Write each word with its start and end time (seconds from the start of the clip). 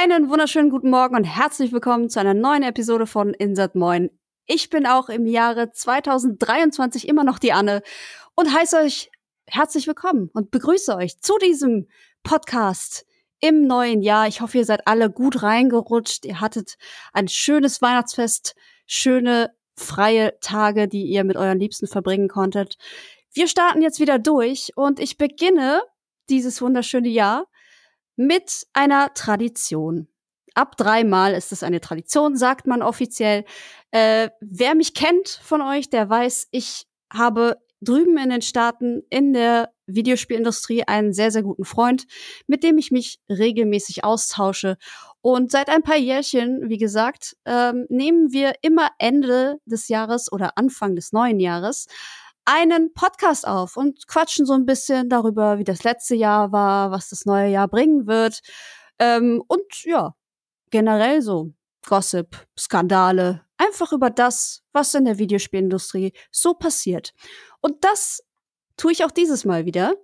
Einen 0.00 0.30
wunderschönen 0.30 0.70
guten 0.70 0.90
Morgen 0.90 1.16
und 1.16 1.24
herzlich 1.24 1.72
willkommen 1.72 2.08
zu 2.08 2.20
einer 2.20 2.32
neuen 2.32 2.62
Episode 2.62 3.04
von 3.04 3.34
Insert 3.34 3.74
Moin. 3.74 4.10
Ich 4.46 4.70
bin 4.70 4.86
auch 4.86 5.08
im 5.08 5.26
Jahre 5.26 5.72
2023 5.72 7.08
immer 7.08 7.24
noch 7.24 7.40
die 7.40 7.52
Anne 7.52 7.82
und 8.36 8.54
heiße 8.54 8.76
euch 8.76 9.10
herzlich 9.46 9.88
willkommen 9.88 10.30
und 10.34 10.52
begrüße 10.52 10.94
euch 10.94 11.18
zu 11.18 11.36
diesem 11.38 11.88
Podcast 12.22 13.06
im 13.40 13.66
neuen 13.66 14.00
Jahr. 14.00 14.28
Ich 14.28 14.40
hoffe, 14.40 14.58
ihr 14.58 14.64
seid 14.64 14.86
alle 14.86 15.10
gut 15.10 15.42
reingerutscht. 15.42 16.26
Ihr 16.26 16.40
hattet 16.40 16.76
ein 17.12 17.26
schönes 17.26 17.82
Weihnachtsfest, 17.82 18.54
schöne 18.86 19.52
freie 19.74 20.38
Tage, 20.38 20.86
die 20.86 21.06
ihr 21.06 21.24
mit 21.24 21.36
euren 21.36 21.58
Liebsten 21.58 21.88
verbringen 21.88 22.28
konntet. 22.28 22.76
Wir 23.32 23.48
starten 23.48 23.82
jetzt 23.82 23.98
wieder 23.98 24.20
durch 24.20 24.70
und 24.76 25.00
ich 25.00 25.18
beginne 25.18 25.82
dieses 26.28 26.62
wunderschöne 26.62 27.08
Jahr 27.08 27.46
mit 28.18 28.66
einer 28.72 29.14
Tradition. 29.14 30.08
Ab 30.54 30.76
dreimal 30.76 31.34
ist 31.34 31.52
es 31.52 31.62
eine 31.62 31.80
Tradition, 31.80 32.36
sagt 32.36 32.66
man 32.66 32.82
offiziell. 32.82 33.44
Äh, 33.92 34.30
wer 34.40 34.74
mich 34.74 34.92
kennt 34.92 35.28
von 35.28 35.62
euch, 35.62 35.88
der 35.88 36.10
weiß, 36.10 36.48
ich 36.50 36.86
habe 37.12 37.56
drüben 37.80 38.18
in 38.18 38.30
den 38.30 38.42
Staaten 38.42 39.02
in 39.08 39.32
der 39.32 39.70
Videospielindustrie 39.86 40.82
einen 40.82 41.12
sehr, 41.12 41.30
sehr 41.30 41.44
guten 41.44 41.64
Freund, 41.64 42.06
mit 42.48 42.64
dem 42.64 42.76
ich 42.76 42.90
mich 42.90 43.20
regelmäßig 43.30 44.02
austausche. 44.02 44.76
Und 45.20 45.52
seit 45.52 45.68
ein 45.68 45.82
paar 45.82 45.96
Jährchen, 45.96 46.68
wie 46.68 46.78
gesagt, 46.78 47.36
ähm, 47.44 47.86
nehmen 47.88 48.32
wir 48.32 48.54
immer 48.62 48.90
Ende 48.98 49.58
des 49.64 49.86
Jahres 49.86 50.30
oder 50.32 50.58
Anfang 50.58 50.96
des 50.96 51.12
neuen 51.12 51.38
Jahres 51.38 51.86
einen 52.48 52.94
Podcast 52.94 53.46
auf 53.46 53.76
und 53.76 54.08
quatschen 54.08 54.46
so 54.46 54.54
ein 54.54 54.64
bisschen 54.64 55.10
darüber, 55.10 55.58
wie 55.58 55.64
das 55.64 55.84
letzte 55.84 56.14
Jahr 56.14 56.50
war, 56.50 56.90
was 56.90 57.10
das 57.10 57.26
neue 57.26 57.50
Jahr 57.50 57.68
bringen 57.68 58.06
wird. 58.06 58.40
Ähm, 58.98 59.42
und 59.48 59.84
ja, 59.84 60.14
generell 60.70 61.20
so 61.20 61.52
Gossip, 61.86 62.46
Skandale, 62.58 63.42
einfach 63.58 63.92
über 63.92 64.08
das, 64.08 64.62
was 64.72 64.94
in 64.94 65.04
der 65.04 65.18
Videospielindustrie 65.18 66.14
so 66.30 66.54
passiert. 66.54 67.12
Und 67.60 67.84
das 67.84 68.24
tue 68.78 68.92
ich 68.92 69.04
auch 69.04 69.10
dieses 69.10 69.44
Mal 69.44 69.66
wieder. 69.66 69.94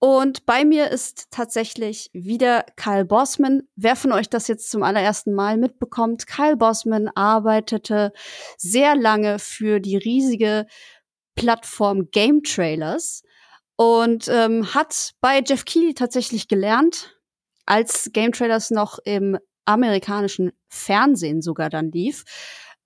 Und 0.00 0.44
bei 0.44 0.66
mir 0.66 0.90
ist 0.90 1.30
tatsächlich 1.30 2.10
wieder 2.12 2.66
Kyle 2.76 3.06
Bossman. 3.06 3.62
Wer 3.74 3.96
von 3.96 4.12
euch 4.12 4.28
das 4.28 4.48
jetzt 4.48 4.70
zum 4.70 4.82
allerersten 4.82 5.32
Mal 5.32 5.56
mitbekommt, 5.56 6.26
Kyle 6.26 6.58
Bossman 6.58 7.08
arbeitete 7.14 8.12
sehr 8.58 8.96
lange 8.96 9.38
für 9.38 9.80
die 9.80 9.96
riesige 9.96 10.66
Plattform 11.34 12.10
Game 12.10 12.42
Trailers 12.42 13.22
und 13.76 14.28
ähm, 14.28 14.74
hat 14.74 15.12
bei 15.20 15.42
Jeff 15.44 15.64
Keighley 15.64 15.94
tatsächlich 15.94 16.48
gelernt, 16.48 17.18
als 17.66 18.10
Game 18.12 18.32
Trailers 18.32 18.70
noch 18.70 18.98
im 19.04 19.38
amerikanischen 19.64 20.52
Fernsehen 20.68 21.42
sogar 21.42 21.70
dann 21.70 21.90
lief, 21.90 22.24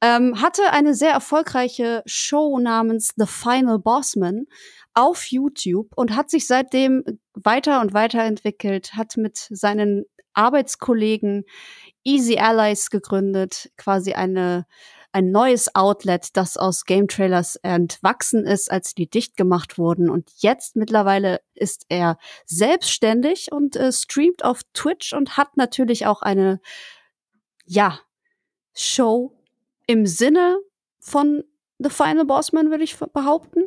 ähm, 0.01 0.41
hatte 0.41 0.73
eine 0.73 0.95
sehr 0.95 1.13
erfolgreiche 1.13 2.03
Show 2.07 2.59
namens 2.59 3.13
The 3.17 3.27
Final 3.27 3.81
Bossman 3.81 4.47
auf 4.95 5.27
YouTube 5.27 5.89
und 5.97 6.15
hat 6.15 6.31
sich 6.31 6.47
seitdem 6.47 7.05
weiter 7.35 7.81
und 7.81 7.95
weiterentwickelt, 7.95 8.95
hat 8.95 9.17
mit 9.17 9.37
seinen 9.51 10.05
Arbeitskollegen 10.35 11.45
Easy 12.05 12.39
Allies 12.39 12.91
gegründet, 12.91 13.71
quasi 13.77 14.13
eine 14.13 14.67
ein 15.13 15.31
neues 15.31 15.75
Outlet, 15.75 16.37
das 16.37 16.57
aus 16.57 16.85
Game 16.85 17.09
Trailers 17.09 17.57
entwachsen 17.57 18.47
ist, 18.47 18.71
als 18.71 18.95
die 18.95 19.09
dicht 19.09 19.37
gemacht 19.37 19.79
wurden. 19.79 20.11
Und 20.11 20.31
jetzt 20.39 20.77
mittlerweile 20.77 21.41
ist 21.55 21.87
er 21.89 22.19
selbstständig 22.45 23.51
und 23.53 23.77
äh, 23.77 23.93
streamt 23.93 24.45
auf 24.45 24.61
Twitch 24.75 25.13
und 25.13 25.37
hat 25.37 25.57
natürlich 25.57 26.07
auch 26.07 26.23
eine, 26.23 26.61
ja, 27.65 28.01
Show 28.75 29.37
im 29.87 30.07
Sinne 30.07 30.59
von 31.01 31.43
The 31.79 31.91
Final 31.91 32.27
Bossman, 32.27 32.71
würde 32.71 32.85
ich 32.85 32.97
behaupten, 32.97 33.65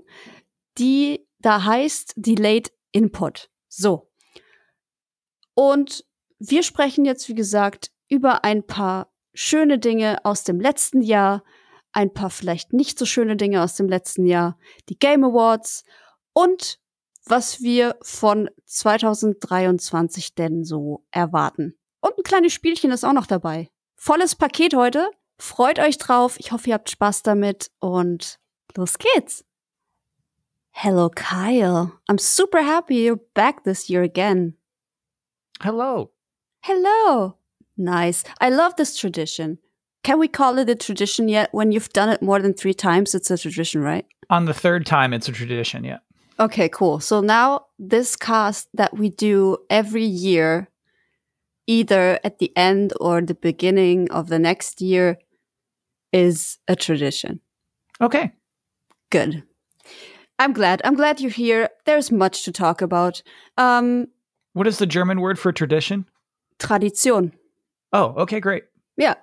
die 0.78 1.28
da 1.40 1.64
heißt 1.64 2.14
Delayed 2.16 2.72
Input. 2.92 3.50
So. 3.68 4.10
Und 5.54 6.06
wir 6.40 6.64
sprechen 6.64 7.06
jetzt, 7.06 7.28
wie 7.30 7.36
gesagt, 7.36 7.92
über 8.10 8.44
ein 8.44 8.66
paar 8.66 9.11
schöne 9.34 9.80
Dinge 9.80 10.24
aus 10.24 10.44
dem 10.44 10.60
letzten 10.60 11.02
Jahr, 11.02 11.44
ein 11.94 12.14
paar 12.14 12.30
vielleicht 12.30 12.74
nicht 12.74 12.98
so 12.98 13.06
schöne 13.06 13.36
Dinge 13.36 13.64
aus 13.64 13.76
dem 13.76 13.88
letzten 13.88 14.26
Jahr, 14.26 14.58
die 14.90 14.98
Game 14.98 15.24
Awards 15.24 15.84
und 16.34 16.80
was 17.26 17.62
wir 17.62 17.98
von 18.02 18.50
2023 18.66 20.36
denn 20.36 20.64
so 20.64 21.06
erwarten. 21.12 21.78
Und 22.02 22.18
ein 22.18 22.24
kleines 22.24 22.54
Spielchen 22.54 22.92
ist 22.92 23.04
auch 23.04 23.14
noch 23.14 23.28
dabei. 23.28 23.70
Volles 23.96 24.36
Paket 24.36 24.76
heute. 24.76 25.12
Freut 25.38 25.80
euch 25.80 25.98
drauf. 25.98 26.40
Ich 26.40 26.52
hoffe, 26.52 26.70
ihr 26.70 26.74
habt 26.76 26.90
Spaß 26.90 27.24
damit 27.24 27.72
und 27.80 28.40
los 28.76 28.98
geht's. 28.98 29.46
Hello, 30.72 31.10
Kyle. 31.10 31.92
I'm 32.10 32.20
super 32.20 32.66
happy 32.66 33.08
you're 33.08 33.20
back 33.34 33.64
this 33.64 33.88
year 33.88 34.02
again. 34.02 34.58
Hello. 35.62 36.12
Hello. 36.62 37.41
Nice. 37.82 38.24
I 38.40 38.50
love 38.50 38.76
this 38.76 38.96
tradition. 38.96 39.58
Can 40.04 40.20
we 40.20 40.28
call 40.28 40.60
it 40.60 40.70
a 40.70 40.76
tradition 40.76 41.28
yet? 41.28 41.50
When 41.52 41.72
you've 41.72 41.90
done 41.90 42.10
it 42.10 42.22
more 42.22 42.40
than 42.40 42.54
three 42.54 42.76
times, 42.76 43.16
it's 43.16 43.32
a 43.32 43.38
tradition, 43.38 43.82
right? 43.82 44.06
On 44.30 44.46
the 44.46 44.54
third 44.54 44.86
time, 44.86 45.14
it's 45.14 45.28
a 45.28 45.32
tradition, 45.32 45.84
yeah. 45.84 45.98
Okay, 46.40 46.70
cool. 46.70 47.00
So 47.00 47.22
now 47.22 47.66
this 47.80 48.16
cast 48.16 48.68
that 48.76 48.98
we 48.98 49.10
do 49.10 49.58
every 49.70 50.06
year, 50.06 50.70
either 51.66 52.20
at 52.24 52.38
the 52.38 52.56
end 52.56 52.94
or 53.00 53.22
the 53.22 53.36
beginning 53.36 54.10
of 54.12 54.28
the 54.28 54.40
next 54.40 54.80
year, 54.80 55.18
is 56.14 56.60
a 56.68 56.76
tradition. 56.76 57.40
Okay. 58.00 58.32
Good. 59.10 59.44
I'm 60.38 60.54
glad. 60.54 60.82
I'm 60.86 60.96
glad 60.96 61.20
you're 61.20 61.32
here. 61.32 61.70
There's 61.86 62.12
much 62.12 62.44
to 62.44 62.52
talk 62.52 62.82
about. 62.82 63.24
Um, 63.58 64.08
what 64.54 64.68
is 64.68 64.78
the 64.78 64.86
German 64.86 65.20
word 65.20 65.40
for 65.40 65.52
tradition? 65.52 66.06
Tradition. 66.60 67.34
Oh, 67.94 68.14
okay, 68.24 68.40
great. 68.40 68.64
Yeah, 68.98 69.16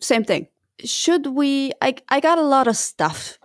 same 0.00 0.24
thing. 0.24 0.48
Should 0.84 1.26
we? 1.28 1.72
I 1.80 1.94
I 2.08 2.20
got 2.20 2.38
a 2.38 2.42
lot 2.42 2.68
of 2.68 2.76
stuff 2.76 3.38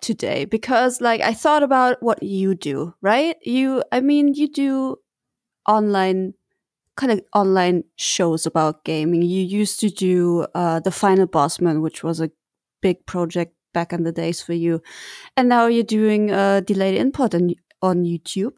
today 0.00 0.44
because 0.44 1.00
like 1.00 1.20
I 1.20 1.32
thought 1.34 1.62
about 1.62 2.02
what 2.02 2.22
you 2.22 2.54
do, 2.54 2.94
right? 3.02 3.36
You, 3.42 3.82
I 3.92 4.00
mean, 4.00 4.34
you 4.34 4.48
do 4.48 4.96
online 5.68 6.34
kind 6.96 7.12
of 7.12 7.22
online 7.34 7.84
shows 7.96 8.46
about 8.46 8.84
gaming. 8.84 9.22
You 9.22 9.42
used 9.42 9.80
to 9.80 9.90
do 9.90 10.46
uh, 10.54 10.80
the 10.80 10.90
Final 10.92 11.26
Bosman, 11.26 11.82
which 11.82 12.04
was 12.04 12.20
a 12.20 12.30
big 12.82 13.04
project 13.06 13.54
back 13.74 13.92
in 13.92 14.04
the 14.04 14.12
days 14.12 14.42
for 14.42 14.54
you, 14.54 14.82
and 15.36 15.48
now 15.48 15.66
you're 15.66 15.84
doing 15.84 16.30
uh, 16.32 16.60
delayed 16.60 16.96
input 16.96 17.34
on 17.34 17.54
on 17.82 18.04
YouTube, 18.04 18.54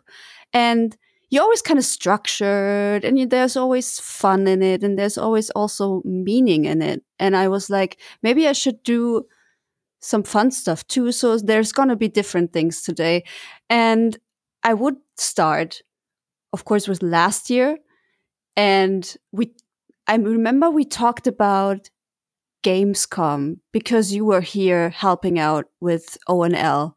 and 0.53 0.97
you're 1.31 1.43
always 1.43 1.63
kind 1.63 1.79
of 1.79 1.85
structured 1.85 3.05
and 3.05 3.31
there's 3.31 3.57
always 3.57 4.01
fun 4.01 4.47
in 4.47 4.63
it 4.63 4.83
and 4.83 4.99
there's 4.99 5.19
always 5.19 5.51
also 5.51 6.03
meaning 6.05 6.65
in 6.65 6.81
it. 6.81 7.03
And 7.19 7.37
I 7.37 7.49
was 7.49 7.69
like, 7.69 8.01
maybe 8.23 8.49
I 8.49 8.53
should 8.53 8.83
do 8.83 9.27
some 10.01 10.23
fun 10.23 10.51
stuff 10.51 10.87
too. 10.87 11.13
So 11.13 11.37
there's 11.37 11.73
going 11.73 11.89
to 11.89 11.97
be 11.97 12.09
different 12.09 12.53
things 12.53 12.83
today. 12.83 13.25
And 13.69 14.17
I 14.63 14.75
would 14.75 14.97
start, 15.17 15.83
of 16.53 16.65
course, 16.65 16.89
with 16.89 17.03
last 17.03 17.51
year. 17.51 17.77
And 18.57 19.15
we, 19.33 19.53
I 20.07 20.17
remember 20.17 20.71
we 20.71 20.85
talked 20.85 21.27
about 21.27 21.91
Gamescom 22.65 23.59
because 23.73 24.13
you 24.13 24.25
were 24.25 24.41
here 24.41 24.91
helping 24.91 25.39
out 25.39 25.67
with 25.81 26.17
ONL 26.29 26.95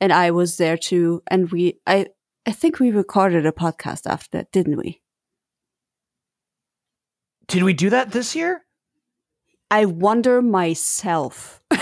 and 0.00 0.12
I 0.12 0.30
was 0.30 0.58
there 0.58 0.76
too. 0.76 1.22
And 1.28 1.50
we, 1.50 1.78
I, 1.86 2.06
I 2.46 2.52
think 2.52 2.78
we 2.78 2.90
recorded 2.90 3.44
a 3.44 3.52
podcast 3.52 4.06
after 4.06 4.38
that, 4.38 4.52
didn't 4.52 4.76
we? 4.76 5.02
Did 7.48 7.64
we 7.64 7.72
do 7.72 7.90
that 7.90 8.12
this 8.12 8.36
year? 8.36 8.62
I 9.70 9.84
wonder 9.84 10.40
myself. 10.40 11.60
but 11.70 11.80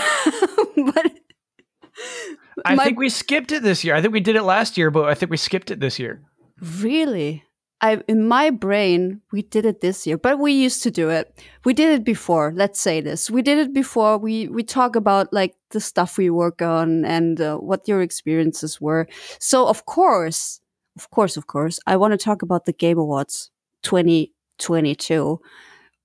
I 2.65 2.75
my, 2.75 2.83
think 2.83 2.99
we 2.99 3.09
skipped 3.09 3.51
it 3.51 3.61
this 3.61 3.83
year. 3.83 3.95
I 3.95 4.01
think 4.01 4.13
we 4.13 4.19
did 4.19 4.35
it 4.35 4.43
last 4.43 4.77
year, 4.77 4.89
but 4.89 5.05
I 5.05 5.13
think 5.13 5.29
we 5.29 5.37
skipped 5.37 5.69
it 5.69 5.79
this 5.79 5.99
year. 5.99 6.23
Really? 6.59 7.43
I 7.85 8.01
in 8.07 8.27
my 8.27 8.49
brain 8.49 9.21
we 9.31 9.43
did 9.43 9.65
it 9.65 9.81
this 9.81 10.07
year, 10.07 10.17
but 10.17 10.39
we 10.39 10.51
used 10.53 10.81
to 10.83 10.91
do 10.91 11.09
it. 11.09 11.31
We 11.65 11.73
did 11.73 11.91
it 11.93 12.03
before. 12.03 12.51
Let's 12.55 12.79
say 12.79 12.99
this. 12.99 13.29
We 13.29 13.41
did 13.43 13.59
it 13.59 13.73
before. 13.73 14.17
We 14.17 14.47
we 14.47 14.63
talk 14.63 14.95
about 14.95 15.31
like 15.31 15.55
the 15.69 15.79
stuff 15.79 16.17
we 16.17 16.29
work 16.31 16.61
on 16.61 17.05
and 17.05 17.39
uh, 17.39 17.57
what 17.57 17.87
your 17.87 18.01
experiences 18.01 18.81
were. 18.81 19.07
So 19.39 19.67
of 19.67 19.85
course, 19.85 20.61
of 20.97 21.11
course, 21.11 21.37
of 21.37 21.45
course, 21.45 21.79
I 21.85 21.95
want 21.97 22.13
to 22.13 22.17
talk 22.17 22.41
about 22.41 22.65
the 22.65 22.73
Game 22.73 22.97
Awards 22.97 23.51
2022, 23.83 25.39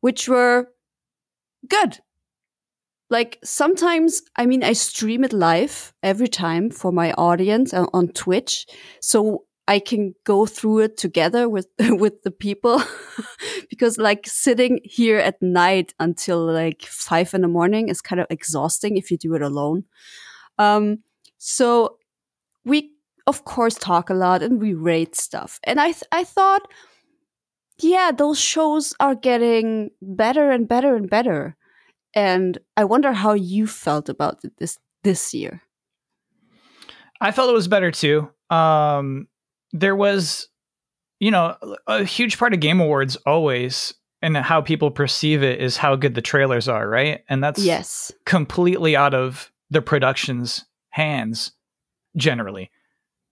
which 0.00 0.28
were 0.28 0.68
good. 1.66 2.00
Like 3.08 3.38
sometimes, 3.42 4.22
I 4.36 4.46
mean, 4.46 4.62
I 4.62 4.74
stream 4.74 5.24
it 5.24 5.32
live 5.32 5.92
every 6.02 6.28
time 6.28 6.70
for 6.70 6.92
my 6.92 7.12
audience 7.14 7.72
on 7.74 8.08
Twitch. 8.08 8.66
So 9.00 9.44
I 9.70 9.78
can 9.78 10.14
go 10.24 10.46
through 10.46 10.80
it 10.80 10.96
together 10.96 11.48
with 11.48 11.68
with 11.78 12.22
the 12.22 12.32
people 12.32 12.82
because 13.70 13.98
like 13.98 14.26
sitting 14.26 14.80
here 14.82 15.18
at 15.18 15.40
night 15.40 15.94
until 16.00 16.44
like 16.44 16.82
five 16.82 17.32
in 17.34 17.42
the 17.42 17.48
morning 17.48 17.88
is 17.88 18.02
kind 18.02 18.20
of 18.20 18.26
exhausting 18.30 18.96
if 18.96 19.12
you 19.12 19.16
do 19.16 19.34
it 19.34 19.42
alone. 19.42 19.84
Um, 20.58 21.04
so 21.38 21.98
we 22.64 22.90
of 23.28 23.44
course 23.44 23.76
talk 23.76 24.10
a 24.10 24.14
lot 24.14 24.42
and 24.42 24.60
we 24.60 24.74
rate 24.74 25.14
stuff, 25.14 25.60
and 25.62 25.80
I 25.80 25.92
th- 25.92 26.10
I 26.10 26.24
thought, 26.24 26.62
yeah, 27.78 28.10
those 28.10 28.40
shows 28.40 28.92
are 28.98 29.14
getting 29.14 29.90
better 30.02 30.50
and 30.50 30.66
better 30.66 30.96
and 30.96 31.08
better, 31.08 31.56
and 32.12 32.58
I 32.76 32.82
wonder 32.82 33.12
how 33.12 33.34
you 33.34 33.68
felt 33.68 34.08
about 34.08 34.44
it 34.44 34.56
this 34.58 34.78
this 35.04 35.32
year. 35.32 35.62
I 37.20 37.30
felt 37.30 37.50
it 37.50 37.60
was 37.60 37.68
better 37.68 37.92
too. 37.92 38.30
Um, 38.50 39.28
there 39.72 39.96
was, 39.96 40.48
you 41.18 41.30
know, 41.30 41.56
a 41.86 42.04
huge 42.04 42.38
part 42.38 42.54
of 42.54 42.60
Game 42.60 42.80
Awards 42.80 43.16
always 43.26 43.94
and 44.22 44.36
how 44.36 44.60
people 44.60 44.90
perceive 44.90 45.42
it 45.42 45.60
is 45.60 45.76
how 45.76 45.96
good 45.96 46.14
the 46.14 46.22
trailers 46.22 46.68
are, 46.68 46.88
right? 46.88 47.24
And 47.28 47.42
that's 47.42 47.62
yes, 47.62 48.12
completely 48.26 48.96
out 48.96 49.14
of 49.14 49.50
the 49.70 49.80
production's 49.80 50.64
hands 50.90 51.52
generally. 52.16 52.70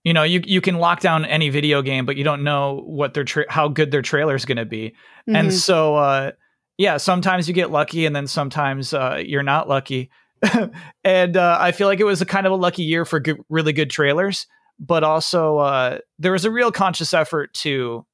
You 0.04 0.14
know, 0.14 0.22
you 0.22 0.42
you 0.46 0.60
can 0.60 0.78
lock 0.78 1.00
down 1.00 1.24
any 1.24 1.50
video 1.50 1.82
game, 1.82 2.06
but 2.06 2.16
you 2.16 2.24
don't 2.24 2.44
know 2.44 2.82
what 2.86 3.14
their 3.14 3.24
tra- 3.24 3.50
how 3.50 3.68
good 3.68 3.90
their 3.90 4.02
trailer 4.02 4.34
is 4.34 4.44
going 4.44 4.56
to 4.56 4.64
be. 4.64 4.90
Mm-hmm. 4.90 5.36
And 5.36 5.52
so 5.52 5.96
uh 5.96 6.32
yeah, 6.78 6.96
sometimes 6.96 7.48
you 7.48 7.54
get 7.54 7.70
lucky 7.70 8.06
and 8.06 8.14
then 8.14 8.26
sometimes 8.26 8.94
uh 8.94 9.22
you're 9.24 9.42
not 9.42 9.68
lucky. 9.68 10.10
and 11.04 11.36
uh, 11.36 11.58
I 11.60 11.72
feel 11.72 11.88
like 11.88 11.98
it 11.98 12.04
was 12.04 12.22
a 12.22 12.26
kind 12.26 12.46
of 12.46 12.52
a 12.52 12.56
lucky 12.56 12.84
year 12.84 13.04
for 13.04 13.18
good, 13.18 13.40
really 13.48 13.72
good 13.72 13.90
trailers 13.90 14.46
but 14.78 15.04
also 15.04 15.58
uh, 15.58 15.98
there 16.18 16.32
was 16.32 16.44
a 16.44 16.50
real 16.50 16.72
conscious 16.72 17.12
effort 17.12 17.52
to 17.54 18.06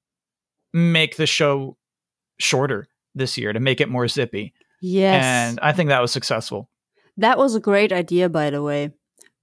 make 0.73 1.17
the 1.17 1.27
show 1.27 1.77
shorter 2.39 2.89
this 3.15 3.39
year 3.39 3.53
to 3.53 3.61
make 3.61 3.81
it 3.81 3.89
more 3.89 4.09
zippy. 4.09 4.53
Yes. 4.81 5.25
And 5.25 5.61
I 5.61 5.73
think 5.73 5.89
that 5.89 6.01
was 6.01 6.13
successful. 6.13 6.69
That 7.17 7.39
was 7.39 7.55
a 7.55 7.61
great 7.61 7.93
idea, 7.93 8.29
by 8.29 8.51
the 8.51 8.63
way, 8.63 8.91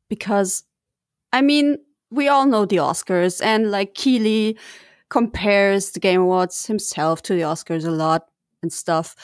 because 0.10 0.64
I 1.32 1.42
mean, 1.42 1.78
we 2.10 2.28
all 2.28 2.46
know 2.46 2.66
the 2.66 2.78
Oscars, 2.78 3.42
and 3.42 3.72
like 3.72 3.96
Keighley 3.96 4.58
compares 5.10 5.92
the 5.92 6.00
Game 6.00 6.22
Awards 6.22 6.66
himself 6.66 7.22
to 7.24 7.34
the 7.34 7.42
Oscars 7.42 7.86
a 7.86 7.92
lot 7.92 8.28
and 8.62 8.72
stuff. 8.72 9.16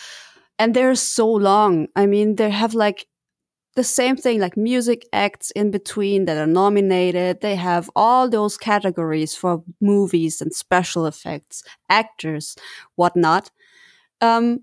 And 0.58 0.74
they're 0.74 0.96
so 0.96 1.28
long. 1.30 1.88
I 1.96 2.06
mean, 2.06 2.36
they 2.36 2.50
have 2.50 2.74
like 2.74 3.08
the 3.78 3.84
same 3.84 4.18
thing 4.18 4.40
like 4.40 4.58
music 4.58 5.08
acts 5.14 5.52
in 5.52 5.70
between 5.70 6.26
that 6.26 6.36
are 6.36 6.48
nominated. 6.48 7.42
They 7.42 7.56
have 7.56 7.92
all 7.96 8.28
those 8.28 8.58
categories 8.58 9.36
for 9.36 9.64
movies 9.80 10.42
and 10.42 10.52
special 10.52 11.06
effects, 11.06 11.64
actors, 11.88 12.56
whatnot. 12.96 13.52
Um, 14.20 14.62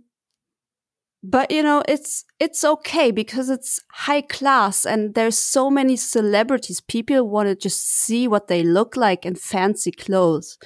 but 1.22 1.52
you 1.52 1.62
know, 1.62 1.84
it's 1.86 2.24
it's 2.40 2.64
okay 2.64 3.12
because 3.12 3.50
it's 3.50 3.80
high 3.92 4.20
class 4.22 4.84
and 4.84 5.14
there's 5.14 5.38
so 5.38 5.70
many 5.70 5.94
celebrities. 5.94 6.80
People 6.80 7.28
want 7.28 7.48
to 7.48 7.54
just 7.54 7.86
see 7.86 8.26
what 8.26 8.48
they 8.48 8.64
look 8.64 8.96
like 8.96 9.24
in 9.24 9.36
fancy 9.36 9.92
clothes. 9.92 10.58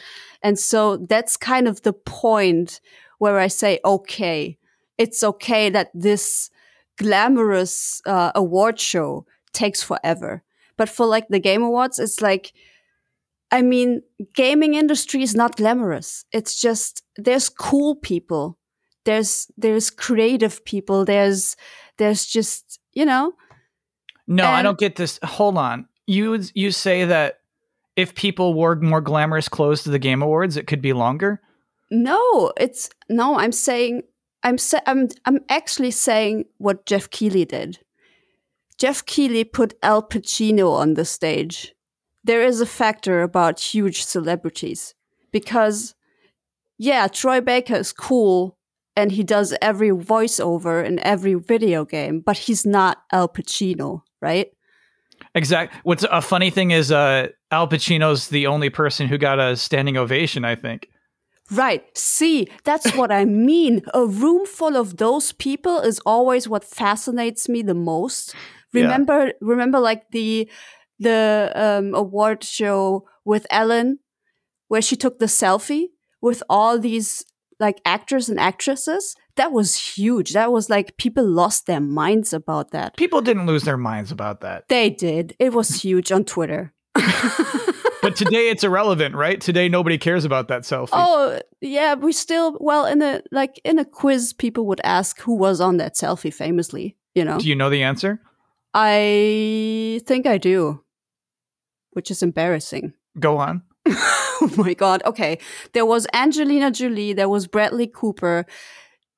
And 0.42 0.58
so 0.58 0.96
that's 0.96 1.36
kind 1.36 1.68
of 1.68 1.82
the 1.82 1.92
point 1.92 2.80
where 3.18 3.38
I 3.38 3.48
say, 3.48 3.78
okay, 3.84 4.56
it's 4.96 5.22
okay 5.22 5.68
that 5.68 5.90
this 5.92 6.48
glamorous 6.98 8.02
uh, 8.06 8.32
award 8.34 8.78
show 8.78 9.24
takes 9.52 9.82
forever. 9.82 10.42
But 10.76 10.88
for 10.88 11.06
like 11.06 11.28
the 11.28 11.40
Game 11.40 11.62
Awards, 11.62 11.98
it's 11.98 12.20
like, 12.20 12.52
I 13.50 13.62
mean, 13.62 14.02
gaming 14.34 14.74
industry 14.74 15.22
is 15.22 15.34
not 15.34 15.56
glamorous. 15.56 16.24
It's 16.32 16.60
just 16.60 17.02
there's 17.16 17.48
cool 17.48 17.96
people, 17.96 18.58
there's 19.04 19.50
there's 19.56 19.90
creative 19.90 20.64
people, 20.64 21.04
there's 21.04 21.56
there's 21.96 22.26
just 22.26 22.78
you 22.92 23.04
know. 23.04 23.32
No, 24.26 24.44
and- 24.44 24.56
I 24.56 24.62
don't 24.62 24.78
get 24.78 24.96
this. 24.96 25.18
Hold 25.24 25.56
on, 25.56 25.88
you 26.06 26.42
you 26.54 26.70
say 26.70 27.06
that 27.06 27.40
if 27.96 28.14
people 28.14 28.54
wore 28.54 28.76
more 28.76 29.00
glamorous 29.00 29.48
clothes 29.48 29.82
to 29.84 29.90
the 29.90 29.98
Game 29.98 30.22
Awards, 30.22 30.56
it 30.56 30.66
could 30.66 30.82
be 30.82 30.92
longer. 30.92 31.40
No, 31.90 32.52
it's 32.60 32.90
no. 33.08 33.38
I'm 33.38 33.50
saying 33.52 34.02
I'm 34.48 34.56
sa- 34.56 34.80
I'm 34.86 35.08
I'm 35.26 35.40
actually 35.50 35.90
saying 35.90 36.46
what 36.56 36.86
Geoff 36.86 37.10
Keighley 37.10 37.44
did. 37.44 37.80
Geoff 38.78 39.04
Keighley 39.04 39.44
put 39.44 39.74
Al 39.82 40.02
Pacino 40.02 40.72
on 40.72 40.94
the 40.94 41.04
stage. 41.04 41.74
There 42.24 42.42
is 42.42 42.62
a 42.62 42.66
factor 42.66 43.20
about 43.20 43.60
huge 43.60 44.02
celebrities 44.04 44.94
because 45.32 45.94
yeah, 46.78 47.08
Troy 47.08 47.42
Baker 47.42 47.74
is 47.74 47.92
cool 47.92 48.56
and 48.96 49.12
he 49.12 49.22
does 49.22 49.54
every 49.60 49.90
voiceover 49.90 50.82
in 50.82 50.98
every 51.00 51.34
video 51.34 51.84
game, 51.84 52.20
but 52.20 52.38
he's 52.38 52.64
not 52.64 53.02
Al 53.12 53.28
Pacino, 53.28 54.00
right? 54.22 54.48
Exactly. 55.34 55.78
What's 55.82 56.06
a 56.10 56.22
funny 56.22 56.48
thing 56.48 56.70
is 56.70 56.90
uh 56.90 57.28
Al 57.50 57.68
Pacino's 57.68 58.28
the 58.28 58.46
only 58.46 58.70
person 58.70 59.08
who 59.08 59.18
got 59.18 59.38
a 59.38 59.56
standing 59.56 59.98
ovation, 59.98 60.46
I 60.46 60.54
think. 60.54 60.88
Right. 61.50 61.84
See, 61.96 62.48
that's 62.64 62.92
what 62.96 63.10
I 63.10 63.24
mean. 63.24 63.82
A 63.94 64.06
room 64.06 64.46
full 64.46 64.76
of 64.76 64.96
those 64.96 65.32
people 65.32 65.80
is 65.80 66.00
always 66.04 66.48
what 66.48 66.64
fascinates 66.64 67.48
me 67.48 67.62
the 67.62 67.74
most. 67.74 68.34
Remember, 68.72 69.26
yeah. 69.26 69.32
remember 69.40 69.78
like 69.78 70.10
the 70.10 70.48
the 71.00 71.52
um, 71.54 71.94
award 71.94 72.42
show 72.42 73.06
with 73.24 73.46
Ellen, 73.50 74.00
where 74.66 74.82
she 74.82 74.96
took 74.96 75.20
the 75.20 75.26
selfie 75.26 75.86
with 76.20 76.42
all 76.50 76.78
these 76.78 77.24
like 77.60 77.80
actors 77.84 78.28
and 78.28 78.38
actresses. 78.38 79.14
That 79.36 79.52
was 79.52 79.76
huge. 79.76 80.32
That 80.32 80.52
was 80.52 80.68
like 80.68 80.96
people 80.96 81.24
lost 81.24 81.66
their 81.66 81.80
minds 81.80 82.32
about 82.32 82.72
that. 82.72 82.96
People 82.96 83.20
didn't 83.20 83.46
lose 83.46 83.62
their 83.62 83.76
minds 83.76 84.10
about 84.10 84.40
that. 84.40 84.64
They 84.68 84.90
did. 84.90 85.36
It 85.38 85.52
was 85.52 85.82
huge 85.82 86.10
on 86.10 86.24
Twitter. 86.24 86.74
but 88.08 88.16
today 88.16 88.48
it's 88.48 88.64
irrelevant, 88.64 89.14
right? 89.14 89.40
Today 89.40 89.68
nobody 89.68 89.98
cares 89.98 90.24
about 90.24 90.48
that 90.48 90.62
selfie. 90.62 90.88
Oh, 90.92 91.38
yeah, 91.60 91.94
we 91.94 92.12
still 92.12 92.56
well 92.60 92.86
in 92.86 93.02
a 93.02 93.22
like 93.30 93.60
in 93.64 93.78
a 93.78 93.84
quiz 93.84 94.32
people 94.32 94.66
would 94.66 94.80
ask 94.82 95.20
who 95.20 95.34
was 95.34 95.60
on 95.60 95.76
that 95.76 95.94
selfie 95.94 96.32
famously, 96.32 96.96
you 97.14 97.24
know. 97.24 97.38
Do 97.38 97.48
you 97.48 97.54
know 97.54 97.68
the 97.68 97.82
answer? 97.82 98.20
I 98.72 100.00
think 100.06 100.26
I 100.26 100.38
do. 100.38 100.82
Which 101.90 102.10
is 102.10 102.22
embarrassing. 102.22 102.94
Go 103.18 103.36
on. 103.38 103.62
oh 103.86 104.50
my 104.56 104.74
god. 104.74 105.02
Okay. 105.04 105.38
There 105.74 105.86
was 105.86 106.06
Angelina 106.14 106.70
Jolie, 106.70 107.12
there 107.12 107.28
was 107.28 107.46
Bradley 107.46 107.90
Cooper, 107.92 108.46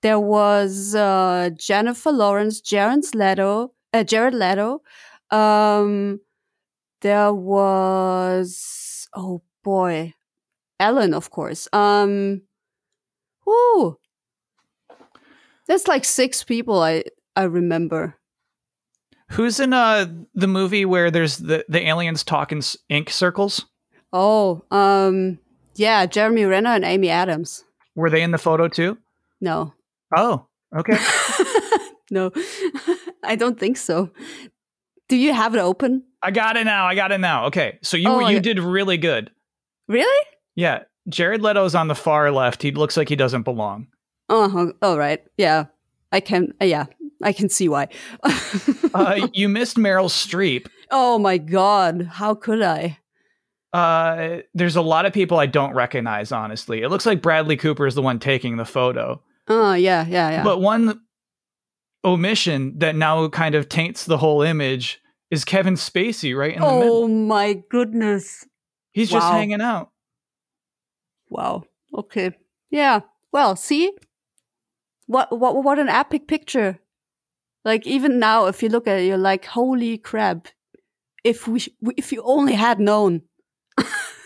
there 0.03 0.21
was 0.21 0.95
uh, 0.95 1.51
Jennifer 1.57 2.11
Lawrence, 2.11 2.61
Jared 2.61 3.15
Leto, 3.15 3.73
uh, 3.93 4.03
Jared 4.03 4.35
Leto. 4.35 4.83
Um 5.31 6.21
there 7.03 7.33
was 7.33 8.80
oh 9.15 9.43
boy, 9.63 10.15
Ellen, 10.79 11.15
of 11.15 11.31
course. 11.31 11.69
Um, 11.73 12.43
whoo, 13.47 13.99
there's 15.67 15.89
like 15.89 16.05
six 16.05 16.45
people 16.45 16.83
I 16.83 17.05
I 17.37 17.45
remember. 17.45 18.17
Who's 19.31 19.61
in 19.61 19.73
uh 19.73 20.07
the 20.35 20.49
movie 20.49 20.85
where 20.85 21.11
there's 21.11 21.39
the 21.39 21.65
the 21.69 21.87
aliens 21.87 22.25
talk 22.25 22.53
in 22.53 22.61
ink 22.89 23.11
circles? 23.11 23.67
Oh, 24.13 24.65
um, 24.73 25.39
yeah, 25.77 26.05
Jeremy 26.07 26.45
Renner 26.45 26.71
and 26.71 26.85
Amy 26.85 27.11
Adams. 27.11 27.65
Were 27.95 28.11
they 28.11 28.23
in 28.23 28.33
the 28.33 28.39
photo 28.39 28.67
too? 28.67 28.99
No. 29.41 29.73
Oh, 30.17 30.47
okay. 30.77 30.99
no, 32.11 32.33
I 33.25 33.37
don't 33.37 33.59
think 33.59 33.77
so. 33.77 34.11
Do 35.11 35.17
you 35.17 35.35
have 35.35 35.57
it 35.57 35.59
open? 35.59 36.05
I 36.23 36.31
got 36.31 36.57
it 36.57 36.63
now. 36.63 36.87
I 36.87 36.95
got 36.95 37.11
it 37.11 37.19
now. 37.19 37.47
Okay. 37.47 37.81
So 37.83 37.97
you 37.97 38.09
oh, 38.09 38.29
you 38.29 38.39
did 38.39 38.61
really 38.61 38.97
good. 38.97 39.33
Really? 39.89 40.27
Yeah. 40.55 40.85
Jared 41.09 41.43
Leto's 41.43 41.75
on 41.75 41.89
the 41.89 41.97
far 41.97 42.31
left. 42.31 42.63
He 42.63 42.71
looks 42.71 42.97
like 42.97 43.09
he 43.09 43.17
doesn't 43.17 43.43
belong. 43.43 43.89
Uh-huh. 44.29 44.73
Oh, 44.81 44.97
right. 44.97 45.21
Yeah. 45.37 45.65
I 46.13 46.21
can 46.21 46.55
uh, 46.63 46.65
yeah, 46.65 46.87
I 47.25 47.33
can 47.33 47.49
see 47.49 47.69
why. 47.69 47.89
uh, 48.95 49.27
you 49.33 49.49
missed 49.49 49.77
Meryl 49.77 50.09
Streep. 50.09 50.69
Oh 50.93 51.19
my 51.19 51.39
god. 51.39 52.09
How 52.13 52.37
could 52.37 52.63
I? 52.63 52.99
Uh, 53.73 54.43
there's 54.55 54.77
a 54.77 54.83
lot 54.83 55.07
of 55.07 55.13
people 55.13 55.41
I 55.41 55.47
don't 55.47 55.75
recognize, 55.75 56.31
honestly. 56.31 56.83
It 56.83 56.89
looks 56.89 57.07
like 57.07 57.21
Bradley 57.21 57.57
Cooper 57.57 57.87
is 57.87 57.97
the 57.97 58.03
one 58.03 58.21
taking 58.21 58.59
the 58.59 58.65
photo. 58.65 59.21
Oh, 59.49 59.75
yeah, 59.75 60.07
yeah, 60.07 60.31
yeah. 60.31 60.45
But 60.45 60.61
one 60.61 61.01
omission 62.05 62.79
that 62.79 62.97
now 62.97 63.29
kind 63.29 63.55
of 63.55 63.69
taints 63.69 64.05
the 64.05 64.19
whole 64.19 64.43
image 64.43 65.01
is 65.31 65.45
Kevin 65.45 65.75
Spacey 65.75 66.37
right 66.37 66.55
in 66.55 66.61
the 66.61 66.67
oh, 66.67 66.79
middle. 66.79 66.97
Oh 66.97 67.09
my 67.09 67.63
goodness. 67.71 68.47
He's 68.93 69.13
wow. 69.13 69.21
just 69.21 69.33
hanging 69.33 69.61
out. 69.61 69.91
Wow. 71.29 71.65
Okay. 71.97 72.33
Yeah. 72.71 73.01
Well, 73.33 73.57
see? 73.57 73.93
What 75.07 75.37
what 75.39 75.63
what 75.63 75.79
an 75.79 75.89
epic 75.89 76.27
picture. 76.27 76.79
Like 77.65 77.87
even 77.87 78.19
now 78.19 78.47
if 78.47 78.63
you 78.63 78.69
look 78.69 78.87
at 78.89 79.01
it 79.01 79.07
you're 79.07 79.19
like 79.19 79.45
holy 79.45 79.99
crap. 79.99 80.49
If 81.23 81.47
we 81.47 81.63
if 81.97 82.13
you 82.13 82.23
only 82.25 82.55
had 82.55 82.81
known. 82.81 83.23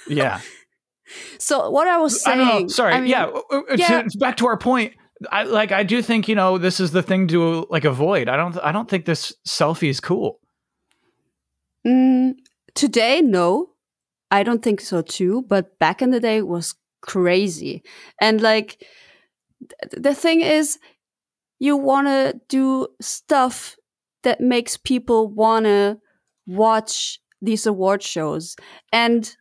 yeah. 0.09 0.41
So 1.39 1.71
what 1.71 1.87
I 1.87 1.99
was 1.99 2.23
saying, 2.23 2.41
I. 2.41 2.67
Sorry, 2.69 2.95
I 2.95 3.01
mean, 3.01 3.11
yeah, 3.11 3.27
uh, 3.27 3.41
uh, 3.51 3.77
yeah. 3.77 4.05
back 4.19 4.39
to 4.39 4.47
our 4.47 4.57
point. 4.57 4.95
I 5.31 5.45
like. 5.45 5.73
I 5.73 5.83
do 5.83 6.03
think 6.03 6.29
you 6.29 6.35
know 6.35 6.59
this 6.59 6.81
is 6.81 6.91
the 6.91 7.03
thing 7.03 7.29
to 7.29 7.67
like 7.71 7.85
avoid. 7.85 8.29
I 8.29 8.37
don't. 8.37 8.57
I 8.63 8.73
don't 8.73 8.89
think 8.89 9.05
this 9.05 9.33
selfie 9.47 9.89
is 9.89 10.01
cool. 10.01 10.41
Mm, 11.87 12.35
today, 12.75 13.21
no, 13.21 13.71
I 14.31 14.43
don't 14.43 14.63
think 14.63 14.81
so 14.81 15.03
too. 15.03 15.45
But 15.49 15.79
back 15.79 16.03
in 16.03 16.11
the 16.11 16.21
day, 16.21 16.43
was 16.43 16.75
crazy. 17.01 17.83
And 18.21 18.41
like, 18.41 18.79
th- 19.61 20.03
the 20.03 20.15
thing 20.15 20.41
is, 20.41 20.79
you 21.59 21.77
want 21.77 22.09
to 22.09 22.41
do 22.49 22.89
stuff 23.01 23.77
that 24.25 24.41
makes 24.41 24.77
people 24.77 25.29
want 25.29 25.67
to 25.67 25.99
watch 26.47 27.21
these 27.41 27.67
award 27.67 28.03
shows. 28.03 28.57
And 28.93 29.35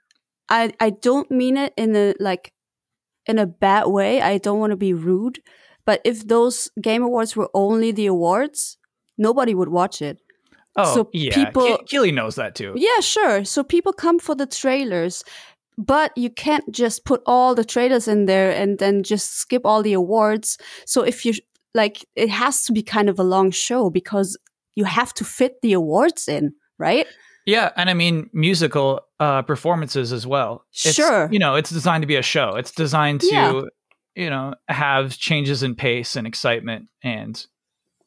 I, 0.49 0.71
I 0.79 0.91
don't 0.91 1.31
mean 1.31 1.57
it 1.57 1.73
in 1.77 1.95
a 1.95 2.13
like 2.19 2.53
in 3.25 3.39
a 3.39 3.47
bad 3.47 3.87
way. 3.87 4.21
I 4.21 4.37
don't 4.37 4.59
want 4.59 4.71
to 4.71 4.77
be 4.77 4.93
rude, 4.93 5.39
but 5.85 6.01
if 6.03 6.27
those 6.27 6.69
game 6.81 7.03
awards 7.03 7.35
were 7.35 7.49
only 7.53 7.91
the 7.91 8.05
awards, 8.07 8.77
nobody 9.17 9.53
would 9.53 9.69
watch 9.69 10.01
it. 10.01 10.17
Oh, 10.75 10.93
So 10.95 11.09
yeah. 11.13 11.33
people- 11.35 11.77
Ke- 11.77 11.85
Keighley 11.87 12.11
knows 12.11 12.35
that 12.35 12.55
too. 12.55 12.73
Yeah, 12.75 12.99
sure. 13.01 13.43
So 13.45 13.63
people 13.63 13.93
come 13.93 14.17
for 14.19 14.33
the 14.35 14.45
trailers, 14.47 15.23
but 15.77 16.11
you 16.17 16.29
can't 16.29 16.69
just 16.71 17.05
put 17.05 17.21
all 17.25 17.53
the 17.55 17.63
trailers 17.65 18.07
in 18.07 18.25
there 18.25 18.51
and 18.51 18.79
then 18.79 19.03
just 19.03 19.33
skip 19.37 19.63
all 19.65 19.83
the 19.83 19.93
awards. 19.93 20.57
So 20.85 21.03
if 21.03 21.25
you 21.25 21.33
like, 21.75 22.05
it 22.15 22.29
has 22.29 22.63
to 22.65 22.73
be 22.73 22.81
kind 22.83 23.09
of 23.09 23.19
a 23.19 23.23
long 23.23 23.51
show 23.51 23.89
because 23.89 24.37
you 24.75 24.85
have 24.85 25.13
to 25.15 25.23
fit 25.23 25.61
the 25.61 25.73
awards 25.73 26.27
in, 26.27 26.53
right? 26.79 27.05
Yeah, 27.45 27.71
and 27.75 27.89
I 27.89 27.93
mean 27.93 28.29
musical 28.33 29.01
uh, 29.19 29.41
performances 29.41 30.11
as 30.13 30.25
well. 30.25 30.65
It's, 30.71 30.95
Sure. 30.95 31.27
you 31.31 31.39
know, 31.39 31.55
it's 31.55 31.69
designed 31.69 32.01
to 32.03 32.07
be 32.07 32.15
a 32.15 32.21
show. 32.21 32.55
It's 32.55 32.71
designed 32.71 33.21
to, 33.21 33.27
Yeah. 33.27 33.61
You 34.15 34.29
know, 34.29 34.53
have 34.67 35.17
changes 35.17 35.63
in 35.63 35.75
pace 35.75 36.15
and 36.15 36.27
excitement, 36.27 36.87
and 37.03 37.45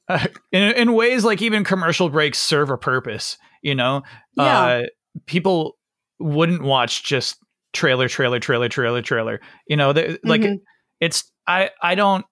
uh, 0.08 0.26
in 0.52 0.72
in 0.74 0.92
ways 0.94 1.24
like 1.24 1.42
even 1.42 1.64
commercial 1.64 2.08
breaks 2.08 2.38
serve 2.38 2.70
a 2.70 2.78
purpose. 2.78 3.38
You 3.62 3.74
know, 3.74 4.02
Yeah. 4.36 4.58
uh, 4.60 4.82
people 5.26 5.76
wouldn't 6.18 6.62
watch 6.62 7.02
just 7.04 7.38
trailer, 7.72 8.08
trailer, 8.08 8.38
trailer, 8.40 8.68
trailer, 8.68 9.02
trailer. 9.02 9.40
You 9.66 9.76
know, 9.76 9.92
they, 9.92 10.16
like 10.24 10.40
Mhm. 10.42 10.58
it's 11.00 11.30
I 11.46 11.70
I 11.82 11.94
don't 11.94 12.24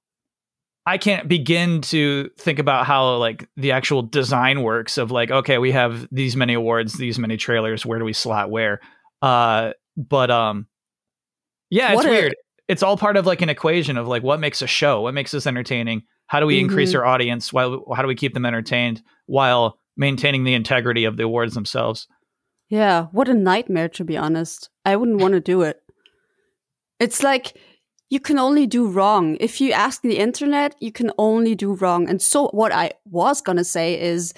I 0.86 0.98
can't 0.98 1.28
begin 1.28 1.80
to 1.82 2.28
think 2.38 2.58
about 2.58 2.86
how 2.86 3.16
like 3.16 3.48
the 3.56 3.72
actual 3.72 4.02
design 4.02 4.62
works 4.62 4.98
of 4.98 5.10
like 5.10 5.30
okay 5.30 5.58
we 5.58 5.72
have 5.72 6.06
these 6.12 6.36
many 6.36 6.54
awards 6.54 6.92
these 6.94 7.18
many 7.18 7.36
trailers 7.36 7.84
where 7.86 7.98
do 7.98 8.04
we 8.04 8.12
slot 8.12 8.50
where 8.50 8.80
uh 9.22 9.72
but 9.96 10.30
um 10.30 10.66
yeah 11.70 11.92
it's 11.94 12.04
a- 12.04 12.08
weird 12.10 12.34
it's 12.68 12.82
all 12.82 12.96
part 12.96 13.16
of 13.16 13.26
like 13.26 13.42
an 13.42 13.48
equation 13.50 13.96
of 13.96 14.06
like 14.08 14.22
what 14.22 14.40
makes 14.40 14.62
a 14.62 14.66
show 14.66 15.02
what 15.02 15.14
makes 15.14 15.34
us 15.34 15.46
entertaining 15.46 16.02
how 16.26 16.40
do 16.40 16.46
we 16.46 16.58
increase 16.60 16.92
Mhm. 16.92 16.98
our 16.98 17.04
audience 17.04 17.52
while 17.52 17.84
how 17.94 18.02
do 18.02 18.08
we 18.08 18.14
keep 18.14 18.32
them 18.34 18.46
entertained 18.46 19.02
while 19.26 19.78
maintaining 19.96 20.44
the 20.44 20.54
integrity 20.54 21.04
of 21.04 21.16
the 21.16 21.24
awards 21.24 21.54
themselves 21.54 22.08
Yeah, 22.70 23.06
what 23.12 23.28
a 23.28 23.34
nightmare 23.34 23.88
to 23.90 24.04
be 24.04 24.16
honest. 24.16 24.70
I 24.84 24.96
wouldn't 24.96 25.20
want 25.20 25.34
to 25.34 25.40
do 25.40 25.62
it. 25.62 25.76
It's 26.98 27.22
like 27.22 27.56
you 28.10 28.20
can 28.20 28.38
only 28.38 28.66
do 28.66 28.86
wrong. 28.86 29.36
If 29.40 29.60
you 29.60 29.72
ask 29.72 30.02
the 30.02 30.18
internet, 30.18 30.74
you 30.80 30.92
can 30.92 31.10
only 31.18 31.54
do 31.54 31.74
wrong. 31.74 32.08
And 32.08 32.20
so 32.22 32.48
what 32.48 32.72
I 32.72 32.92
was 33.04 33.40
going 33.40 33.58
to 33.58 33.64
say 33.64 34.00
is 34.00 34.32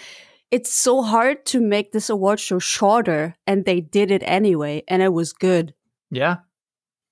it's 0.50 0.73
so 0.73 1.02
hard 1.02 1.45
to 1.47 1.61
make 1.61 1.92
this 1.92 2.09
award 2.11 2.40
show 2.40 2.59
shorter 2.59 3.37
and 3.47 3.64
they 3.64 3.80
did 3.80 4.11
it 4.11 4.23
anyway 4.25 4.83
and 4.88 5.02
it 5.02 5.12
was 5.12 5.33
good. 5.33 5.75
yeah 6.11 6.37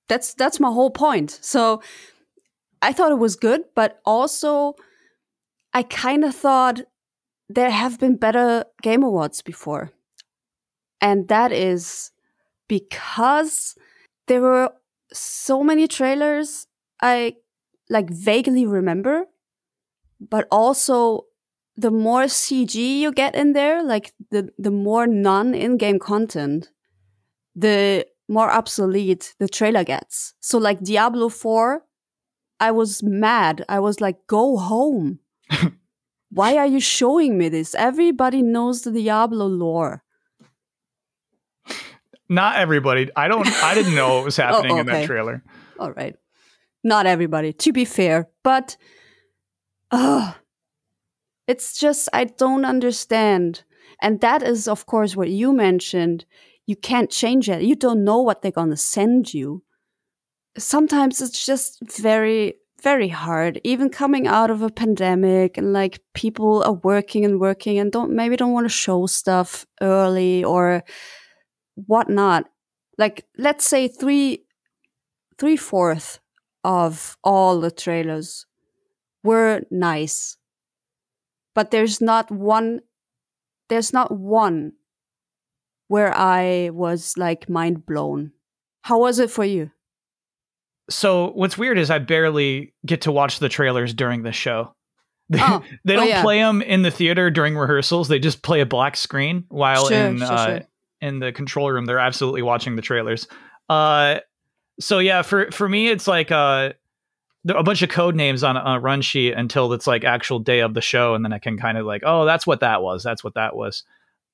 That's 0.09 0.35
that's 0.35 0.61
my 0.61 0.69
whole 0.71 0.91
point. 0.91 1.39
So 1.43 1.83
I 2.83 2.93
thought 2.93 3.13
it 3.13 3.19
was 3.19 3.37
good, 3.37 3.63
but 3.75 4.01
also 4.05 4.75
I 5.73 5.83
kind 5.83 6.25
of 6.25 6.35
thought 6.35 6.83
there 7.49 7.71
have 7.71 7.99
been 7.99 8.17
better 8.17 8.65
game 8.83 9.03
awards 9.03 9.43
before. 9.43 9.93
And 11.01 11.29
that 11.29 11.53
is 11.53 12.11
because 12.69 13.77
there 14.27 14.41
were 14.41 14.71
so 15.13 15.63
many 15.63 15.87
trailers 15.89 16.67
I 17.01 17.37
like 17.91 18.11
vaguely 18.11 18.67
remember, 18.67 19.27
but 20.21 20.47
also 20.51 21.27
the 21.77 21.91
more 21.91 22.25
CG 22.25 22.75
you 23.01 23.13
get 23.13 23.35
in 23.35 23.53
there, 23.53 23.83
like 23.83 24.13
the 24.31 24.51
the 24.59 24.71
more 24.71 25.07
non 25.07 25.55
in-game 25.55 25.99
content, 25.99 26.71
the 27.55 28.07
more 28.29 28.51
obsolete 28.51 29.35
the 29.39 29.49
trailer 29.49 29.85
gets. 29.85 30.35
So 30.41 30.59
like 30.59 30.81
Diablo 30.83 31.29
4, 31.29 31.83
I 32.61 32.71
was 32.71 33.03
mad. 33.03 33.65
I 33.69 33.81
was 33.81 34.01
like, 34.01 34.17
go 34.27 34.57
home. 34.57 35.19
Why 36.31 36.57
are 36.57 36.67
you 36.67 36.81
showing 36.81 37.37
me 37.39 37.49
this? 37.49 37.75
Everybody 37.75 38.43
knows 38.43 38.83
the 38.83 38.91
Diablo 38.93 39.47
lore. 39.47 40.03
not 42.27 42.57
everybody 42.57 43.11
i 43.17 43.29
don't 43.29 43.47
i 43.63 43.75
didn't 43.75 43.95
know 43.95 44.15
what 44.15 44.25
was 44.25 44.37
happening 44.45 44.79
in 44.79 44.87
that 44.87 45.05
trailer 45.05 45.43
All 45.79 45.93
right. 45.93 46.17
Not 46.83 47.07
everybody, 47.07 47.53
to 47.53 47.73
be 47.73 47.85
fair, 47.85 48.29
but 48.43 48.77
uh, 49.91 50.33
it's 51.47 51.79
just, 51.79 52.09
I 52.13 52.25
don't 52.25 52.65
understand. 52.65 53.65
And 54.03 54.21
that 54.21 54.43
is, 54.43 54.69
of 54.69 54.85
course, 54.87 55.17
what 55.17 55.31
you 55.31 55.53
mentioned. 55.53 56.27
You 56.67 56.77
can't 56.77 57.11
change 57.11 57.49
it. 57.49 57.63
You 57.63 57.75
don't 57.75 58.05
know 58.05 58.21
what 58.21 58.43
they're 58.43 58.51
going 58.51 58.71
to 58.71 58.77
send 58.77 59.35
you. 59.35 59.63
Sometimes 60.57 61.21
it's 61.21 61.45
just 61.45 61.79
very, 61.91 62.55
very 62.83 63.09
hard, 63.09 63.61
even 63.65 63.91
coming 63.91 64.27
out 64.27 64.51
of 64.51 64.63
a 64.63 64.71
pandemic 64.71 65.59
and 65.59 65.73
like 65.73 66.01
people 66.15 66.63
are 66.63 66.81
working 66.85 67.25
and 67.25 67.41
working 67.41 67.79
and 67.79 67.93
don't 67.93 68.13
maybe 68.13 68.37
don't 68.37 68.53
want 68.53 68.65
to 68.67 68.71
show 68.73 69.07
stuff 69.07 69.67
early 69.81 70.45
or 70.45 70.85
whatnot. 71.75 72.47
Like, 72.97 73.27
let's 73.37 73.67
say 73.67 73.89
three 73.89 74.45
three 75.39 75.57
fourths 75.57 76.21
of 76.63 77.17
all 77.25 77.61
the 77.61 77.71
trailers 77.71 78.47
were 79.23 79.63
nice, 79.71 80.39
but 81.55 81.71
there's 81.71 82.01
not 82.01 82.31
one. 82.31 82.81
There's 83.69 83.93
not 83.93 84.17
one 84.17 84.73
where 85.95 86.13
I 86.17 86.71
was 86.73 87.17
like 87.17 87.49
mind 87.49 87.87
blown. 87.87 88.33
How 88.83 88.99
was 88.99 89.21
it 89.21 89.31
for 89.31 89.45
you? 89.45 89.71
so 90.91 91.31
what's 91.31 91.57
weird 91.57 91.79
is 91.79 91.89
I 91.89 91.99
barely 91.99 92.75
get 92.85 93.03
to 93.03 93.13
watch 93.13 93.39
the 93.39 93.49
trailers 93.49 93.95
during 93.95 94.23
the 94.23 94.33
show. 94.33 94.75
They, 95.31 95.39
Oh, 95.41 95.63
they 95.85 95.95
oh, 95.95 96.01
don't 96.01 96.09
yeah. 96.09 96.23
play 96.23 96.39
them 96.41 96.61
in 96.63 96.83
the 96.83 96.91
theater 96.91 97.31
during 97.31 97.57
rehearsals. 97.57 98.09
They 98.09 98.19
just 98.19 98.43
play 98.43 98.61
a 98.61 98.67
black 98.67 98.97
screen 98.97 99.45
while 99.49 99.89
Sure, 99.89 99.97
in 99.99 100.19
sure, 100.19 100.27
uh, 100.27 100.47
sure. 100.47 100.61
in 101.01 101.21
the 101.21 101.33
control 101.33 101.71
room. 101.71 101.87
They're 101.87 101.99
absolutely 101.99 102.43
watching 102.43 102.77
the 102.77 102.83
trailers. 102.83 103.29
Uh, 103.71 104.19
so 104.81 104.99
yeah, 104.99 105.23
for 105.23 105.51
for 105.53 105.69
me, 105.69 105.89
it's 105.89 106.07
like 106.09 106.31
uh, 106.31 106.73
a 107.49 107.63
bunch 107.63 107.83
of 107.83 107.89
code 107.89 108.17
names 108.17 108.43
on 108.43 108.57
a, 108.57 108.61
on 108.61 108.77
a 108.77 108.81
run 108.81 109.01
sheet 109.01 109.33
until 109.33 109.73
it's 109.73 109.87
like 109.87 110.05
actual 110.05 110.41
day 110.41 110.61
of 110.61 110.75
the 110.75 110.83
show, 110.83 111.15
and 111.15 111.25
then 111.25 111.33
I 111.33 111.39
can 111.39 111.57
kind 111.57 111.79
of 111.79 111.87
like, 111.87 112.03
oh, 112.05 112.25
that's 112.27 112.47
what 112.47 112.61
that 112.61 112.83
was. 112.83 113.03
That's 113.05 113.23
what 113.25 113.35
that 113.35 113.55
was. 113.57 113.85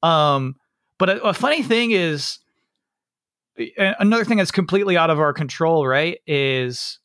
Um, 0.03 0.57
but 1.01 1.11
a, 1.11 1.23
a 1.25 1.35
funny 1.35 1.65
thing 1.65 1.91
is, 1.91 2.39
another 3.77 4.25
thing 4.25 4.39
that's 4.39 4.53
completely 4.53 4.97
out 4.97 5.11
of 5.11 5.19
our 5.19 5.33
control, 5.33 5.87
right? 5.87 6.19
Is 6.27 7.01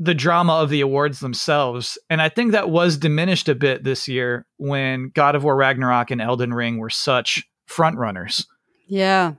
the 0.00 0.14
drama 0.14 0.54
of 0.54 0.70
the 0.70 0.80
awards 0.80 1.20
themselves. 1.20 1.98
And 2.08 2.22
I 2.22 2.30
think 2.30 2.52
that 2.52 2.70
was 2.70 2.96
diminished 2.96 3.50
a 3.50 3.54
bit 3.54 3.84
this 3.84 4.08
year 4.08 4.46
when 4.56 5.10
God 5.14 5.34
of 5.34 5.44
War 5.44 5.54
Ragnarok 5.54 6.10
and 6.10 6.22
Elden 6.22 6.54
Ring 6.54 6.78
were 6.78 6.88
such 6.88 7.46
front 7.66 7.98
runners. 7.98 8.46
Yeah, 8.88 9.34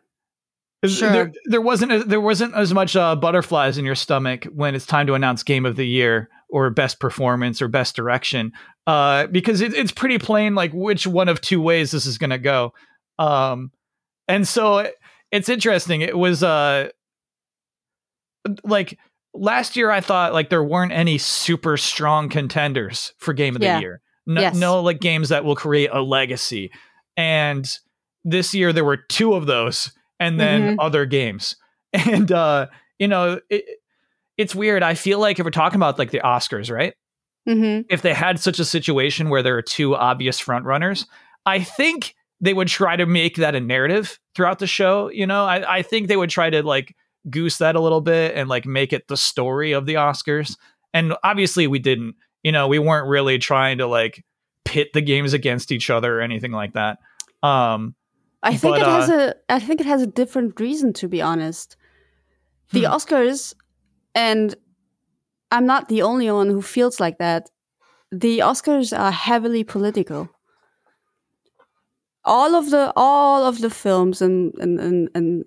Sure. 0.83 1.11
There, 1.11 1.31
there 1.45 1.61
wasn't 1.61 1.91
a, 1.91 2.03
there 2.03 2.21
wasn't 2.21 2.55
as 2.55 2.73
much 2.73 2.95
uh, 2.95 3.15
butterflies 3.15 3.77
in 3.77 3.85
your 3.85 3.93
stomach 3.93 4.45
when 4.45 4.73
it's 4.73 4.87
time 4.87 5.05
to 5.07 5.13
announce 5.13 5.43
Game 5.43 5.65
of 5.65 5.75
the 5.75 5.85
Year 5.85 6.27
or 6.49 6.71
Best 6.71 6.99
Performance 6.99 7.61
or 7.61 7.67
Best 7.67 7.95
Direction, 7.95 8.51
uh, 8.87 9.27
because 9.27 9.61
it, 9.61 9.75
it's 9.75 9.91
pretty 9.91 10.17
plain 10.17 10.55
like 10.55 10.71
which 10.73 11.05
one 11.05 11.29
of 11.29 11.39
two 11.39 11.61
ways 11.61 11.91
this 11.91 12.07
is 12.07 12.17
going 12.17 12.31
to 12.31 12.39
go. 12.39 12.73
Um, 13.21 13.71
and 14.27 14.47
so 14.47 14.79
it- 14.79 14.95
it's 15.31 15.47
interesting. 15.49 16.01
It 16.01 16.17
was 16.17 16.43
uh, 16.43 16.89
like 18.63 18.97
last 19.33 19.75
year. 19.75 19.89
I 19.91 20.01
thought 20.01 20.33
like 20.33 20.49
there 20.49 20.63
weren't 20.63 20.91
any 20.91 21.17
super 21.17 21.77
strong 21.77 22.29
contenders 22.29 23.13
for 23.17 23.33
Game 23.33 23.55
of 23.55 23.61
Yeah. 23.61 23.75
the 23.75 23.81
Year. 23.81 24.01
No, 24.25 24.41
Yes. 24.41 24.55
no, 24.55 24.81
like 24.81 24.99
games 24.99 25.29
that 25.29 25.43
will 25.45 25.55
create 25.55 25.89
a 25.91 26.01
legacy. 26.01 26.71
And 27.17 27.65
this 28.23 28.53
year 28.53 28.71
there 28.73 28.85
were 28.85 28.97
two 28.97 29.33
of 29.33 29.45
those, 29.45 29.91
and 30.19 30.39
then 30.39 30.75
Mhm. 30.75 30.77
other 30.79 31.05
games. 31.05 31.55
And 31.93 32.31
uh, 32.31 32.67
you 32.99 33.07
know, 33.09 33.39
it, 33.49 33.65
it's 34.37 34.55
weird. 34.55 34.81
I 34.83 34.93
feel 34.93 35.19
like 35.19 35.39
if 35.39 35.43
we're 35.45 35.51
talking 35.51 35.75
about 35.77 35.99
like 35.99 36.11
the 36.11 36.21
Oscars, 36.21 36.71
right? 36.71 36.93
mm-hmm. 37.49 37.81
if 37.89 38.01
they 38.03 38.13
had 38.13 38.39
such 38.39 38.59
a 38.59 38.65
situation 38.65 39.29
where 39.29 39.41
there 39.41 39.57
are 39.57 39.61
two 39.63 39.95
obvious 39.95 40.39
front 40.39 40.63
runners, 40.65 41.05
I 41.45 41.63
think 41.63 42.15
they 42.41 42.53
would 42.53 42.67
try 42.67 42.95
to 42.95 43.05
make 43.05 43.35
that 43.37 43.55
a 43.55 43.59
narrative 43.59 44.19
throughout 44.35 44.59
the 44.59 44.67
show. 44.67 45.09
You 45.09 45.27
know, 45.27 45.45
I, 45.45 45.77
I 45.77 45.81
think 45.83 46.07
they 46.07 46.17
would 46.17 46.31
try 46.31 46.49
to 46.49 46.63
like 46.63 46.95
goose 47.29 47.59
that 47.59 47.75
a 47.75 47.79
little 47.79 48.01
bit 48.01 48.35
and 48.35 48.49
like 48.49 48.65
make 48.65 48.91
it 48.91 49.07
the 49.07 49.15
story 49.17 49.71
of 49.73 49.85
the 49.85 49.93
Oscars. 49.93 50.57
And 50.93 51.13
obviously 51.23 51.67
we 51.67 51.79
didn't. 51.79 52.15
You 52.43 52.51
know, 52.51 52.67
we 52.67 52.79
weren't 52.79 53.07
really 53.07 53.37
trying 53.37 53.77
to 53.77 53.85
like 53.85 54.25
pit 54.65 54.89
the 54.93 55.01
games 55.01 55.33
against 55.33 55.71
each 55.71 55.91
other 55.91 56.17
or 56.17 56.21
anything 56.21 56.51
like 56.51 56.73
that. 56.73 56.97
Um 57.43 57.95
I 58.43 58.57
think 58.57 58.75
But, 58.75 58.81
it 58.81 58.87
has 58.87 59.09
uh, 59.09 59.33
a 59.49 59.53
I 59.53 59.59
think 59.59 59.79
it 59.79 59.85
has 59.85 60.01
a 60.01 60.07
different 60.07 60.59
reason 60.59 60.93
to 60.93 61.07
be 61.07 61.21
honest. 61.21 61.77
The 62.71 62.81
Hmm. 62.81 62.93
Oscars 62.93 63.53
and 64.15 64.55
I'm 65.51 65.67
not 65.67 65.89
the 65.89 66.01
only 66.01 66.31
one 66.31 66.47
who 66.49 66.61
feels 66.61 66.99
like 66.99 67.19
that. 67.19 67.49
The 68.11 68.39
Oscars 68.39 68.97
are 68.97 69.11
heavily 69.11 69.63
political. 69.63 70.29
All 72.23 72.55
of 72.55 72.69
the 72.69 72.93
all 72.95 73.45
of 73.45 73.59
the 73.61 73.69
films 73.69 74.21
and 74.21 74.53
and, 74.59 74.79
and, 74.79 75.09
and 75.15 75.45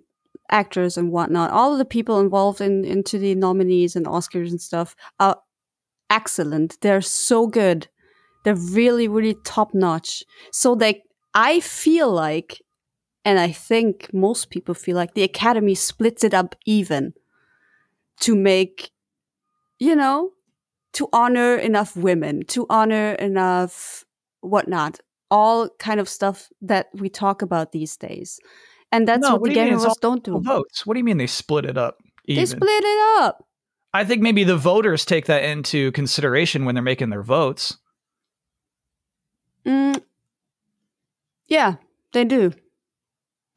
actors 0.50 0.96
and 0.96 1.12
whatnot, 1.12 1.50
all 1.50 1.72
of 1.72 1.78
the 1.78 1.84
people 1.84 2.20
involved 2.20 2.60
in 2.60 2.84
into 2.84 3.18
the 3.18 3.34
nominees 3.34 3.96
and 3.96 4.06
Oscars 4.06 4.50
and 4.50 4.60
stuff 4.60 4.96
are 5.20 5.38
excellent. 6.10 6.80
They're 6.80 7.00
so 7.00 7.46
good. 7.46 7.88
They're 8.44 8.56
really, 8.56 9.08
really 9.08 9.36
top 9.44 9.74
notch. 9.74 10.24
So 10.52 10.74
they 10.74 11.02
I 11.34 11.60
feel 11.60 12.10
like 12.12 12.62
and 13.24 13.38
I 13.38 13.52
think 13.52 14.12
most 14.12 14.50
people 14.50 14.74
feel 14.74 14.96
like 14.96 15.14
the 15.14 15.22
Academy 15.22 15.74
splits 15.74 16.24
it 16.24 16.34
up 16.34 16.54
even 16.66 17.14
to 18.20 18.34
make, 18.36 18.90
you 19.78 19.96
know, 19.96 20.32
to 20.94 21.08
honor 21.12 21.56
enough 21.56 21.96
women, 21.96 22.44
to 22.46 22.66
honor 22.70 23.12
enough 23.14 24.04
whatnot, 24.40 25.00
all 25.34 25.68
kind 25.78 25.98
of 26.00 26.08
stuff 26.08 26.48
that 26.62 26.86
we 26.94 27.08
talk 27.08 27.42
about 27.42 27.72
these 27.72 27.96
days. 27.96 28.38
And 28.92 29.08
that's 29.08 29.22
No, 29.22 29.32
what, 29.32 29.40
what 29.42 29.48
the 29.48 29.54
do 29.54 29.60
you 29.60 29.64
mean? 29.64 29.70
Game 29.70 29.74
It's 29.74 29.84
Awards 29.84 29.98
all 30.04 30.10
don't 30.10 30.24
do. 30.24 30.40
votes. 30.40 30.86
What 30.86 30.94
do 30.94 30.98
you 31.00 31.04
mean 31.04 31.18
they 31.18 31.26
split 31.26 31.64
it 31.64 31.76
up? 31.76 31.98
They 32.28 32.46
split 32.46 32.84
it 32.84 33.22
up. 33.22 33.44
I 33.92 34.04
think 34.04 34.22
maybe 34.22 34.44
the 34.44 34.56
voters 34.56 35.04
take 35.04 35.26
that 35.26 35.42
into 35.44 35.90
consideration 35.92 36.64
when 36.64 36.74
they're 36.74 36.82
making 36.82 37.10
their 37.10 37.22
votes. 37.22 37.76
Mm. 39.66 40.00
Yeah, 41.46 41.76
they 42.12 42.24
do. 42.24 42.52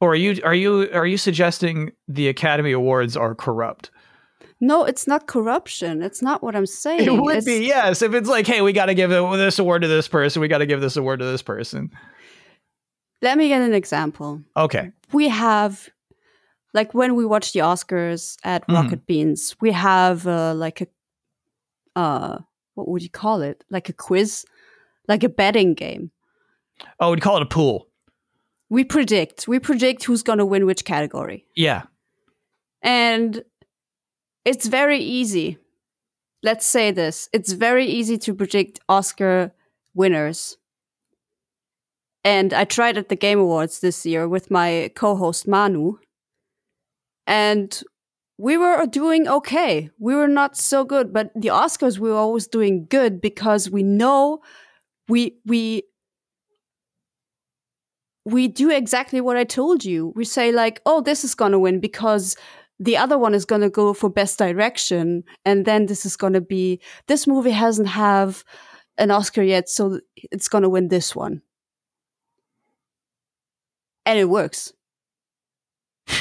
Or 0.00 0.12
are 0.12 0.16
you 0.16 0.40
are 0.44 0.54
you 0.54 0.88
are 0.92 1.06
you 1.06 1.16
suggesting 1.18 1.92
the 2.06 2.28
Academy 2.28 2.72
Awards 2.72 3.16
are 3.16 3.34
corrupt? 3.34 3.90
No, 4.60 4.84
it's 4.84 5.06
not 5.06 5.26
corruption. 5.28 6.02
It's 6.02 6.20
not 6.20 6.42
what 6.42 6.56
I'm 6.56 6.66
saying. 6.66 7.04
It 7.04 7.12
would 7.12 7.36
It's- 7.36 7.44
be, 7.44 7.64
yes. 7.66 8.02
If 8.02 8.12
it's 8.14 8.28
like, 8.28 8.46
hey, 8.46 8.60
we 8.60 8.72
got 8.72 8.86
to 8.86 8.94
give 8.94 9.10
this 9.10 9.58
award 9.58 9.82
to 9.82 9.88
this 9.88 10.08
person, 10.08 10.40
we 10.42 10.48
got 10.48 10.58
to 10.58 10.66
give 10.66 10.80
this 10.80 10.96
award 10.96 11.20
to 11.20 11.24
this 11.26 11.42
person. 11.42 11.90
Let 13.22 13.38
me 13.38 13.48
get 13.48 13.62
an 13.62 13.74
example. 13.74 14.42
Okay. 14.56 14.90
we 15.12 15.28
have 15.28 15.88
like 16.74 16.92
when 16.92 17.14
we 17.16 17.24
watch 17.24 17.52
the 17.54 17.60
Oscars 17.60 18.36
at 18.44 18.66
Mhm. 18.68 18.74
Rocket 18.74 19.06
Beans, 19.06 19.56
we 19.60 19.72
have 19.72 20.26
uh, 20.26 20.52
like 20.54 20.80
a 20.82 20.86
uh 21.96 22.38
what 22.74 22.88
would 22.88 23.02
you 23.02 23.10
call 23.10 23.40
it? 23.42 23.64
Like 23.70 23.88
a 23.88 23.92
quiz, 23.92 24.44
like 25.08 25.24
a 25.24 25.28
betting 25.28 25.74
game. 25.74 26.10
Oh, 27.00 27.10
we'd 27.10 27.22
call 27.22 27.36
it 27.38 27.42
a 27.42 27.46
pool. 27.46 27.88
We 28.68 28.84
predict. 28.84 29.48
We 29.48 29.58
predict 29.58 30.04
who's 30.04 30.22
going 30.22 30.38
to 30.38 30.46
win 30.46 30.66
which 30.66 30.84
category. 30.84 31.46
Yeah. 31.56 31.84
And 32.82 33.42
it's 34.48 34.66
very 34.66 34.98
easy. 34.98 35.58
Let's 36.42 36.64
say 36.64 36.90
this. 36.90 37.28
It's 37.34 37.52
very 37.52 37.84
easy 37.84 38.16
to 38.18 38.34
predict 38.34 38.80
Oscar 38.88 39.52
winners. 39.94 40.56
And 42.24 42.54
I 42.54 42.64
tried 42.64 42.96
at 42.96 43.10
the 43.10 43.16
Game 43.16 43.38
Awards 43.38 43.80
this 43.80 44.06
year 44.06 44.26
with 44.26 44.50
my 44.50 44.90
co 44.94 45.16
host 45.16 45.46
Manu. 45.46 45.98
And 47.26 47.82
we 48.38 48.56
were 48.56 48.86
doing 48.86 49.28
okay. 49.28 49.90
We 49.98 50.14
were 50.14 50.28
not 50.28 50.56
so 50.56 50.82
good, 50.82 51.12
but 51.12 51.30
the 51.34 51.48
Oscars 51.48 51.98
we 51.98 52.08
were 52.08 52.16
always 52.16 52.46
doing 52.46 52.86
good 52.88 53.20
because 53.20 53.68
we 53.68 53.82
know 53.82 54.40
we 55.08 55.36
we 55.44 55.82
we 58.24 58.48
do 58.48 58.70
exactly 58.70 59.20
what 59.20 59.36
I 59.36 59.44
told 59.44 59.84
you. 59.84 60.12
We 60.16 60.24
say 60.24 60.52
like, 60.52 60.80
"Oh, 60.86 61.00
this 61.00 61.24
is 61.24 61.34
going 61.34 61.52
to 61.52 61.58
win 61.58 61.80
because 61.80 62.36
the 62.78 62.96
other 62.96 63.18
one 63.18 63.34
is 63.34 63.44
going 63.44 63.60
to 63.62 63.70
go 63.70 63.92
for 63.92 64.08
best 64.08 64.38
direction 64.38 65.24
and 65.44 65.64
then 65.64 65.86
this 65.86 66.06
is 66.06 66.16
going 66.16 66.32
to 66.32 66.40
be 66.40 66.80
this 67.06 67.26
movie 67.26 67.50
hasn't 67.50 67.88
have 67.88 68.44
an 68.98 69.10
Oscar 69.10 69.42
yet, 69.42 69.68
so 69.68 70.00
it's 70.30 70.48
going 70.48 70.62
to 70.62 70.68
win 70.68 70.88
this 70.88 71.14
one." 71.14 71.42
And 74.04 74.18
it 74.18 74.28
works. 74.28 74.72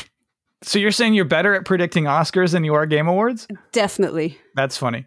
So 0.63 0.79
you're 0.79 0.91
saying 0.91 1.13
you're 1.13 1.23
better 1.23 1.53
at 1.53 1.65
predicting 1.65 2.05
Oscars 2.05 2.51
than 2.51 2.63
you 2.65 2.73
are 2.73 2.85
Game 2.87 3.07
Awards? 3.07 3.47
Definitely. 3.71 4.37
That's 4.55 4.75
funny. 4.75 5.05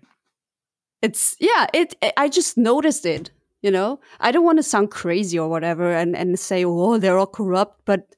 It's 1.03 1.37
yeah, 1.41 1.67
it 1.75 1.95
I 2.17 2.29
just 2.29 2.57
noticed 2.57 3.05
it, 3.05 3.31
you 3.61 3.71
know? 3.71 4.01
I 4.21 4.31
don't 4.31 4.45
want 4.45 4.59
to 4.59 4.63
sound 4.63 4.91
crazy 4.91 5.39
or 5.39 5.49
whatever 5.49 5.93
and 5.93 6.17
and 6.17 6.39
say, 6.39 6.65
"Oh, 6.65 6.99
they're 6.99 7.19
all 7.19 7.27
corrupt," 7.27 7.83
but 7.85 8.15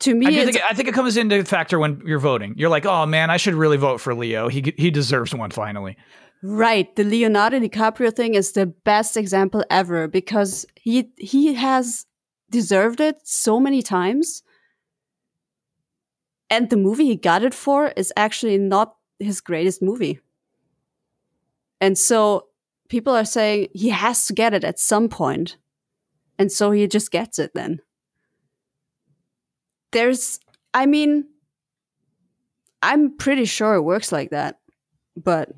to 0.00 0.14
me 0.14 0.26
I, 0.26 0.44
think, 0.44 0.60
I 0.68 0.74
think 0.74 0.88
it 0.88 0.94
comes 0.94 1.16
into 1.16 1.44
factor 1.44 1.78
when 1.78 2.02
you're 2.04 2.18
voting. 2.18 2.54
You're 2.56 2.70
like, 2.70 2.86
oh 2.86 3.06
man, 3.06 3.30
I 3.30 3.36
should 3.36 3.54
really 3.54 3.76
vote 3.76 4.00
for 4.00 4.14
Leo. 4.14 4.48
He 4.48 4.74
he 4.76 4.90
deserves 4.90 5.34
one 5.34 5.50
finally. 5.50 5.96
Right, 6.42 6.94
the 6.96 7.04
Leonardo 7.04 7.60
DiCaprio 7.60 8.14
thing 8.14 8.34
is 8.34 8.52
the 8.52 8.66
best 8.66 9.16
example 9.16 9.64
ever 9.70 10.08
because 10.08 10.66
he 10.74 11.10
he 11.18 11.54
has 11.54 12.06
deserved 12.50 13.00
it 13.00 13.16
so 13.24 13.60
many 13.60 13.82
times. 13.82 14.42
And 16.48 16.68
the 16.68 16.76
movie 16.76 17.06
he 17.06 17.16
got 17.16 17.44
it 17.44 17.54
for 17.54 17.92
is 17.96 18.12
actually 18.16 18.58
not 18.58 18.96
his 19.20 19.40
greatest 19.40 19.82
movie. 19.82 20.18
And 21.80 21.96
so 21.96 22.48
people 22.88 23.14
are 23.14 23.24
saying 23.24 23.68
he 23.72 23.90
has 23.90 24.26
to 24.26 24.32
get 24.32 24.52
it 24.52 24.64
at 24.64 24.78
some 24.78 25.08
point. 25.08 25.56
And 26.38 26.50
so 26.50 26.70
he 26.70 26.86
just 26.88 27.10
gets 27.10 27.38
it 27.38 27.52
then. 27.54 27.80
There's 29.92 30.40
I 30.74 30.86
mean 30.86 31.26
I'm 32.82 33.16
pretty 33.16 33.44
sure 33.44 33.74
it 33.74 33.82
works 33.82 34.12
like 34.12 34.30
that. 34.30 34.58
But 35.16 35.50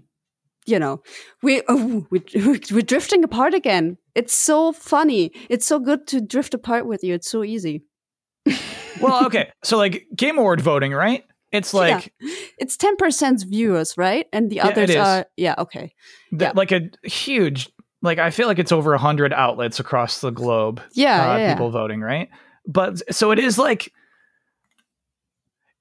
you 0.66 0.78
know, 0.78 1.02
we, 1.42 1.62
oh, 1.68 2.06
we 2.10 2.22
we're 2.70 2.82
drifting 2.82 3.24
apart 3.24 3.54
again. 3.54 3.98
It's 4.14 4.34
so 4.34 4.72
funny. 4.72 5.32
It's 5.48 5.66
so 5.66 5.78
good 5.78 6.06
to 6.08 6.20
drift 6.20 6.54
apart 6.54 6.86
with 6.86 7.02
you. 7.02 7.14
It's 7.14 7.30
so 7.30 7.42
easy. 7.42 7.82
Well, 9.00 9.26
okay. 9.26 9.50
so 9.64 9.76
like 9.76 10.06
Game 10.16 10.38
Award 10.38 10.60
voting, 10.60 10.92
right? 10.92 11.24
It's 11.50 11.74
like 11.74 12.12
It's 12.58 12.76
ten 12.76 12.96
percent 12.96 13.44
viewers, 13.46 13.98
right? 13.98 14.26
And 14.32 14.50
the 14.50 14.60
others 14.60 14.90
is. 14.90 14.96
are 14.96 15.26
yeah, 15.36 15.54
okay. 15.58 15.94
th- 16.30 16.40
yeah. 16.40 16.52
like 16.54 16.72
a 16.72 16.90
huge 17.02 17.70
like 18.00 18.18
I 18.18 18.30
feel 18.30 18.46
like 18.46 18.58
it's 18.58 18.72
over 18.72 18.94
a 18.94 18.98
hundred 18.98 19.32
outlets 19.32 19.78
across 19.78 20.20
the 20.20 20.30
globe. 20.30 20.80
Yeah, 20.92 21.12
uh, 21.12 21.36
yeah, 21.36 21.38
yeah. 21.38 21.54
people 21.54 21.70
voting, 21.70 22.00
right? 22.00 22.30
But 22.66 23.14
so 23.14 23.32
it 23.32 23.38
is 23.38 23.58
like 23.58 23.92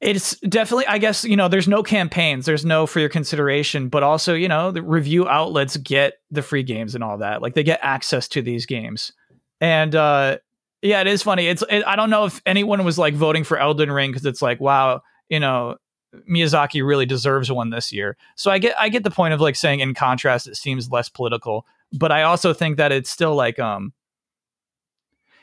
it's 0.01 0.35
definitely 0.39 0.87
I 0.87 0.97
guess, 0.97 1.23
you 1.23 1.35
know, 1.35 1.47
there's 1.47 1.67
no 1.67 1.83
campaigns, 1.83 2.45
there's 2.45 2.65
no 2.65 2.87
for 2.87 2.99
your 2.99 3.09
consideration, 3.09 3.87
but 3.87 4.01
also, 4.01 4.33
you 4.33 4.47
know, 4.47 4.71
the 4.71 4.81
review 4.81 5.27
outlets 5.27 5.77
get 5.77 6.15
the 6.31 6.41
free 6.41 6.63
games 6.63 6.95
and 6.95 7.03
all 7.03 7.19
that. 7.19 7.41
Like 7.41 7.53
they 7.53 7.63
get 7.63 7.79
access 7.83 8.27
to 8.29 8.41
these 8.41 8.65
games. 8.65 9.11
And 9.61 9.95
uh 9.95 10.39
yeah, 10.81 11.01
it 11.01 11.07
is 11.07 11.21
funny. 11.21 11.45
It's 11.47 11.63
it, 11.69 11.83
I 11.85 11.95
don't 11.95 12.09
know 12.09 12.25
if 12.25 12.41
anyone 12.47 12.83
was 12.83 12.97
like 12.97 13.13
voting 13.13 13.43
for 13.43 13.57
Elden 13.57 13.91
Ring 13.91 14.11
cuz 14.11 14.25
it's 14.25 14.41
like, 14.41 14.59
wow, 14.59 15.01
you 15.29 15.39
know, 15.39 15.77
Miyazaki 16.29 16.85
really 16.85 17.05
deserves 17.05 17.51
one 17.51 17.69
this 17.69 17.91
year. 17.91 18.17
So 18.35 18.49
I 18.49 18.57
get 18.57 18.75
I 18.79 18.89
get 18.89 19.03
the 19.03 19.11
point 19.11 19.35
of 19.35 19.39
like 19.39 19.55
saying 19.55 19.81
in 19.81 19.93
contrast 19.93 20.47
it 20.47 20.57
seems 20.57 20.89
less 20.89 21.09
political, 21.09 21.67
but 21.93 22.11
I 22.11 22.23
also 22.23 22.53
think 22.53 22.77
that 22.77 22.91
it's 22.91 23.11
still 23.11 23.35
like 23.35 23.59
um 23.59 23.93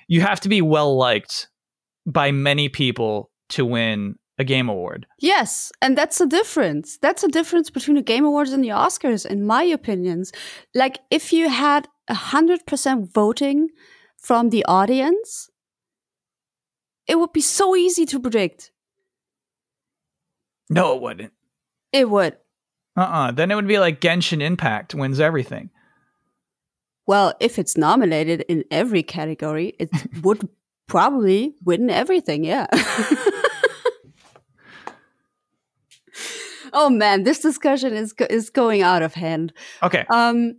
you 0.08 0.20
have 0.20 0.40
to 0.40 0.48
be 0.48 0.62
well 0.62 0.96
liked 0.96 1.46
by 2.06 2.32
many 2.32 2.68
people 2.68 3.30
to 3.50 3.64
win 3.64 4.18
a 4.38 4.44
game 4.44 4.68
award. 4.68 5.06
Yes, 5.18 5.72
and 5.82 5.98
that's 5.98 6.18
the 6.18 6.26
difference. 6.26 6.96
That's 6.98 7.22
the 7.22 7.28
difference 7.28 7.70
between 7.70 7.96
the 7.96 8.02
Game 8.02 8.24
Awards 8.24 8.52
and 8.52 8.62
the 8.62 8.68
Oscars, 8.68 9.26
in 9.26 9.44
my 9.44 9.64
opinions. 9.64 10.32
Like, 10.74 11.00
if 11.10 11.32
you 11.32 11.48
had 11.48 11.88
a 12.06 12.14
hundred 12.14 12.64
percent 12.66 13.12
voting 13.12 13.68
from 14.16 14.50
the 14.50 14.64
audience, 14.66 15.50
it 17.06 17.18
would 17.18 17.32
be 17.32 17.40
so 17.40 17.74
easy 17.74 18.06
to 18.06 18.20
predict. 18.20 18.70
No, 20.70 20.94
it 20.94 21.02
wouldn't. 21.02 21.32
It 21.92 22.08
would. 22.08 22.36
Uh-uh. 22.96 23.32
Then 23.32 23.50
it 23.50 23.54
would 23.54 23.68
be 23.68 23.78
like 23.78 24.00
Genshin 24.00 24.42
Impact 24.42 24.94
wins 24.94 25.18
everything. 25.18 25.70
Well, 27.06 27.32
if 27.40 27.58
it's 27.58 27.76
nominated 27.76 28.44
in 28.48 28.64
every 28.70 29.02
category, 29.02 29.74
it 29.78 29.88
would 30.22 30.48
probably 30.86 31.54
win 31.64 31.88
everything. 31.90 32.44
Yeah. 32.44 32.66
oh 36.72 36.90
man, 36.90 37.24
this 37.24 37.40
discussion 37.40 37.94
is 37.94 38.14
is 38.30 38.50
going 38.50 38.82
out 38.82 39.02
of 39.02 39.14
hand. 39.14 39.52
Okay. 39.82 40.04
Um. 40.10 40.56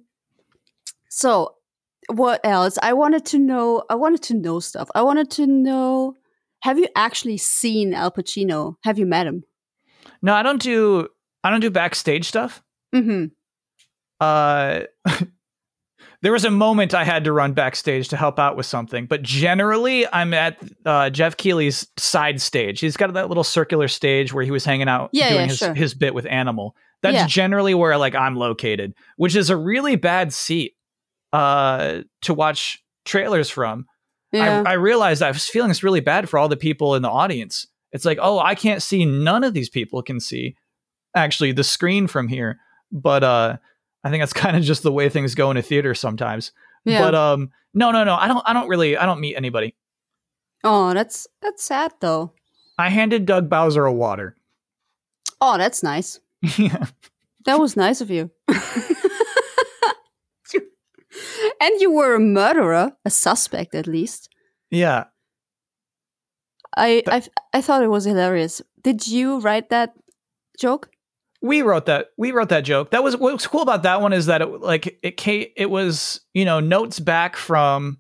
So, 1.10 1.56
what 2.08 2.40
else? 2.44 2.78
I 2.82 2.94
wanted 2.94 3.26
to 3.28 3.40
know. 3.40 3.84
I 3.90 3.96
wanted 3.96 4.22
to 4.24 4.34
know 4.34 4.60
stuff. 4.60 4.90
I 4.96 5.02
wanted 5.02 5.32
to 5.32 5.48
know. 5.48 6.16
Have 6.62 6.78
you 6.78 6.88
actually 6.96 7.38
seen 7.38 7.94
Al 7.94 8.12
Pacino? 8.12 8.76
Have 8.84 9.00
you 9.00 9.06
met 9.06 9.26
him? 9.26 9.44
No, 10.22 10.34
I 10.34 10.44
don't 10.44 10.62
do 10.62 11.08
I 11.44 11.50
don't 11.50 11.62
do 11.62 11.70
backstage 11.70 12.28
stuff. 12.28 12.62
Mm-hmm. 12.94 13.26
Uh 14.20 14.82
there 16.22 16.32
was 16.32 16.44
a 16.46 16.52
moment 16.52 16.94
I 16.94 17.04
had 17.06 17.24
to 17.26 17.32
run 17.32 17.54
backstage 17.54 18.10
to 18.10 18.18
help 18.18 18.40
out 18.40 18.58
with 18.58 18.66
something, 18.66 19.06
but 19.06 19.22
generally 19.24 20.06
I'm 20.12 20.34
at 20.34 20.58
uh, 20.86 21.10
Geoff 21.10 21.38
Keighley's 21.38 21.88
side 21.98 22.42
stage. 22.42 22.80
He's 22.82 22.98
got 22.98 23.14
that 23.14 23.30
little 23.30 23.44
circular 23.44 23.88
stage 23.88 24.34
where 24.34 24.44
he 24.44 24.52
was 24.52 24.66
hanging 24.66 24.90
out 24.90 25.10
Yeah, 25.14 25.30
doing 25.30 25.42
yeah, 25.42 25.48
his, 25.48 25.58
sure. 25.58 25.74
his 25.74 25.94
bit 25.94 26.14
with 26.14 26.26
Animal. 26.26 26.76
That's 27.02 27.16
Yeah. 27.16 27.28
generally 27.28 27.74
where 27.74 27.98
like 27.98 28.16
I'm 28.16 28.36
located, 28.36 28.94
which 29.16 29.36
is 29.36 29.50
a 29.50 29.56
really 29.58 29.96
bad 29.96 30.34
seat 30.34 30.74
uh 31.32 32.02
to 32.24 32.34
watch 32.34 32.84
trailers 33.06 33.50
from. 33.50 33.86
Yeah. 34.32 34.64
I, 34.66 34.72
I 34.72 34.74
realized 34.74 35.22
I 35.24 35.32
was 35.32 35.46
feeling 35.48 35.70
this 35.70 35.84
really 35.84 36.02
bad 36.02 36.30
for 36.30 36.38
all 36.38 36.50
the 36.50 36.58
people 36.58 36.96
in 36.96 37.02
the 37.02 37.10
audience. 37.10 37.66
It's 37.92 38.06
like, 38.06 38.20
oh, 38.22 38.38
I 38.40 38.54
can't 38.56 38.84
see. 38.84 39.06
None 39.06 39.44
of 39.44 39.54
these 39.54 39.70
people 39.70 40.04
can 40.04 40.20
see 40.20 40.56
actually 41.16 41.52
the 41.52 41.64
screen 41.64 42.08
from 42.08 42.28
here. 42.28 42.60
But 42.92 43.24
uh, 43.24 43.58
I 44.04 44.10
think 44.10 44.22
that's 44.22 44.34
kind 44.46 44.56
of 44.56 44.64
just 44.64 44.84
the 44.84 44.92
way 44.92 45.10
things 45.10 45.36
go 45.36 45.52
in 45.52 45.58
a 45.58 45.62
theater 45.62 45.94
sometimes. 45.94 46.52
yeah. 46.86 47.02
But 47.02 47.16
um, 47.16 47.52
no, 47.74 47.92
no, 47.92 48.04
no. 48.04 48.16
I 48.16 48.28
don't. 48.28 48.44
I 48.46 48.54
don't 48.54 48.68
really. 48.68 48.98
I 48.98 49.06
don't 49.06 49.20
meet 49.20 49.36
anybody. 49.36 49.76
oh, 50.64 50.94
that's 50.94 51.28
that's 51.42 51.64
sad 51.64 51.94
though. 52.00 52.34
I 52.78 52.90
handed 52.90 53.26
Doug 53.26 53.50
Bowser 53.50 53.86
a 53.86 53.94
water. 53.94 54.36
Oh, 55.42 55.58
that's 55.58 55.84
nice. 55.84 56.20
yeah. 56.58 56.86
That 57.46 57.58
was 57.58 57.78
nice 57.78 58.02
of 58.02 58.12
you. 58.12 58.30
and 58.50 58.60
you 61.80 61.92
were 61.92 62.16
a 62.16 62.20
murderer, 62.20 62.92
a 63.06 63.10
suspect 63.10 63.74
at 63.76 63.88
least. 63.88 64.30
Yeah. 64.70 65.06
I 66.76 67.02
I 67.08 67.24
I 67.54 67.62
thought 67.62 67.82
it 67.84 67.90
was 67.90 68.06
hilarious. 68.06 68.62
Did 68.84 69.08
you 69.08 69.40
write 69.40 69.70
that 69.70 69.94
joke? 70.60 70.90
We 71.42 71.62
wrote 71.62 71.86
that 71.86 72.08
we 72.18 72.32
wrote 72.32 72.50
that 72.50 72.62
joke. 72.62 72.92
That 72.92 73.04
was 73.04 73.16
what 73.16 73.34
was 73.34 73.48
cool 73.48 73.62
about 73.62 73.84
that 73.84 74.02
one 74.02 74.14
is 74.14 74.26
that 74.26 74.42
it 74.42 74.48
like 74.62 75.00
it 75.04 75.18
came 75.18 75.48
it 75.56 75.70
was 75.70 76.22
you 76.34 76.46
know 76.46 76.60
notes 76.60 77.00
back 77.00 77.36
from 77.36 78.00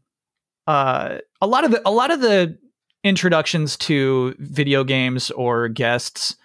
uh 0.67 1.19
a 1.41 1.47
lot 1.47 1.63
of 1.63 1.71
the 1.71 1.81
a 1.87 1.91
lot 1.91 2.11
of 2.11 2.21
the 2.21 2.57
introductions 3.03 3.77
to 3.77 4.35
video 4.39 4.83
games 4.83 5.31
or 5.31 5.69
guests 5.69 6.35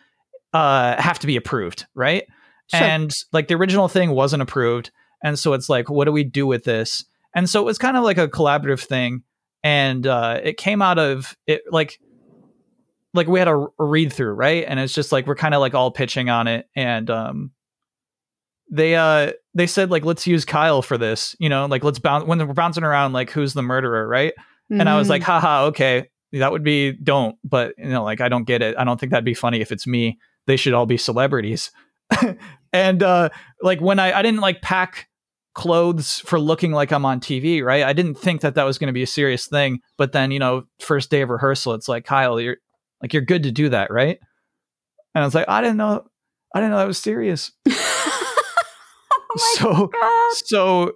uh 0.52 1.00
have 1.00 1.18
to 1.18 1.26
be 1.26 1.36
approved 1.36 1.86
right? 1.94 2.24
Sure. 2.68 2.80
and 2.82 3.12
like 3.32 3.48
the 3.48 3.54
original 3.54 3.88
thing 3.88 4.12
wasn't 4.12 4.40
approved 4.40 4.90
and 5.22 5.38
so 5.38 5.52
it's 5.52 5.68
like 5.68 5.90
what 5.90 6.04
do 6.04 6.12
we 6.12 6.24
do 6.24 6.46
with 6.46 6.64
this? 6.64 7.04
And 7.34 7.50
so 7.50 7.60
it 7.60 7.64
was 7.64 7.78
kind 7.78 7.96
of 7.96 8.04
like 8.04 8.18
a 8.18 8.28
collaborative 8.28 8.80
thing 8.80 9.22
and 9.64 10.06
uh 10.06 10.38
it 10.42 10.58
came 10.58 10.80
out 10.80 10.98
of 10.98 11.36
it 11.46 11.62
like 11.70 11.98
like 13.14 13.28
we 13.28 13.38
had 13.38 13.48
a, 13.48 13.66
a 13.78 13.84
read 13.84 14.12
through 14.12 14.32
right? 14.32 14.64
And 14.66 14.78
it's 14.78 14.92
just 14.92 15.12
like 15.12 15.26
we're 15.26 15.36
kind 15.36 15.54
of 15.54 15.60
like 15.60 15.74
all 15.74 15.90
pitching 15.90 16.28
on 16.28 16.46
it. 16.48 16.68
And 16.76 17.08
um 17.08 17.52
they 18.70 18.96
uh 18.96 19.32
they 19.54 19.66
said 19.66 19.90
like 19.90 20.04
let's 20.04 20.26
use 20.26 20.44
kyle 20.44 20.82
for 20.82 20.98
this 20.98 21.34
you 21.38 21.48
know? 21.48 21.66
Like 21.66 21.84
let's 21.84 21.98
bounce 21.98 22.26
when 22.26 22.46
we're 22.46 22.54
bouncing 22.54 22.84
around 22.84 23.12
like 23.12 23.30
who's 23.30 23.54
the 23.54 23.62
murderer 23.62 24.06
right? 24.06 24.34
And 24.70 24.88
i 24.88 24.98
was 24.98 25.08
like 25.08 25.22
haha 25.22 25.66
okay. 25.66 26.10
That 26.32 26.50
would 26.50 26.64
be 26.64 26.92
don't 26.92 27.36
but 27.44 27.74
you 27.78 27.88
know 27.88 28.02
like 28.02 28.20
i 28.20 28.28
don't 28.28 28.44
get 28.44 28.60
it. 28.60 28.76
I 28.76 28.84
don't 28.84 28.98
think 28.98 29.10
that'd 29.10 29.24
be 29.24 29.34
funny 29.34 29.60
if 29.60 29.72
it's 29.72 29.86
me. 29.86 30.18
They 30.46 30.56
should 30.56 30.74
all 30.74 30.86
be 30.86 30.98
celebrities. 30.98 31.70
And 32.74 33.04
uh 33.04 33.28
like 33.62 33.80
when 33.80 34.00
i 34.00 34.18
i 34.18 34.20
didn't 34.20 34.40
like 34.40 34.60
pack 34.60 35.08
clothes 35.54 36.18
for 36.26 36.40
looking 36.40 36.72
like 36.72 36.90
i'm 36.90 37.04
on 37.06 37.20
tv 37.20 37.62
right? 37.62 37.84
I 37.84 37.92
didn't 37.92 38.16
think 38.16 38.40
that 38.40 38.56
that 38.56 38.64
was 38.64 38.76
going 38.76 38.88
to 38.88 38.92
be 38.92 39.04
a 39.04 39.06
serious 39.06 39.46
thing 39.46 39.78
but 39.96 40.10
then 40.10 40.32
you 40.32 40.40
know 40.40 40.64
first 40.80 41.08
day 41.08 41.22
of 41.22 41.30
rehearsal 41.30 41.74
it's 41.74 41.88
like 41.88 42.04
kyle 42.04 42.40
you're 42.40 42.56
like 43.02 43.12
you're 43.12 43.22
good 43.22 43.42
to 43.44 43.52
do 43.52 43.68
that 43.68 43.90
right 43.90 44.18
and 45.14 45.22
i 45.22 45.26
was 45.26 45.34
like 45.34 45.48
i 45.48 45.60
didn't 45.60 45.76
know 45.76 46.04
i 46.54 46.58
didn't 46.60 46.70
know 46.70 46.78
that 46.78 46.86
was 46.86 46.98
serious 46.98 47.52
oh 47.68 49.54
so 49.56 49.86
god. 49.88 50.32
so 50.46 50.92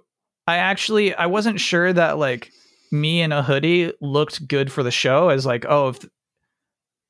I 0.47 0.57
actually 0.57 1.13
I 1.13 1.27
wasn't 1.27 1.59
sure 1.59 1.93
that 1.93 2.17
like 2.17 2.51
me 2.91 3.21
in 3.21 3.31
a 3.31 3.43
hoodie 3.43 3.93
looked 4.01 4.47
good 4.47 4.71
for 4.71 4.81
the 4.81 4.89
show 4.89 5.29
as 5.29 5.45
like 5.45 5.63
oh 5.69 5.89
if 5.89 5.99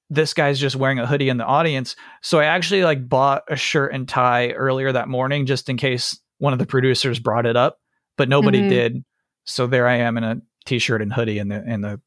this 0.09 0.33
guy's 0.33 0.59
just 0.59 0.75
wearing 0.75 0.99
a 0.99 1.05
hoodie 1.07 1.29
in 1.29 1.37
the 1.37 1.45
audience. 1.45 1.95
So 2.21 2.39
I 2.39 2.45
actually 2.45 2.83
like 2.83 3.07
bought 3.07 3.43
a 3.47 3.55
shirt 3.55 3.93
and 3.93 4.09
tie 4.09 4.49
earlier 4.51 4.91
that 4.91 5.07
morning 5.07 5.45
just 5.45 5.69
in 5.69 5.77
case 5.77 6.19
one 6.39 6.51
of 6.51 6.59
the 6.59 6.65
producers 6.65 7.19
brought 7.19 7.45
it 7.45 7.55
up, 7.55 7.79
but 8.17 8.27
nobody 8.27 8.61
Mhm. 8.63 8.69
did. 8.69 9.05
So 9.45 9.67
there 9.67 9.87
I 9.87 9.97
am 9.97 10.17
in 10.17 10.23
a 10.25 10.41
t-shirt 10.65 11.01
and 11.01 11.13
hoodie 11.13 11.37
in 11.39 11.47
the 11.47 11.63
in 11.63 11.79
the 11.81 12.01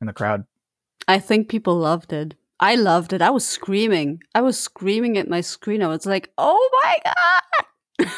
in 0.00 0.06
the 0.06 0.12
crowd. 0.14 0.44
I 1.06 1.18
think 1.18 1.48
people 1.48 1.76
loved 1.76 2.12
it. 2.12 2.34
I 2.60 2.74
loved 2.74 3.12
it. 3.12 3.22
I 3.22 3.30
was 3.30 3.44
screaming. 3.46 4.20
I 4.34 4.40
was 4.40 4.58
screaming 4.58 5.16
at 5.16 5.28
my 5.28 5.40
screen. 5.42 5.82
I 5.82 5.86
was 5.86 6.04
like, 6.06 6.32
"Oh 6.38 6.70
my 6.82 6.96
god!" 7.04 8.10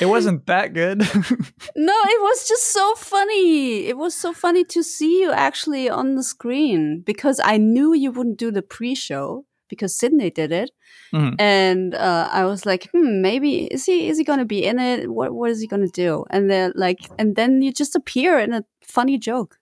It 0.00 0.06
wasn't 0.08 0.46
that 0.46 0.72
good. 0.72 1.00
No, 1.76 1.94
it 2.14 2.20
was 2.22 2.48
just 2.48 2.72
so 2.72 2.94
funny. 2.96 3.86
It 3.86 3.96
was 3.96 4.14
so 4.14 4.32
funny 4.32 4.64
to 4.64 4.82
see 4.82 5.20
you 5.22 5.30
actually 5.32 5.88
on 5.88 6.14
the 6.16 6.22
screen 6.22 7.02
because 7.06 7.40
I 7.42 7.56
knew 7.58 7.94
you 7.94 8.10
wouldn't 8.10 8.38
do 8.38 8.50
the 8.50 8.62
pre-show 8.62 9.44
because 9.68 9.94
Sydney 9.94 10.30
did 10.30 10.50
it, 10.52 10.70
Mhm. 11.12 11.36
and 11.38 11.94
uh, 11.94 12.28
I 12.32 12.44
was 12.44 12.66
like, 12.66 12.88
hmm, 12.92 13.22
maybe 13.22 13.66
is 13.66 13.86
he 13.86 14.08
is 14.08 14.18
he 14.18 14.24
gonna 14.24 14.44
be 14.44 14.64
in 14.64 14.78
it? 14.80 15.08
What 15.12 15.32
what 15.32 15.50
is 15.50 15.60
he 15.60 15.68
gonna 15.68 15.86
do? 15.88 16.24
And 16.30 16.50
then 16.50 16.72
like, 16.74 17.00
and 17.18 17.36
then 17.36 17.62
you 17.62 17.72
just 17.72 17.94
appear 17.94 18.38
in 18.40 18.52
a 18.52 18.64
funny 18.82 19.16
joke. 19.18 19.58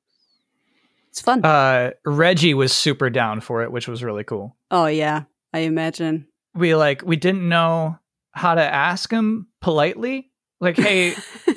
It's 1.18 1.24
fun. 1.24 1.44
uh 1.44 1.90
Reggie 2.06 2.54
was 2.54 2.72
super 2.72 3.10
down 3.10 3.40
for 3.40 3.62
it, 3.64 3.72
which 3.72 3.88
was 3.88 4.04
really 4.04 4.22
cool. 4.22 4.56
oh 4.70 4.86
yeah, 4.86 5.24
I 5.52 5.60
imagine. 5.60 6.28
we 6.54 6.74
like 6.76 7.02
we 7.04 7.16
didn't 7.16 7.48
know 7.48 7.98
how 8.32 8.54
to 8.54 8.62
ask 8.62 9.10
him 9.10 9.48
politely 9.60 10.30
like 10.60 10.76
hey 10.76 11.14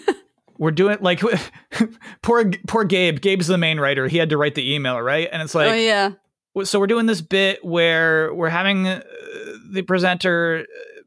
we're 0.57 0.71
doing 0.71 0.97
like 1.01 1.21
poor 2.23 2.51
poor 2.67 2.83
gabe 2.85 3.21
gabe's 3.21 3.45
the 3.45 3.57
main 3.57 3.79
writer 3.79 4.07
he 4.07 4.17
had 4.17 4.29
to 4.31 4.37
write 4.37 4.55
the 4.55 4.73
email 4.73 4.99
right 4.99 5.29
and 5.31 5.43
it's 5.43 5.53
like, 5.53 5.69
oh 5.69 5.73
yeah. 5.75 6.11
so 6.63 6.79
we're 6.79 6.87
doing 6.87 7.05
this 7.05 7.21
bit 7.21 7.63
where 7.63 8.33
we're 8.33 8.49
having 8.49 8.87
uh, 8.87 9.03
the 9.71 9.83
presenter 9.83 10.65
uh, 10.65 11.01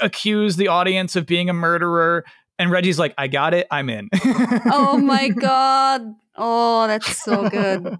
accuse 0.00 0.54
the 0.54 0.68
audience 0.68 1.16
of 1.16 1.26
being 1.26 1.50
a 1.50 1.52
murderer 1.52 2.24
and 2.60 2.70
reggie's 2.70 2.98
like 3.00 3.14
i 3.18 3.26
got 3.26 3.52
it 3.52 3.66
i'm 3.72 3.88
in 3.90 4.08
Oh 4.66 4.96
my 4.96 5.28
god. 5.40 6.02
Oh, 6.36 6.86
that's 6.86 7.22
so 7.22 7.48
good. 7.48 7.96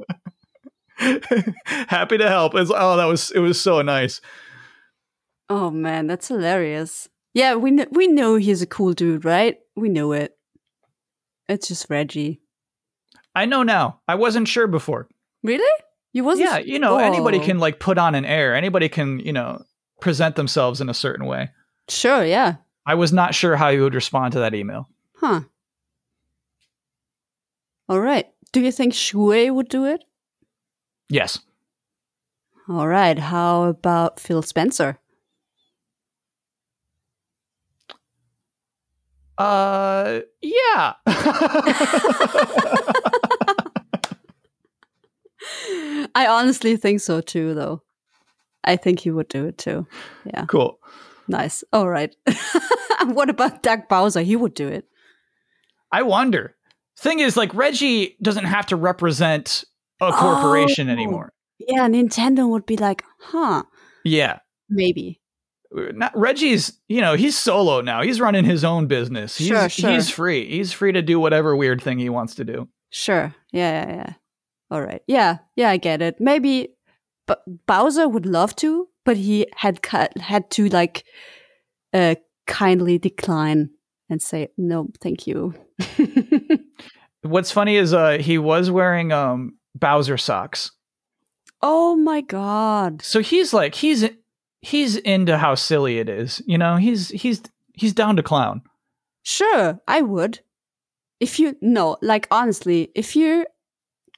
happy 1.67 2.17
to 2.19 2.29
help 2.29 2.55
it's, 2.55 2.71
oh 2.73 2.97
that 2.97 3.07
was 3.07 3.31
it 3.33 3.41
was 3.41 3.61
so 3.61 3.83
nice 3.83 4.21
Oh 5.51 5.71
man, 5.71 6.07
that's 6.07 6.29
hilarious. 6.29 7.07
Yeah, 7.35 7.57
we 7.57 7.71
kn- 7.77 7.89
we 7.91 8.07
know 8.07 8.37
he's 8.37 8.63
a 8.63 8.67
cool 8.67 8.95
dude, 8.95 9.27
right? 9.27 9.59
We 9.77 9.91
know 9.91 10.13
it. 10.13 10.33
It's 11.51 11.69
just 11.69 11.91
Reggie. 11.91 12.41
i 13.35 13.45
know 13.45 13.63
now 13.63 14.01
i 14.09 14.15
wasn't 14.15 14.49
sure 14.49 14.67
before 14.67 15.09
Really? 15.43 15.83
You 16.15 16.25
wasn't? 16.25 16.49
yeah 16.49 16.59
you 16.59 16.79
know 16.79 16.97
anybody 16.99 17.39
Oh. 17.41 17.45
can 17.45 17.59
like 17.59 17.79
put 17.81 17.99
on 17.99 18.15
an 18.15 18.25
air 18.25 18.55
anybody 18.55 18.89
can 18.89 19.19
you 19.19 19.33
know 19.33 19.63
present 20.01 20.37
themselves 20.37 20.81
in 20.81 20.89
a 20.89 20.95
certain 20.95 21.27
way 21.27 21.51
Sure. 21.89 22.25
Yeah. 22.25 22.55
i 22.87 22.95
was 22.95 23.13
not 23.13 23.35
sure 23.35 23.57
how 23.57 23.69
you 23.69 23.83
would 23.83 23.95
respond 23.95 24.33
to 24.33 24.39
that 24.39 24.55
email 24.55 24.89
Huh. 25.17 25.41
All 27.89 28.01
right. 28.01 28.27
Do 28.53 28.61
you 28.61 28.73
think 28.73 28.95
Shui 28.95 29.51
would 29.51 29.69
do 29.69 29.85
it? 29.85 30.05
yes 31.09 31.39
All 32.69 32.89
right. 32.89 33.19
How 33.19 33.65
about 33.65 34.19
Phil 34.21 34.43
Spencer? 34.43 34.99
uh 39.37 40.21
yeah 40.41 40.95
I 46.15 46.27
honestly 46.29 46.77
think 46.77 47.01
so 47.01 47.21
too, 47.21 47.55
though. 47.55 47.83
I 48.63 48.77
think 48.77 49.01
he 49.01 49.11
would 49.11 49.29
do 49.29 49.45
it 49.47 49.59
too. 49.59 49.87
Yeah. 50.25 50.45
cool 50.47 50.79
Nice. 51.27 51.65
All 51.73 51.89
right. 51.89 52.15
what 53.07 53.29
about 53.31 53.63
Doug 53.63 53.89
Bowser? 53.89 54.21
He 54.21 54.37
would 54.37 54.55
do 54.55 54.69
it. 54.69 54.85
i 55.91 56.03
wonder 56.03 56.55
thing 56.99 57.21
is 57.21 57.37
like 57.37 57.53
reggie 57.55 58.17
doesn't 58.23 58.45
have 58.45 58.67
to 58.67 58.77
represent 58.77 59.65
a 60.01 60.13
corporation 60.13 60.89
Oh. 60.89 60.93
anymore 60.93 61.33
Yeah, 61.59 61.89
Nintendo 61.89 62.49
would 62.49 62.67
be 62.67 62.77
like, 62.77 63.03
huh, 63.21 63.63
yeah 64.05 64.39
maybe. 64.69 65.21
not 65.73 66.17
Reggie's, 66.17 66.81
you 66.89 67.01
know, 67.01 67.15
he's 67.17 67.37
solo 67.37 67.81
now. 67.81 68.03
He's 68.03 68.21
running 68.21 68.45
his 68.45 68.65
own 68.65 68.87
business. 68.87 69.37
He's 69.37 69.49
Sure, 69.49 69.69
sure. 69.69 69.91
he's 69.91 70.09
free. 70.11 70.49
He's 70.49 70.73
free 70.73 70.93
to 70.93 71.03
do 71.03 71.19
whatever 71.21 71.57
weird 71.57 71.83
thing 71.83 71.99
he 71.99 72.09
wants 72.09 72.35
to 72.37 72.45
do. 72.45 72.69
Sure. 72.91 73.35
Yeah, 73.53 73.87
yeah, 73.89 73.95
yeah. 73.97 74.13
All 74.71 74.81
right. 74.83 75.03
Yeah, 75.07 75.39
yeah, 75.57 75.71
I 75.71 75.77
get 75.79 76.01
it. 76.03 76.17
Maybe 76.21 76.69
but 77.27 77.43
Bowser 77.67 78.09
would 78.09 78.27
love 78.27 78.55
to, 78.57 78.89
but 79.05 79.17
he 79.17 79.47
had 79.57 79.83
cut, 79.83 80.17
had 80.19 80.51
to 80.53 80.69
like 80.69 81.05
uh 81.93 82.15
kindly 82.47 82.99
decline 82.99 83.71
and 84.11 84.21
say 84.23 84.49
no, 84.57 84.89
thank 85.01 85.27
you. 85.27 85.55
What's 87.25 87.51
funny 87.51 87.77
is 87.77 87.93
uh 87.95 88.19
he 88.19 88.39
was 88.39 88.71
wearing 88.71 89.13
um 89.13 89.59
Bowser 89.75 90.17
socks. 90.17 90.71
oh 91.63 91.97
my 91.97 92.21
god. 92.21 93.03
So 93.03 93.21
he's 93.21 93.53
like 93.53 93.75
he's 93.75 94.05
he's 94.61 94.97
into 94.97 95.39
how 95.39 95.55
silly 95.55 95.99
it 95.99 96.09
is. 96.09 96.43
You 96.47 96.59
know, 96.59 96.77
he's 96.77 97.09
he's 97.09 97.43
he's 97.75 97.93
down 97.93 98.17
to 98.17 98.23
clown. 98.23 98.63
Sure, 99.23 99.81
I 99.89 100.03
would. 100.03 100.41
If 101.21 101.39
you 101.39 101.57
no, 101.61 101.97
like 102.03 102.29
honestly, 102.31 102.91
if 102.95 103.17
you're 103.17 103.47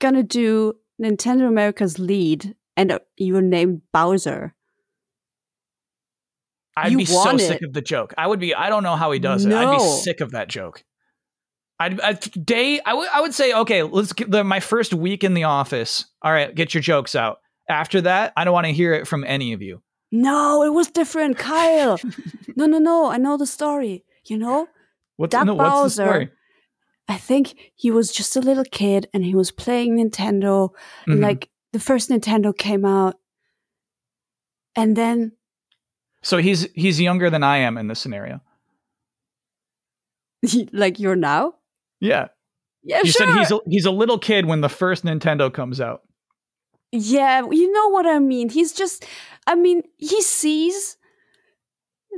gonna 0.01 0.23
do 0.25 0.75
Nintendo 1.01 1.47
America's 1.47 1.99
lead 1.99 2.55
and 2.77 2.91
uh, 2.93 2.99
you're 3.17 3.41
named 3.43 3.83
Bowser, 3.93 4.55
I'd 6.77 6.93
You 6.93 6.99
be 6.99 7.05
so 7.05 7.15
want 7.15 7.41
sick 7.41 7.63
of 7.63 7.73
the 7.73 7.83
joke. 7.83 8.13
I 8.19 8.27
would 8.27 8.41
be. 8.41 8.55
I 8.55 8.69
don't 8.69 8.83
know 8.83 8.97
how 8.97 9.13
he 9.13 9.19
does 9.19 9.45
it. 9.47 9.53
I'd 9.53 9.77
be 9.77 9.83
sick 10.03 10.21
of 10.21 10.33
that 10.33 10.49
joke. 10.49 10.85
I'd, 11.79 12.01
I'd 12.01 12.47
day. 12.47 12.81
I 12.85 12.95
would. 12.95 13.09
I 13.13 13.21
would 13.21 13.35
say, 13.35 13.53
okay, 13.53 13.83
let's 13.83 14.13
get 14.13 14.31
the, 14.31 14.43
my 14.45 14.61
first 14.61 14.95
week 14.95 15.23
in 15.25 15.35
the 15.35 15.45
office. 15.45 16.07
All 16.23 16.33
right, 16.33 16.55
get 16.55 16.73
your 16.75 16.81
jokes 16.83 17.15
out. 17.15 17.41
After 17.69 18.01
that, 18.03 18.33
I 18.37 18.45
don't 18.45 18.55
want 18.55 18.67
to 18.67 18.73
hear 18.73 18.95
it 18.95 19.07
from 19.07 19.25
any 19.25 19.53
of 19.53 19.61
you. 19.61 19.83
no, 20.13 20.63
it 20.63 20.73
was 20.73 20.89
different, 20.91 21.37
Kyle. 21.37 21.99
no, 22.57 22.67
no, 22.67 22.79
no, 22.79 23.11
I 23.11 23.19
know 23.19 23.37
the 23.37 23.47
story. 23.47 24.05
You 24.27 24.39
know, 24.39 24.69
What's 25.17 25.33
That 25.33 25.47
no, 25.47 25.55
what's 25.55 25.69
the 25.71 26.03
Bowser- 26.03 26.05
story? 26.11 26.31
I 27.09 27.17
think 27.19 27.55
he 27.77 27.91
was 27.91 28.11
just 28.13 28.35
a 28.37 28.41
little 28.41 28.65
kid 28.65 29.09
and 29.15 29.25
he 29.25 29.35
was 29.35 29.51
playing 29.53 29.97
Nintendo. 29.99 30.71
And 31.07 31.19
Mhm. 31.19 31.23
like 31.23 31.51
the 31.73 31.79
first 31.79 32.09
Nintendo 32.11 32.57
came 32.57 32.85
out, 32.85 33.15
and 34.75 34.97
then 34.97 35.33
So 36.23 36.39
he's 36.39 36.67
he's 36.75 37.01
younger 37.01 37.29
than 37.31 37.43
I 37.45 37.59
am 37.59 37.77
in 37.79 37.87
this 37.89 38.01
scenario. 38.01 38.41
like 40.73 40.99
you're 40.99 41.17
now. 41.17 41.55
Yeah, 42.01 42.29
Yeah, 42.83 43.01
you 43.03 43.11
sure. 43.11 43.27
said 43.27 43.39
he's 43.39 43.51
a, 43.51 43.59
he's 43.67 43.85
a 43.87 43.91
little 43.91 44.19
kid 44.19 44.47
when 44.47 44.61
the 44.61 44.69
first 44.69 45.05
Nintendo 45.05 45.53
comes 45.53 45.81
out. 45.81 46.03
Yeah, 46.93 47.43
you 47.51 47.73
know 47.73 47.89
what 47.89 48.07
I 48.07 48.19
mean. 48.19 48.49
He's 48.49 48.73
just 48.73 49.05
I 49.47 49.55
mean, 49.55 49.83
he 49.99 50.23
sees 50.23 50.97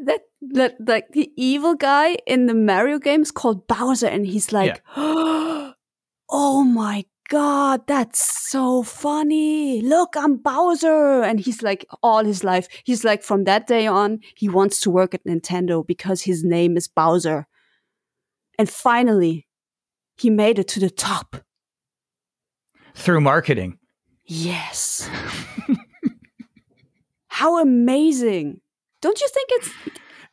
that 0.04 0.20
that 0.40 0.76
like 0.86 1.08
the 1.12 1.30
evil 1.36 1.74
guy 1.74 2.16
in 2.26 2.46
the 2.46 2.54
Mario 2.54 2.98
games 2.98 3.30
called 3.30 3.66
Bowser 3.66 4.06
and 4.06 4.26
he's 4.26 4.52
like, 4.52 4.82
"Oh 4.96 6.64
my 6.64 7.04
god, 7.28 7.86
that's 7.86 8.20
so 8.50 8.82
funny. 8.82 9.80
Look, 9.82 10.16
I'm 10.16 10.36
Bowser." 10.36 11.22
And 11.22 11.40
he's 11.40 11.62
like 11.62 11.86
all 12.02 12.24
his 12.24 12.44
life, 12.44 12.68
he's 12.84 13.04
like 13.04 13.22
from 13.22 13.44
that 13.44 13.66
day 13.66 13.86
on, 13.86 14.20
he 14.36 14.48
wants 14.48 14.80
to 14.82 14.90
work 14.90 15.14
at 15.14 15.24
Nintendo 15.24 15.84
because 15.84 16.22
his 16.22 16.44
name 16.44 16.76
is 16.76 16.86
Bowser. 16.88 17.46
And 18.58 18.68
finally, 18.68 19.47
he 20.18 20.30
made 20.30 20.58
it 20.58 20.68
to 20.68 20.80
the 20.80 20.90
top. 20.90 21.36
through 22.94 23.20
marketing. 23.20 23.78
Yes. 24.24 25.08
How 27.28 27.60
amazing. 27.62 28.60
Don't 29.00 29.20
you 29.20 29.28
think 29.28 29.48
it's 29.52 29.70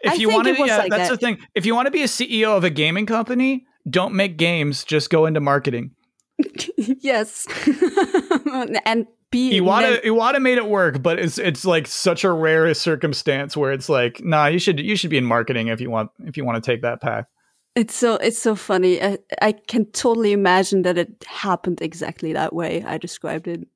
If 0.02 0.12
I 0.13 0.15
you 0.15 0.30
want 0.30 0.48
to, 0.48 0.65
yeah, 0.65 0.78
like 0.78 0.89
that's 0.89 1.10
that. 1.10 1.19
the 1.19 1.26
thing. 1.26 1.38
If 1.54 1.65
you 1.65 1.76
want 1.76 1.86
to 1.86 1.91
be 1.91 2.02
a 2.02 2.08
CEO 2.08 2.58
of 2.58 2.63
a 2.63 2.69
gaming 2.69 3.06
company, 3.06 3.65
don't 3.89 4.15
make 4.15 4.38
games. 4.38 4.84
Just 4.84 5.10
go 5.10 5.26
into 5.28 5.39
marketing. 5.39 5.91
yes. 6.78 7.45
and 8.86 9.06
be 9.32 9.60
Iwata 9.60 10.04
Iwata 10.04 10.41
made 10.41 10.58
it 10.58 10.65
work, 10.65 11.02
but 11.02 11.19
it's 11.19 11.38
it's 11.38 11.63
like 11.65 11.88
such 11.88 12.24
a 12.24 12.32
rare 12.32 12.74
circumstance 12.74 13.56
where 13.56 13.71
it's 13.71 13.88
like, 13.89 14.24
nah, 14.24 14.48
you 14.48 14.60
should 14.60 14.80
you 14.80 14.95
should 14.95 15.10
be 15.10 15.17
in 15.17 15.26
marketing 15.26 15.67
if 15.67 15.80
you 15.80 15.89
want 15.89 16.10
if 16.26 16.38
you 16.38 16.43
want 16.45 16.62
to 16.63 16.71
take 16.71 16.82
that 16.82 17.02
path. 17.02 17.26
It's 17.75 17.93
so 17.93 18.15
it's 18.15 18.39
so 18.39 18.55
funny. 18.55 19.01
I, 19.01 19.17
I 19.41 19.51
can 19.51 19.85
totally 19.88 20.31
imagine 20.31 20.83
that 20.83 20.97
it 20.97 21.23
happened 21.27 21.81
exactly 21.81 22.33
that 22.33 22.53
way 22.53 22.83
I 22.83 22.97
described 22.97 23.47
it. 23.47 23.67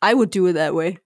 I 0.00 0.14
would 0.14 0.30
do 0.30 0.46
it 0.46 0.54
that 0.54 0.74
way. 0.74 0.98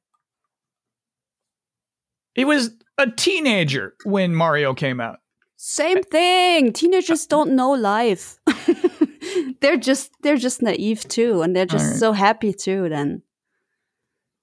He 2.34 2.44
was 2.44 2.70
a 2.98 3.10
teenager 3.10 3.94
when 4.04 4.34
Mario 4.34 4.74
came 4.74 5.00
out. 5.00 5.18
Same 5.56 6.02
thing. 6.02 6.72
Teenagers 6.72 7.24
uh, 7.24 7.26
don't 7.28 7.52
know 7.52 7.72
life. 7.72 8.38
they're 9.60 9.76
just 9.76 10.12
they're 10.22 10.36
just 10.36 10.62
naive 10.62 11.06
too 11.08 11.42
and 11.42 11.54
they're 11.54 11.66
just 11.66 11.84
Alright. 11.84 12.00
so 12.00 12.12
happy 12.12 12.52
too 12.52 12.88
then. 12.88 13.22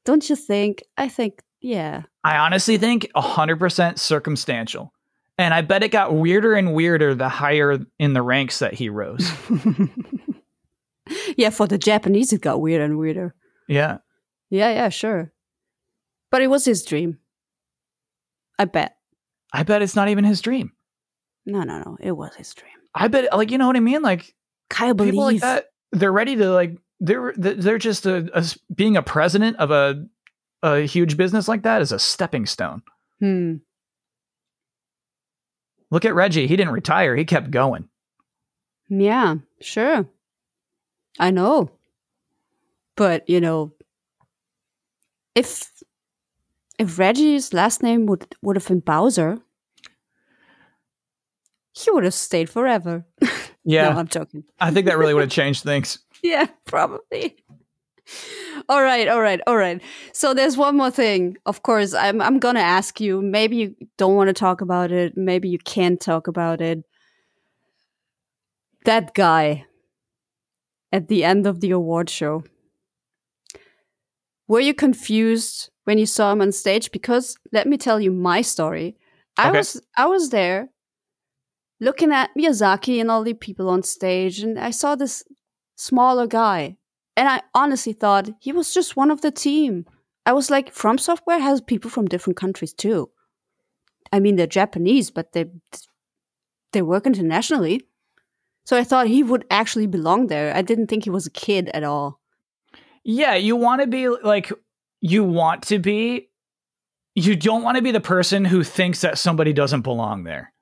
Don't 0.06 0.30
you 0.30 0.36
think? 0.36 0.84
I 0.98 1.08
think 1.08 1.42
yeah. 1.62 2.04
I 2.24 2.38
honestly 2.38 2.78
think 2.78 3.10
100% 3.16 3.98
circumstantial. 3.98 4.93
And 5.38 5.54
I 5.54 5.62
bet 5.62 5.84
it 5.84 5.90
got 5.90 6.14
weirder 6.14 6.54
and 6.54 6.74
weirder 6.74 7.16
the 7.16 7.30
higher 7.30 7.80
in 7.98 8.14
the 8.14 8.22
ranks 8.22 8.60
that 8.60 8.74
he 8.74 8.90
rose. 8.90 9.32
yeah, 11.38 11.50
for 11.50 11.68
the 11.68 11.78
Japanese, 11.78 12.32
it 12.34 12.42
got 12.42 12.62
weirder 12.62 12.84
and 12.86 12.98
weirder. 12.98 13.36
yeah. 13.68 13.98
Yeah, 14.50 14.70
yeah, 14.70 14.90
sure. 14.90 15.34
But 16.30 16.44
it 16.44 16.48
was 16.48 16.64
his 16.64 16.84
dream. 16.86 17.18
I 18.60 18.66
bet. 18.66 18.98
I 19.52 19.64
bet 19.64 19.82
it's 19.82 19.96
not 19.96 20.10
even 20.10 20.24
his 20.24 20.42
dream. 20.42 20.74
No, 21.46 21.64
no, 21.64 21.80
no. 21.80 21.98
It 22.00 22.12
was 22.12 22.36
his 22.36 22.54
dream. 22.54 22.74
I 22.94 23.08
bet 23.08 23.36
like 23.36 23.50
you 23.50 23.58
know 23.58 23.68
what 23.68 23.76
I 23.76 23.80
mean? 23.80 24.02
Like 24.02 24.36
Kyle 24.70 24.94
believe. 24.94 25.14
people 25.14 25.26
like 25.26 25.42
that 25.42 25.66
they're 25.92 26.12
ready 26.12 26.36
to 26.36 26.52
like 26.52 26.78
they're 27.00 27.34
they're 27.36 27.78
just 27.78 28.06
a, 28.06 28.30
a 28.34 28.46
being 28.74 28.98
a 28.98 29.02
president 29.02 29.58
of 29.58 29.72
a 29.72 30.06
a 30.62 30.82
huge 30.82 31.18
business 31.18 31.48
like 31.48 31.64
that 31.64 31.82
is 31.82 31.92
a 31.92 32.00
stepping 32.00 32.46
stone. 32.46 32.82
Hmm. 33.20 33.56
Look 35.94 36.06
at 36.06 36.16
Reggie. 36.16 36.48
He 36.48 36.56
didn't 36.56 36.74
retire. 36.74 37.16
He 37.16 37.24
kept 37.24 37.52
going. 37.52 37.88
Yeah, 38.90 39.36
sure. 39.62 40.08
I 41.20 41.30
know. 41.30 41.70
But, 42.96 43.30
you 43.30 43.40
know, 43.40 43.74
if 45.36 45.72
if 46.80 46.98
Reggie's 46.98 47.54
last 47.54 47.84
name 47.84 48.08
would 48.08 48.26
would 48.42 48.56
have 48.56 48.68
been 48.68 48.80
Bowser, 48.80 49.38
he 51.74 51.92
would 51.92 52.06
have 52.06 52.14
stayed 52.16 52.50
forever. 52.50 53.06
Yeah. 53.66 53.92
No, 53.92 54.00
I'm 54.00 54.10
joking. 54.10 54.44
I 54.60 54.72
think 54.72 54.88
that 54.88 54.98
really 54.98 55.14
would 55.14 55.24
have 55.24 55.30
changed 55.42 55.64
things. 55.64 56.00
Yeah, 56.22 56.48
probably. 56.66 57.38
All 58.70 58.82
right, 58.82 59.08
all 59.08 59.22
right, 59.22 59.42
all 59.48 59.58
right. 59.58 59.82
So 60.14 60.34
there's 60.34 60.58
one 60.58 60.78
more 60.78 60.92
thing. 60.92 61.38
Of 61.46 61.64
course, 61.64 61.94
I'm 61.94 62.22
I'm 62.22 62.40
gonna 62.40 62.60
ask 62.62 63.00
you. 63.02 63.22
Maybe 63.22 63.58
you 63.58 63.76
don't 63.98 64.16
want 64.16 64.30
to 64.30 64.34
talk 64.34 64.62
about 64.62 64.92
it. 64.92 65.18
Maybe 65.18 65.50
you 65.50 65.60
can't 65.60 66.00
talk 66.00 66.28
about 66.28 66.62
it. 66.62 66.84
That 68.86 69.14
guy 69.14 69.66
at 70.92 71.08
the 71.08 71.24
end 71.24 71.48
of 71.48 71.60
the 71.60 71.72
award 71.72 72.10
show. 72.10 72.44
Were 74.48 74.60
you 74.60 74.74
confused 74.74 75.70
when 75.86 75.98
you 75.98 76.06
saw 76.06 76.32
him 76.32 76.42
on 76.42 76.52
stage? 76.52 76.92
Because 76.92 77.38
let 77.52 77.68
me 77.68 77.78
tell 77.78 78.00
you 78.00 78.12
my 78.12 78.42
story. 78.42 78.98
I 79.38 79.50
Okay. 79.50 79.58
was 79.58 79.82
I 79.98 80.06
was 80.06 80.30
there 80.30 80.70
looking 81.80 82.12
at 82.12 82.30
Miyazaki 82.38 83.00
and 83.02 83.10
all 83.10 83.24
the 83.24 83.34
people 83.34 83.70
on 83.70 83.84
stage, 83.84 84.40
and 84.40 84.60
I 84.60 84.72
saw 84.72 84.96
this 84.96 85.24
smaller 85.76 86.28
guy. 86.28 86.78
And 87.16 87.30
I 87.30 87.42
honestly 87.54 87.94
thought 87.94 88.30
he 88.40 88.52
was 88.52 88.74
just 88.74 88.96
one 88.96 89.12
of 89.12 89.22
the 89.22 89.32
team. 89.32 89.86
I 90.26 90.34
was 90.34 90.50
like, 90.50 90.72
From 90.72 90.98
Software 90.98 91.40
has 91.40 91.62
people 91.62 91.90
from 91.90 92.08
different 92.08 92.38
countries 92.38 92.74
too. 92.74 93.10
I 94.12 94.20
mean, 94.20 94.36
they're 94.36 94.48
Japanese, 94.48 95.12
but 95.12 95.34
they 95.34 95.46
they 96.72 96.82
work 96.82 97.06
internationally. 97.06 97.82
So 98.66 98.78
I 98.78 98.84
thought 98.84 99.08
he 99.08 99.24
would 99.24 99.46
actually 99.52 99.88
belong 99.88 100.28
there. 100.28 100.56
I 100.56 100.62
didn't 100.62 100.88
think 100.88 101.04
he 101.04 101.10
was 101.10 101.28
a 101.28 101.32
kid 101.32 101.70
at 101.74 101.84
all. 101.84 102.20
Yeah, 103.04 103.36
you 103.36 103.56
want 103.56 103.82
to 103.82 103.88
be 103.88 104.08
like 104.08 104.52
you 105.02 105.24
want 105.24 105.64
to 105.64 105.80
be 105.80 106.30
you 107.16 107.36
don't 107.36 107.64
want 107.64 107.78
to 107.78 107.84
be 107.84 107.92
the 107.92 108.02
person 108.02 108.46
who 108.46 108.64
thinks 108.64 109.02
that 109.02 109.18
somebody 109.18 109.54
doesn't 109.54 109.82
belong 109.82 110.24
there. 110.24 110.54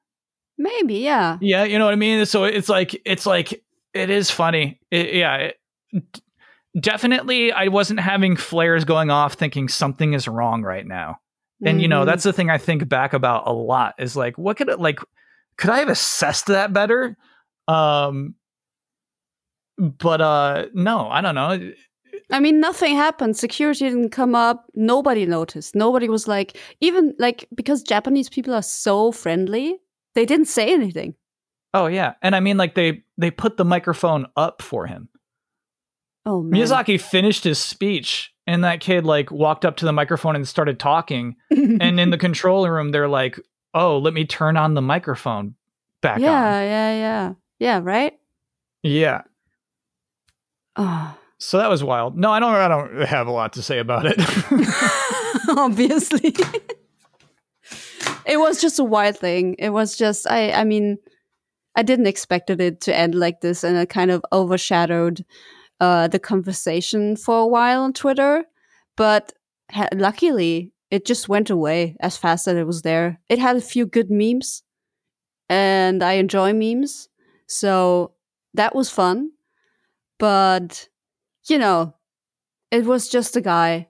Maybe, 0.58 0.96
yeah. 0.96 1.38
Yeah, 1.42 1.64
you 1.64 1.80
know 1.80 1.86
what 1.86 1.94
I 1.94 1.98
mean? 1.98 2.26
So 2.26 2.44
it's 2.44 2.70
like 2.70 3.00
it's 3.06 3.26
like 3.26 3.64
it 3.94 4.10
is 4.10 4.30
funny. 4.32 4.80
It, 4.90 5.14
yeah, 5.14 5.36
it, 5.36 5.60
definitely 6.80 7.52
I 7.52 7.68
wasn't 7.68 8.00
having 8.00 8.36
flares 8.36 8.86
going 8.86 9.10
off 9.10 9.34
thinking 9.34 9.68
something 9.68 10.14
is 10.14 10.28
wrong 10.28 10.64
right 10.64 10.86
now. 10.86 11.18
And 11.64 11.82
you 11.82 11.88
know, 11.88 12.02
Mhm. 12.04 12.06
that's 12.08 12.24
the 12.24 12.34
thing 12.34 12.50
I 12.50 12.58
think 12.58 12.88
back 12.90 13.14
about 13.14 13.48
a 13.48 13.52
lot 13.54 13.94
is 14.00 14.16
like 14.16 14.38
what 14.38 14.58
could 14.58 14.70
it 14.70 14.80
like 14.80 15.00
could 15.58 15.70
I 15.70 15.80
have 15.80 15.90
assessed 15.90 16.48
that 16.48 16.74
better? 16.74 17.18
Um 17.68 18.36
but 19.78 20.22
uh 20.22 20.66
no, 20.74 21.08
I 21.10 21.22
don't 21.22 21.36
know. 21.36 21.72
I 22.30 22.40
mean, 22.40 22.60
nothing 22.60 22.96
happened. 22.96 23.36
Security 23.38 23.86
didn't 23.90 24.10
come 24.12 24.36
up. 24.36 24.66
Nobody 24.74 25.26
noticed. 25.26 25.76
Nobody 25.76 26.08
was 26.08 26.28
like, 26.28 26.58
even 26.80 27.14
like, 27.20 27.48
because 27.54 27.84
Japanese 27.84 28.30
people 28.30 28.54
are 28.54 28.62
so 28.62 29.12
friendly, 29.12 29.78
they 30.16 30.26
didn't 30.26 30.46
say 30.48 30.74
anything. 30.74 31.16
Oh 31.74 31.88
yeah. 31.88 32.14
And 32.22 32.36
I 32.36 32.40
mean 32.40 32.58
like 32.58 32.76
they 32.76 33.04
they 33.18 33.32
put 33.32 33.58
the 33.58 33.66
microphone 33.66 34.28
up 34.36 34.62
for 34.62 34.88
him. 34.88 35.10
Oh, 36.26 36.42
man. 36.42 36.60
Miyazaki 36.60 37.00
finished 37.00 37.44
his 37.44 37.60
speech 37.60 38.32
and 38.48 38.64
that 38.64 38.80
kid 38.80 39.06
like 39.06 39.32
walked 39.32 39.66
up 39.66 39.78
to 39.78 39.86
the 39.86 39.94
microphone 39.94 40.36
and 40.36 40.48
started 40.48 40.80
talking 40.80 41.36
and 41.52 42.00
in 42.00 42.10
the 42.10 42.18
control 42.18 42.68
room 42.68 42.90
they're 42.90 43.08
like, 43.08 43.40
"Oh, 43.74 43.98
let 43.98 44.14
me 44.14 44.26
turn 44.26 44.58
on 44.58 44.74
the 44.74 44.82
microphone 44.82 45.56
back 46.02 46.20
yeah, 46.20 46.34
on." 46.34 46.64
yeah, 46.64 46.94
yeah. 46.96 47.34
Yeah, 47.60 47.80
right? 47.84 48.14
Yeah. 48.84 49.22
Oh. 50.76 51.16
So 51.38 51.58
that 51.58 51.70
was 51.70 51.84
wild. 51.84 52.18
No, 52.18 52.32
I 52.32 52.40
don't 52.40 52.54
I 52.54 52.68
don't 52.68 53.02
have 53.08 53.28
a 53.28 53.32
lot 53.32 53.54
to 53.54 53.64
say 53.64 53.80
about 53.80 54.06
it. 54.06 54.16
Obviously. 55.50 56.36
it 58.26 58.38
was 58.38 58.62
just 58.62 58.80
a 58.80 58.84
wild 58.84 59.18
thing. 59.18 59.56
It 59.60 59.70
was 59.70 59.98
just 59.98 60.30
I 60.30 60.52
I 60.52 60.64
mean 60.64 60.98
I 61.76 61.84
didn't 61.84 62.08
expect 62.08 62.50
it 62.50 62.82
to 62.82 62.96
end 62.96 63.16
like 63.16 63.42
this 63.42 63.64
and 63.64 63.78
it 63.78 63.90
kind 63.90 64.12
of 64.12 64.24
overshadowed 64.32 65.26
uh, 65.82 66.08
the 66.08 66.20
conversation 66.20 67.18
for 67.18 67.40
a 67.40 67.48
while 67.48 67.82
on 67.82 67.92
Twitter. 67.92 68.46
But 68.96 69.34
ha- 69.72 69.90
luckily, 69.94 70.72
it 70.92 71.06
just 71.06 71.28
went 71.28 71.50
away 71.50 71.98
as 72.00 72.16
fast 72.16 72.48
as 72.48 72.56
it 72.56 72.68
was 72.68 72.84
there. 72.84 73.20
It 73.28 73.40
had 73.40 73.58
a 73.58 73.62
few 73.62 73.86
good 73.86 74.12
memes, 74.12 74.64
and 75.50 76.04
I 76.04 76.14
enjoy 76.14 76.54
memes, 76.54 77.10
so 77.48 78.14
that 78.54 78.76
was 78.76 78.90
fun. 78.90 79.32
But 80.20 80.88
you 81.48 81.58
know, 81.58 81.96
it 82.70 82.86
was 82.86 83.10
just 83.10 83.36
a 83.36 83.42
guy 83.42 83.88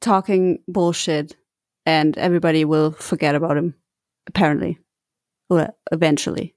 talking 0.00 0.62
bullshit, 0.68 1.36
and 1.84 2.16
everybody 2.16 2.64
will 2.64 2.92
forget 2.92 3.34
about 3.34 3.56
him. 3.56 3.74
Apparently, 4.28 4.78
or 5.50 5.74
eventually. 5.90 6.54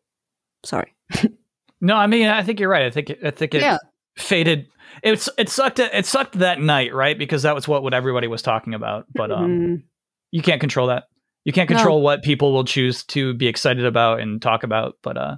Sorry. 0.64 0.94
no, 1.82 1.96
I 1.96 2.06
mean, 2.06 2.28
I 2.28 2.44
think 2.44 2.60
you're 2.60 2.70
right. 2.70 2.86
I 2.86 2.92
think 2.92 3.12
I 3.24 3.32
think 3.32 3.56
it 3.56 3.62
yeah. 3.62 3.80
Faded. 4.18 4.68
It's 5.04 5.30
it 5.38 5.50
sucked. 5.50 5.80
It 5.80 6.06
sucked 6.06 6.40
that 6.40 6.60
night, 6.60 6.94
right? 6.94 7.18
Because 7.18 7.44
that 7.44 7.56
was 7.56 7.68
what 7.68 7.84
what 7.84 7.94
everybody 7.94 8.28
was 8.28 8.42
talking 8.42 8.74
about. 8.74 9.06
But 9.14 9.32
um, 9.32 9.50
mm. 9.50 9.84
you 10.32 10.42
can't 10.42 10.60
control 10.60 10.88
that. 10.88 11.06
You 11.44 11.54
can't 11.54 11.68
control 11.68 12.00
no. 12.00 12.04
what 12.04 12.24
people 12.24 12.54
will 12.54 12.66
choose 12.66 13.04
to 13.06 13.34
be 13.34 13.48
excited 13.48 13.86
about 13.86 14.20
and 14.20 14.42
talk 14.42 14.64
about. 14.64 14.96
But 15.04 15.18
uh, 15.18 15.36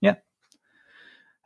yeah, 0.00 0.16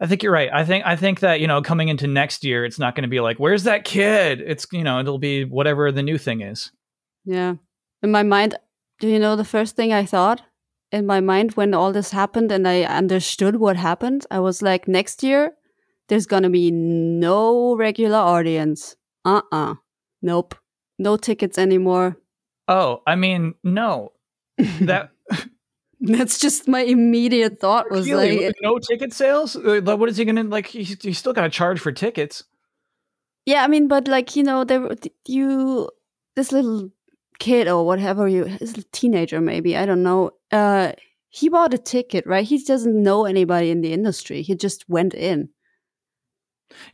I 0.00 0.06
think 0.06 0.22
you're 0.22 0.32
right. 0.32 0.50
I 0.52 0.64
think 0.64 0.84
I 0.84 0.96
think 0.96 1.20
that 1.20 1.40
you 1.40 1.46
know 1.46 1.62
coming 1.62 1.88
into 1.88 2.06
next 2.06 2.44
year, 2.44 2.64
it's 2.64 2.78
not 2.78 2.94
going 2.94 3.02
to 3.02 3.08
be 3.08 3.20
like, 3.20 3.38
"Where's 3.38 3.64
that 3.64 3.84
kid?" 3.84 4.42
It's 4.44 4.66
you 4.72 4.84
know 4.84 5.00
it'll 5.00 5.18
be 5.18 5.44
whatever 5.44 5.90
the 5.92 6.02
new 6.02 6.18
thing 6.18 6.42
is. 6.42 6.72
Yeah, 7.24 7.54
in 8.02 8.10
my 8.10 8.22
mind, 8.22 8.56
do 8.98 9.08
you 9.08 9.18
know 9.18 9.36
the 9.36 9.44
first 9.44 9.76
thing 9.76 9.92
I 9.92 10.04
thought? 10.04 10.42
in 10.92 11.06
my 11.06 11.20
mind 11.20 11.52
when 11.52 11.74
all 11.74 11.92
this 11.92 12.10
happened 12.10 12.50
and 12.50 12.66
I 12.66 12.82
understood 12.82 13.56
what 13.56 13.76
happened. 13.76 14.26
I 14.30 14.40
was 14.40 14.62
like, 14.62 14.88
next 14.88 15.22
year, 15.22 15.52
there's 16.10 16.26
gonna 16.26 16.50
be 16.50 16.70
no 16.70 17.74
regular 17.76 18.18
audience. 18.18 18.96
Uh 19.24 19.42
uh 19.50 19.74
Nope. 20.20 20.54
No 20.98 21.16
tickets 21.16 21.56
anymore. 21.56 22.16
Oh, 22.68 23.02
I 23.06 23.14
mean, 23.14 23.54
no. 23.64 24.12
That. 24.82 25.10
That's 26.00 26.38
just 26.38 26.66
my 26.66 26.80
immediate 26.80 27.60
thought 27.60 27.90
was 27.90 28.06
really? 28.06 28.46
like 28.46 28.56
no 28.62 28.78
ticket 28.78 29.12
sales. 29.12 29.54
Uh, 29.54 29.80
what 29.82 30.08
is 30.08 30.16
he 30.16 30.24
gonna 30.24 30.44
like? 30.44 30.66
He's, 30.66 31.00
he's 31.02 31.18
still 31.18 31.32
got 31.32 31.42
to 31.42 31.50
charge 31.50 31.78
for 31.78 31.92
tickets. 31.92 32.44
Yeah, 33.46 33.64
I 33.64 33.68
mean, 33.68 33.86
but 33.86 34.08
like 34.08 34.34
you 34.34 34.42
know, 34.42 34.64
there 34.64 34.88
you 35.26 35.90
this 36.36 36.52
little 36.52 36.90
kid 37.38 37.68
or 37.68 37.84
whatever 37.84 38.28
you 38.28 38.44
is 38.60 38.84
teenager 38.92 39.40
maybe 39.40 39.74
i 39.74 39.86
don't 39.86 40.02
know 40.02 40.30
uh 40.52 40.92
he 41.30 41.48
bought 41.48 41.72
a 41.72 41.78
ticket 41.78 42.26
right 42.26 42.44
he 42.44 42.62
doesn't 42.62 43.02
know 43.02 43.24
anybody 43.24 43.70
in 43.70 43.80
the 43.80 43.94
industry 43.94 44.42
he 44.42 44.54
just 44.54 44.86
went 44.90 45.14
in 45.14 45.48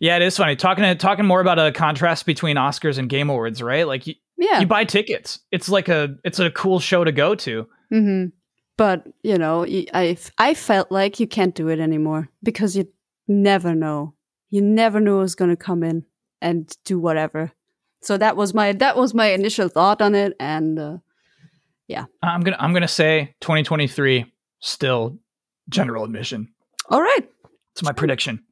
yeah 0.00 0.16
it 0.16 0.22
is 0.22 0.36
funny. 0.36 0.56
Talking 0.56 0.96
talking 0.98 1.26
more 1.26 1.40
about 1.40 1.58
a 1.58 1.72
contrast 1.72 2.26
between 2.26 2.56
oscars 2.56 2.98
and 2.98 3.08
game 3.08 3.30
awards 3.30 3.62
right? 3.62 3.86
Like 3.86 4.06
you, 4.06 4.14
yeah. 4.36 4.60
you 4.60 4.66
buy 4.66 4.84
tickets. 4.84 5.40
It's 5.50 5.68
like 5.68 5.88
a 5.88 6.16
it's 6.24 6.38
a 6.38 6.50
cool 6.50 6.80
show 6.80 7.04
to 7.04 7.12
go 7.12 7.34
to. 7.34 7.66
Mm-hmm. 7.92 8.30
but 8.76 9.06
you 9.22 9.38
know 9.38 9.64
i 9.94 10.16
i 10.38 10.52
felt 10.54 10.90
like 10.90 11.20
you 11.20 11.28
can't 11.28 11.54
do 11.54 11.68
it 11.68 11.78
anymore 11.78 12.28
because 12.42 12.76
you 12.76 12.88
never 13.28 13.74
know. 13.74 14.14
You 14.50 14.60
never 14.60 15.00
know 15.00 15.20
who's 15.20 15.34
going 15.34 15.50
to 15.50 15.56
come 15.56 15.82
in 15.82 16.04
and 16.40 16.76
do 16.84 16.98
whatever. 16.98 17.52
So 18.02 18.16
that 18.18 18.36
was 18.36 18.54
my 18.54 18.72
that 18.72 18.96
was 18.96 19.14
my 19.14 19.26
initial 19.26 19.68
thought 19.68 20.02
on 20.02 20.14
it 20.14 20.34
and 20.38 20.78
uh, 20.78 20.98
yeah. 21.88 22.04
I'm 22.22 22.42
gonna 22.42 22.56
i'm 22.60 22.72
gonna 22.72 22.88
say 22.88 23.34
2023 23.40 24.32
still 24.60 25.18
general 25.68 26.04
admission. 26.04 26.52
All 26.88 27.02
right. 27.02 27.28
It's 27.72 27.82
my 27.82 27.92
prediction 27.92 28.44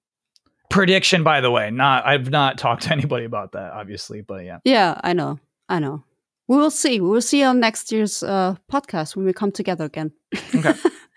prediction 0.74 1.22
by 1.22 1.40
the 1.40 1.50
way 1.50 1.70
not 1.70 2.06
i've 2.06 2.30
not 2.30 2.58
talked 2.64 2.82
to 2.82 2.92
anybody 2.92 3.24
about 3.24 3.52
that 3.52 3.72
obviously 3.72 4.20
but 4.20 4.44
yeah 4.44 4.58
yeah 4.64 5.00
i 5.02 5.12
know 5.12 5.38
i 5.68 5.78
know 5.78 6.02
we 6.48 6.56
will 6.56 6.70
see 6.70 7.00
we 7.00 7.08
will 7.08 7.22
see 7.22 7.42
on 7.42 7.60
next 7.60 7.90
year's 7.90 8.22
uh, 8.22 8.54
podcast 8.70 9.16
when 9.16 9.24
we 9.24 9.32
come 9.32 9.52
together 9.52 9.84
again 9.84 10.12
okay 10.54 10.74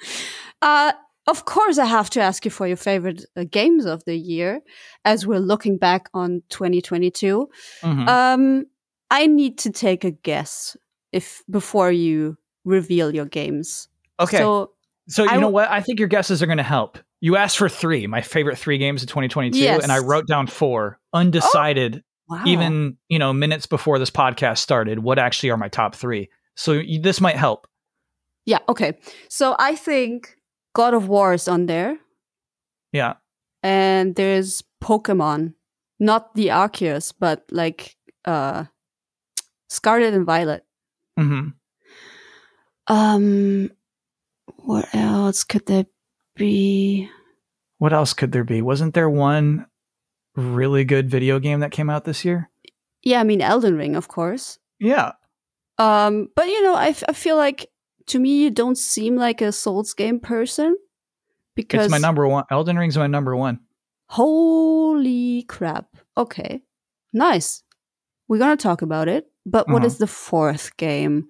uh 0.61 0.91
of 1.27 1.43
course, 1.43 1.77
I 1.77 1.85
have 1.85 2.09
to 2.11 2.21
ask 2.21 2.45
you 2.45 2.51
for 2.51 2.67
your 2.67 2.77
favorite 2.77 3.25
uh, 3.35 3.43
games 3.51 3.85
of 3.85 4.03
the 4.05 4.15
year 4.15 4.61
as 5.03 5.27
we're 5.27 5.39
looking 5.39 5.77
back 5.77 6.09
on 6.13 6.41
2022. 6.49 7.49
Mm-hmm. 7.83 8.07
Um, 8.07 8.65
I 9.11 9.27
need 9.27 9.57
to 9.59 9.69
take 9.69 10.05
a 10.05 10.11
guess 10.11 10.77
if 11.11 11.43
before 11.49 11.91
you 11.91 12.37
reveal 12.63 13.13
your 13.13 13.25
games. 13.25 13.89
Okay. 14.21 14.37
So, 14.37 14.71
so 15.09 15.23
you 15.23 15.29
I 15.29 15.37
know 15.37 15.49
what? 15.49 15.69
I 15.69 15.81
think 15.81 15.99
your 15.99 16.07
guesses 16.07 16.41
are 16.41 16.45
going 16.45 16.59
to 16.59 16.63
help. 16.63 16.97
You 17.19 17.35
asked 17.35 17.57
for 17.57 17.67
three, 17.67 18.05
my 18.05 18.21
favorite 18.21 18.57
three 18.57 18.77
games 18.77 19.01
of 19.01 19.09
2022, 19.09 19.57
yes. 19.57 19.81
and 19.81 19.91
I 19.91 19.99
wrote 19.99 20.27
down 20.27 20.47
four, 20.47 20.99
undecided. 21.13 22.03
Oh, 22.29 22.35
wow. 22.35 22.43
Even 22.45 22.97
you 23.09 23.17
know 23.17 23.33
minutes 23.33 23.65
before 23.65 23.97
this 23.99 24.11
podcast 24.11 24.59
started, 24.59 24.99
what 24.99 25.17
actually 25.17 25.49
are 25.49 25.57
my 25.57 25.69
top 25.69 25.95
three? 25.95 26.29
So 26.55 26.81
this 27.01 27.21
might 27.21 27.35
help. 27.37 27.67
Yeah. 28.45 28.59
Okay. 28.69 28.97
So 29.29 29.55
I 29.59 29.75
think 29.75 30.35
God 30.73 30.93
of 30.93 31.07
War 31.07 31.33
is 31.33 31.47
on 31.47 31.65
there. 31.65 31.97
Yeah. 32.91 33.15
And 33.63 34.15
there's 34.15 34.63
Pokemon, 34.83 35.53
not 35.99 36.33
the 36.35 36.47
Arceus, 36.47 37.13
but 37.17 37.43
like 37.51 37.95
uh 38.25 38.65
Scarlet 39.69 40.13
and 40.13 40.25
Violet. 40.25 40.63
Mm-hmm. 41.19 41.49
Um 42.87 43.71
what 44.57 44.87
else 44.93 45.43
could 45.43 45.65
there 45.65 45.85
be? 46.37 47.09
What 47.77 47.93
else 47.93 48.13
could 48.13 48.31
there 48.31 48.43
be? 48.43 48.61
Wasn't 48.61 48.93
there 48.93 49.09
one 49.09 49.67
really 50.35 50.83
good 50.83 51.09
video 51.09 51.39
game 51.39 51.59
that 51.59 51.71
came 51.71 51.89
out 51.89 52.05
this 52.05 52.23
year? 52.23 52.49
Yeah, 53.03 53.19
I 53.19 53.23
mean 53.23 53.41
Elden 53.41 53.77
Ring, 53.77 53.95
of 53.95 54.07
course. 54.07 54.59
Yeah. 54.79 55.13
Um, 55.77 56.29
but 56.35 56.47
you 56.47 56.63
know, 56.63 56.73
I, 56.73 56.89
f- 56.89 57.03
I 57.07 57.13
feel 57.13 57.37
like 57.37 57.69
to 58.07 58.19
me 58.19 58.43
you 58.43 58.49
don't 58.49 58.77
seem 58.77 59.15
like 59.15 59.41
a 59.41 59.51
Souls 59.51 59.93
game 59.93 60.19
person 60.19 60.77
because 61.55 61.85
it's 61.85 61.91
my 61.91 61.97
number 61.97 62.27
one. 62.27 62.45
Elden 62.49 62.77
Ring's 62.77 62.97
my 62.97 63.07
number 63.07 63.35
one. 63.35 63.59
Holy 64.09 65.43
crap! 65.43 65.87
Okay, 66.17 66.61
nice. 67.13 67.63
We're 68.27 68.39
gonna 68.39 68.57
talk 68.57 68.81
about 68.81 69.07
it. 69.07 69.27
But 69.45 69.67
what 69.67 69.77
uh-huh. 69.77 69.85
is 69.85 69.97
the 69.97 70.07
fourth 70.07 70.75
game? 70.77 71.29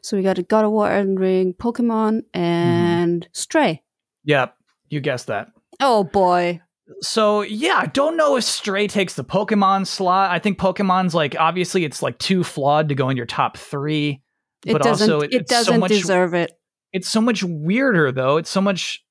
So 0.00 0.16
we 0.16 0.22
got 0.22 0.38
a 0.38 0.42
God 0.42 0.64
of 0.64 0.70
War, 0.70 0.90
Elden 0.90 1.16
Ring, 1.16 1.54
Pokemon, 1.54 2.22
mm-hmm. 2.22 2.40
and 2.40 3.24
mm. 3.24 3.36
Stray. 3.36 3.82
Yep, 4.28 4.54
you 4.90 5.00
guessed 5.00 5.28
that. 5.28 5.48
Oh 5.80 6.04
boy. 6.04 6.60
So 7.00 7.40
yeah, 7.40 7.78
I 7.78 7.86
don't 7.86 8.16
know 8.16 8.36
if 8.36 8.44
Stray 8.44 8.86
takes 8.86 9.14
the 9.14 9.24
Pokemon 9.24 9.86
slot. 9.86 10.30
I 10.30 10.38
think 10.38 10.58
Pokemon's 10.58 11.14
like 11.14 11.34
obviously 11.38 11.84
it's 11.84 12.02
like 12.02 12.18
too 12.18 12.44
flawed 12.44 12.90
to 12.90 12.94
go 12.94 13.08
in 13.08 13.16
your 13.16 13.26
top 13.26 13.56
three. 13.56 14.22
It 14.66 14.72
but 14.72 14.82
doesn't. 14.82 15.10
Also, 15.10 15.24
it, 15.24 15.32
it 15.32 15.48
doesn't 15.48 15.74
so 15.74 15.80
much, 15.80 15.88
deserve 15.88 16.34
it. 16.34 16.52
It's 16.92 17.08
so 17.08 17.22
much 17.22 17.42
weirder 17.42 18.12
though. 18.12 18.36
It's 18.36 18.50
so 18.50 18.60
much 18.60 19.02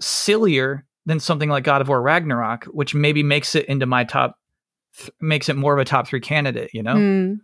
sillier 0.00 0.84
than 1.06 1.20
something 1.20 1.48
like 1.48 1.64
God 1.64 1.80
of 1.80 1.88
War 1.88 2.02
Ragnarok, 2.02 2.64
which 2.66 2.94
maybe 2.94 3.22
makes 3.22 3.54
it 3.54 3.64
into 3.66 3.86
my 3.86 4.04
top, 4.04 4.36
th- 4.98 5.10
makes 5.22 5.48
it 5.48 5.56
more 5.56 5.72
of 5.72 5.78
a 5.78 5.86
top 5.86 6.06
three 6.06 6.20
candidate. 6.20 6.70
You 6.74 6.82
know. 6.82 6.96
Mm. 6.96 7.36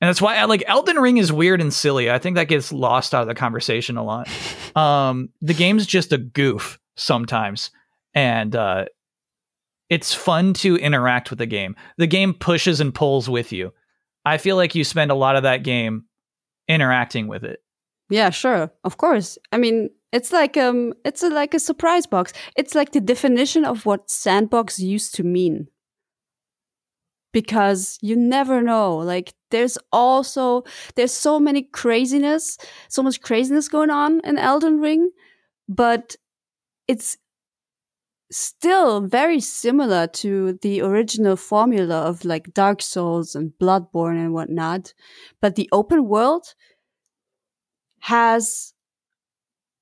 And 0.00 0.08
that's 0.08 0.20
why 0.20 0.36
I 0.36 0.44
like 0.44 0.64
Elden 0.66 0.96
Ring 0.96 1.18
is 1.18 1.32
weird 1.32 1.60
and 1.60 1.72
silly. 1.72 2.10
I 2.10 2.18
think 2.18 2.36
that 2.36 2.48
gets 2.48 2.72
lost 2.72 3.14
out 3.14 3.22
of 3.22 3.28
the 3.28 3.34
conversation 3.34 3.96
a 3.96 4.04
lot. 4.04 4.28
um, 4.76 5.30
the 5.40 5.54
game's 5.54 5.86
just 5.86 6.12
a 6.12 6.18
goof 6.18 6.78
sometimes. 6.96 7.70
And 8.14 8.54
uh, 8.54 8.86
it's 9.88 10.14
fun 10.14 10.54
to 10.54 10.76
interact 10.76 11.30
with 11.30 11.38
the 11.38 11.46
game. 11.46 11.76
The 11.98 12.06
game 12.06 12.34
pushes 12.34 12.80
and 12.80 12.94
pulls 12.94 13.28
with 13.28 13.52
you. 13.52 13.72
I 14.24 14.38
feel 14.38 14.56
like 14.56 14.74
you 14.74 14.84
spend 14.84 15.10
a 15.10 15.16
lot 15.16 15.36
of 15.36 15.42
that 15.42 15.62
game 15.62 16.04
interacting 16.68 17.26
with 17.26 17.44
it. 17.44 17.60
Yeah, 18.10 18.30
sure. 18.30 18.70
Of 18.84 18.96
course. 18.96 19.38
I 19.52 19.58
mean, 19.58 19.90
it's 20.12 20.32
like 20.32 20.56
um 20.56 20.92
it's 21.04 21.22
a, 21.22 21.28
like 21.28 21.54
a 21.54 21.58
surprise 21.58 22.06
box. 22.06 22.32
It's 22.56 22.74
like 22.74 22.92
the 22.92 23.00
definition 23.00 23.64
of 23.64 23.84
what 23.86 24.10
sandbox 24.10 24.78
used 24.78 25.14
to 25.16 25.22
mean. 25.22 25.68
Because 27.34 27.98
you 28.02 28.16
never 28.16 28.62
know. 28.62 28.96
Like 28.96 29.34
there's 29.52 29.78
also 29.92 30.64
there's 30.96 31.12
so 31.12 31.40
many 31.40 31.64
craziness, 31.64 32.58
so 32.88 33.02
much 33.04 33.20
craziness 33.22 33.68
going 33.68 33.90
on 33.90 34.22
in 34.24 34.38
Elden 34.38 34.80
Ring, 34.80 35.10
but 35.68 36.16
it's 36.88 37.18
still 38.30 39.00
very 39.00 39.40
similar 39.40 40.06
to 40.06 40.58
the 40.62 40.80
original 40.80 41.36
formula 41.36 42.02
of 42.02 42.24
like 42.24 42.52
Dark 42.54 42.82
Souls 42.82 43.34
and 43.34 43.52
Bloodborne 43.60 44.18
and 44.18 44.32
whatnot. 44.34 44.92
But 45.40 45.54
the 45.56 45.68
open 45.72 46.08
world 46.08 46.54
has 48.00 48.74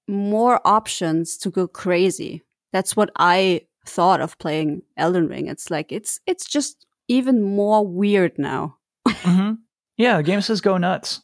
more 0.08 0.60
options 0.66 1.36
to 1.38 1.50
go 1.50 1.66
crazy. 1.68 2.42
That's 2.72 2.96
what 2.96 3.10
I 3.16 3.62
thought 3.86 4.20
of 4.20 4.38
playing 4.38 4.82
Elden 4.96 5.28
Ring. 5.28 5.48
It's 5.48 5.70
like 5.70 5.92
it's 5.92 6.20
it's 6.26 6.46
just 6.46 6.86
even 7.08 7.42
more 7.42 7.86
weird 7.86 8.38
now. 8.38 8.76
mm-hmm. 9.06 9.54
Yeah, 9.98 10.16
games 10.16 10.26
game 10.26 10.40
says 10.40 10.60
go 10.62 10.78
nuts. 10.78 11.22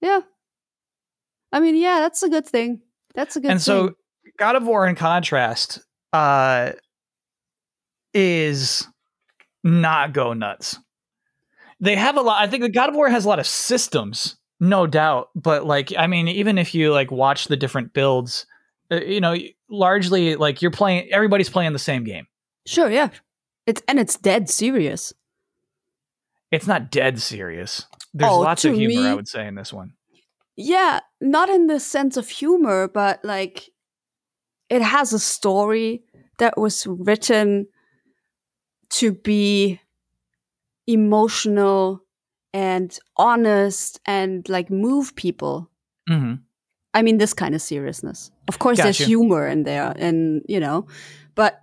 Yeah. 0.00 0.20
I 1.52 1.60
mean, 1.60 1.76
yeah, 1.76 2.00
that's 2.00 2.22
a 2.22 2.28
good 2.28 2.46
thing. 2.46 2.82
That's 3.14 3.36
a 3.36 3.40
good 3.40 3.50
and 3.52 3.60
thing. 3.60 3.64
so 3.64 3.94
God 4.38 4.56
of 4.56 4.64
War 4.64 4.86
in 4.86 4.96
contrast 4.96 5.80
uh 6.12 6.72
is 8.12 8.86
not 9.64 10.12
go 10.12 10.32
nuts. 10.34 10.78
They 11.80 11.96
have 11.96 12.16
a 12.16 12.20
lot 12.20 12.42
I 12.42 12.48
think 12.48 12.62
the 12.62 12.68
God 12.68 12.90
of 12.90 12.96
War 12.96 13.08
has 13.08 13.24
a 13.24 13.28
lot 13.28 13.38
of 13.38 13.46
systems, 13.46 14.36
no 14.60 14.86
doubt, 14.86 15.28
but 15.34 15.64
like 15.64 15.92
I 15.96 16.06
mean 16.06 16.28
even 16.28 16.58
if 16.58 16.74
you 16.74 16.92
like 16.92 17.10
watch 17.10 17.46
the 17.46 17.56
different 17.56 17.94
builds, 17.94 18.46
uh, 18.90 18.96
you 18.96 19.20
know, 19.20 19.36
largely 19.70 20.36
like 20.36 20.60
you're 20.60 20.70
playing 20.70 21.10
everybody's 21.12 21.48
playing 21.48 21.72
the 21.72 21.78
same 21.78 22.04
game. 22.04 22.26
Sure, 22.66 22.90
yeah. 22.90 23.08
It's 23.66 23.82
and 23.88 23.98
it's 23.98 24.16
dead 24.16 24.50
serious. 24.50 25.12
It's 26.50 26.66
not 26.66 26.90
dead 26.90 27.20
serious. 27.20 27.86
There's 28.14 28.30
Oh, 28.32 28.40
lots 28.40 28.64
of 28.64 28.74
humor 28.74 29.08
I 29.08 29.14
would 29.14 29.28
say 29.28 29.46
in 29.46 29.54
this 29.54 29.72
one. 29.72 29.92
Yeah, 30.56 31.00
not 31.20 31.48
in 31.48 31.66
the 31.66 31.78
sense 31.78 32.16
of 32.16 32.28
humor, 32.28 32.88
but 32.88 33.24
like 33.24 33.70
it 34.68 34.82
has 34.82 35.12
a 35.12 35.18
story 35.18 36.02
that 36.38 36.58
was 36.58 36.86
written 36.86 37.66
to 38.90 39.12
be 39.12 39.80
emotional 40.86 42.02
and 42.54 42.98
honest 43.16 44.00
and 44.06 44.48
like 44.48 44.70
move 44.70 45.14
people. 45.14 45.70
Mhm. 46.08 46.40
I 46.94 47.02
mean, 47.02 47.18
this 47.18 47.34
kind 47.34 47.54
of 47.54 47.60
seriousness. 47.62 48.30
Of 48.48 48.58
course, 48.58 48.78
there's 48.78 48.98
humor 48.98 49.46
in 49.46 49.64
there, 49.64 49.92
and 49.96 50.42
you 50.48 50.58
know, 50.58 50.86
but 51.34 51.60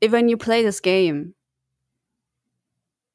if, 0.00 0.12
when 0.12 0.28
you 0.28 0.36
play 0.36 0.62
this 0.62 0.80
game, 0.80 1.34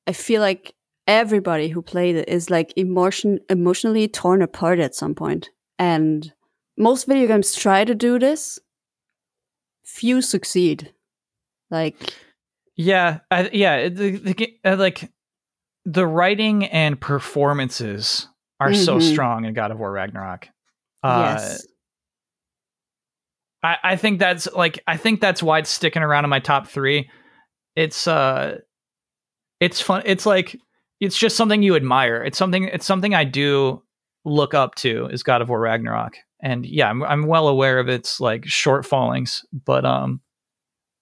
I 0.10 0.12
feel 0.12 0.41
like 0.41 0.74
everybody 1.05 1.70
who 1.70 1.84
played 1.84 2.16
it 2.16 2.28
is 2.28 2.49
like 2.49 2.74
emotion 2.76 3.39
emotionally 3.47 4.07
torn 4.07 4.41
apart 4.41 4.80
at 4.80 4.95
some 4.95 5.14
point. 5.14 5.51
And 5.78 6.34
most 6.80 7.05
video 7.05 7.28
games 7.28 7.53
try 7.53 7.86
to 7.86 7.93
do 7.93 8.18
this. 8.18 8.57
Few 9.86 10.24
succeed. 10.24 10.93
Like, 11.70 11.95
Yeah, 12.76 13.20
I, 13.30 13.51
yeah, 13.53 13.88
the, 13.89 14.18
the, 14.18 14.60
uh, 14.66 14.78
like 14.78 15.12
the 15.86 16.07
writing 16.07 16.66
and 16.66 16.99
performances 16.99 18.28
are 18.60 18.74
so 18.74 18.97
Mhm. 18.97 19.01
strong 19.12 19.45
in 19.45 19.53
God 19.53 19.70
of 19.70 19.78
War 19.78 19.91
Ragnarok. 19.91 20.47
Uh, 21.03 21.20
yes, 21.22 21.68
I, 23.62 23.78
I 23.84 23.95
think 23.95 24.18
that's 24.20 24.51
like 24.53 24.82
I 24.88 24.97
think 24.97 25.22
that's 25.22 25.43
why 25.43 25.60
it's 25.60 25.70
sticking 25.70 26.01
around 26.01 26.24
in 26.24 26.32
my 26.32 26.39
top 26.39 26.68
three. 26.68 27.12
It's 27.76 28.07
uh, 28.07 28.57
it's 29.60 29.82
fun. 29.82 30.03
It's 30.05 30.26
like 30.26 30.60
it's 30.99 31.18
just 31.18 31.36
something 31.36 31.64
you 31.64 31.76
admire. 31.76 32.24
It's 32.24 32.38
something. 32.38 32.66
It's 32.66 32.86
something 32.86 33.14
I 33.14 33.24
do 33.24 33.84
look 34.26 34.53
up 34.53 34.76
to 34.76 35.07
is 35.07 35.24
God 35.24 35.41
of 35.41 35.49
War 35.49 35.60
Ragnarok. 35.60 36.16
And 36.41 36.66
yeah, 36.66 36.89
I'm 36.89 37.03
I'm 37.03 37.28
well 37.28 37.47
aware 37.47 37.80
of 37.80 37.89
its 37.89 38.20
like 38.20 38.43
shortfallings, 38.43 39.41
but 39.66 39.86
um, 39.86 40.22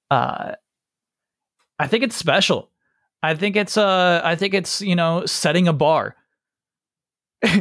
uh, 0.09 0.53
I 1.79 1.87
think 1.87 2.03
it's 2.03 2.15
special. 2.15 2.71
I 3.21 3.35
think 3.35 3.55
it's 3.55 3.77
uh, 3.77 4.21
I 4.23 4.35
think 4.35 4.53
it's 4.53 4.81
you 4.81 4.95
know 4.95 5.25
setting 5.25 5.67
a 5.67 5.73
bar. 5.73 6.15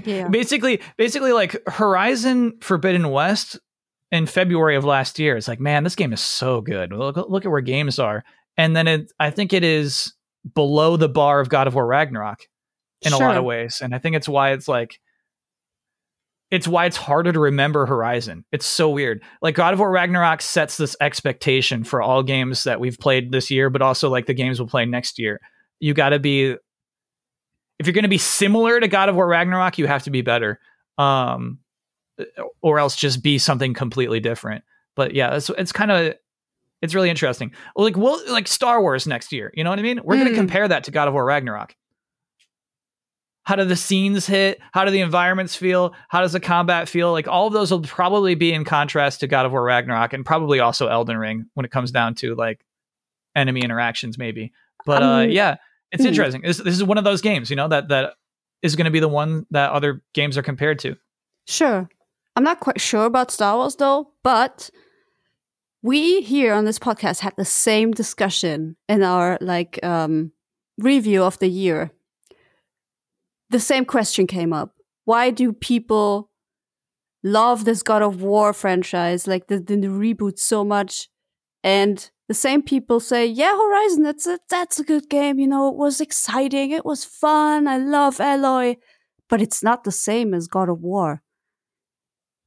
yeah, 0.04 0.28
basically 0.30 0.80
basically 0.96 1.32
like 1.32 1.62
horizon 1.66 2.56
forbidden 2.62 3.10
west 3.10 3.58
in 4.10 4.24
february 4.24 4.74
of 4.74 4.86
last 4.86 5.18
year 5.18 5.36
it's 5.36 5.48
like 5.48 5.60
man 5.60 5.84
this 5.84 5.94
game 5.94 6.14
is 6.14 6.20
so 6.20 6.62
good 6.62 6.92
look, 6.92 7.16
look 7.28 7.44
at 7.44 7.50
where 7.50 7.60
games 7.60 7.98
are 7.98 8.24
and 8.56 8.74
then 8.74 8.88
it 8.88 9.12
i 9.20 9.28
think 9.28 9.52
it 9.52 9.62
is 9.62 10.14
below 10.54 10.96
the 10.96 11.08
bar 11.08 11.40
of 11.40 11.48
god 11.48 11.66
of 11.66 11.74
war 11.74 11.86
ragnarok 11.86 12.40
in 13.02 13.12
a 13.12 13.18
lot 13.18 13.36
of 13.36 13.44
ways 13.44 13.80
and 13.82 13.94
i 13.94 13.98
think 13.98 14.16
it's 14.16 14.28
why 14.28 14.52
it's 14.52 14.68
like 14.68 15.00
it's 16.50 16.68
why 16.68 16.86
it's 16.86 16.96
harder 16.96 17.32
to 17.32 17.40
remember 17.40 17.86
horizon. 17.86 18.44
It's 18.52 18.66
so 18.66 18.88
weird. 18.88 19.22
Like 19.42 19.56
god 19.56 19.74
of 19.74 19.80
war 19.80 19.90
ragnarok 19.90 20.40
sets 20.40 20.76
this 20.76 20.96
expectation 21.00 21.82
for 21.82 22.00
all 22.00 22.22
games 22.22 22.64
that 22.64 22.78
we've 22.78 22.98
played 22.98 23.32
this 23.32 23.50
year 23.50 23.68
but 23.68 23.82
also 23.82 24.08
like 24.08 24.26
the 24.26 24.34
games 24.34 24.60
we'll 24.60 24.68
play 24.68 24.86
next 24.86 25.18
year. 25.18 25.40
You 25.80 25.92
got 25.92 26.10
to 26.10 26.18
be 26.18 26.56
if 27.78 27.86
you're 27.86 27.94
going 27.94 28.04
to 28.04 28.08
be 28.08 28.18
similar 28.18 28.80
to 28.80 28.88
God 28.88 29.08
of 29.08 29.16
War 29.16 29.26
Ragnarok, 29.26 29.78
you 29.78 29.86
have 29.86 30.04
to 30.04 30.10
be 30.10 30.22
better, 30.22 30.58
um, 30.98 31.58
or 32.62 32.78
else 32.78 32.96
just 32.96 33.22
be 33.22 33.38
something 33.38 33.74
completely 33.74 34.20
different. 34.20 34.64
But 34.94 35.14
yeah, 35.14 35.34
it's 35.34 35.50
it's 35.50 35.72
kind 35.72 35.90
of 35.90 36.14
it's 36.82 36.94
really 36.94 37.10
interesting. 37.10 37.52
Like 37.74 37.96
we'll 37.96 38.20
like 38.32 38.48
Star 38.48 38.80
Wars 38.80 39.06
next 39.06 39.32
year. 39.32 39.50
You 39.54 39.64
know 39.64 39.70
what 39.70 39.78
I 39.78 39.82
mean? 39.82 40.00
We're 40.04 40.16
going 40.16 40.28
Mm. 40.28 40.32
to 40.32 40.36
compare 40.36 40.68
that 40.68 40.84
to 40.84 40.90
God 40.90 41.08
of 41.08 41.14
War 41.14 41.24
Ragnarok. 41.24 41.74
How 43.44 43.54
do 43.54 43.64
the 43.64 43.76
scenes 43.76 44.26
hit? 44.26 44.58
How 44.72 44.84
do 44.84 44.90
the 44.90 45.00
environments 45.00 45.54
feel? 45.54 45.94
How 46.08 46.20
does 46.20 46.32
the 46.32 46.40
combat 46.40 46.88
feel? 46.88 47.12
Like 47.12 47.28
all 47.28 47.46
of 47.46 47.52
those 47.52 47.70
will 47.70 47.80
probably 47.80 48.34
be 48.34 48.52
in 48.52 48.64
contrast 48.64 49.20
to 49.20 49.28
God 49.28 49.46
of 49.46 49.52
War 49.52 49.62
Ragnarok, 49.62 50.12
and 50.12 50.26
probably 50.26 50.58
also 50.58 50.88
Elden 50.88 51.16
Ring 51.16 51.46
when 51.54 51.64
it 51.64 51.70
comes 51.70 51.92
down 51.92 52.16
to 52.16 52.34
like 52.34 52.64
enemy 53.36 53.60
interactions, 53.62 54.18
maybe. 54.18 54.52
But 54.84 55.02
uh, 55.02 55.06
Um, 55.06 55.30
yeah, 55.30 55.56
it's 55.92 56.02
hmm. 56.02 56.08
interesting. 56.08 56.42
This, 56.42 56.58
this 56.58 56.74
is 56.74 56.82
one 56.82 56.98
of 56.98 57.04
those 57.04 57.20
games, 57.20 57.48
you 57.48 57.56
know, 57.56 57.68
that 57.68 57.88
that 57.88 58.14
is 58.62 58.74
going 58.74 58.86
to 58.86 58.90
be 58.90 59.00
the 59.00 59.08
one 59.08 59.46
that 59.50 59.70
other 59.70 60.02
games 60.12 60.36
are 60.36 60.42
compared 60.42 60.80
to. 60.80 60.96
Sure. 61.46 61.88
I'm 62.34 62.42
not 62.42 62.58
quite 62.58 62.80
sure 62.80 63.04
about 63.04 63.30
Star 63.30 63.56
Wars 63.56 63.76
though, 63.76 64.10
but 64.24 64.70
we 65.86 66.20
here 66.20 66.52
on 66.52 66.64
this 66.64 66.80
podcast 66.80 67.20
had 67.20 67.34
the 67.36 67.44
same 67.44 67.92
discussion 67.92 68.76
in 68.88 69.04
our 69.04 69.38
like 69.40 69.78
um 69.84 70.32
review 70.78 71.22
of 71.22 71.38
the 71.38 71.48
year. 71.48 71.92
The 73.50 73.60
same 73.60 73.84
question 73.84 74.26
came 74.26 74.52
up. 74.52 74.74
Why 75.04 75.30
do 75.30 75.52
people 75.52 76.28
love 77.22 77.64
this 77.64 77.82
God 77.84 78.02
of 78.02 78.20
War 78.20 78.52
franchise, 78.52 79.28
like 79.28 79.46
the, 79.46 79.60
the, 79.60 79.76
the 79.76 79.86
reboot 79.86 80.40
so 80.40 80.64
much? 80.64 81.08
And 81.62 82.10
the 82.26 82.34
same 82.34 82.62
people 82.62 82.98
say, 82.98 83.24
"Yeah, 83.24 83.56
Horizon, 83.56 84.02
that's 84.02 84.26
a 84.26 84.40
that's 84.50 84.80
a 84.80 84.84
good 84.84 85.08
game. 85.08 85.38
You 85.38 85.46
know, 85.46 85.68
it 85.68 85.76
was 85.76 86.00
exciting, 86.00 86.72
it 86.72 86.84
was 86.84 87.04
fun. 87.04 87.68
I 87.68 87.78
love 87.78 88.16
Aloy, 88.16 88.76
but 89.28 89.40
it's 89.40 89.62
not 89.62 89.84
the 89.84 89.92
same 89.92 90.34
as 90.34 90.48
God 90.48 90.68
of 90.68 90.82
War." 90.82 91.22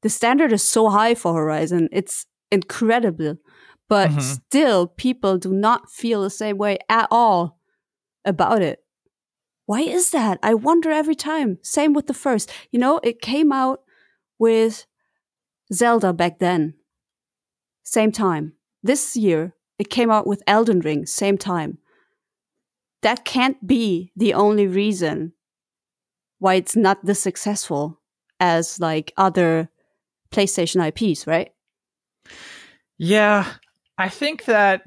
the 0.02 0.10
standard 0.10 0.54
is 0.54 0.64
so 0.64 0.88
high 0.90 1.14
for 1.14 1.34
Horizon. 1.34 1.90
It's 1.92 2.26
incredible. 2.52 3.38
But 3.88 4.12
Mhm. 4.12 4.22
still, 4.22 4.88
people 4.88 5.38
do 5.38 5.52
not 5.52 5.90
feel 5.92 6.22
the 6.22 6.30
same 6.30 6.58
way 6.58 6.78
at 6.90 7.08
all 7.10 7.60
about 8.24 8.62
it. 8.62 8.84
Why 9.66 9.82
is 9.82 10.12
that? 10.12 10.40
I 10.44 10.54
wonder 10.54 10.92
every 10.92 11.16
time. 11.16 11.58
Same 11.62 11.94
with 11.94 12.08
the 12.08 12.14
first. 12.14 12.52
You 12.72 12.80
know, 12.80 13.00
it 13.04 13.22
came 13.22 13.52
out 13.52 13.84
with 14.38 14.86
Zelda 15.74 16.14
back 16.14 16.40
then. 16.40 16.74
Same 17.84 18.12
time. 18.12 18.54
This 18.84 19.16
year, 19.16 19.56
it 19.78 19.90
came 19.90 20.12
out 20.12 20.28
with 20.28 20.44
Elden 20.48 20.80
Ring. 20.82 21.06
Same 21.06 21.38
time. 21.38 21.78
That 23.02 23.26
can't 23.26 23.66
be 23.66 24.12
the 24.16 24.34
only 24.34 24.68
reason 24.68 25.34
why 26.40 26.56
it's 26.56 26.76
not 26.76 27.06
this 27.06 27.20
successful 27.22 28.02
as 28.40 28.80
like 28.80 29.14
other 29.18 29.70
PlayStation 30.32 30.82
IPs, 30.82 31.26
right? 31.28 31.52
Yeah, 33.00 33.52
I 33.98 34.10
think 34.10 34.46
that. 34.46 34.84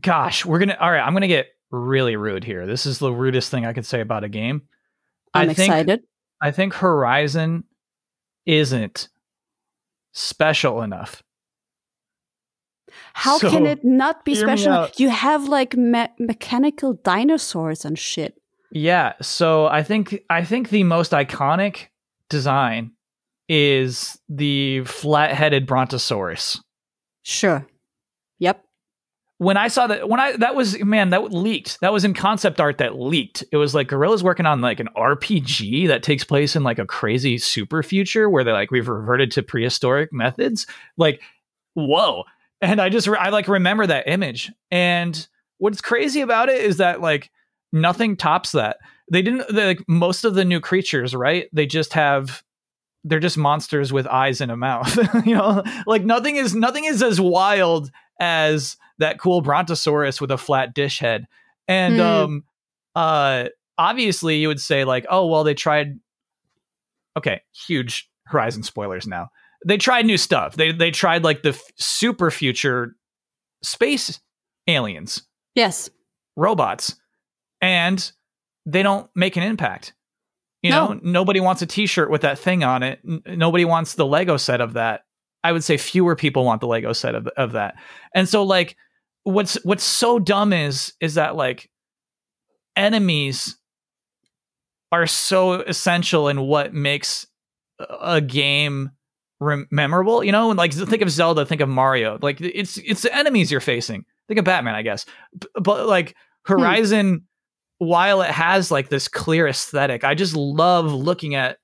Gosh, 0.00 0.44
we're 0.44 0.58
gonna. 0.58 0.76
All 0.78 0.90
right, 0.90 1.00
I'm 1.00 1.14
gonna 1.14 1.28
get 1.28 1.46
really 1.70 2.16
rude 2.16 2.44
here. 2.44 2.66
This 2.66 2.84
is 2.84 2.98
the 2.98 3.12
rudest 3.12 3.50
thing 3.50 3.64
I 3.64 3.72
could 3.72 3.86
say 3.86 4.00
about 4.00 4.24
a 4.24 4.28
game. 4.28 4.62
I'm 5.32 5.48
I 5.50 5.54
think 5.54 5.68
excited. 5.68 6.00
I 6.40 6.50
think 6.50 6.74
Horizon 6.74 7.64
isn't 8.44 9.08
special 10.12 10.82
enough. 10.82 11.22
How 13.14 13.38
so, 13.38 13.48
can 13.48 13.66
it 13.66 13.84
not 13.84 14.24
be 14.24 14.34
special? 14.34 14.88
You 14.96 15.08
have 15.08 15.48
like 15.48 15.76
me- 15.76 16.08
mechanical 16.18 16.94
dinosaurs 16.94 17.84
and 17.84 17.98
shit. 17.98 18.34
Yeah, 18.70 19.12
so 19.20 19.66
I 19.66 19.82
think 19.82 20.22
I 20.28 20.44
think 20.44 20.70
the 20.70 20.84
most 20.84 21.12
iconic 21.12 21.88
design 22.28 22.92
is 23.48 24.18
the 24.28 24.84
flat-headed 24.84 25.66
Brontosaurus. 25.66 26.60
Sure. 27.22 27.66
Yep. 28.38 28.64
when 29.38 29.56
I 29.56 29.66
saw 29.68 29.88
that, 29.88 30.08
when 30.08 30.20
I 30.20 30.36
that 30.36 30.54
was 30.54 30.78
man, 30.84 31.10
that 31.10 31.32
leaked. 31.32 31.80
That 31.80 31.92
was 31.92 32.04
in 32.04 32.14
concept 32.14 32.60
art 32.60 32.78
that 32.78 32.96
leaked. 32.98 33.42
It 33.50 33.56
was 33.56 33.74
like 33.74 33.88
Guerrilla's 33.88 34.22
working 34.22 34.46
on 34.46 34.60
like 34.60 34.78
an 34.78 34.88
RPG 34.96 35.88
that 35.88 36.04
takes 36.04 36.22
place 36.22 36.54
in 36.54 36.62
like 36.62 36.78
a 36.78 36.86
crazy 36.86 37.38
super 37.38 37.82
future 37.82 38.30
where 38.30 38.44
they're 38.44 38.54
like 38.54 38.70
we've 38.70 38.88
reverted 38.88 39.32
to 39.32 39.42
prehistoric 39.42 40.12
methods. 40.12 40.66
Like, 40.96 41.20
whoa! 41.74 42.22
And 42.60 42.80
I 42.80 42.88
just 42.88 43.08
I 43.08 43.30
like 43.30 43.48
remember 43.48 43.84
that 43.86 44.06
image. 44.06 44.52
And 44.70 45.26
what's 45.58 45.80
crazy 45.80 46.20
about 46.20 46.48
it 46.48 46.60
is 46.64 46.76
that 46.76 47.00
like 47.00 47.30
nothing 47.72 48.16
tops 48.16 48.52
that. 48.52 48.76
They 49.10 49.22
didn't 49.22 49.52
like 49.52 49.82
most 49.88 50.24
of 50.24 50.34
the 50.34 50.44
new 50.44 50.60
creatures, 50.60 51.16
right? 51.16 51.48
They 51.52 51.66
just 51.66 51.94
have 51.94 52.44
they're 53.04 53.20
just 53.20 53.36
monsters 53.38 53.92
with 53.92 54.06
eyes 54.06 54.40
and 54.40 54.50
a 54.52 54.56
mouth. 54.56 54.96
you 55.26 55.34
know, 55.34 55.62
like 55.86 56.04
nothing 56.04 56.36
is 56.36 56.54
nothing 56.54 56.84
is 56.84 57.02
as 57.02 57.20
wild 57.20 57.90
as 58.20 58.76
that 58.98 59.18
cool 59.18 59.40
brontosaurus 59.40 60.20
with 60.20 60.30
a 60.30 60.38
flat 60.38 60.74
dish 60.74 60.98
head 61.00 61.26
and 61.66 61.94
Hmm. 61.96 62.00
um 62.00 62.44
uh 62.94 63.44
obviously 63.78 64.36
you 64.36 64.48
would 64.48 64.60
say 64.60 64.84
like 64.84 65.06
oh 65.08 65.26
well 65.26 65.42
they 65.44 65.54
tried 65.54 65.98
okay 67.16 67.40
huge 67.66 68.08
Horizon 68.26 68.62
spoilers 68.62 69.06
now. 69.06 69.28
They 69.66 69.76
tried 69.76 70.06
new 70.06 70.16
stuff. 70.16 70.56
They 70.56 70.72
they 70.72 70.90
tried 70.90 71.24
like 71.24 71.42
the 71.42 71.50
f- 71.50 71.62
super 71.76 72.30
future 72.30 72.94
space 73.62 74.20
aliens, 74.68 75.22
Yes. 75.54 75.90
robots, 76.36 76.96
and 77.60 78.10
they 78.66 78.82
don't 78.82 79.08
make 79.14 79.36
an 79.36 79.42
impact. 79.42 79.92
You 80.62 80.70
No. 80.70 80.88
know, 80.94 81.00
nobody 81.02 81.40
wants 81.40 81.60
a 81.62 81.66
T-shirt 81.66 82.10
with 82.10 82.22
that 82.22 82.38
thing 82.38 82.62
on 82.62 82.82
it. 82.82 83.00
N- 83.08 83.22
nobody 83.26 83.64
wants 83.64 83.94
the 83.94 84.06
Lego 84.06 84.36
set 84.36 84.60
of 84.60 84.74
that. 84.74 85.02
I 85.44 85.50
would 85.52 85.64
say 85.64 85.76
fewer 85.76 86.14
people 86.14 86.44
want 86.44 86.60
the 86.60 86.68
Lego 86.68 86.92
set 86.92 87.14
of 87.16 87.26
of 87.36 87.52
that. 87.52 87.74
And 88.14 88.28
so, 88.28 88.44
like, 88.44 88.76
what's 89.24 89.54
what's 89.64 89.82
so 89.84 90.18
dumb 90.20 90.52
is 90.52 90.92
is 91.00 91.14
that 91.14 91.34
like 91.34 91.68
enemies 92.76 93.56
are 94.92 95.06
so 95.06 95.54
essential 95.62 96.28
in 96.28 96.42
what 96.42 96.72
makes 96.74 97.26
a 98.00 98.20
game 98.20 98.90
rem- 99.40 99.66
memorable. 99.70 100.22
You 100.22 100.32
know, 100.32 100.50
and 100.50 100.58
like 100.58 100.72
think 100.72 101.02
of 101.02 101.10
Zelda, 101.10 101.44
think 101.44 101.60
of 101.60 101.68
Mario. 101.68 102.18
Like 102.22 102.40
it's 102.40 102.76
it's 102.78 103.02
the 103.02 103.14
enemies 103.14 103.50
you're 103.50 103.60
facing. 103.60 104.04
Think 104.28 104.38
of 104.38 104.44
Batman, 104.44 104.74
I 104.74 104.82
guess. 104.82 105.06
B- 105.38 105.48
but 105.60 105.86
like 105.86 106.14
hmm. 106.46 106.52
Horizon, 106.52 107.26
while 107.82 108.22
it 108.22 108.30
has 108.30 108.70
like 108.70 108.88
this 108.90 109.08
clear 109.08 109.48
aesthetic, 109.48 110.04
I 110.04 110.14
just 110.14 110.36
love 110.36 110.92
looking 110.92 111.34
at 111.34 111.58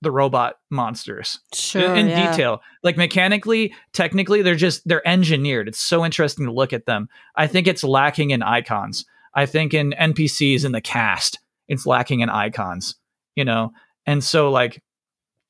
the 0.00 0.12
robot 0.12 0.60
monsters 0.70 1.40
Sure. 1.52 1.82
in, 1.82 1.98
in 1.98 2.08
yeah. 2.08 2.30
detail. 2.30 2.60
Like 2.84 2.96
mechanically, 2.96 3.74
technically, 3.92 4.42
they're 4.42 4.54
just 4.54 4.86
they're 4.86 5.06
engineered. 5.06 5.66
It's 5.66 5.80
so 5.80 6.04
interesting 6.04 6.46
to 6.46 6.52
look 6.52 6.72
at 6.72 6.86
them. 6.86 7.08
I 7.34 7.48
think 7.48 7.66
it's 7.66 7.82
lacking 7.82 8.30
in 8.30 8.42
icons. 8.42 9.06
I 9.34 9.46
think 9.46 9.74
in 9.74 9.92
NPCs 9.98 10.64
in 10.64 10.70
the 10.70 10.80
cast, 10.80 11.40
it's 11.66 11.84
lacking 11.84 12.20
in 12.20 12.28
icons. 12.30 12.94
You 13.34 13.44
know, 13.44 13.72
and 14.06 14.22
so 14.22 14.52
like 14.52 14.80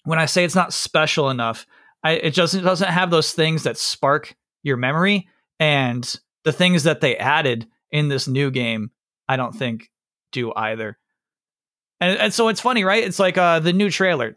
when 0.05 0.19
I 0.19 0.25
say 0.25 0.45
it's 0.45 0.55
not 0.55 0.73
special 0.73 1.29
enough, 1.29 1.67
I, 2.03 2.13
it 2.13 2.31
just 2.31 2.55
it 2.55 2.63
doesn't 2.63 2.89
have 2.89 3.11
those 3.11 3.33
things 3.33 3.65
that 3.65 3.77
spark 3.77 4.35
your 4.63 4.79
memory 4.79 5.29
and 5.61 6.19
the 6.45 6.53
things 6.53 6.85
that 6.85 7.03
they 7.03 7.19
added 7.19 7.67
in 7.91 8.09
this 8.09 8.27
new 8.27 8.51
game. 8.51 8.93
I 9.29 9.37
don't 9.37 9.55
think 9.55 9.91
do 10.41 10.53
either. 10.55 10.99
And, 12.01 12.19
and 12.19 12.35
so 12.35 12.49
it's 12.49 12.61
funny, 12.61 12.85
right? 12.85 13.03
It's 13.05 13.19
like 13.19 13.37
uh 13.39 13.61
the 13.61 13.73
new 13.73 13.91
trailer 13.91 14.35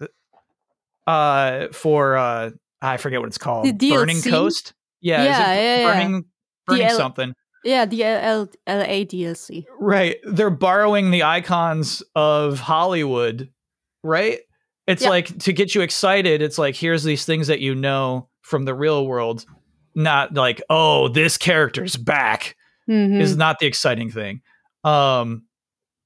uh 1.07 1.67
for 1.71 2.17
uh 2.17 2.51
I 2.81 2.97
forget 2.97 3.19
what 3.19 3.27
it's 3.27 3.37
called. 3.37 3.77
The 3.79 3.91
Burning 3.91 4.21
Coast. 4.21 4.73
Yeah, 5.01 5.21
is 5.21 5.27
it 5.27 5.29
Yeah, 5.29 5.53
yeah, 5.53 5.77
yeah. 5.77 5.93
burning 5.93 6.25
burning 6.67 6.87
DL 6.87 6.97
something. 6.97 7.33
Yeah, 7.65 7.85
the 7.85 8.03
L- 8.05 8.49
LA 8.67 9.03
DLC. 9.03 9.65
Right. 9.79 10.15
They're 10.23 10.49
borrowing 10.49 11.11
the 11.11 11.23
icons 11.23 12.01
of 12.15 12.59
Hollywood, 12.59 13.49
right? 14.03 14.39
It's 14.87 15.03
Yeah. 15.03 15.09
like 15.09 15.37
to 15.39 15.51
get 15.53 15.75
you 15.75 15.81
excited, 15.81 16.41
it's 16.41 16.57
like 16.57 16.75
here's 16.75 17.03
these 17.03 17.25
things 17.25 17.47
that 17.47 17.59
you 17.59 17.75
know 17.75 18.29
from 18.43 18.63
the 18.63 18.73
real 18.73 19.05
world, 19.05 19.45
not 19.93 20.33
like, 20.33 20.61
oh, 20.69 21.09
this 21.09 21.37
character's 21.37 21.97
back 21.97 22.55
Mhm. 22.89 23.19
is 23.21 23.35
not 23.35 23.59
the 23.59 23.67
exciting 23.67 24.09
thing. 24.09 24.41
Um 24.85 25.43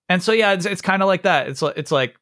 and 0.10 0.22
so 0.22 0.32
yeah, 0.32 0.54
it's 0.54 0.66
it's 0.66 0.82
kind 0.82 1.02
of 1.02 1.08
like 1.08 1.24
that. 1.24 1.48
It's 1.48 1.62
it's 1.62 1.92
like 1.92 2.18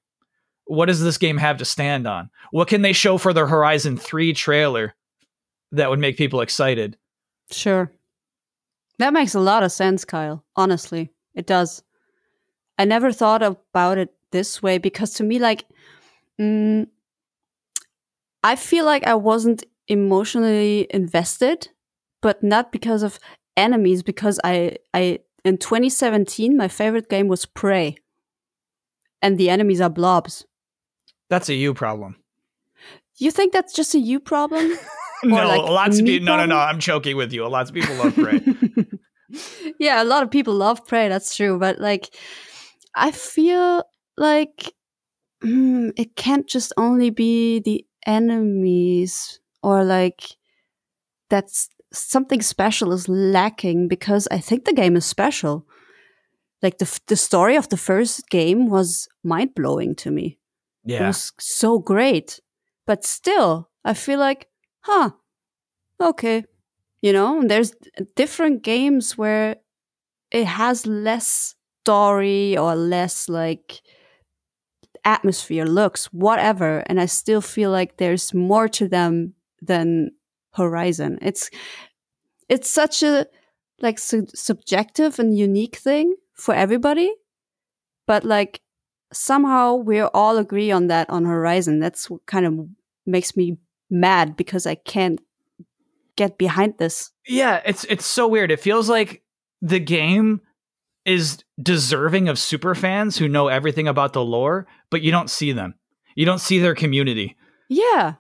what 0.66 0.86
does 0.86 1.02
this 1.02 1.18
game 1.18 1.38
have 1.38 1.58
to 1.58 1.66
stand 1.66 2.08
on? 2.08 2.30
What 2.52 2.70
can 2.70 2.82
they 2.82 2.94
show 2.94 3.18
for 3.18 3.34
their 3.34 3.48
Horizon 3.48 3.98
3 3.98 4.32
trailer 4.32 4.96
that 5.74 5.90
would 5.90 6.00
make 6.00 6.16
people 6.16 6.40
excited? 6.40 6.98
Sure. 7.52 7.92
That 8.98 9.12
makes 9.12 9.36
a 9.36 9.40
lot 9.40 9.64
of 9.64 9.72
sense, 9.74 10.06
Kyle. 10.06 10.46
Honestly, 10.56 11.12
it 11.36 11.46
does. 11.46 11.84
I 12.78 12.86
never 12.86 13.12
thought 13.12 13.44
about 13.44 13.98
it 13.98 14.14
this 14.32 14.64
way 14.64 14.78
because 14.78 15.14
to 15.16 15.24
me, 15.24 15.40
like, 15.40 15.66
mm, 16.40 16.88
I 18.44 18.56
feel 18.56 18.86
like 18.86 19.06
I 19.06 19.16
wasn't 19.16 19.64
emotionally 19.88 20.88
invested, 20.92 21.68
but 22.22 22.42
not 22.44 22.72
because 22.72 23.04
of 23.04 23.20
enemies. 23.58 24.04
Because 24.04 24.40
I, 24.44 24.78
I 24.94 25.20
in 25.44 25.58
2017, 25.58 26.56
my 26.56 26.68
favorite 26.68 27.10
game 27.10 27.28
was 27.28 27.46
Prey, 27.46 27.98
and 29.22 29.38
the 29.38 29.50
enemies 29.50 29.82
are 29.82 29.90
blobs. 29.90 30.46
That's 31.30 31.50
a 31.50 31.54
you 31.54 31.74
problem. 31.74 32.18
You 33.18 33.32
think 33.32 33.54
that's 33.54 33.74
just 33.74 33.96
a 33.96 34.00
you 34.00 34.20
problem? 34.20 34.72
no, 35.24 35.48
like 35.48 35.62
lots 35.62 36.00
of 36.00 36.06
people. 36.06 36.26
No, 36.26 36.38
no, 36.38 36.46
no. 36.46 36.58
I'm 36.58 36.80
joking 36.80 37.16
with 37.16 37.34
you. 37.34 37.46
A 37.46 37.48
lots 37.48 37.70
of 37.70 37.76
people 37.76 37.96
love 37.96 38.16
Prey. 38.16 38.42
yeah, 39.80 40.02
a 40.02 40.06
lot 40.06 40.24
of 40.24 40.32
people 40.32 40.54
love 40.54 40.86
Prey. 40.86 41.08
That's 41.08 41.36
true, 41.36 41.58
but 41.60 41.80
like, 41.80 42.16
I 42.96 43.12
feel 43.12 43.84
like 44.18 44.74
mm, 45.44 45.92
it 45.96 46.16
can't 46.16 46.48
just 46.48 46.74
only 46.78 47.10
be 47.10 47.60
the 47.60 47.86
enemies, 48.06 49.40
or 49.64 49.84
like 49.84 50.24
that's 51.30 51.70
something 51.94 52.42
special 52.42 52.92
is 52.92 53.10
lacking 53.10 53.88
because 53.88 54.28
I 54.32 54.40
think 54.40 54.66
the 54.66 54.74
game 54.74 54.96
is 54.96 55.06
special. 55.06 55.66
Like 56.62 56.78
the 56.78 57.00
the 57.08 57.16
story 57.16 57.56
of 57.56 57.70
the 57.70 57.78
first 57.78 58.30
game 58.30 58.70
was 58.70 59.08
mind 59.24 59.56
blowing 59.56 59.96
to 59.96 60.12
me. 60.12 60.38
It 60.86 60.94
yeah. 60.94 61.08
was 61.08 61.34
so 61.40 61.80
great. 61.80 62.40
But 62.86 63.04
still, 63.04 63.70
I 63.84 63.94
feel 63.94 64.20
like, 64.20 64.48
huh, 64.82 65.12
okay. 66.00 66.46
You 67.02 67.14
know, 67.14 67.40
and 67.40 67.50
there's 67.50 67.74
different 68.16 68.64
games 68.64 69.18
where 69.18 69.58
it 70.32 70.46
has 70.46 70.86
less 70.86 71.56
story 71.82 72.58
or 72.58 72.76
less 72.76 73.28
like 73.28 73.82
atmosphere, 75.04 75.66
looks, 75.66 76.06
whatever. 76.14 76.84
And 76.86 77.00
I 77.02 77.08
still 77.08 77.42
feel 77.42 77.72
like 77.72 77.98
there's 77.98 78.34
more 78.34 78.68
to 78.70 78.88
them 78.88 79.34
than 79.62 80.12
Horizon. 80.54 81.20
It's 81.22 81.50
it's 82.50 82.70
such 82.70 83.04
a 83.04 83.28
like 83.82 84.00
su- 84.00 84.28
subjective 84.34 85.20
and 85.20 85.38
unique 85.38 85.78
thing 85.78 86.16
for 86.34 86.54
everybody, 86.54 87.14
but 88.06 88.24
like 88.24 88.62
somehow 89.14 89.76
we 89.76 90.02
all 90.02 90.38
agree 90.38 90.72
on 90.72 90.88
that 90.88 91.10
on 91.10 91.26
Horizon. 91.26 91.80
That's 91.80 92.10
what 92.10 92.26
kind 92.26 92.46
of 92.46 92.68
makes 93.06 93.36
me 93.36 93.58
mad 93.90 94.36
because 94.36 94.66
I 94.66 94.76
can't 94.76 95.20
get 96.16 96.38
behind 96.38 96.76
this. 96.78 97.12
Yeah, 97.28 97.62
it's 97.66 97.84
it's 97.86 98.06
so 98.06 98.28
weird. 98.28 98.52
It 98.52 98.60
feels 98.60 98.90
like 98.90 99.24
the 99.62 99.80
game 99.80 100.42
is 101.06 101.44
deserving 101.62 102.30
of 102.30 102.38
super 102.38 102.76
fans 102.76 103.18
who 103.18 103.28
know 103.28 103.48
everything 103.48 103.88
about 103.88 104.14
the 104.14 104.24
lore, 104.24 104.68
but 104.90 105.02
you 105.02 105.12
don't 105.12 105.30
see 105.30 105.52
them. 105.52 105.76
You 106.16 106.26
don't 106.26 106.42
see 106.42 106.60
their 106.60 106.76
community. 106.76 107.38
Yeah. 107.70 108.16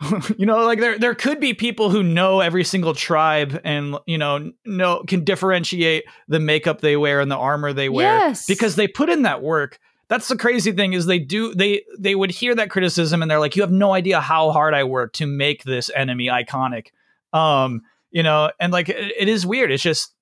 you 0.38 0.46
know, 0.46 0.64
like 0.64 0.80
there 0.80 0.98
there 0.98 1.14
could 1.14 1.40
be 1.40 1.52
people 1.54 1.90
who 1.90 2.02
know 2.02 2.40
every 2.40 2.64
single 2.64 2.94
tribe 2.94 3.60
and 3.64 3.96
you 4.06 4.16
know 4.18 4.50
know 4.64 5.02
can 5.06 5.24
differentiate 5.24 6.04
the 6.28 6.40
makeup 6.40 6.80
they 6.80 6.96
wear 6.96 7.20
and 7.20 7.30
the 7.30 7.36
armor 7.36 7.72
they 7.72 7.88
wear 7.88 8.06
Yes. 8.28 8.46
because 8.46 8.76
they 8.76 8.88
put 8.88 9.08
in 9.10 9.22
that 9.22 9.42
work. 9.42 9.78
That's 10.08 10.26
the 10.28 10.36
crazy 10.36 10.72
thing 10.72 10.92
is 10.94 11.06
they 11.06 11.18
do 11.18 11.54
they 11.54 11.84
they 11.98 12.14
would 12.14 12.30
hear 12.30 12.54
that 12.54 12.70
criticism 12.70 13.22
and 13.22 13.30
they're 13.30 13.38
like 13.38 13.56
you 13.56 13.62
have 13.62 13.70
no 13.70 13.92
idea 13.92 14.20
how 14.20 14.50
hard 14.50 14.74
I 14.74 14.84
worked 14.84 15.16
to 15.16 15.26
make 15.26 15.64
this 15.64 15.90
enemy 15.94 16.26
iconic. 16.28 16.88
Um, 17.32 17.82
you 18.10 18.22
know, 18.22 18.50
and 18.58 18.72
like 18.72 18.88
it, 18.88 19.12
it 19.18 19.28
is 19.28 19.46
weird. 19.46 19.70
It's 19.70 19.82
just 19.82 20.14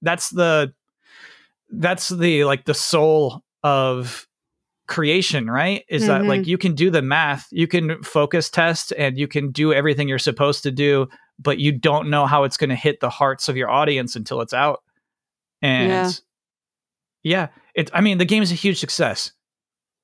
that's 0.00 0.30
the 0.30 0.72
that's 1.70 2.08
the 2.08 2.44
like 2.44 2.64
the 2.64 2.74
soul 2.74 3.42
of 3.62 4.26
creation, 4.86 5.48
right? 5.50 5.84
Is 5.88 6.06
that 6.06 6.24
like 6.26 6.46
you 6.46 6.58
can 6.58 6.74
do 6.74 6.90
the 6.90 7.02
math, 7.02 7.46
you 7.50 7.66
can 7.66 8.02
focus 8.02 8.50
test 8.50 8.92
and 8.98 9.16
you 9.18 9.26
can 9.28 9.50
do 9.50 9.72
everything 9.72 10.08
you're 10.08 10.18
supposed 10.18 10.62
to 10.64 10.70
do, 10.70 11.08
but 11.38 11.58
you 11.58 11.72
don't 11.72 12.10
know 12.10 12.26
how 12.26 12.44
it's 12.44 12.56
going 12.56 12.70
to 12.70 12.76
hit 12.76 13.00
the 13.00 13.10
hearts 13.10 13.48
of 13.48 13.56
your 13.56 13.70
audience 13.70 14.14
until 14.16 14.40
it's 14.40 14.52
out. 14.52 14.82
And 15.62 15.88
Yeah. 15.90 16.10
yeah, 17.22 17.48
it 17.74 17.90
I 17.94 18.00
mean 18.00 18.18
the 18.18 18.24
game 18.24 18.42
is 18.42 18.52
a 18.52 18.56
huge 18.56 18.78
success. 18.78 19.32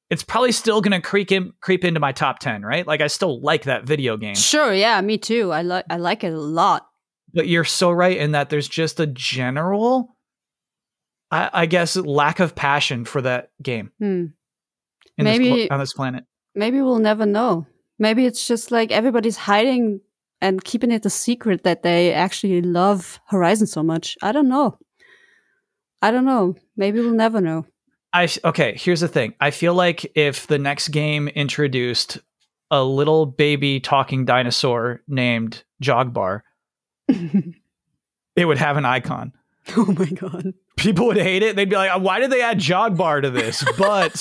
It's 0.08 0.24
probably 0.24 0.50
still 0.52 0.80
going 0.80 1.00
to 1.00 1.06
creep 1.06 1.30
in 1.30 1.52
creep 1.60 1.84
into 1.84 2.00
my 2.00 2.10
top 2.12 2.38
10, 2.40 2.62
right? 2.62 2.86
Like 2.86 3.00
I 3.00 3.06
still 3.06 3.40
like 3.42 3.64
that 3.64 3.84
video 3.84 4.16
game. 4.16 4.34
Sure, 4.34 4.72
yeah, 4.72 5.00
me 5.02 5.18
too. 5.18 5.52
I 5.52 5.62
like 5.62 5.84
I 5.90 5.98
like 5.98 6.24
it 6.24 6.32
a 6.32 6.40
lot. 6.40 6.86
But 7.32 7.46
you're 7.46 7.64
so 7.64 7.90
right 7.92 8.16
in 8.16 8.32
that 8.32 8.50
there's 8.50 8.66
just 8.68 8.98
a 8.98 9.06
general 9.06 10.16
I, 11.30 11.50
I 11.52 11.66
guess 11.66 11.94
lack 11.96 12.40
of 12.40 12.56
passion 12.56 13.04
for 13.04 13.22
that 13.22 13.50
game 13.62 13.92
Hmm. 13.98 14.24
In 15.18 15.24
Maybe- 15.24 15.50
this, 15.50 15.68
on 15.70 15.78
this 15.80 15.92
planet. 15.92 16.24
Maybe 16.54 16.80
we'll 16.80 16.98
never 16.98 17.26
know. 17.26 17.66
Maybe 17.98 18.26
it's 18.26 18.46
just 18.46 18.70
like 18.70 18.90
everybody's 18.90 19.36
hiding 19.36 20.00
and 20.40 20.62
keeping 20.64 20.90
it 20.90 21.04
a 21.06 21.10
secret 21.10 21.64
that 21.64 21.82
they 21.82 22.12
actually 22.12 22.62
love 22.62 23.20
Horizon 23.28 23.66
so 23.66 23.82
much. 23.82 24.16
I 24.22 24.32
don't 24.32 24.48
know. 24.48 24.78
I 26.02 26.10
don't 26.10 26.24
know. 26.24 26.56
Maybe 26.76 26.98
we'll 27.00 27.12
never 27.12 27.40
know. 27.40 27.66
I 28.12 28.26
okay. 28.44 28.74
Here's 28.76 29.00
the 29.00 29.08
thing. 29.08 29.34
I 29.40 29.50
feel 29.50 29.74
like 29.74 30.10
if 30.16 30.46
the 30.46 30.58
next 30.58 30.88
game 30.88 31.28
introduced 31.28 32.18
a 32.70 32.82
little 32.82 33.26
baby 33.26 33.80
talking 33.80 34.24
dinosaur 34.24 35.02
named 35.06 35.62
Jogbar, 35.82 36.40
it 37.08 38.44
would 38.44 38.58
have 38.58 38.76
an 38.76 38.84
icon. 38.84 39.32
oh 39.76 39.92
my 39.96 40.06
god. 40.06 40.54
People 40.76 41.06
would 41.06 41.18
hate 41.18 41.42
it. 41.42 41.54
They'd 41.54 41.68
be 41.68 41.76
like, 41.76 42.00
"Why 42.00 42.18
did 42.18 42.30
they 42.30 42.40
add 42.42 42.58
Jogbar 42.58 43.22
to 43.22 43.30
this?" 43.30 43.62
But 43.78 44.18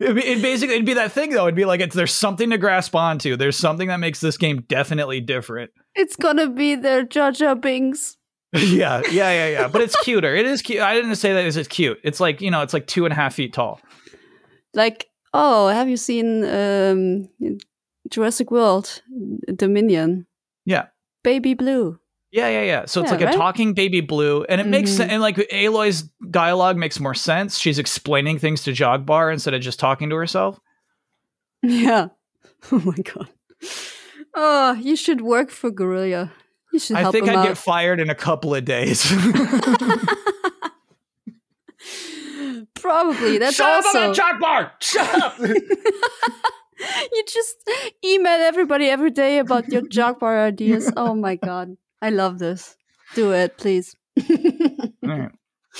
It'd, 0.00 0.14
be, 0.14 0.24
it'd 0.24 0.42
basically 0.42 0.76
it'd 0.76 0.86
be 0.86 0.94
that 0.94 1.12
thing 1.12 1.30
though. 1.30 1.46
It'd 1.46 1.56
be 1.56 1.64
like 1.64 1.80
it's 1.80 1.94
there's 1.94 2.14
something 2.14 2.50
to 2.50 2.58
grasp 2.58 2.94
onto. 2.94 3.36
There's 3.36 3.56
something 3.56 3.88
that 3.88 3.98
makes 3.98 4.20
this 4.20 4.36
game 4.36 4.64
definitely 4.68 5.20
different. 5.20 5.72
It's 5.94 6.14
gonna 6.14 6.48
be 6.48 6.76
their 6.76 7.02
Jar 7.02 7.32
Binks. 7.56 8.16
yeah, 8.52 9.02
yeah, 9.10 9.30
yeah, 9.30 9.48
yeah. 9.48 9.68
But 9.68 9.82
it's 9.82 9.96
cuter. 10.02 10.34
It 10.34 10.46
is 10.46 10.62
cute. 10.62 10.80
I 10.80 10.94
didn't 10.94 11.16
say 11.16 11.32
that 11.32 11.44
it's 11.44 11.68
cute. 11.68 11.98
It's 12.04 12.20
like 12.20 12.40
you 12.40 12.50
know, 12.50 12.62
it's 12.62 12.72
like 12.72 12.86
two 12.86 13.04
and 13.04 13.12
a 13.12 13.16
half 13.16 13.34
feet 13.34 13.52
tall. 13.52 13.80
Like, 14.72 15.06
oh, 15.34 15.68
have 15.68 15.88
you 15.88 15.96
seen 15.96 16.44
um, 16.44 17.28
Jurassic 18.08 18.50
World 18.50 19.02
Dominion? 19.54 20.26
Yeah. 20.64 20.86
Baby 21.24 21.54
Blue. 21.54 21.98
Yeah, 22.30 22.48
yeah, 22.48 22.62
yeah. 22.62 22.84
So 22.84 23.00
it's 23.00 23.10
like 23.10 23.20
right? 23.22 23.34
a 23.34 23.38
talking 23.38 23.72
baby 23.72 24.00
blue, 24.02 24.44
and 24.48 24.60
it 24.60 24.66
makes 24.66 24.90
Mhm. 24.90 24.96
sense. 24.98 25.12
And 25.12 25.22
like 25.22 25.38
Aloy's 25.50 26.02
dialogue 26.30 26.76
makes 26.76 27.00
more 27.00 27.14
sense. 27.14 27.58
She's 27.58 27.78
explaining 27.78 28.38
things 28.38 28.62
to 28.64 28.72
Jogbar 28.72 29.32
instead 29.32 29.54
of 29.54 29.62
just 29.62 29.78
talking 29.80 30.10
to 30.10 30.16
herself. 30.16 30.60
Yeah. 31.62 32.08
Oh 32.72 32.82
my 32.84 32.96
god. 32.96 33.28
Oh, 34.34 34.72
you 34.72 34.96
should 34.96 35.20
work 35.20 35.50
for 35.50 35.70
Guerrilla. 35.70 36.32
You 36.72 36.78
should 36.80 36.96
I 36.96 37.10
think 37.12 37.28
I'd 37.28 37.36
out. 37.36 37.46
get 37.46 37.56
fired 37.56 38.00
in 38.00 38.10
a 38.10 38.14
couple 38.16 38.52
of 38.54 38.64
days. 38.64 39.04
Probably. 42.74 43.38
That's 43.38 43.56
Shut 43.56 43.84
also. 43.84 43.98
up 44.10 44.16
about 44.16 44.40
Jogbar! 44.40 44.70
Shut 44.80 45.22
up! 45.22 45.38
you 47.12 47.24
just 47.26 47.56
email 48.04 48.40
everybody 48.40 48.88
every 48.88 49.10
day 49.10 49.38
about 49.38 49.68
your 49.68 49.82
Jogbar 49.82 50.46
ideas. 50.46 50.92
Oh 50.96 51.14
my 51.14 51.36
god. 51.36 51.76
I 52.02 52.10
love 52.10 52.38
this. 52.38 52.76
Do 53.14 53.32
it, 53.32 53.56
please. 53.56 53.94
Alright. 55.06 55.30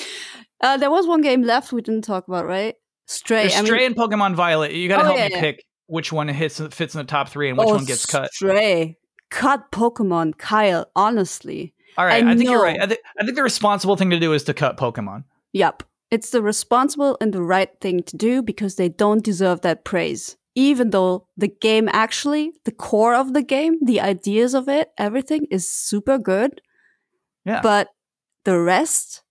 uh, 0.62 0.76
there 0.76 0.90
was 0.90 1.06
one 1.06 1.20
game 1.20 1.42
left 1.42 1.72
we 1.72 1.82
didn't 1.82 2.02
talk 2.04 2.26
about, 2.28 2.46
right? 2.46 2.74
Stray. 3.06 3.42
There's 3.42 3.54
I 3.54 3.58
mean- 3.58 3.66
Stray 3.66 3.86
and 3.86 3.96
Pokemon 3.96 4.34
Violet. 4.34 4.72
You 4.72 4.88
gotta 4.88 5.02
Oh, 5.02 5.06
help 5.06 5.18
yeah, 5.18 5.28
me 5.28 5.34
yeah. 5.34 5.40
pick 5.40 5.64
which 5.86 6.12
one 6.12 6.28
hits 6.28 6.60
fits 6.70 6.94
in 6.94 6.98
the 6.98 7.04
top 7.04 7.28
three 7.28 7.48
and 7.48 7.56
which 7.58 7.68
oh, 7.68 7.74
one 7.74 7.84
gets 7.84 8.04
cut. 8.06 8.32
Stray. 8.32 8.96
Cut 9.30 9.70
Pokemon, 9.72 10.38
Kyle, 10.38 10.86
honestly. 10.96 11.74
All 11.96 12.06
right, 12.06 12.24
I 12.24 12.30
I, 12.30 12.36
think 12.36 12.48
you're 12.48 12.62
right. 12.62 12.80
I, 12.80 12.86
thi- 12.86 12.98
I 13.18 13.24
think 13.24 13.36
the 13.36 13.42
responsible 13.42 13.96
thing 13.96 14.10
to 14.10 14.18
do 14.20 14.32
is 14.32 14.44
to 14.44 14.54
cut 14.54 14.76
Pokemon. 14.76 15.24
Yep. 15.52 15.82
It's 16.10 16.30
the 16.30 16.40
responsible 16.40 17.18
and 17.20 17.32
the 17.34 17.42
right 17.42 17.70
thing 17.80 18.02
to 18.04 18.16
do 18.16 18.40
because 18.42 18.76
they 18.76 18.88
don't 18.88 19.22
deserve 19.22 19.60
that 19.62 19.84
praise. 19.84 20.36
Even 20.58 20.90
though 20.90 21.28
the 21.36 21.46
game 21.46 21.88
actually, 21.92 22.50
the 22.64 22.72
core 22.72 23.14
of 23.14 23.32
the 23.32 23.42
game, 23.42 23.78
the 23.80 24.00
ideas 24.00 24.54
of 24.54 24.68
it, 24.68 24.90
everything 24.98 25.46
is 25.52 25.70
super 25.70 26.18
good. 26.18 26.60
Yeah. 27.44 27.60
But 27.62 27.88
the 28.44 28.58
rest 28.58 29.22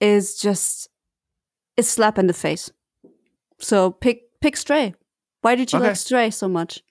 is 0.00 0.38
just 0.38 0.88
a 1.76 1.82
slap 1.82 2.18
in 2.18 2.28
the 2.28 2.32
face. 2.34 2.70
So 3.58 3.90
pick 3.90 4.22
pick 4.40 4.56
Stray. 4.56 4.94
Why 5.42 5.56
did 5.56 5.72
you 5.72 5.78
Okay. 5.78 5.88
like 5.88 5.96
Stray 5.96 6.30
so 6.30 6.46
much? 6.48 6.82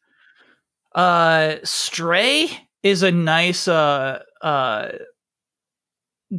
Uh, 0.94 1.56
Stray 1.64 2.50
is 2.84 3.02
a 3.04 3.12
nice 3.12 3.68
uh 3.68 4.20
uh 4.42 4.90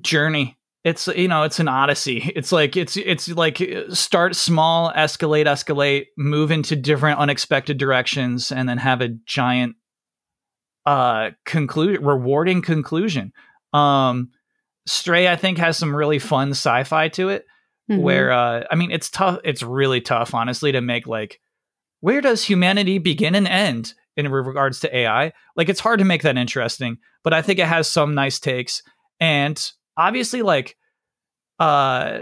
journey. 0.00 0.58
It's 0.84 1.06
you 1.08 1.28
know 1.28 1.44
it's 1.44 1.60
an 1.60 1.68
odyssey. 1.68 2.32
It's 2.36 2.52
like 2.52 2.76
it's 2.76 2.96
it's 2.96 3.28
like 3.28 3.60
uh, 3.60 3.94
start 3.94 4.34
small, 4.36 4.92
escalate, 4.92 5.46
escalate, 5.46 6.06
move 6.16 6.50
into 6.50 6.74
different 6.76 7.18
unexpected 7.20 7.78
directions, 7.78 8.50
and 8.52 8.68
then 8.68 8.78
have 8.78 9.00
a 9.00 9.08
giant 9.26 9.76
uh 10.86 11.30
conclude 11.44 12.02
rewarding 12.02 12.62
conclusion. 12.62 13.32
Um, 13.72 14.30
Stray 14.86 15.28
I 15.28 15.36
think 15.36 15.58
has 15.58 15.76
some 15.78 15.94
really 15.94 16.18
fun 16.18 16.50
sci-fi 16.50 17.08
to 17.10 17.28
it. 17.28 17.46
Mhm. 17.90 18.00
where 18.00 18.30
uh 18.30 18.62
i 18.70 18.76
mean 18.76 18.92
it's 18.92 19.10
tough 19.10 19.40
it's 19.42 19.62
really 19.64 20.00
tough 20.00 20.34
honestly 20.34 20.70
to 20.70 20.80
make 20.80 21.08
like 21.08 21.40
where 22.00 22.20
does 22.20 22.44
humanity 22.44 22.98
begin 22.98 23.34
and 23.34 23.48
end 23.48 23.94
in 24.16 24.30
regards 24.30 24.78
to 24.80 24.96
ai 24.96 25.32
like 25.56 25.68
it's 25.68 25.80
hard 25.80 25.98
to 25.98 26.04
make 26.04 26.22
that 26.22 26.36
interesting 26.36 26.98
but 27.24 27.34
i 27.34 27.42
think 27.42 27.58
it 27.58 27.66
has 27.66 27.88
some 27.88 28.14
nice 28.14 28.38
takes 28.38 28.84
and 29.18 29.72
obviously 30.06 30.42
like 30.42 30.76
uh 31.60 32.18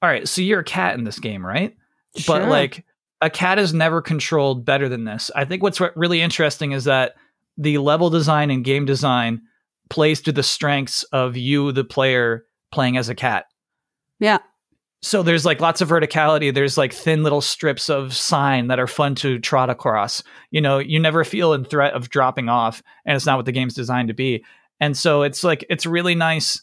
all 0.00 0.08
right 0.08 0.26
so 0.26 0.40
you're 0.42 0.60
a 0.60 0.64
cat 0.64 0.94
in 0.96 1.04
this 1.04 1.18
game 1.18 1.44
right? 1.44 1.76
Sure. 2.16 2.40
but 2.40 2.48
like 2.48 2.84
a 3.20 3.30
cat 3.30 3.58
is 3.58 3.72
never 3.72 4.02
controlled 4.02 4.64
better 4.64 4.88
than 4.88 5.04
this. 5.04 5.30
I 5.34 5.44
think 5.44 5.62
what's 5.62 5.80
really 5.94 6.20
interesting 6.20 6.72
is 6.72 6.84
that 6.84 7.14
the 7.56 7.78
level 7.78 8.10
design 8.10 8.50
and 8.50 8.64
game 8.64 8.84
design 8.84 9.42
plays 9.90 10.20
to 10.22 10.32
the 10.32 10.42
strengths 10.42 11.04
of 11.04 11.36
you 11.36 11.70
the 11.72 11.84
player 11.84 12.44
playing 12.72 12.96
as 12.96 13.08
a 13.08 13.14
cat. 13.14 13.46
Yeah. 14.18 14.38
so 15.02 15.22
there's 15.22 15.44
like 15.44 15.60
lots 15.60 15.80
of 15.80 15.88
verticality. 15.88 16.52
There's 16.52 16.76
like 16.76 16.92
thin 16.92 17.22
little 17.22 17.40
strips 17.40 17.88
of 17.88 18.14
sign 18.14 18.68
that 18.68 18.80
are 18.80 18.86
fun 18.86 19.14
to 19.16 19.38
trot 19.38 19.70
across. 19.70 20.22
You 20.50 20.60
know 20.60 20.78
you 20.78 20.98
never 20.98 21.24
feel 21.24 21.52
in 21.52 21.64
threat 21.64 21.94
of 21.94 22.10
dropping 22.10 22.48
off 22.48 22.82
and 23.06 23.16
it's 23.16 23.26
not 23.26 23.36
what 23.36 23.46
the 23.46 23.52
game's 23.52 23.74
designed 23.74 24.08
to 24.08 24.14
be 24.14 24.44
and 24.82 24.96
so 24.96 25.22
it's 25.22 25.44
like 25.44 25.64
it's 25.70 25.86
really 25.86 26.14
nice 26.14 26.60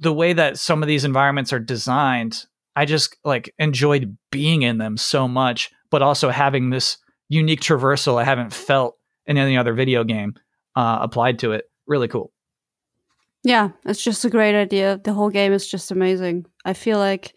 the 0.00 0.12
way 0.12 0.32
that 0.32 0.58
some 0.58 0.82
of 0.82 0.88
these 0.88 1.04
environments 1.04 1.52
are 1.52 1.60
designed 1.60 2.44
i 2.74 2.84
just 2.84 3.16
like 3.24 3.54
enjoyed 3.58 4.16
being 4.30 4.62
in 4.62 4.78
them 4.78 4.96
so 4.96 5.26
much 5.28 5.70
but 5.90 6.02
also 6.02 6.28
having 6.28 6.70
this 6.70 6.98
unique 7.28 7.60
traversal 7.60 8.20
i 8.20 8.24
haven't 8.24 8.52
felt 8.52 8.96
in 9.26 9.38
any 9.38 9.56
other 9.56 9.72
video 9.72 10.04
game 10.04 10.34
uh, 10.74 10.98
applied 11.00 11.38
to 11.38 11.52
it 11.52 11.64
really 11.86 12.08
cool 12.08 12.32
Yeah, 13.44 13.70
it's 13.84 14.02
just 14.02 14.24
a 14.24 14.30
great 14.30 14.56
idea. 14.60 15.00
The 15.04 15.12
whole 15.12 15.30
game 15.30 15.52
is 15.52 15.68
just 15.68 15.92
amazing. 15.92 16.46
I 16.64 16.72
feel 16.74 16.98
like, 16.98 17.32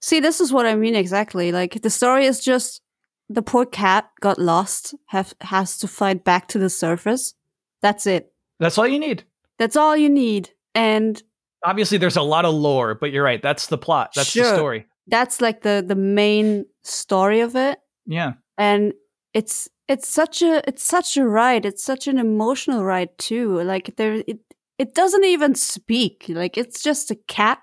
see, 0.00 0.20
this 0.20 0.40
is 0.40 0.52
what 0.52 0.66
I 0.66 0.74
mean 0.74 0.96
exactly. 0.96 1.52
Like 1.52 1.80
the 1.80 1.90
story 1.90 2.26
is 2.26 2.42
just 2.42 2.82
the 3.28 3.42
poor 3.42 3.64
cat 3.64 4.10
got 4.20 4.38
lost, 4.38 4.96
have 5.06 5.34
has 5.40 5.78
to 5.78 5.86
fight 5.86 6.24
back 6.24 6.48
to 6.48 6.58
the 6.58 6.68
surface. 6.68 7.34
That's 7.82 8.04
it. 8.06 8.32
That's 8.58 8.78
all 8.78 8.86
you 8.86 8.98
need 8.98 9.24
That's 9.58 9.76
all 9.76 9.96
you 9.96 10.08
need, 10.08 10.50
and 10.74 11.20
obviously 11.64 11.98
there's 11.98 12.16
a 12.16 12.22
lot 12.22 12.44
of 12.44 12.54
lore 12.54 12.94
but 12.94 13.10
you're 13.10 13.24
right 13.24 13.42
that's 13.42 13.66
the 13.66 13.76
plot 13.76 14.12
that's 14.14 14.32
the 14.32 14.44
story 14.44 14.86
that's 15.08 15.40
like 15.40 15.62
the 15.62 15.84
the 15.86 15.96
main 15.96 16.66
story 16.84 17.40
of 17.40 17.56
it. 17.56 17.78
yeah 18.06 18.34
And 18.56 18.92
it's 19.34 19.68
it's 19.88 20.08
such 20.08 20.42
a 20.42 20.62
it's 20.68 20.82
such 20.82 21.16
a 21.16 21.26
ride. 21.26 21.64
It's 21.64 21.82
such 21.82 22.06
an 22.06 22.18
emotional 22.18 22.84
ride 22.84 23.16
too. 23.18 23.60
Like 23.62 23.96
there 23.96 24.22
it 24.26 24.40
it 24.78 24.94
doesn't 24.94 25.24
even 25.24 25.54
speak. 25.54 26.26
Like 26.28 26.56
it's 26.56 26.82
just 26.82 27.10
a 27.10 27.16
cat 27.26 27.60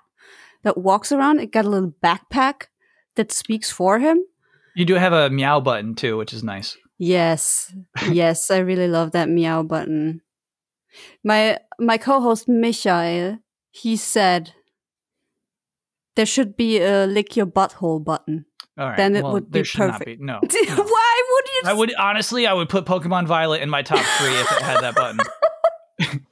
that 0.64 0.76
walks 0.76 1.12
around. 1.12 1.40
It 1.40 1.52
got 1.52 1.64
a 1.64 1.70
little 1.70 1.94
backpack 2.02 2.66
that 3.14 3.32
speaks 3.32 3.70
for 3.70 3.98
him. 3.98 4.22
You 4.74 4.84
do 4.84 4.94
have 4.94 5.12
a 5.12 5.30
meow 5.30 5.60
button 5.60 5.94
too, 5.94 6.16
which 6.16 6.34
is 6.34 6.42
nice. 6.42 6.76
Yes. 6.98 7.72
yes, 8.10 8.50
I 8.50 8.58
really 8.58 8.88
love 8.88 9.12
that 9.12 9.28
meow 9.28 9.62
button. 9.62 10.20
My 11.24 11.58
my 11.78 11.98
co-host 11.98 12.48
Michael, 12.48 13.38
he 13.70 13.96
said 13.96 14.52
there 16.14 16.26
should 16.26 16.56
be 16.56 16.80
a 16.80 17.06
lick 17.06 17.36
your 17.36 17.46
butthole 17.46 18.02
button. 18.02 18.46
All 18.78 18.88
right. 18.88 18.96
Then 18.96 19.16
it 19.16 19.24
well, 19.24 19.34
would 19.34 19.50
be 19.50 19.58
there 19.58 19.64
should 19.64 19.80
not 19.80 19.98
perfect. 20.00 20.20
be. 20.20 20.26
No. 20.26 20.40
Why 20.40 21.22
would 21.30 21.44
you 21.48 21.62
I 21.64 21.72
would 21.72 21.94
honestly, 21.94 22.46
I 22.46 22.52
would 22.52 22.68
put 22.68 22.84
Pokemon 22.84 23.26
Violet 23.26 23.62
in 23.62 23.70
my 23.70 23.82
top 23.82 24.04
three 24.18 24.34
if 24.34 24.52
it 24.52 24.62
had 24.62 24.80
that 24.80 24.94
button. 24.94 25.18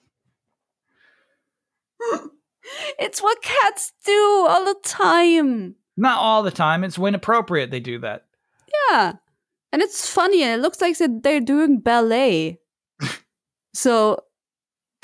It's 2.99 3.23
what 3.23 3.43
cats 3.43 3.93
do 4.05 4.47
all 4.49 4.65
the 4.65 4.77
time. 4.83 5.77
Not 5.97 6.19
all 6.19 6.43
the 6.43 6.51
time. 6.51 6.85
It's 6.85 6.99
when 6.99 7.15
appropriate 7.15 7.71
they 7.71 7.81
do 7.81 7.99
that. 8.01 8.25
Yeah. 8.91 9.15
And 9.73 9.83
it's 9.83 10.09
funny 10.09 10.43
and 10.43 10.53
it 10.53 10.63
looks 10.63 10.81
like 10.81 10.97
they're 10.99 11.41
doing 11.41 11.81
ballet. 11.81 12.59
so 13.75 14.21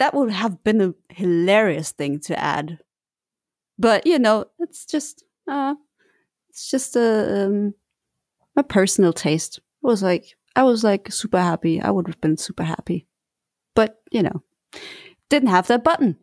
that 0.01 0.15
would 0.15 0.33
have 0.33 0.65
been 0.65 0.81
a 0.81 0.95
hilarious 1.11 1.93
thing 1.93 2.19
to 2.21 2.39
add. 2.39 2.79
But 3.79 4.07
you 4.07 4.19
know, 4.19 4.47
it's 4.59 4.85
just 4.85 5.25
uh 5.49 5.75
it's 6.49 6.71
just 6.71 6.97
a 6.97 7.47
um, 7.47 7.75
my 8.57 8.63
personal 8.63 9.13
taste. 9.13 9.59
It 9.59 9.87
was 9.87 10.03
like 10.03 10.37
I 10.57 10.65
was 10.65 10.83
like 10.83 11.13
super 11.13 11.39
happy. 11.41 11.81
I 11.81 11.91
would 11.91 12.09
have 12.09 12.21
been 12.21 12.37
super 12.37 12.65
happy. 12.65 13.07
But, 13.75 14.01
you 14.11 14.23
know, 14.23 14.43
didn't 15.29 15.51
have 15.51 15.69
that 15.69 15.85
button. 15.85 16.17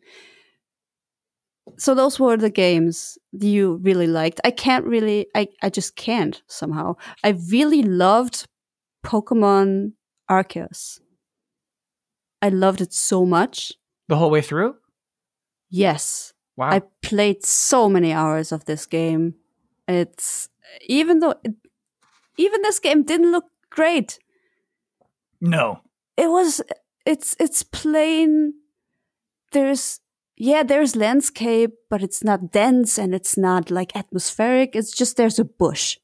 So 1.78 1.96
those 1.96 2.20
were 2.20 2.38
the 2.38 2.50
games 2.50 3.18
you 3.32 3.80
really 3.84 4.08
liked. 4.08 4.42
I 4.44 4.52
can't 4.52 4.86
really 4.86 5.28
I, 5.36 5.48
I 5.62 5.70
just 5.70 5.96
can't 5.96 6.42
somehow. 6.48 6.96
I 7.24 7.38
really 7.50 7.84
loved 7.84 8.48
Pokemon 9.06 9.94
Arceus. 10.30 11.00
I 12.42 12.50
loved 12.50 12.82
it 12.82 12.94
so 12.94 13.26
much. 13.26 13.74
The 14.08 14.16
whole 14.18 14.30
way 14.30 14.42
through? 14.42 14.76
Yes. 15.70 16.34
Wow. 16.56 16.70
I 16.72 16.82
played 17.02 17.46
so 17.46 17.90
many 17.90 18.14
hours 18.14 18.52
of 18.52 18.66
this 18.66 18.86
game. 18.86 19.36
It's 19.88 20.50
even 20.88 21.20
though 21.20 21.36
it, 21.44 21.54
even 22.38 22.62
this 22.62 22.80
game 22.80 23.04
didn't 23.04 23.32
look 23.32 23.46
great. 23.70 24.20
no. 25.42 25.82
It 26.18 26.30
was 26.30 26.62
it's 27.06 27.36
it's 27.40 27.62
plain 27.62 28.54
there's 29.52 30.00
yeah, 30.40 30.62
there's 30.64 30.96
landscape, 30.96 31.72
but 31.90 32.04
it's 32.04 32.24
not 32.24 32.52
dense 32.52 32.98
and 33.00 33.14
it's 33.16 33.38
not 33.38 33.72
like 33.72 33.96
atmospheric. 33.96 34.76
It's 34.76 34.92
just 34.92 35.18
there's 35.18 35.40
a 35.40 35.46
bush. 35.46 35.98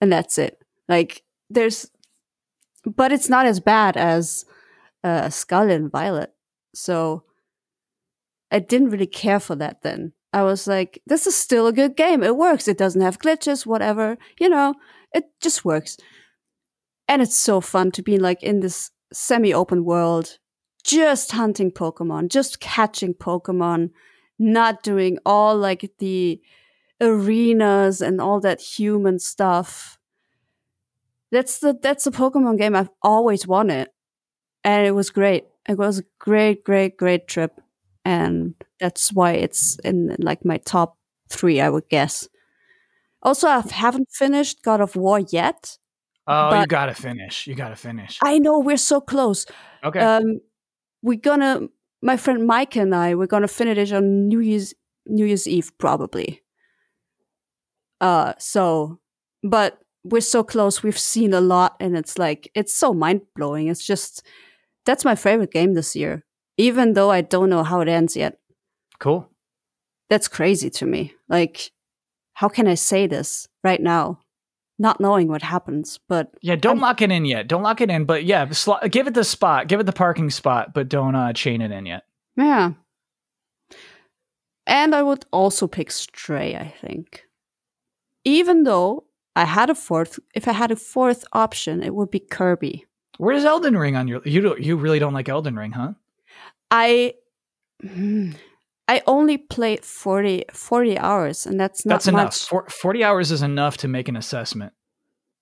and 0.00 0.12
that's 0.12 0.36
it. 0.38 0.62
Like 0.88 1.22
there's, 1.48 1.90
but 2.84 3.12
it's 3.12 3.28
not 3.28 3.46
as 3.46 3.60
bad 3.60 3.96
as 3.96 4.44
uh, 5.04 5.28
Scarlet 5.30 5.74
and 5.74 5.92
Violet. 5.92 6.32
So 6.74 7.24
I 8.50 8.58
didn't 8.58 8.90
really 8.90 9.06
care 9.06 9.38
for 9.38 9.54
that 9.56 9.82
then. 9.82 10.12
I 10.32 10.42
was 10.42 10.66
like, 10.66 11.00
this 11.06 11.28
is 11.28 11.36
still 11.36 11.68
a 11.68 11.72
good 11.72 11.96
game. 11.96 12.24
It 12.24 12.36
works. 12.36 12.66
It 12.66 12.78
doesn't 12.78 13.00
have 13.00 13.20
glitches, 13.20 13.64
whatever. 13.64 14.18
You 14.40 14.48
know, 14.48 14.74
it 15.14 15.26
just 15.40 15.64
works. 15.64 15.96
And 17.06 17.22
it's 17.22 17.36
so 17.36 17.60
fun 17.60 17.92
to 17.92 18.02
be 18.02 18.18
like 18.18 18.42
in 18.42 18.60
this 18.60 18.90
semi 19.12 19.54
open 19.54 19.84
world, 19.84 20.38
just 20.82 21.32
hunting 21.32 21.70
Pokemon, 21.70 22.30
just 22.30 22.58
catching 22.58 23.14
Pokemon, 23.14 23.90
not 24.38 24.82
doing 24.82 25.18
all 25.24 25.56
like 25.56 25.88
the 25.98 26.40
arenas 27.00 28.00
and 28.00 28.20
all 28.20 28.40
that 28.40 28.60
human 28.60 29.18
stuff. 29.18 29.98
That's 31.30 31.58
the 31.58 31.78
that's 31.80 32.04
the 32.04 32.10
Pokemon 32.10 32.58
game 32.58 32.74
I've 32.74 32.90
always 33.02 33.46
wanted. 33.46 33.88
And 34.64 34.86
it 34.86 34.92
was 34.92 35.10
great. 35.10 35.44
It 35.68 35.78
was 35.78 35.98
a 36.00 36.04
great, 36.18 36.64
great, 36.64 36.96
great 36.96 37.28
trip. 37.28 37.60
And 38.04 38.54
that's 38.80 39.12
why 39.12 39.32
it's 39.32 39.78
in 39.84 40.16
like 40.18 40.44
my 40.44 40.58
top 40.58 40.96
three, 41.28 41.60
I 41.60 41.70
would 41.70 41.88
guess. 41.88 42.28
Also, 43.22 43.48
I 43.48 43.62
haven't 43.70 44.10
finished 44.10 44.62
God 44.62 44.80
of 44.80 44.96
War 44.96 45.20
yet. 45.20 45.78
Oh, 46.26 46.58
you 46.58 46.66
gotta 46.66 46.94
finish. 46.94 47.46
You 47.46 47.54
gotta 47.54 47.76
finish. 47.76 48.18
I 48.22 48.38
know 48.38 48.58
we're 48.58 48.76
so 48.76 49.00
close. 49.00 49.46
Okay. 49.82 50.00
Um, 50.00 50.40
we're 51.02 51.18
gonna, 51.18 51.68
my 52.02 52.16
friend 52.16 52.46
Mike 52.46 52.76
and 52.76 52.94
I, 52.94 53.14
we're 53.14 53.26
gonna 53.26 53.48
finish 53.48 53.90
it 53.90 53.94
on 53.94 54.28
New 54.28 54.40
Year's 54.40 54.74
New 55.06 55.26
Year's 55.26 55.46
Eve 55.46 55.70
probably. 55.78 56.42
Uh, 58.00 58.32
so, 58.38 58.98
but 59.42 59.78
we're 60.02 60.20
so 60.20 60.42
close. 60.42 60.82
We've 60.82 60.98
seen 60.98 61.32
a 61.34 61.40
lot, 61.40 61.76
and 61.80 61.96
it's 61.96 62.18
like 62.18 62.50
it's 62.54 62.74
so 62.74 62.94
mind 62.94 63.22
blowing. 63.34 63.68
It's 63.68 63.84
just 63.86 64.22
that's 64.86 65.04
my 65.04 65.14
favorite 65.14 65.50
game 65.52 65.74
this 65.74 65.94
year, 65.96 66.24
even 66.56 66.92
though 66.94 67.10
I 67.10 67.20
don't 67.22 67.50
know 67.50 67.62
how 67.64 67.80
it 67.80 67.88
ends 67.88 68.16
yet. 68.16 68.38
cool. 68.98 69.28
That's 70.10 70.28
crazy 70.28 70.68
to 70.70 70.86
me. 70.86 71.14
Like, 71.28 71.70
how 72.34 72.48
can 72.48 72.68
I 72.68 72.74
say 72.74 73.06
this 73.06 73.48
right 73.64 73.80
now, 73.80 74.20
not 74.78 75.00
knowing 75.00 75.28
what 75.28 75.40
happens? 75.42 75.98
But 76.08 76.30
Yeah, 76.42 76.56
don't 76.56 76.76
I'm- 76.76 76.80
lock 76.82 77.00
it 77.02 77.10
in 77.10 77.24
yet. 77.24 77.48
Don't 77.48 77.62
lock 77.62 77.80
it 77.80 77.90
in, 77.90 78.04
but 78.04 78.24
yeah, 78.24 78.48
sl- 78.50 78.84
give 78.90 79.06
it 79.06 79.14
the 79.14 79.24
spot. 79.24 79.66
Give 79.66 79.80
it 79.80 79.86
the 79.86 79.92
parking 79.92 80.28
spot, 80.30 80.74
but 80.74 80.88
don't 80.90 81.14
uh, 81.14 81.32
chain 81.32 81.62
it 81.62 81.72
in 81.72 81.86
yet. 81.86 82.02
yeah. 82.36 82.72
And 84.66 84.94
I 84.94 85.02
would 85.02 85.24
also 85.32 85.66
pick 85.66 85.90
Stray. 85.90 86.56
I 86.56 86.68
think, 86.80 87.22
even 88.24 88.62
though 88.64 89.04
I 89.36 89.44
had 89.44 89.68
a 89.68 89.74
fourth, 89.74 90.18
if 90.34 90.48
I 90.48 90.52
had 90.52 90.70
a 90.70 90.76
fourth 90.76 91.24
option, 91.32 91.82
it 91.82 91.94
would 91.94 92.10
be 92.10 92.20
Kirby. 92.20 92.86
Where's 93.18 93.44
Elden 93.44 93.76
Ring 93.76 93.96
on 93.96 94.08
your? 94.08 94.20
You 94.24 94.40
don't. 94.40 94.60
You 94.60 94.76
really 94.76 94.98
don't 94.98 95.14
like 95.14 95.28
Elden 95.28 95.56
Ring, 95.56 95.72
huh? 95.72 95.92
I. 96.70 97.14
Hmm, 97.82 98.32
I 98.86 99.02
only 99.06 99.38
played 99.38 99.84
40, 99.84 100.44
40 100.52 100.98
hours, 100.98 101.46
and 101.46 101.58
that's 101.58 101.86
not 101.86 101.94
That's 101.94 102.08
enough. 102.08 102.24
much. 102.24 102.44
For, 102.48 102.68
Forty 102.68 103.02
hours 103.02 103.30
is 103.30 103.40
enough 103.42 103.76
to 103.78 103.88
make 103.88 104.08
an 104.08 104.16
assessment. 104.16 104.72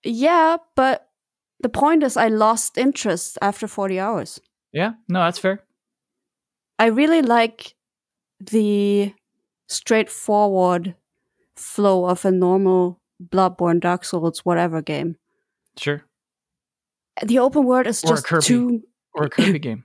Yeah, 0.05 0.59
but 0.77 1.09
the 1.61 1.69
point 1.69 2.03
is, 2.03 2.17
I 2.17 2.29
lost 2.29 2.79
interest 2.79 3.39
after 3.43 3.67
40 3.67 3.99
hours. 3.99 4.41
Yeah. 4.73 4.93
No, 5.09 5.21
that's 5.21 5.39
fair. 5.39 5.65
I 6.79 6.87
really 6.87 7.23
like 7.23 7.75
the 8.41 9.13
straightforward 9.69 10.95
flow 11.57 12.07
of 12.07 12.25
a 12.25 12.31
normal 12.31 13.01
Bloodborne, 13.23 13.81
Dark 13.81 14.05
Souls, 14.05 14.45
whatever 14.45 14.83
game. 14.83 15.17
Sure. 15.77 16.03
The 17.25 17.39
open 17.39 17.65
world 17.65 17.87
is 17.87 18.03
Or 18.05 18.17
just 18.17 18.47
too. 18.47 18.83
Or 19.15 19.25
a 19.25 19.31
Kirby 19.31 19.59
game. 19.69 19.85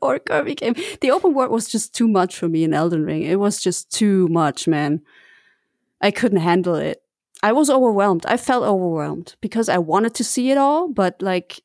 or 0.00 0.14
a 0.14 0.20
Kirby 0.20 0.54
game. 0.54 0.74
The 1.00 1.10
open 1.10 1.34
world 1.34 1.50
was 1.50 1.68
just 1.68 1.94
too 1.94 2.08
much 2.08 2.36
for 2.36 2.48
me 2.48 2.64
in 2.64 2.72
Elden 2.74 3.04
Ring. 3.04 3.22
It 3.22 3.40
was 3.40 3.60
just 3.60 3.90
too 3.90 4.28
much, 4.28 4.66
man. 4.68 5.02
I 6.00 6.10
couldn't 6.10 6.40
handle 6.40 6.76
it. 6.76 7.02
I 7.42 7.52
was 7.52 7.68
overwhelmed. 7.70 8.24
I 8.26 8.36
felt 8.36 8.64
overwhelmed 8.64 9.34
because 9.40 9.68
I 9.68 9.78
wanted 9.78 10.14
to 10.14 10.24
see 10.24 10.50
it 10.50 10.58
all, 10.58 10.88
but 10.88 11.20
like 11.20 11.60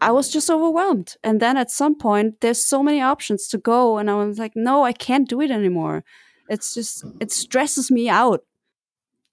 I 0.00 0.10
was 0.10 0.28
just 0.28 0.50
overwhelmed. 0.50 1.16
And 1.22 1.40
then 1.40 1.56
at 1.56 1.70
some 1.70 1.94
point 1.96 2.40
there's 2.40 2.62
so 2.62 2.82
many 2.82 3.00
options 3.00 3.48
to 3.48 3.58
go 3.58 3.98
and 3.98 4.10
I 4.10 4.14
was 4.14 4.38
like, 4.38 4.52
"No, 4.56 4.84
I 4.84 4.92
can't 4.92 5.28
do 5.28 5.40
it 5.40 5.50
anymore." 5.50 6.04
It's 6.48 6.74
just 6.74 7.04
it 7.20 7.30
stresses 7.32 7.90
me 7.90 8.08
out. 8.08 8.44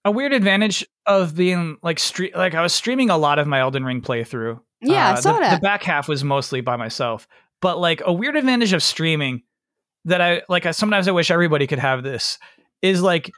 A 0.05 0.11
weird 0.11 0.33
advantage 0.33 0.87
of 1.09 1.35
being 1.35 1.77
like 1.83 1.97
stre- 1.97 2.35
like 2.35 2.53
I 2.55 2.61
was 2.61 2.73
streaming 2.73 3.09
a 3.09 3.17
lot 3.17 3.39
of 3.39 3.47
my 3.47 3.59
Elden 3.59 3.83
Ring 3.83 4.01
playthrough. 4.01 4.59
Yeah, 4.81 5.09
I 5.09 5.11
Uh, 5.13 5.15
saw 5.17 5.33
the, 5.33 5.39
that. 5.41 5.55
The 5.55 5.61
back 5.61 5.83
half 5.83 6.07
was 6.07 6.23
mostly 6.23 6.61
by 6.61 6.75
myself, 6.77 7.27
but 7.61 7.79
like 7.79 8.01
a 8.05 8.13
weird 8.13 8.35
advantage 8.37 8.71
of 8.73 8.81
streaming 8.81 9.41
that 10.05 10.21
I 10.21 10.43
like. 10.47 10.65
I, 10.65 10.71
sometimes 10.71 11.07
I 11.07 11.11
wish 11.11 11.29
everybody 11.31 11.67
could 11.67 11.79
have 11.79 12.03
this 12.03 12.37
is 12.81 13.01
like 13.01 13.29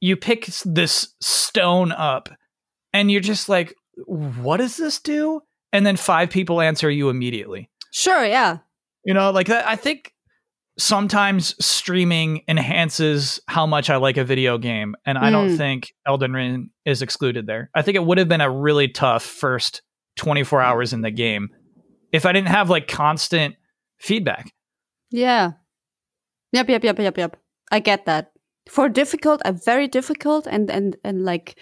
you 0.00 0.16
pick 0.16 0.46
this 0.64 1.14
stone 1.22 1.92
up, 1.92 2.28
and 2.92 3.10
you're 3.10 3.20
just 3.22 3.48
like, 3.48 3.74
"What 4.06 4.58
does 4.58 4.76
this 4.76 4.98
do?" 5.00 5.40
And 5.72 5.86
then 5.86 5.96
five 5.96 6.30
people 6.30 6.60
answer 6.60 6.90
you 6.90 7.08
immediately. 7.10 7.70
Sure, 7.92 8.24
yeah. 8.24 8.58
You 9.04 9.14
know, 9.14 9.30
like 9.30 9.46
that. 9.46 9.66
I 9.66 9.76
think 9.76 10.12
sometimes 10.80 11.54
streaming 11.64 12.42
enhances 12.48 13.40
how 13.48 13.66
much 13.66 13.90
I 13.90 13.96
like 13.96 14.16
a 14.16 14.24
video 14.24 14.58
game, 14.58 14.94
and 15.04 15.18
I 15.18 15.30
don't 15.30 15.50
Mm. 15.50 15.56
think 15.56 15.92
Elden 16.06 16.32
Ring 16.32 16.70
is 16.84 17.02
excluded 17.02 17.46
there. 17.46 17.70
I 17.74 17.82
think 17.82 17.96
it 17.96 18.04
would 18.04 18.18
have 18.18 18.28
been 18.28 18.40
a 18.40 18.50
really 18.50 18.88
tough 18.88 19.22
first 19.22 19.82
24 20.16 20.60
hours 20.60 20.92
in 20.92 21.02
the 21.02 21.10
game 21.10 21.48
if 22.12 22.24
I 22.26 22.32
didn't 22.32 22.48
have 22.48 22.70
like 22.70 22.88
constant 22.88 23.56
feedback. 23.98 24.52
Yeah. 25.10 25.52
Yep, 26.52 26.68
yep, 26.68 26.84
yep, 26.84 26.98
yep, 26.98 27.18
yep. 27.18 27.36
I 27.70 27.80
get 27.80 28.06
that. 28.06 28.32
For 28.68 28.88
difficult, 28.88 29.42
a 29.44 29.52
very 29.52 29.88
difficult 29.88 30.46
and 30.46 30.70
and 30.70 30.96
and 31.04 31.24
like 31.24 31.58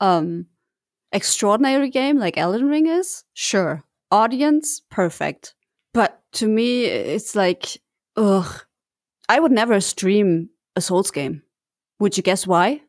um 0.00 0.46
extraordinary 1.12 1.90
game 1.90 2.18
like 2.18 2.38
Elden 2.38 2.68
Ring 2.68 2.86
is, 2.86 3.24
sure. 3.34 3.84
Audience, 4.10 4.80
perfect. 4.90 5.54
But 5.94 6.20
to 6.32 6.46
me, 6.48 6.84
it's 6.84 7.34
like, 7.36 7.80
ugh. 8.16 8.64
I 9.28 9.40
would 9.40 9.52
never 9.52 9.80
stream 9.80 10.50
a 10.76 10.80
Souls 10.80 11.10
game. 11.10 11.42
Would 12.00 12.16
you 12.16 12.22
guess 12.22 12.46
why? 12.46 12.82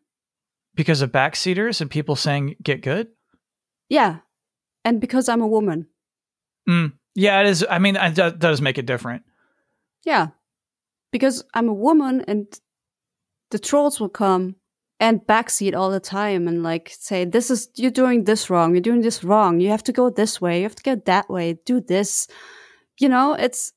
Because 0.76 1.02
of 1.02 1.12
backseaters 1.12 1.82
and 1.82 1.90
people 1.90 2.16
saying 2.16 2.56
get 2.62 2.82
good? 2.82 3.08
Yeah. 3.90 4.20
And 4.84 5.00
because 5.00 5.30
I'm 5.30 5.42
a 5.42 5.48
woman. 5.48 5.88
Mm. 6.68 6.94
Yeah, 7.16 7.42
it 7.42 7.48
is. 7.48 7.66
I 7.70 7.80
mean, 7.80 7.96
it 7.96 8.16
does, 8.16 8.34
does 8.34 8.62
make 8.62 8.78
it 8.78 8.86
different. 8.86 9.24
Yeah. 10.04 10.30
Because 11.12 11.44
I'm 11.54 11.70
a 11.70 11.74
woman 11.74 12.26
and 12.28 12.48
the 13.52 13.60
trolls 13.60 14.00
will 14.00 14.10
come 14.10 14.56
and 15.00 15.22
backseat 15.22 15.76
all 15.76 15.92
the 15.92 16.00
time 16.00 16.48
and 16.48 16.64
like 16.64 16.90
say, 16.98 17.26
This 17.26 17.52
is 17.52 17.70
you're 17.76 17.92
doing 17.92 18.24
this 18.24 18.50
wrong, 18.50 18.74
you're 18.74 18.82
doing 18.82 19.02
this 19.02 19.24
wrong, 19.24 19.60
you 19.60 19.70
have 19.70 19.84
to 19.84 19.92
go 19.92 20.10
this 20.10 20.42
way, 20.42 20.58
you 20.58 20.64
have 20.64 20.76
to 20.76 20.84
go 20.84 20.96
that 21.06 21.30
way, 21.30 21.60
do 21.66 21.80
this. 21.80 22.28
You 23.00 23.10
know, 23.10 23.34
it's 23.34 23.74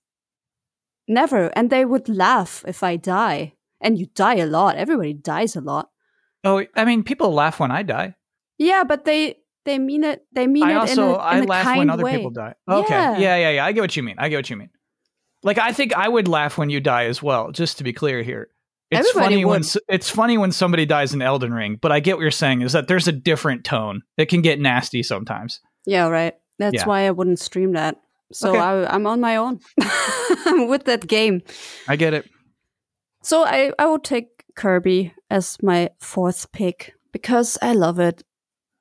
never. 1.08 1.46
And 1.56 1.70
they 1.70 1.84
would 1.84 2.08
laugh 2.08 2.64
if 2.66 2.82
I 2.82 2.96
die. 2.96 3.54
And 3.80 3.98
you 3.98 4.06
die 4.14 4.36
a 4.36 4.46
lot. 4.46 4.76
Everybody 4.76 5.12
dies 5.12 5.54
a 5.56 5.60
lot. 5.60 5.90
Oh, 6.44 6.64
I 6.74 6.84
mean, 6.84 7.02
people 7.02 7.32
laugh 7.32 7.60
when 7.60 7.70
I 7.70 7.82
die. 7.82 8.14
Yeah, 8.58 8.84
but 8.84 9.04
they 9.04 9.36
they 9.64 9.78
mean 9.78 10.04
it 10.04 10.24
they 10.32 10.46
mean 10.46 10.62
I 10.64 10.70
it 10.72 10.76
also 10.76 11.02
in 11.02 11.08
a, 11.10 11.12
in 11.14 11.20
I 11.20 11.38
a 11.38 11.42
laugh 11.44 11.64
kind 11.64 11.78
when 11.78 11.90
other 11.90 12.04
way. 12.04 12.16
people 12.16 12.30
die. 12.30 12.54
Okay. 12.70 12.94
Yeah. 12.94 13.18
Yeah, 13.18 13.36
yeah, 13.36 13.50
yeah. 13.50 13.64
I 13.66 13.72
get 13.72 13.80
what 13.82 13.96
you 13.96 14.02
mean. 14.02 14.16
I 14.18 14.28
get 14.28 14.36
what 14.36 14.50
you 14.50 14.56
mean. 14.56 14.70
Like 15.42 15.58
I 15.58 15.72
think 15.72 15.94
I 15.94 16.08
would 16.08 16.26
laugh 16.28 16.56
when 16.56 16.70
you 16.70 16.80
die 16.80 17.04
as 17.04 17.22
well, 17.22 17.50
just 17.52 17.78
to 17.78 17.84
be 17.84 17.92
clear 17.92 18.22
here. 18.22 18.48
It's 18.90 19.00
Everybody 19.10 19.34
funny 19.34 19.44
when 19.44 19.52
would. 19.60 19.66
s- 19.66 19.76
it's 19.88 20.08
funny 20.08 20.38
when 20.38 20.52
somebody 20.52 20.86
dies 20.86 21.12
in 21.12 21.20
Elden 21.20 21.52
Ring, 21.52 21.78
but 21.82 21.90
I 21.92 22.00
get 22.00 22.16
what 22.16 22.22
you're 22.22 22.30
saying 22.30 22.62
is 22.62 22.72
that 22.72 22.86
there's 22.88 23.08
a 23.08 23.12
different 23.12 23.64
tone. 23.64 24.02
It 24.16 24.26
can 24.26 24.42
get 24.42 24.60
nasty 24.60 25.02
sometimes. 25.02 25.60
Yeah, 25.84 26.06
right. 26.08 26.34
That's 26.58 26.74
Yeah. 26.76 26.86
why 26.86 27.06
I 27.06 27.10
wouldn't 27.10 27.40
stream 27.40 27.72
that. 27.72 27.96
So 28.32 28.50
Okay. 28.50 28.58
I, 28.58 28.94
I'm 28.94 29.06
on 29.06 29.20
my 29.20 29.36
own 29.36 29.60
with 30.68 30.84
that 30.84 31.06
game. 31.06 31.42
I 31.88 31.96
get 31.96 32.14
it. 32.14 32.28
So 33.22 33.44
I, 33.44 33.72
I 33.78 33.86
would 33.86 34.04
take 34.04 34.44
Kirby 34.56 35.12
as 35.30 35.56
my 35.62 35.90
fourth 36.00 36.50
pick 36.52 36.94
because 37.12 37.58
I 37.62 37.72
love 37.72 37.98
it. 37.98 38.22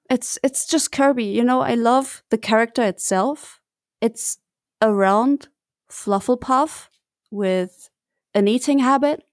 It's 0.10 0.38
it's 0.44 0.68
just 0.68 0.92
Kirby, 0.92 1.26
you 1.26 1.44
know. 1.44 1.62
I 1.62 1.74
love 1.76 2.24
the 2.30 2.38
character 2.38 2.84
itself. 2.84 3.60
It's 4.02 4.38
a 4.82 4.94
round 4.94 5.48
Flufflepuff 5.90 6.90
with 7.32 7.90
an 8.36 8.48
eating 8.48 8.80
habit. 8.80 9.24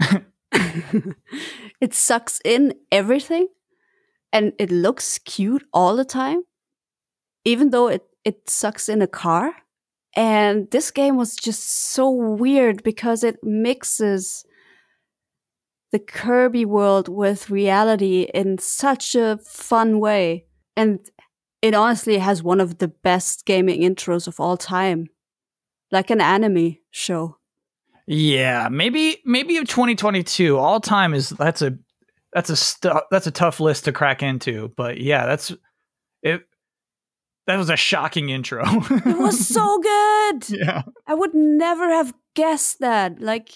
it 1.80 1.94
sucks 1.94 2.40
in 2.44 2.74
everything, 2.92 3.48
and 4.32 4.52
it 4.58 4.70
looks 4.70 5.18
cute 5.18 5.64
all 5.72 5.96
the 5.96 6.04
time, 6.04 6.42
even 7.44 7.70
though 7.70 7.88
it 7.88 8.02
it 8.28 8.50
sucks 8.50 8.90
in 8.90 9.00
a 9.00 9.06
car. 9.06 9.54
And 10.14 10.70
this 10.70 10.90
game 10.90 11.16
was 11.16 11.34
just 11.34 11.62
so 11.94 12.10
weird 12.10 12.82
because 12.82 13.24
it 13.24 13.42
mixes 13.42 14.44
the 15.92 15.98
Kirby 15.98 16.66
world 16.66 17.08
with 17.08 17.48
reality 17.48 18.28
in 18.34 18.58
such 18.58 19.14
a 19.14 19.38
fun 19.44 19.98
way. 19.98 20.44
and 20.76 21.00
it 21.60 21.74
honestly 21.74 22.18
has 22.18 22.40
one 22.40 22.60
of 22.60 22.78
the 22.78 22.86
best 22.86 23.44
gaming 23.44 23.80
intros 23.80 24.28
of 24.28 24.38
all 24.38 24.56
time, 24.56 25.08
like 25.90 26.08
an 26.10 26.20
anime 26.20 26.76
show. 26.92 27.36
Yeah, 28.06 28.68
maybe 28.70 29.20
maybe 29.24 29.56
of 29.56 29.66
2022 29.66 30.56
all 30.56 30.80
time 30.80 31.14
is 31.14 31.30
that's 31.30 31.62
a 31.62 31.76
that's 32.32 32.48
a 32.48 32.56
stu- 32.56 33.02
that's 33.10 33.26
a 33.26 33.32
tough 33.32 33.58
list 33.58 33.86
to 33.86 33.92
crack 33.92 34.22
into, 34.22 34.72
but 34.76 35.00
yeah, 35.00 35.26
that's 35.26 35.52
it. 36.22 36.47
That 37.48 37.56
was 37.56 37.70
a 37.70 37.76
shocking 37.76 38.28
intro. 38.28 38.62
it 38.66 39.18
was 39.18 39.48
so 39.54 39.78
good. 39.78 40.50
Yeah, 40.50 40.82
I 41.06 41.14
would 41.14 41.32
never 41.32 41.88
have 41.88 42.12
guessed 42.34 42.80
that. 42.80 43.22
Like, 43.22 43.54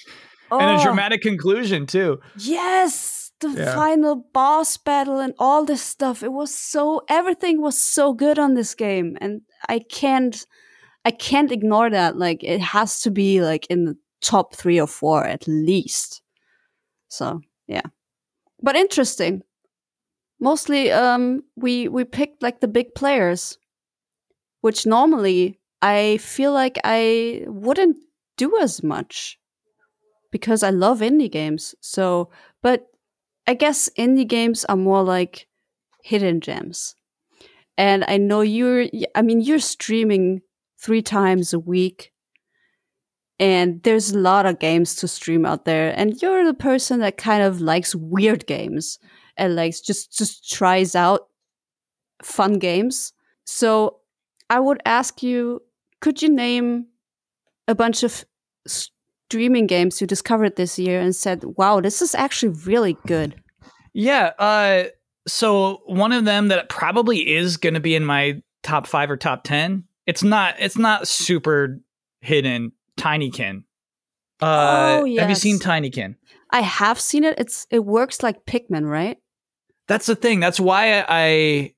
oh. 0.51 0.59
and 0.59 0.81
a 0.81 0.83
dramatic 0.83 1.21
conclusion 1.21 1.85
too. 1.85 2.19
Yes, 2.39 3.33
the 3.41 3.51
yeah. 3.51 3.75
final 3.75 4.27
boss 4.33 4.79
battle 4.79 5.19
and 5.19 5.35
all 5.39 5.67
this 5.67 5.83
stuff. 5.83 6.23
It 6.23 6.33
was 6.33 6.55
so 6.55 7.03
everything 7.11 7.61
was 7.61 7.79
so 7.79 8.15
good 8.15 8.39
on 8.39 8.55
this 8.55 8.75
game, 8.75 9.19
and 9.21 9.43
I 9.69 9.81
can't. 9.81 10.47
I 11.05 11.11
can't 11.11 11.53
ignore 11.53 11.91
that. 11.91 12.17
Like 12.17 12.43
it 12.43 12.63
has 12.63 13.01
to 13.01 13.11
be 13.11 13.43
like 13.43 13.67
in 13.67 13.85
the 13.85 13.99
top 14.23 14.55
three 14.55 14.81
or 14.81 14.87
four 14.87 15.23
at 15.27 15.47
least. 15.47 16.23
So 17.09 17.43
yeah, 17.67 17.83
but 18.63 18.75
interesting. 18.75 19.43
Mostly, 20.41 20.91
um, 20.91 21.43
we 21.57 21.89
we 21.89 22.05
picked 22.05 22.43
like 22.43 22.61
the 22.61 22.69
big 22.69 22.95
players, 22.95 23.59
which 24.63 24.87
normally 24.87 25.61
I 25.83 26.17
feel 26.17 26.53
like 26.53 26.79
I 26.85 27.45
wouldn't 27.47 27.99
do 28.37 28.59
as 28.59 28.83
much 28.83 29.39
because 30.31 30.63
I 30.63 30.71
love 30.71 31.01
indie 31.01 31.31
games. 31.31 31.75
So, 31.81 32.31
but 32.63 32.87
I 33.47 33.55
guess 33.55 33.91
indie 33.99 34.27
games 34.27 34.65
are 34.65 34.77
more 34.77 35.03
like 35.03 35.47
hidden 36.03 36.41
gems. 36.41 36.95
And 37.77 38.05
I 38.09 38.17
know 38.17 38.41
you're, 38.41 38.87
I 39.15 39.23
mean, 39.23 39.41
you're 39.41 39.59
streaming 39.59 40.43
three 40.79 41.03
times 41.03 41.53
a 41.53 41.59
week 41.59 42.13
and 43.39 43.83
there's 43.83 44.13
a 44.13 44.19
lot 44.19 44.47
of 44.47 44.61
games 44.61 44.95
to 44.97 45.09
stream 45.09 45.45
out 45.45 45.65
there 45.65 45.93
and 45.97 46.21
you're 46.23 46.45
the 46.45 46.55
person 46.55 47.01
that 47.01 47.17
kind 47.17 47.43
of 47.43 47.61
likes 47.61 47.95
weird 47.95 48.47
games 48.47 48.99
and 49.37 49.57
likes 49.57 49.81
just 49.81 50.17
just 50.17 50.51
tries 50.51 50.95
out 50.95 51.29
fun 52.23 52.59
games 52.59 53.13
so 53.45 53.99
i 54.53 54.61
would 54.61 54.81
ask 54.85 55.23
you 55.23 55.61
could 56.01 56.23
you 56.23 56.29
name 56.29 56.87
a 57.69 57.75
bunch 57.75 58.03
of 58.03 58.25
streaming 58.67 59.67
games 59.67 60.01
you 60.01 60.07
discovered 60.07 60.57
this 60.57 60.79
year 60.79 61.01
and 61.01 61.17
said 61.17 61.43
wow 61.57 61.81
this 61.81 62.03
is 62.03 62.15
actually 62.15 62.55
really 62.65 62.97
good 63.07 63.35
yeah 63.93 64.33
uh 64.39 64.85
so 65.27 65.83
one 65.87 66.13
of 66.13 66.25
them 66.25 66.49
that 66.49 66.69
probably 66.69 67.35
is 67.35 67.57
going 67.57 67.75
to 67.75 67.81
be 67.81 67.95
in 67.95 68.05
my 68.05 68.43
top 68.63 68.87
5 68.87 69.11
or 69.11 69.17
top 69.17 69.45
10 69.45 69.85
it's 70.07 70.23
not 70.23 70.55
it's 70.59 70.79
not 70.79 71.09
super 71.09 71.81
hidden 72.21 72.73
Tinykin. 72.99 73.65
Uh, 74.41 74.99
oh, 75.01 75.05
yes. 75.05 75.21
Have 75.21 75.31
you 75.31 75.37
seen 75.37 75.59
Tinykin? 75.59 76.17
I 76.51 76.61
have 76.61 77.01
seen 77.01 77.25
it. 77.25 77.39
It's 77.39 77.67
it 77.71 77.85
works 77.85 78.23
like 78.23 78.45
Pikmin, 78.45 78.89
right? 78.89 79.19
That's 79.89 80.07
the 80.07 80.17
thing. 80.17 80.41
That's 80.41 80.61
why 80.61 81.05
I 81.09 81.75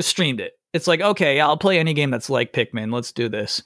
streamed 0.00 0.40
it. 0.40 0.57
It's 0.72 0.86
like, 0.86 1.00
okay, 1.00 1.40
I'll 1.40 1.56
play 1.56 1.78
any 1.78 1.94
game 1.94 2.10
that's 2.10 2.30
like 2.30 2.52
Pikmin. 2.52 2.92
Let's 2.92 3.12
do 3.12 3.28
this. 3.28 3.62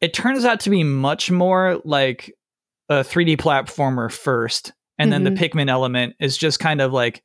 It 0.00 0.14
turns 0.14 0.44
out 0.44 0.60
to 0.60 0.70
be 0.70 0.84
much 0.84 1.30
more 1.30 1.80
like 1.84 2.34
a 2.88 2.96
3D 2.96 3.36
platformer 3.36 4.12
first, 4.12 4.72
and 4.98 5.06
mm-hmm. 5.06 5.24
then 5.24 5.34
the 5.34 5.40
mm-hmm. 5.40 5.58
Pikmin 5.58 5.70
element 5.70 6.14
is 6.20 6.36
just 6.36 6.60
kind 6.60 6.80
of 6.80 6.92
like 6.92 7.22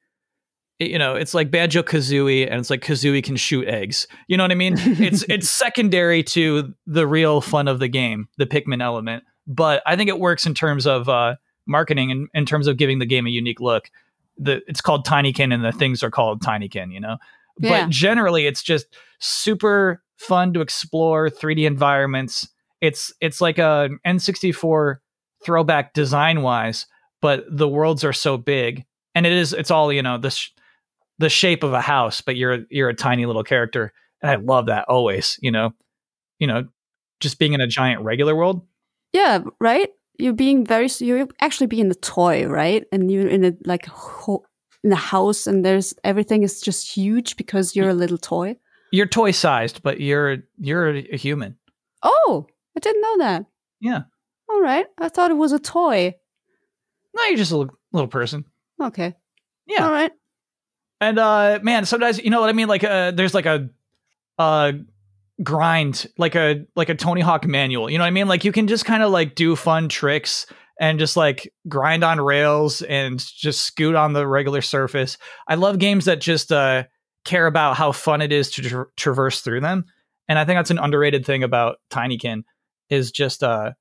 you 0.80 0.98
know, 0.98 1.16
it's 1.16 1.34
like 1.34 1.52
Banjo 1.52 1.84
Kazooie, 1.84 2.50
and 2.50 2.60
it's 2.60 2.70
like 2.70 2.82
Kazooie 2.82 3.24
can 3.24 3.36
shoot 3.36 3.68
eggs. 3.68 4.08
You 4.28 4.38
know 4.38 4.44
what 4.44 4.52
I 4.52 4.56
mean? 4.56 4.76
it's 4.78 5.24
it's 5.30 5.50
secondary 5.50 6.24
to 6.24 6.74
the 6.88 7.06
real 7.06 7.42
fun 7.42 7.68
of 7.68 7.80
the 7.80 7.90
game, 7.90 8.30
the 8.38 8.46
Pikmin 8.46 8.82
element. 8.82 9.24
But 9.46 9.84
I 9.86 9.96
think 9.96 10.10
it 10.10 10.20
works 10.20 10.46
in 10.46 10.54
terms 10.54 10.88
of 10.88 11.10
uh, 11.10 11.36
marketing 11.66 12.12
and 12.12 12.30
in 12.34 12.46
terms 12.46 12.68
of 12.68 12.78
giving 12.78 13.00
the 13.00 13.06
game 13.06 13.28
a 13.28 13.30
unique 13.30 13.60
look. 13.60 13.92
The 14.38 14.62
it's 14.68 14.80
called 14.80 15.06
Tinykin, 15.06 15.54
and 15.54 15.66
the 15.66 15.74
things 15.74 16.02
are 16.02 16.12
called 16.12 16.42
Tinykin. 16.42 16.94
You 16.94 17.02
know, 17.02 17.18
yeah. 17.60 17.86
but 17.86 17.90
generally, 17.92 18.48
it's 18.48 18.64
just 18.64 18.88
super 19.20 20.02
fun 20.18 20.54
to 20.54 20.62
explore 20.62 21.30
3D 21.30 21.66
environments. 21.66 22.48
It's 22.82 23.14
it's 23.22 23.42
like 23.42 23.58
a 23.58 23.90
N64 24.06 24.98
throwback 25.44 25.94
design 25.94 26.42
wise, 26.42 26.86
but 27.22 27.44
the 27.50 27.68
worlds 27.68 28.04
are 28.04 28.14
so 28.14 28.38
big 28.38 28.86
and 29.16 29.26
it 29.26 29.34
is 29.34 29.54
it's 29.54 29.72
all 29.72 29.92
you 29.92 30.02
know 30.02 30.18
this 30.18 30.50
the 31.18 31.30
shape 31.30 31.64
of 31.64 31.74
a 31.74 31.82
house, 31.82 32.22
but 32.22 32.36
you're 32.36 32.60
you're 32.70 32.90
a 32.90 32.96
tiny 32.96 33.26
little 33.26 33.44
character, 33.44 33.92
and 34.22 34.32
I 34.32 34.36
love 34.36 34.68
that 34.68 34.86
always. 34.88 35.38
You 35.42 35.52
know, 35.52 35.72
you 36.40 36.48
know, 36.48 36.68
just 37.20 37.40
being 37.40 37.54
in 37.54 37.62
a 37.62 37.68
giant 37.68 38.02
regular 38.02 38.36
world. 38.36 38.66
Yeah, 39.12 39.40
right. 39.60 39.90
You're 40.18 40.34
being 40.34 40.66
very. 40.66 40.88
You're 41.00 41.28
actually 41.42 41.68
being 41.68 41.92
a 41.92 41.96
toy, 41.96 42.46
right? 42.48 42.86
And 42.92 43.12
you're 43.12 43.28
in 43.28 43.44
a 43.44 43.54
like 43.66 43.86
ho- 43.88 44.46
in 44.84 44.90
the 44.90 44.96
house, 44.96 45.48
and 45.48 45.66
there's 45.66 45.94
everything 46.04 46.44
is 46.44 46.62
just 46.62 46.92
huge 46.92 47.36
because 47.36 47.76
you're 47.76 47.90
a 47.90 47.94
little 47.94 48.18
toy. 48.18 48.58
You're 48.92 49.08
toy 49.08 49.32
sized, 49.32 49.84
but 49.84 50.00
you're 50.00 50.38
you're 50.58 50.90
a 50.96 51.18
human. 51.18 51.58
Oh, 52.02 52.48
I 52.76 52.80
didn't 52.80 53.02
know 53.02 53.18
that. 53.20 53.46
Yeah. 53.80 54.02
All 54.50 54.62
right. 54.62 54.86
I 54.98 55.10
thought 55.10 55.32
it 55.32 55.36
was 55.36 55.52
a 55.52 55.60
toy. 55.60 56.16
No, 57.16 57.24
you're 57.26 57.38
just 57.38 57.52
a 57.52 57.58
little, 57.58 57.76
little 57.92 58.08
person. 58.08 58.46
Okay. 58.82 59.16
Yeah. 59.68 59.86
All 59.86 59.92
right. 59.92 60.12
And 61.02 61.20
uh 61.20 61.60
man, 61.62 61.86
sometimes 61.86 62.20
you 62.20 62.30
know 62.30 62.42
what 62.42 62.50
I 62.50 62.54
mean 62.54 62.68
like 62.68 62.84
uh 62.84 63.12
there's 63.12 63.34
like 63.34 63.46
a 63.46 63.70
uh 64.38 64.74
grind 65.44 66.08
like 66.18 66.36
a 66.36 66.66
like 66.76 66.90
a 66.90 66.96
Tony 66.96 67.22
Hawk 67.22 67.46
manual. 67.46 67.90
You 67.90 67.98
know 67.98 68.04
what 68.04 68.08
I 68.08 68.12
mean? 68.12 68.28
Like 68.28 68.44
you 68.44 68.52
can 68.52 68.68
just 68.68 68.86
kind 68.86 69.04
of 69.04 69.12
like 69.12 69.36
do 69.36 69.56
fun 69.56 69.90
tricks 69.90 70.46
and 70.80 70.98
just 70.98 71.18
like 71.18 71.54
grind 71.68 72.04
on 72.04 72.20
rails 72.22 72.82
and 72.84 73.20
just 73.20 73.64
scoot 73.64 73.96
on 73.96 74.14
the 74.14 74.26
regular 74.26 74.62
surface. 74.62 75.18
I 75.48 75.56
love 75.56 75.78
games 75.78 76.06
that 76.06 76.22
just 76.22 76.52
uh 76.52 76.86
care 77.26 77.46
about 77.48 77.76
how 77.76 77.92
fun 77.92 78.22
it 78.22 78.32
is 78.32 78.50
to 78.52 78.62
tra- 78.62 78.86
traverse 78.96 79.42
through 79.42 79.62
them. 79.62 79.86
And 80.28 80.40
I 80.40 80.46
think 80.46 80.58
that's 80.58 80.72
an 80.72 80.80
underrated 80.80 81.26
thing 81.26 81.44
about 81.44 81.78
Tinykin 81.92 82.44
is 82.90 83.12
just 83.12 83.44
uh 83.44 83.72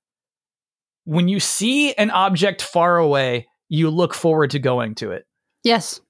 when 1.04 1.28
you 1.28 1.40
see 1.40 1.94
an 1.94 2.10
object 2.10 2.60
far 2.60 2.98
away, 2.98 3.46
you 3.70 3.88
look 3.88 4.12
forward 4.12 4.50
to 4.50 4.58
going 4.58 4.94
to 4.96 5.12
it. 5.12 5.24
Yes. 5.64 6.00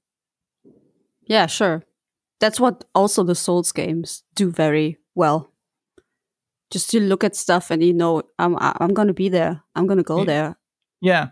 Yeah, 1.27 1.47
sure. 1.47 1.85
That's 2.41 2.59
what 2.59 2.85
also 2.95 3.23
the 3.23 3.35
Souls 3.35 3.73
games 3.73 4.25
do 4.35 4.51
very 4.51 4.99
well. 5.15 5.53
Just 6.71 6.91
to 6.91 7.01
look 7.01 7.25
at 7.25 7.37
stuff 7.37 7.71
and 7.71 7.83
you 7.83 7.93
know, 7.93 8.23
I'm 8.39 8.57
I'm 8.59 8.95
gonna 8.95 9.15
be 9.15 9.29
there. 9.29 9.63
I'm 9.75 9.87
gonna 9.87 10.03
go 10.03 10.25
there. 10.25 10.57
Yeah. 11.01 11.29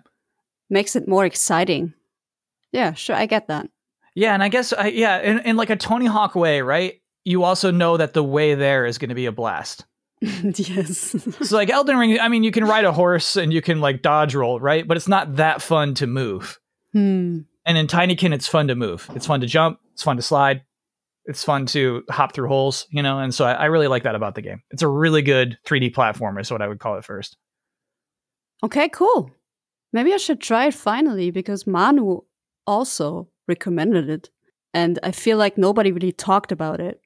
Makes 0.70 0.96
it 0.96 1.08
more 1.08 1.24
exciting. 1.24 1.94
Yeah, 2.72 2.92
sure, 2.92 3.16
I 3.16 3.26
get 3.26 3.48
that. 3.48 3.68
Yeah, 4.14 4.34
and 4.34 4.42
I 4.42 4.48
guess 4.48 4.72
I 4.72 4.88
yeah, 4.88 5.20
in, 5.20 5.40
in 5.40 5.56
like 5.56 5.70
a 5.70 5.76
Tony 5.76 6.06
Hawk 6.06 6.34
way, 6.34 6.62
right? 6.62 7.00
You 7.24 7.44
also 7.44 7.70
know 7.70 7.96
that 7.96 8.14
the 8.14 8.24
way 8.24 8.54
there 8.54 8.86
is 8.86 8.98
gonna 8.98 9.14
be 9.14 9.26
a 9.26 9.32
blast. 9.32 9.84
yes. 10.20 11.14
so 11.42 11.56
like 11.56 11.70
Elden 11.70 11.96
Ring, 11.96 12.18
I 12.18 12.28
mean, 12.28 12.42
you 12.42 12.50
can 12.50 12.64
ride 12.64 12.84
a 12.84 12.92
horse 12.92 13.36
and 13.36 13.52
you 13.52 13.60
can 13.60 13.80
like 13.80 14.02
dodge 14.02 14.34
roll, 14.34 14.58
right? 14.58 14.86
But 14.86 14.96
it's 14.96 15.08
not 15.08 15.36
that 15.36 15.60
fun 15.60 15.94
to 15.94 16.06
move. 16.06 16.58
Hmm. 16.92 17.40
And 17.66 17.76
in 17.76 17.86
Tinykin, 17.86 18.32
it's 18.32 18.48
fun 18.48 18.68
to 18.68 18.74
move. 18.74 19.10
It's 19.14 19.26
fun 19.26 19.40
to 19.40 19.46
jump. 19.46 19.80
It's 19.92 20.02
fun 20.02 20.16
to 20.16 20.22
slide. 20.22 20.62
It's 21.26 21.42
fun 21.42 21.66
to 21.66 22.04
hop 22.08 22.32
through 22.32 22.48
holes, 22.48 22.86
you 22.90 23.02
know. 23.02 23.18
And 23.18 23.34
so 23.34 23.44
I, 23.44 23.52
I 23.52 23.64
really 23.66 23.88
like 23.88 24.04
that 24.04 24.14
about 24.14 24.36
the 24.36 24.42
game. 24.42 24.62
It's 24.70 24.82
a 24.82 24.88
really 24.88 25.22
good 25.22 25.58
3D 25.66 25.92
platformer, 25.92 26.40
is 26.40 26.50
what 26.50 26.62
I 26.62 26.68
would 26.68 26.78
call 26.78 26.96
it 26.96 27.04
first. 27.04 27.36
Okay, 28.62 28.88
cool. 28.88 29.30
Maybe 29.96 30.12
I 30.12 30.18
should 30.18 30.40
try 30.40 30.66
it 30.66 30.74
finally 30.74 31.30
because 31.30 31.66
Manu 31.66 32.20
also 32.66 33.28
recommended 33.48 34.10
it, 34.10 34.28
and 34.74 34.98
I 35.02 35.10
feel 35.10 35.38
like 35.38 35.56
nobody 35.56 35.90
really 35.90 36.12
talked 36.12 36.52
about 36.52 36.80
it 36.80 37.00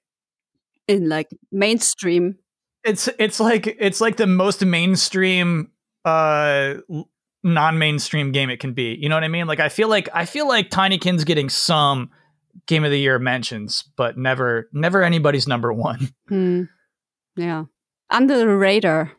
in 0.89 1.09
like 1.09 1.29
mainstream. 1.53 2.39
It's 2.83 3.09
it's 3.17 3.39
like 3.39 3.77
it's 3.79 4.01
like 4.01 4.17
the 4.17 4.27
most 4.27 4.65
mainstream 4.65 5.71
uh 6.05 6.75
non-mainstream 7.45 8.33
game 8.33 8.51
it 8.51 8.59
can 8.59 8.73
be. 8.73 8.97
You 9.01 9.09
know 9.09 9.15
what 9.15 9.23
I 9.23 9.29
mean? 9.29 9.47
Like 9.47 9.61
I 9.61 9.69
feel 9.69 9.89
like 9.89 10.09
I 10.13 10.25
feel 10.25 10.49
like 10.49 10.69
Tinykin's 10.71 11.23
getting 11.23 11.49
some 11.49 12.11
game 12.67 12.85
of 12.85 12.91
the 12.91 12.99
year 12.99 13.21
mentions, 13.21 13.85
but 13.97 14.19
never 14.19 14.69
never 14.73 15.05
anybody's 15.05 15.47
number 15.47 15.73
one. 15.73 16.11
Hmm. 16.29 16.65
Yeah. 17.37 17.65
Under 18.11 18.37
the 18.37 18.49
radar. 18.49 19.13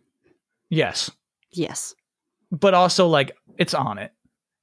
Yes. 0.70 1.10
Yes. 1.52 1.96
But 2.52 2.74
also 2.74 3.08
like 3.08 3.32
it's 3.58 3.74
on 3.74 3.98
it. 3.98 4.12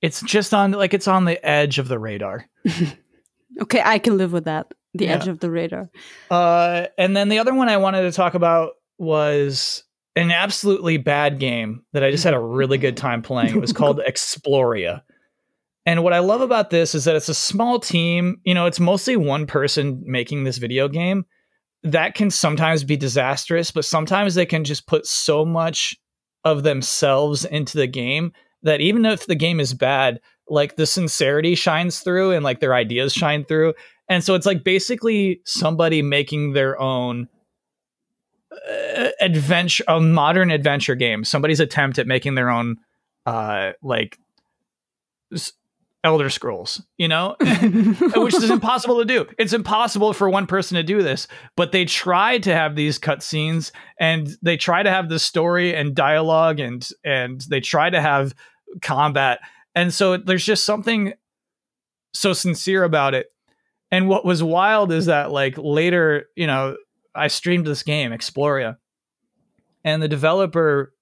It's 0.01 0.21
just 0.23 0.55
on 0.55 0.73
like 0.73 0.95
it's 0.95 1.09
on 1.09 1.25
the 1.25 1.45
edge 1.45 1.79
of 1.79 1.89
the 1.89 1.99
radar. 1.99 2.47
okay, 3.63 3.83
I 3.85 3.99
can 3.99 4.17
live 4.17 4.33
with 4.33 4.45
that. 4.45 4.73
The 4.95 5.07
yeah. 5.07 5.15
edge 5.15 5.29
of 5.29 5.41
the 5.41 5.51
radar. 5.51 5.91
Uh 6.31 6.87
and 6.97 7.17
then 7.17 7.29
the 7.29 7.39
other 7.39 7.55
one 7.55 7.69
I 7.69 7.77
wanted 7.79 8.03
to 8.03 8.13
talk 8.13 8.35
about 8.35 8.73
was 8.99 9.85
an 10.17 10.33
absolutely 10.33 10.97
bad 10.97 11.39
game 11.39 11.85
that 11.93 12.03
I 12.03 12.11
just 12.11 12.25
had 12.25 12.35
a 12.35 12.41
really 12.41 12.79
good 12.79 12.97
time 12.97 13.23
playing. 13.23 13.55
It 13.55 13.61
was 13.61 13.73
called 13.75 14.01
Exploria 14.01 15.03
And 15.87 16.03
what 16.03 16.13
I 16.13 16.19
love 16.19 16.41
about 16.41 16.71
this 16.71 16.95
is 16.95 17.05
that 17.05 17.17
it's 17.17 17.29
a 17.29 17.35
small 17.35 17.79
team. 17.79 18.41
You 18.45 18.55
know, 18.55 18.67
it's 18.67 18.81
mostly 18.81 19.17
one 19.17 19.47
person 19.47 20.03
making 20.05 20.45
this 20.45 20.59
video 20.59 20.89
game. 20.89 21.25
That 21.85 22.15
can 22.15 22.31
sometimes 22.31 22.83
be 22.83 22.97
disastrous, 22.97 23.71
but 23.71 23.85
sometimes 23.85 24.35
they 24.35 24.47
can 24.47 24.65
just 24.65 24.89
put 24.89 25.07
so 25.07 25.45
much 25.45 25.97
of 26.45 26.65
themselves 26.65 27.45
into 27.45 27.79
the 27.79 27.87
game 27.87 28.33
that 28.63 28.81
even 28.81 29.05
if 29.05 29.27
the 29.27 29.35
game 29.35 29.61
is 29.61 29.75
bad, 29.75 30.21
like 30.49 30.77
the 30.77 30.87
sincerity 30.87 31.55
shines 31.55 32.01
through 32.01 32.33
and 32.33 32.45
like 32.45 32.61
their 32.61 32.75
ideas 32.75 33.13
shine 33.13 33.45
through. 33.45 33.75
And 34.09 34.25
so 34.25 34.35
it's 34.35 34.47
like 34.47 34.65
basically 34.65 35.41
somebody 35.45 36.03
making 36.03 36.53
their 36.53 36.81
own 36.81 37.29
uh, 38.53 39.09
adventure, 39.21 39.85
a 39.87 40.01
modern 40.01 40.51
adventure 40.51 40.95
game. 40.95 41.25
Somebody's 41.25 41.61
attempt 41.61 41.99
at 41.99 42.07
making 42.07 42.35
their 42.35 42.49
own, 42.49 42.77
uh, 43.27 43.73
like 43.83 44.19
Elder 46.05 46.31
Scrolls, 46.31 46.81
you 46.97 47.09
know, 47.09 47.37
which 47.41 48.35
is 48.35 48.51
impossible 48.51 48.99
to 48.99 49.05
do. 49.05 49.27
It's 49.39 49.53
impossible 49.53 50.13
for 50.13 50.31
one 50.31 50.47
person 50.47 50.77
to 50.77 50.83
do 50.83 51.03
this, 51.03 51.27
but 51.57 51.73
they 51.73 51.85
try 51.85 52.39
to 52.39 52.55
have 52.55 52.77
these 52.77 52.99
cutscenes 52.99 53.73
and 53.99 54.29
they 54.41 54.57
try 54.57 54.83
to 54.83 54.91
have 54.91 55.09
the 55.09 55.19
story 55.19 55.75
and 55.75 55.95
dialogue 55.95 56.61
and 56.61 56.89
and 57.05 57.41
they 57.51 57.61
try 57.61 57.91
to 57.91 58.01
have 58.01 58.35
combat. 58.81 59.41
And 59.75 59.93
so 59.93 60.17
there's 60.17 60.45
just 60.45 60.65
something 60.65 61.15
so 62.15 62.33
sincere 62.33 62.85
about 62.85 63.15
it. 63.15 63.27
And 63.91 64.09
what 64.09 64.25
was 64.25 64.43
wild 64.43 64.93
is 64.93 65.07
that 65.07 65.33
like 65.33 65.55
later, 65.57 66.27
you 66.37 66.47
know, 66.47 66.77
I 67.15 67.29
streamed 67.29 67.67
this 67.67 67.83
game, 67.83 68.13
Exploria, 68.13 68.77
and 69.85 70.03
the 70.03 70.09
developer 70.09 70.93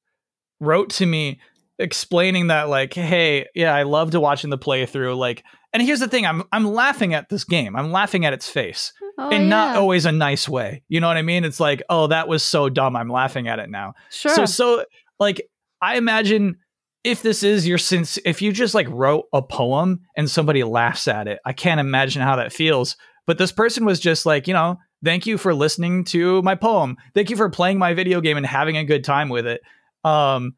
wrote 0.60 0.90
to 0.90 1.06
me 1.06 1.40
explaining 1.78 2.48
that 2.48 2.68
like, 2.68 2.94
hey, 2.94 3.46
yeah, 3.54 3.74
I 3.74 3.82
loved 3.82 4.14
watching 4.14 4.50
the 4.50 4.58
playthrough. 4.58 5.16
Like, 5.16 5.44
and 5.72 5.82
here's 5.82 6.00
the 6.00 6.08
thing, 6.08 6.26
I'm 6.26 6.42
I'm 6.52 6.66
laughing 6.72 7.14
at 7.14 7.28
this 7.28 7.44
game. 7.44 7.76
I'm 7.76 7.92
laughing 7.92 8.24
at 8.24 8.32
its 8.32 8.48
face. 8.48 8.92
Oh, 9.18 9.30
in 9.30 9.42
yeah. 9.42 9.48
not 9.48 9.76
always 9.76 10.04
a 10.04 10.12
nice 10.12 10.48
way. 10.48 10.82
You 10.88 11.00
know 11.00 11.08
what 11.08 11.16
I 11.16 11.22
mean? 11.22 11.44
It's 11.44 11.60
like, 11.60 11.82
oh, 11.88 12.06
that 12.08 12.28
was 12.28 12.42
so 12.42 12.68
dumb. 12.68 12.96
I'm 12.96 13.08
laughing 13.08 13.48
at 13.48 13.58
it 13.58 13.70
now. 13.70 13.94
Sure. 14.10 14.34
So 14.34 14.46
so 14.46 14.84
like 15.18 15.48
I 15.80 15.96
imagine 15.96 16.58
if 17.04 17.22
this 17.22 17.42
is 17.42 17.66
your 17.66 17.78
since 17.78 18.18
if 18.24 18.42
you 18.42 18.52
just 18.52 18.74
like 18.74 18.88
wrote 18.90 19.26
a 19.32 19.40
poem 19.40 20.00
and 20.16 20.30
somebody 20.30 20.64
laughs 20.64 21.08
at 21.08 21.28
it, 21.28 21.38
I 21.44 21.52
can't 21.52 21.80
imagine 21.80 22.22
how 22.22 22.36
that 22.36 22.52
feels. 22.52 22.96
But 23.26 23.38
this 23.38 23.52
person 23.52 23.84
was 23.84 24.00
just 24.00 24.26
like, 24.26 24.48
you 24.48 24.54
know, 24.54 24.78
thank 25.04 25.26
you 25.26 25.38
for 25.38 25.54
listening 25.54 26.04
to 26.04 26.42
my 26.42 26.54
poem. 26.54 26.96
Thank 27.14 27.30
you 27.30 27.36
for 27.36 27.48
playing 27.48 27.78
my 27.78 27.94
video 27.94 28.20
game 28.20 28.36
and 28.36 28.46
having 28.46 28.76
a 28.76 28.84
good 28.84 29.04
time 29.04 29.28
with 29.28 29.46
it. 29.46 29.60
Um, 30.04 30.54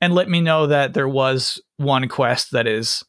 and 0.00 0.14
let 0.14 0.28
me 0.28 0.40
know 0.40 0.66
that 0.66 0.94
there 0.94 1.08
was 1.08 1.60
one 1.76 2.08
quest 2.08 2.52
that 2.52 2.66
is 2.66 3.04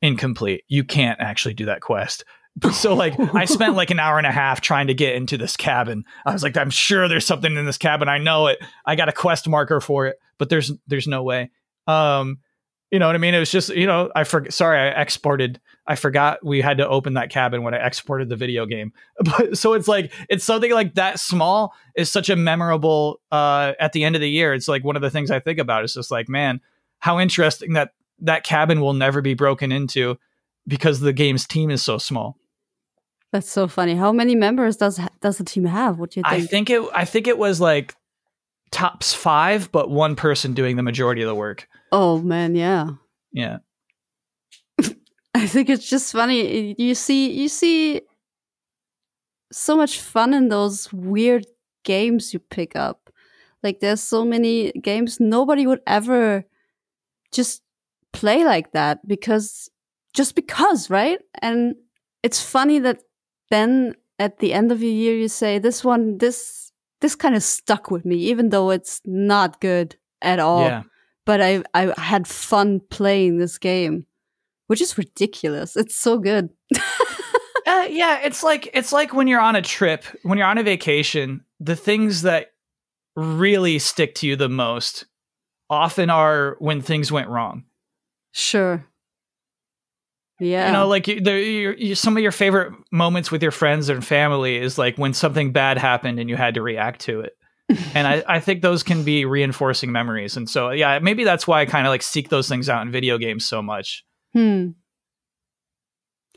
incomplete. 0.00 0.64
You 0.68 0.84
can't 0.84 1.20
actually 1.20 1.54
do 1.54 1.66
that 1.66 1.80
quest. 1.80 2.24
So 2.72 2.94
like 2.94 3.18
I 3.34 3.46
spent 3.46 3.76
like 3.76 3.90
an 3.90 3.98
hour 3.98 4.18
and 4.18 4.26
a 4.26 4.32
half 4.32 4.60
trying 4.60 4.88
to 4.88 4.94
get 4.94 5.14
into 5.14 5.38
this 5.38 5.56
cabin. 5.56 6.04
I 6.26 6.32
was 6.32 6.42
like, 6.42 6.56
I'm 6.56 6.70
sure 6.70 7.08
there's 7.08 7.24
something 7.24 7.56
in 7.56 7.64
this 7.64 7.78
cabin. 7.78 8.08
I 8.08 8.18
know 8.18 8.48
it. 8.48 8.58
I 8.84 8.94
got 8.94 9.08
a 9.08 9.12
quest 9.12 9.48
marker 9.48 9.80
for 9.80 10.06
it, 10.06 10.16
but 10.38 10.50
there's 10.50 10.70
there's 10.86 11.06
no 11.06 11.22
way. 11.22 11.50
Um, 11.86 12.40
you 12.92 12.98
know 12.98 13.06
what 13.06 13.14
I 13.14 13.18
mean? 13.18 13.34
It 13.34 13.38
was 13.38 13.50
just, 13.50 13.70
you 13.70 13.86
know, 13.86 14.12
I 14.14 14.24
forgot. 14.24 14.52
Sorry, 14.52 14.78
I 14.78 15.00
exported. 15.00 15.58
I 15.86 15.96
forgot 15.96 16.44
we 16.44 16.60
had 16.60 16.76
to 16.76 16.86
open 16.86 17.14
that 17.14 17.30
cabin 17.30 17.62
when 17.62 17.72
I 17.72 17.78
exported 17.78 18.28
the 18.28 18.36
video 18.36 18.66
game. 18.66 18.92
But 19.24 19.56
so 19.56 19.72
it's 19.72 19.88
like 19.88 20.12
it's 20.28 20.44
something 20.44 20.70
like 20.70 20.94
that 20.96 21.18
small 21.18 21.74
is 21.96 22.12
such 22.12 22.28
a 22.28 22.36
memorable. 22.36 23.20
Uh, 23.32 23.72
at 23.80 23.94
the 23.94 24.04
end 24.04 24.14
of 24.14 24.20
the 24.20 24.28
year, 24.28 24.52
it's 24.52 24.68
like 24.68 24.84
one 24.84 24.94
of 24.94 25.00
the 25.00 25.08
things 25.08 25.30
I 25.30 25.40
think 25.40 25.58
about. 25.58 25.84
It's 25.84 25.94
just 25.94 26.10
like, 26.10 26.28
man, 26.28 26.60
how 26.98 27.18
interesting 27.18 27.72
that 27.72 27.94
that 28.20 28.44
cabin 28.44 28.82
will 28.82 28.92
never 28.92 29.22
be 29.22 29.32
broken 29.32 29.72
into 29.72 30.18
because 30.68 31.00
the 31.00 31.14
game's 31.14 31.46
team 31.46 31.70
is 31.70 31.82
so 31.82 31.96
small. 31.96 32.36
That's 33.32 33.50
so 33.50 33.68
funny. 33.68 33.94
How 33.94 34.12
many 34.12 34.34
members 34.34 34.76
does 34.76 35.00
does 35.22 35.38
the 35.38 35.44
team 35.44 35.64
have? 35.64 35.98
What 35.98 36.10
do 36.10 36.20
you 36.20 36.24
think? 36.28 36.44
I 36.44 36.46
think 36.46 36.68
it. 36.68 36.82
I 36.94 37.06
think 37.06 37.26
it 37.26 37.38
was 37.38 37.58
like 37.58 37.94
tops 38.70 39.14
five, 39.14 39.72
but 39.72 39.88
one 39.88 40.14
person 40.14 40.52
doing 40.52 40.76
the 40.76 40.82
majority 40.82 41.22
of 41.22 41.28
the 41.28 41.34
work. 41.34 41.68
Oh 41.92 42.18
man, 42.22 42.54
yeah. 42.54 42.88
Yeah. 43.32 43.58
I 45.34 45.46
think 45.46 45.68
it's 45.68 45.88
just 45.88 46.12
funny. 46.12 46.74
You 46.78 46.94
see 46.94 47.30
you 47.30 47.48
see 47.48 48.00
so 49.52 49.76
much 49.76 50.00
fun 50.00 50.32
in 50.32 50.48
those 50.48 50.90
weird 50.92 51.46
games 51.84 52.32
you 52.32 52.40
pick 52.40 52.74
up. 52.74 53.10
Like 53.62 53.80
there's 53.80 54.02
so 54.02 54.24
many 54.24 54.72
games 54.72 55.20
nobody 55.20 55.66
would 55.66 55.82
ever 55.86 56.44
just 57.30 57.62
play 58.12 58.44
like 58.44 58.72
that 58.72 59.06
because 59.06 59.68
just 60.14 60.34
because, 60.34 60.90
right? 60.90 61.20
And 61.40 61.76
it's 62.22 62.42
funny 62.42 62.78
that 62.80 63.02
then 63.50 63.94
at 64.18 64.38
the 64.38 64.52
end 64.54 64.72
of 64.72 64.80
the 64.80 64.88
year 64.88 65.14
you 65.16 65.28
say 65.28 65.58
this 65.58 65.84
one 65.84 66.18
this 66.18 66.72
this 67.00 67.14
kind 67.14 67.34
of 67.34 67.42
stuck 67.42 67.90
with 67.90 68.04
me, 68.06 68.16
even 68.16 68.48
though 68.48 68.70
it's 68.70 69.00
not 69.04 69.60
good 69.60 69.96
at 70.22 70.38
all. 70.38 70.62
Yeah. 70.62 70.82
But 71.24 71.40
I 71.40 71.62
I 71.74 71.92
had 72.00 72.26
fun 72.26 72.80
playing 72.90 73.38
this 73.38 73.58
game, 73.58 74.06
which 74.66 74.80
is 74.80 74.98
ridiculous. 74.98 75.76
It's 75.76 75.96
so 75.96 76.18
good. 76.18 76.50
uh, 76.76 77.86
yeah, 77.88 78.20
it's 78.24 78.42
like 78.42 78.68
it's 78.74 78.92
like 78.92 79.14
when 79.14 79.28
you're 79.28 79.40
on 79.40 79.56
a 79.56 79.62
trip, 79.62 80.04
when 80.22 80.38
you're 80.38 80.46
on 80.46 80.58
a 80.58 80.62
vacation, 80.62 81.44
the 81.60 81.76
things 81.76 82.22
that 82.22 82.52
really 83.14 83.78
stick 83.78 84.14
to 84.16 84.26
you 84.26 84.36
the 84.36 84.48
most 84.48 85.06
often 85.68 86.10
are 86.10 86.56
when 86.58 86.80
things 86.80 87.12
went 87.12 87.28
wrong. 87.28 87.64
Sure. 88.32 88.84
Yeah. 90.40 90.66
You 90.66 90.72
know, 90.72 90.88
like 90.88 91.04
the, 91.04 91.94
some 91.94 92.16
of 92.16 92.22
your 92.22 92.32
favorite 92.32 92.72
moments 92.90 93.30
with 93.30 93.42
your 93.42 93.52
friends 93.52 93.88
and 93.88 94.04
family 94.04 94.56
is 94.56 94.76
like 94.76 94.98
when 94.98 95.14
something 95.14 95.52
bad 95.52 95.78
happened 95.78 96.18
and 96.18 96.28
you 96.28 96.36
had 96.36 96.54
to 96.54 96.62
react 96.62 97.02
to 97.02 97.20
it. 97.20 97.36
And 97.94 98.06
I, 98.06 98.22
I 98.26 98.40
think 98.40 98.62
those 98.62 98.82
can 98.82 99.04
be 99.04 99.24
reinforcing 99.24 99.92
memories. 99.92 100.36
And 100.36 100.48
so, 100.48 100.70
yeah, 100.70 100.98
maybe 101.00 101.24
that's 101.24 101.46
why 101.46 101.60
I 101.60 101.66
kind 101.66 101.86
of 101.86 101.90
like 101.90 102.02
seek 102.02 102.28
those 102.28 102.48
things 102.48 102.68
out 102.68 102.82
in 102.82 102.90
video 102.90 103.18
games 103.18 103.44
so 103.44 103.62
much. 103.62 104.04
Hmm. 104.32 104.70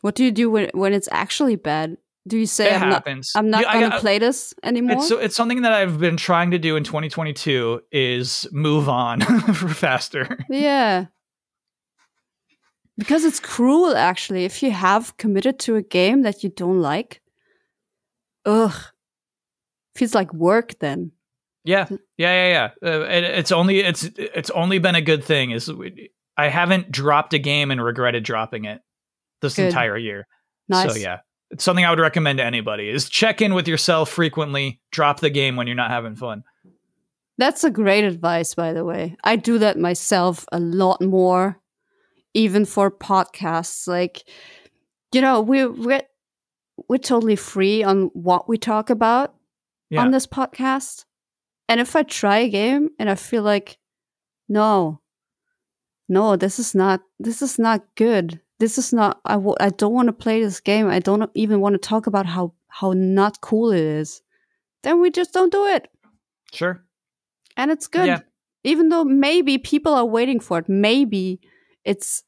What 0.02 0.16
do 0.16 0.24
you 0.24 0.32
do 0.32 0.50
when, 0.50 0.70
when 0.74 0.94
it's 0.94 1.10
actually 1.12 1.56
bad? 1.56 1.98
Do 2.28 2.38
you 2.38 2.48
say 2.48 2.72
it 2.72 2.82
I'm 2.82 2.90
happens. 2.90 3.32
not, 3.36 3.44
I'm 3.44 3.50
not 3.52 3.74
going 3.74 3.92
to 3.92 4.00
play 4.00 4.18
this 4.18 4.54
anymore? 4.64 4.98
It's, 4.98 5.12
it's 5.12 5.36
something 5.36 5.62
that 5.62 5.74
I've 5.74 6.00
been 6.00 6.18
trying 6.18 6.52
to 6.52 6.60
do 6.60 6.76
in 6.76 6.84
2022 6.84 7.82
is 7.92 8.48
move 8.52 8.90
on 8.90 9.22
for 9.54 9.70
faster. 9.70 10.40
Yeah 10.50 11.06
because 12.98 13.26
it's 13.26 13.40
cruel 13.40 13.96
actually 13.96 14.46
if 14.46 14.62
you 14.64 14.72
have 14.72 15.16
committed 15.18 15.60
to 15.60 15.76
a 15.76 15.82
game 15.82 16.22
that 16.22 16.44
you 16.44 16.50
don't 16.50 16.82
like 16.82 17.22
ugh 18.46 18.76
feels 19.96 20.16
like 20.16 20.34
work 20.34 20.78
then 20.80 21.12
yeah. 21.66 21.88
Yeah 22.18 22.48
yeah 22.48 22.70
yeah. 22.82 22.90
Uh, 22.90 23.02
it, 23.02 23.24
it's 23.24 23.52
only 23.52 23.80
it's 23.80 24.04
it's 24.18 24.50
only 24.52 24.80
been 24.80 24.96
a 24.96 25.02
good 25.02 25.24
thing 25.24 25.52
is 25.52 25.70
i 26.38 26.48
haven't 26.48 26.92
dropped 26.92 27.34
a 27.34 27.40
game 27.40 27.72
and 27.72 27.84
regretted 27.84 28.24
dropping 28.24 28.66
it 28.66 28.82
this 29.42 29.56
good. 29.56 29.68
entire 29.68 29.98
year. 29.98 30.28
Nice. 30.70 30.94
so 30.94 31.00
yeah. 31.00 31.20
It's 31.52 31.64
something 31.64 31.86
i 31.86 31.90
would 31.90 32.00
recommend 32.00 32.38
to 32.38 32.46
anybody 32.46 32.90
is 32.90 33.10
check 33.10 33.42
in 33.42 33.54
with 33.54 33.68
yourself 33.68 34.10
frequently 34.10 34.80
drop 34.92 35.20
the 35.20 35.30
game 35.30 35.56
when 35.56 35.68
you're 35.68 35.76
not 35.76 35.92
having 35.92 36.16
fun. 36.16 36.44
That's 37.38 37.64
a 37.64 37.72
great 37.72 38.04
advice 38.04 38.54
by 38.54 38.72
the 38.74 38.86
way. 38.86 39.18
I 39.24 39.36
do 39.36 39.58
that 39.60 39.78
myself 39.78 40.46
a 40.52 40.60
lot 40.60 41.02
more 41.02 41.60
even 42.34 42.66
for 42.66 42.92
podcasts. 42.92 43.88
Like 43.88 44.24
you 45.12 45.22
know 45.22 45.42
we're 45.42 45.72
we're, 45.72 46.04
we're 46.88 46.98
totally 46.98 47.36
free 47.36 47.84
on 47.84 48.12
what 48.14 48.48
we 48.48 48.58
talk 48.58 48.90
about 48.92 49.34
yeah. 49.90 50.02
on 50.02 50.12
this 50.12 50.28
podcast 50.28 51.06
and 51.70 51.80
if 51.80 51.96
i 51.96 52.04
try 52.04 52.38
a 52.38 52.50
game 52.50 52.90
and 53.00 53.10
i 53.10 53.16
feel 53.16 53.44
like 53.44 53.78
no 54.50 55.02
no 56.08 56.36
this 56.36 56.60
is 56.60 56.76
not 56.76 57.02
this 57.20 57.42
is 57.42 57.58
not 57.58 57.82
good. 57.96 58.40
This 58.60 58.78
is 58.78 58.94
not 58.94 59.20
I 59.26 59.34
w- 59.34 59.56
I 59.60 59.70
don't 59.70 59.94
want 59.94 60.08
to 60.08 60.14
play 60.14 60.42
this 60.42 60.60
game. 60.60 60.88
I 60.88 61.00
don't 61.00 61.30
even 61.34 61.60
want 61.62 61.74
to 61.74 61.80
talk 61.90 62.08
about 62.08 62.26
how 62.26 62.54
how 62.68 62.94
not 62.96 63.42
cool 63.42 63.72
it 63.72 63.82
is. 63.82 64.22
Then 64.84 65.02
we 65.02 65.10
just 65.10 65.34
don't 65.34 65.52
do 65.52 65.66
it. 65.66 65.88
Sure. 66.54 66.84
And 67.58 67.72
it's 67.72 67.88
good. 67.88 68.08
Yeah. 68.08 68.20
even 68.64 68.90
though 68.90 69.04
maybe 69.04 69.58
people 69.58 69.94
are 69.94 70.06
waiting 70.06 70.40
for 70.40 70.60
it 70.60 70.70
maybe 70.70 71.40
it's 71.84 72.24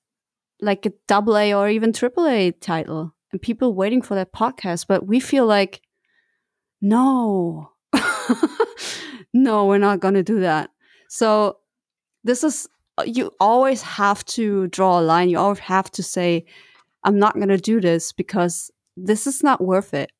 like 0.61 0.85
a 0.85 0.91
double 1.07 1.37
A 1.37 1.53
or 1.53 1.69
even 1.69 1.93
triple 1.93 2.27
A 2.27 2.51
title 2.51 3.13
and 3.31 3.41
people 3.41 3.73
waiting 3.75 4.01
for 4.01 4.15
that 4.15 4.33
podcast. 4.33 4.85
But 4.87 5.05
we 5.05 5.19
feel 5.19 5.45
like, 5.45 5.81
no, 6.81 7.71
no, 9.43 9.65
we're 9.65 9.77
not 9.77 9.99
going 9.99 10.15
to 10.15 10.23
do 10.23 10.39
that. 10.41 10.69
So 11.09 11.57
this 12.23 12.43
is, 12.43 12.67
you 13.05 13.31
always 13.39 13.81
have 13.81 14.25
to 14.25 14.67
draw 14.67 14.99
a 14.99 15.01
line. 15.01 15.29
You 15.29 15.37
always 15.37 15.59
have 15.59 15.91
to 15.91 16.03
say, 16.03 16.45
I'm 17.03 17.19
not 17.19 17.35
going 17.35 17.49
to 17.49 17.57
do 17.57 17.79
this 17.79 18.11
because 18.11 18.71
this 18.95 19.27
is 19.27 19.43
not 19.43 19.61
worth 19.61 19.93
it. 19.93 20.11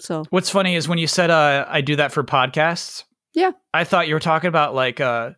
So 0.00 0.24
what's 0.30 0.50
funny 0.50 0.74
is 0.74 0.88
when 0.88 0.98
you 0.98 1.06
said, 1.06 1.30
uh, 1.30 1.66
I 1.68 1.80
do 1.80 1.96
that 1.96 2.12
for 2.12 2.24
podcasts. 2.24 3.04
Yeah. 3.34 3.52
I 3.72 3.84
thought 3.84 4.08
you 4.08 4.14
were 4.14 4.20
talking 4.20 4.48
about 4.48 4.74
like, 4.74 5.00
uh, 5.00 5.30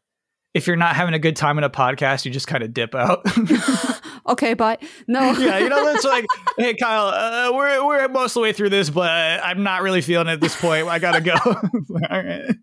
if 0.55 0.67
you're 0.67 0.77
not 0.77 0.97
having 0.97 1.13
a 1.13 1.19
good 1.19 1.37
time 1.37 1.59
in 1.59 1.65
a 1.65 1.71
podcast, 1.71 2.25
you 2.25 2.31
just 2.31 2.47
kind 2.47 2.63
of 2.63 2.73
dip 2.73 2.95
out. 2.95 3.27
okay, 4.29 4.55
bye. 4.55 4.79
No. 5.07 5.33
yeah, 5.39 5.59
you 5.59 5.69
know, 5.69 5.87
it's 5.89 6.05
like, 6.05 6.25
hey, 6.57 6.75
Kyle, 6.75 7.09
uh, 7.09 7.55
we're 7.55 7.87
we're 7.87 8.09
most 8.09 8.31
of 8.31 8.35
the 8.35 8.41
way 8.41 8.53
through 8.55 8.71
this, 8.71 8.89
but 8.89 9.11
I'm 9.11 9.63
not 9.63 9.83
really 9.83 10.01
feeling 10.01 10.29
it 10.29 10.33
at 10.33 10.41
this 10.41 10.59
point. 10.59 10.89
I 10.89 10.99
gotta 10.99 11.21
go. 11.21 11.35
All 11.45 12.23
right. 12.23 12.55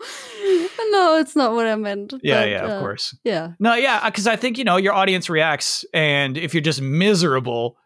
no, 0.90 1.16
it's 1.18 1.34
not 1.36 1.52
what 1.54 1.66
I 1.66 1.74
meant. 1.76 2.14
Yeah, 2.22 2.42
but, 2.42 2.48
yeah, 2.50 2.64
uh, 2.64 2.68
of 2.74 2.80
course. 2.80 3.16
Yeah. 3.24 3.52
No, 3.58 3.74
yeah, 3.74 4.08
because 4.08 4.26
I 4.26 4.36
think 4.36 4.58
you 4.58 4.64
know 4.64 4.76
your 4.76 4.94
audience 4.94 5.28
reacts, 5.28 5.84
and 5.92 6.36
if 6.36 6.54
you're 6.54 6.60
just 6.62 6.80
miserable 6.80 7.76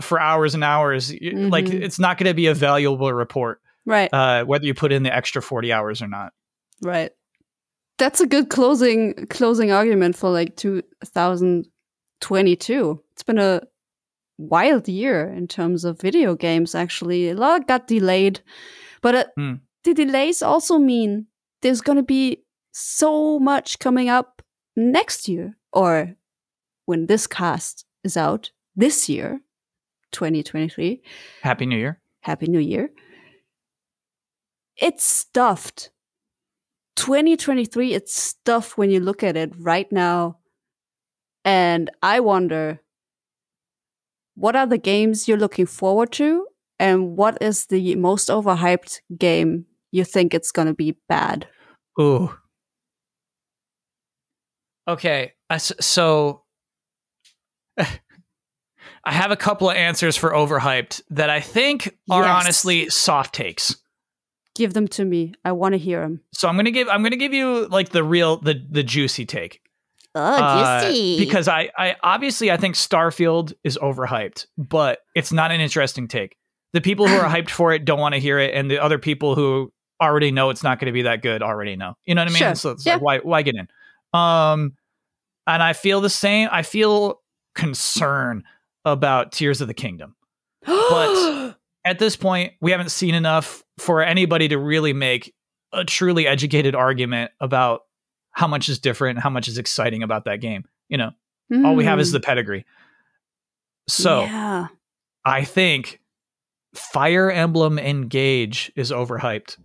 for 0.00 0.20
hours 0.20 0.54
and 0.54 0.62
hours, 0.64 1.10
y 1.12 1.30
like 1.32 1.68
it's 1.68 1.98
not 1.98 2.18
going 2.18 2.28
to 2.28 2.34
be 2.34 2.46
a 2.46 2.54
valuable 2.54 3.12
report, 3.12 3.60
Right. 3.86 4.12
uh, 4.12 4.44
whether 4.44 4.64
you 4.66 4.74
put 4.74 4.92
in 4.92 5.02
the 5.02 5.14
extra 5.14 5.42
forty 5.42 5.72
hours 5.72 6.02
or 6.02 6.08
not. 6.08 6.32
Right. 6.82 7.10
That's 7.98 8.20
a 8.20 8.26
good 8.26 8.48
closing 8.48 9.26
closing 9.30 9.70
argument 9.70 10.16
for 10.16 10.30
like 10.30 10.56
2022. 10.56 13.02
It's 13.12 13.22
been 13.22 13.38
a 13.38 13.60
wild 14.38 14.88
year 14.88 15.28
in 15.28 15.46
terms 15.46 15.84
of 15.84 16.00
video 16.00 16.34
games 16.34 16.74
actually. 16.74 17.28
A 17.30 17.34
lot 17.34 17.68
got 17.68 17.86
delayed. 17.86 18.40
But 19.02 19.14
uh, 19.14 19.24
Hmm. 19.36 19.52
the 19.84 19.94
delays 19.94 20.42
also 20.42 20.78
mean 20.78 21.26
there's 21.62 21.80
going 21.80 21.96
to 21.96 22.02
be 22.02 22.42
so 22.72 23.38
much 23.38 23.78
coming 23.78 24.08
up 24.08 24.42
next 24.76 25.28
year 25.28 25.56
or 25.72 26.14
when 26.86 27.06
this 27.06 27.26
cast 27.26 27.84
is 28.04 28.16
out 28.16 28.50
this 28.76 29.08
year, 29.08 29.40
2023. 30.12 31.02
Happy 31.42 31.66
New 31.66 31.78
Year. 31.78 32.00
Happy 32.20 32.46
New 32.46 32.58
Year. 32.58 32.90
It's 34.76 35.04
stuffed. 35.04 35.90
2023, 36.96 37.94
it's 37.94 38.14
stuffed 38.14 38.76
when 38.76 38.90
you 38.90 39.00
look 39.00 39.22
at 39.22 39.36
it 39.36 39.52
right 39.58 39.90
now. 39.90 40.38
And 41.44 41.90
I 42.02 42.20
wonder 42.20 42.80
what 44.34 44.56
are 44.56 44.66
the 44.66 44.78
games 44.78 45.28
you're 45.28 45.38
looking 45.38 45.66
forward 45.66 46.12
to? 46.12 46.46
And 46.78 47.16
what 47.16 47.38
is 47.40 47.66
the 47.66 47.94
most 47.96 48.28
overhyped 48.28 49.00
game 49.16 49.66
you 49.92 50.04
think 50.04 50.34
it's 50.34 50.50
going 50.50 50.68
to 50.68 50.74
be 50.74 50.96
bad? 51.08 51.46
Ooh. 52.00 52.34
Okay, 54.88 55.32
so 55.58 56.42
I 57.78 59.12
have 59.12 59.30
a 59.30 59.36
couple 59.36 59.70
of 59.70 59.76
answers 59.76 60.16
for 60.16 60.30
overhyped 60.32 61.02
that 61.10 61.30
I 61.30 61.40
think 61.40 61.96
are 62.10 62.22
Yes. 62.24 62.42
honestly 62.42 62.88
soft 62.88 63.34
takes. 63.34 63.76
Give 64.54 64.74
them 64.74 64.88
to 64.88 65.04
me. 65.04 65.34
I 65.44 65.52
want 65.52 65.72
to 65.74 65.78
hear 65.78 66.00
them. 66.00 66.20
So 66.34 66.48
I'm 66.48 66.56
gonna 66.56 66.70
give 66.72 66.88
I'm 66.88 67.02
gonna 67.02 67.16
give 67.16 67.32
you 67.32 67.66
like 67.68 67.88
the 67.90 68.02
real 68.04 68.36
the 68.38 68.62
the 68.70 68.82
juicy 68.82 69.24
take. 69.24 69.60
Oh, 70.14 70.20
Uh, 70.20 70.90
because 71.16 71.48
I 71.48 71.70
I 71.78 71.96
obviously 72.02 72.50
I 72.50 72.56
think 72.58 72.74
Starfield 72.74 73.54
is 73.64 73.78
overhyped, 73.80 74.46
but 74.58 74.98
it's 75.14 75.32
not 75.32 75.52
an 75.52 75.60
interesting 75.62 76.06
take. 76.06 76.36
The 76.74 76.82
people 76.82 77.08
who 77.08 77.14
are 77.16 77.30
hyped 77.34 77.48
for 77.50 77.72
it 77.72 77.84
don't 77.86 77.98
want 78.00 78.14
to 78.14 78.20
hear 78.20 78.38
it, 78.38 78.52
and 78.52 78.70
the 78.70 78.78
other 78.82 78.98
people 78.98 79.34
who 79.36 79.72
already 80.00 80.30
know 80.30 80.50
it's 80.50 80.62
not 80.62 80.78
going 80.78 80.86
to 80.86 80.92
be 80.92 81.02
that 81.02 81.22
good 81.22 81.42
already 81.42 81.76
know. 81.76 81.96
You 82.04 82.14
know 82.14 82.22
what 82.22 82.28
I 82.28 82.32
mean? 82.32 82.38
Sure. 82.38 82.54
So 82.54 82.70
it's 82.70 82.84
Yeah. 82.86 82.94
like 82.94 83.02
why 83.02 83.18
why 83.18 83.42
get 83.42 83.54
in? 83.54 83.68
Um, 84.18 84.72
and 85.46 85.62
I 85.62 85.72
feel 85.72 86.00
the 86.00 86.10
same. 86.10 86.48
I 86.52 86.62
feel 86.62 87.20
concern 87.54 88.44
about 88.84 89.32
Tears 89.32 89.60
of 89.60 89.68
the 89.68 89.74
Kingdom. 89.74 90.14
but- 90.66 91.56
At 91.84 91.98
this 91.98 92.14
point, 92.14 92.52
we 92.60 92.70
haven't 92.70 92.92
seen 92.92 93.12
enough 93.12 93.64
for 93.76 94.04
anybody 94.04 94.46
to 94.46 94.56
really 94.56 94.92
make 94.92 95.34
a 95.72 95.84
truly 95.84 96.28
educated 96.28 96.76
argument 96.76 97.32
about 97.40 97.80
how 98.30 98.46
much 98.46 98.68
is 98.68 98.78
different, 98.78 99.18
how 99.18 99.30
much 99.30 99.48
is 99.48 99.58
exciting 99.58 100.04
about 100.04 100.26
that 100.26 100.40
game. 100.40 100.64
You 100.88 100.98
know, 100.98 101.10
all 101.64 101.74
we 101.74 101.84
have 101.84 101.98
is 101.98 102.10
Hmm. 102.10 102.12
the 102.12 102.20
pedigree. 102.20 102.64
So 103.88 104.20
yeah. 104.22 104.68
I 105.24 105.42
think 105.42 106.00
Fire 106.74 107.32
Emblem 107.32 107.80
Engage 107.80 108.70
is 108.76 108.92
overhyped. 108.92 109.58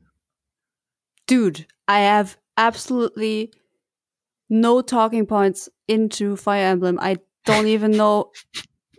Dude, 1.28 1.66
I 1.88 2.00
have 2.00 2.38
absolutely 2.58 3.54
no 4.50 4.82
talking 4.82 5.26
points 5.26 5.70
into 5.88 6.36
Fire 6.36 6.66
Emblem. 6.66 6.98
I 7.02 7.18
don't 7.46 7.68
even 7.68 7.92
know 7.92 8.32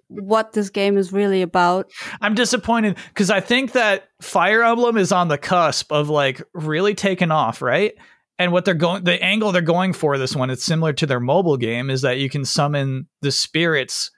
what 0.09 0.53
this 0.53 0.71
game 0.71 0.97
is 0.97 1.13
really 1.13 1.43
about. 1.43 1.91
I'm 2.21 2.35
disappointed 2.35 2.97
because 3.09 3.31
I 3.31 3.41
think 3.41 3.73
that 3.73 4.09
Fire 4.23 4.63
Emblem 4.63 4.97
is 4.97 5.13
on 5.13 5.29
the 5.29 5.39
cusp 5.39 5.93
of 5.93 6.09
like 6.09 6.43
really 6.55 6.95
taking 6.95 7.31
off, 7.31 7.61
right? 7.61 7.95
And 8.39 8.53
what 8.53 8.65
they're 8.65 8.75
going, 8.75 9.05
the 9.05 9.23
angle 9.23 9.53
they're 9.53 9.63
going 9.63 9.93
for 9.93 10.17
this 10.17 10.37
one, 10.37 10.49
it's 10.49 10.65
similar 10.65 10.93
to 10.95 11.07
their 11.07 11.21
mobile 11.21 11.57
game, 11.57 11.91
is 11.91 12.03
that 12.03 12.19
you 12.19 12.31
can 12.31 12.45
summon 12.45 13.09
the 13.21 13.33
spirits 13.33 14.11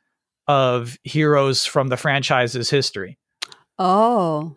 of 0.47 0.99
heroes 1.05 1.65
from 1.65 1.89
the 1.89 1.97
franchise's 1.97 2.69
history. 2.69 3.19
Oh, 3.79 4.57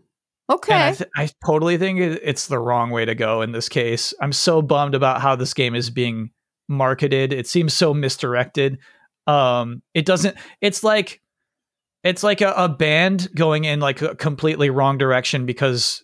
okay. 0.49 0.89
I, 0.89 0.91
th- 0.91 1.09
I 1.15 1.29
totally 1.45 1.77
think 1.77 1.99
it's 1.99 2.47
the 2.47 2.59
wrong 2.59 2.89
way 2.89 3.05
to 3.05 3.15
go 3.15 3.41
in 3.41 3.51
this 3.51 3.69
case. 3.69 4.13
I'm 4.21 4.33
so 4.33 4.61
bummed 4.61 4.95
about 4.95 5.21
how 5.21 5.35
this 5.35 5.53
game 5.53 5.75
is 5.75 5.89
being 5.89 6.31
marketed. 6.67 7.33
It 7.33 7.47
seems 7.47 7.73
so 7.73 7.93
misdirected. 7.93 8.79
Um, 9.27 9.81
it 9.93 10.05
doesn't. 10.05 10.37
It's 10.61 10.83
like 10.83 11.21
it's 12.03 12.23
like 12.23 12.41
a, 12.41 12.53
a 12.55 12.69
band 12.69 13.29
going 13.35 13.63
in 13.63 13.79
like 13.79 14.01
a 14.01 14.15
completely 14.15 14.69
wrong 14.69 14.97
direction 14.97 15.45
because 15.45 16.03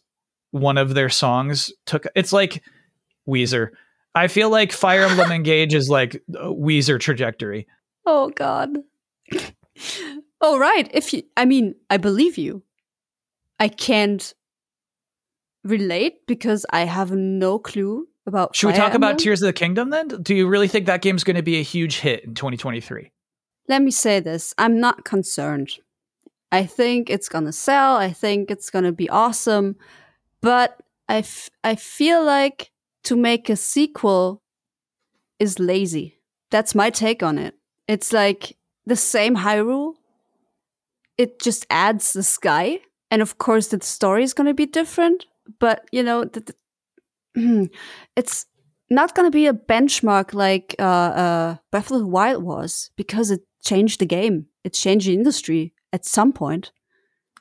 one 0.52 0.78
of 0.78 0.94
their 0.94 1.10
songs 1.10 1.72
took. 1.86 2.06
It's 2.16 2.34
like 2.34 2.64
Weezer. 3.28 3.70
I 4.16 4.28
feel 4.28 4.50
like 4.50 4.72
Fire 4.72 5.04
Emblem 5.04 5.32
Engage 5.34 5.74
is 5.74 5.90
like 5.90 6.22
Weezer 6.30 7.00
trajectory. 7.00 7.68
oh 8.06 8.30
God. 8.30 8.78
oh 10.42 10.58
right. 10.58 10.90
If 10.94 11.14
you, 11.14 11.24
I 11.38 11.46
mean, 11.46 11.76
I 11.90 11.98
believe 11.98 12.38
you. 12.38 12.64
I 13.60 13.68
can't 13.68 14.34
relate 15.64 16.26
because 16.28 16.66
I 16.70 16.82
have 16.82 17.12
no 17.12 17.60
clue 17.60 18.08
about. 18.26 18.56
Should 18.56 18.68
we 18.68 18.74
Fire 18.74 18.88
talk 18.88 18.94
about 18.94 19.20
Tears 19.20 19.42
of 19.42 19.48
the 19.48 19.54
Kingdom 19.54 19.90
then? 19.90 20.08
Do 20.08 20.34
you 20.34 20.48
really 20.48 20.68
think 20.68 20.86
that 20.86 21.02
game's 21.02 21.24
going 21.24 21.36
to 21.36 21.44
be 21.44 21.58
a 21.58 21.64
huge 21.64 22.00
hit 22.00 22.24
in 22.24 22.36
2023? 22.36 23.12
let 23.70 23.84
me 23.84 23.92
say 23.92 24.20
this 24.20 24.54
I'm 24.58 24.82
not 24.82 25.06
concerned. 25.06 25.70
I 26.52 26.66
think 26.66 27.10
it's 27.10 27.30
gonna 27.30 27.54
sell. 27.54 27.96
I 27.96 28.12
think 28.12 28.52
it's 28.52 28.70
gonna 28.70 28.92
be 28.92 29.08
awesome. 29.10 29.78
But 30.42 30.82
I, 31.08 31.18
f- 31.18 31.50
I 31.64 31.76
feel 31.76 32.24
like 32.26 32.72
to 33.04 33.16
make 33.16 33.50
a 33.50 33.56
sequel 33.56 34.42
is 35.38 35.60
lazy. 35.60 36.20
That's 36.50 36.74
my 36.74 36.90
take 36.90 37.22
on 37.22 37.38
it. 37.38 37.56
It's 37.88 38.12
like 38.12 38.58
the 38.86 38.96
same 38.96 39.38
Hyrule. 39.38 39.94
It 41.18 41.40
just 41.40 41.66
adds 41.70 42.14
the 42.14 42.24
sky. 42.24 42.80
And 43.12 43.22
of 43.22 43.38
course, 43.38 43.68
the 43.68 43.82
story 43.82 44.24
is 44.24 44.34
gonna 44.34 44.54
be 44.54 44.66
different. 44.66 45.26
But, 45.60 45.88
you 45.92 46.04
know, 46.04 46.26
the, 46.26 46.42
the- 46.42 47.70
it's 48.16 48.46
not 48.90 49.16
going 49.16 49.28
to 49.28 49.32
be 49.32 49.48
a 49.48 49.54
benchmark 49.54 50.34
like 50.34 50.76
uh, 50.80 50.84
uh, 50.84 51.56
Breath 51.72 51.92
of 51.92 52.00
the 52.00 52.08
Wild 52.08 52.44
was 52.44 52.90
because 52.96 53.32
it 53.32 53.42
changed 53.64 54.00
the 54.00 54.06
game. 54.06 54.48
It 54.64 54.74
changed 54.74 55.08
the 55.08 55.14
industry 55.14 55.74
at 55.94 56.06
some 56.06 56.34
point. 56.34 56.72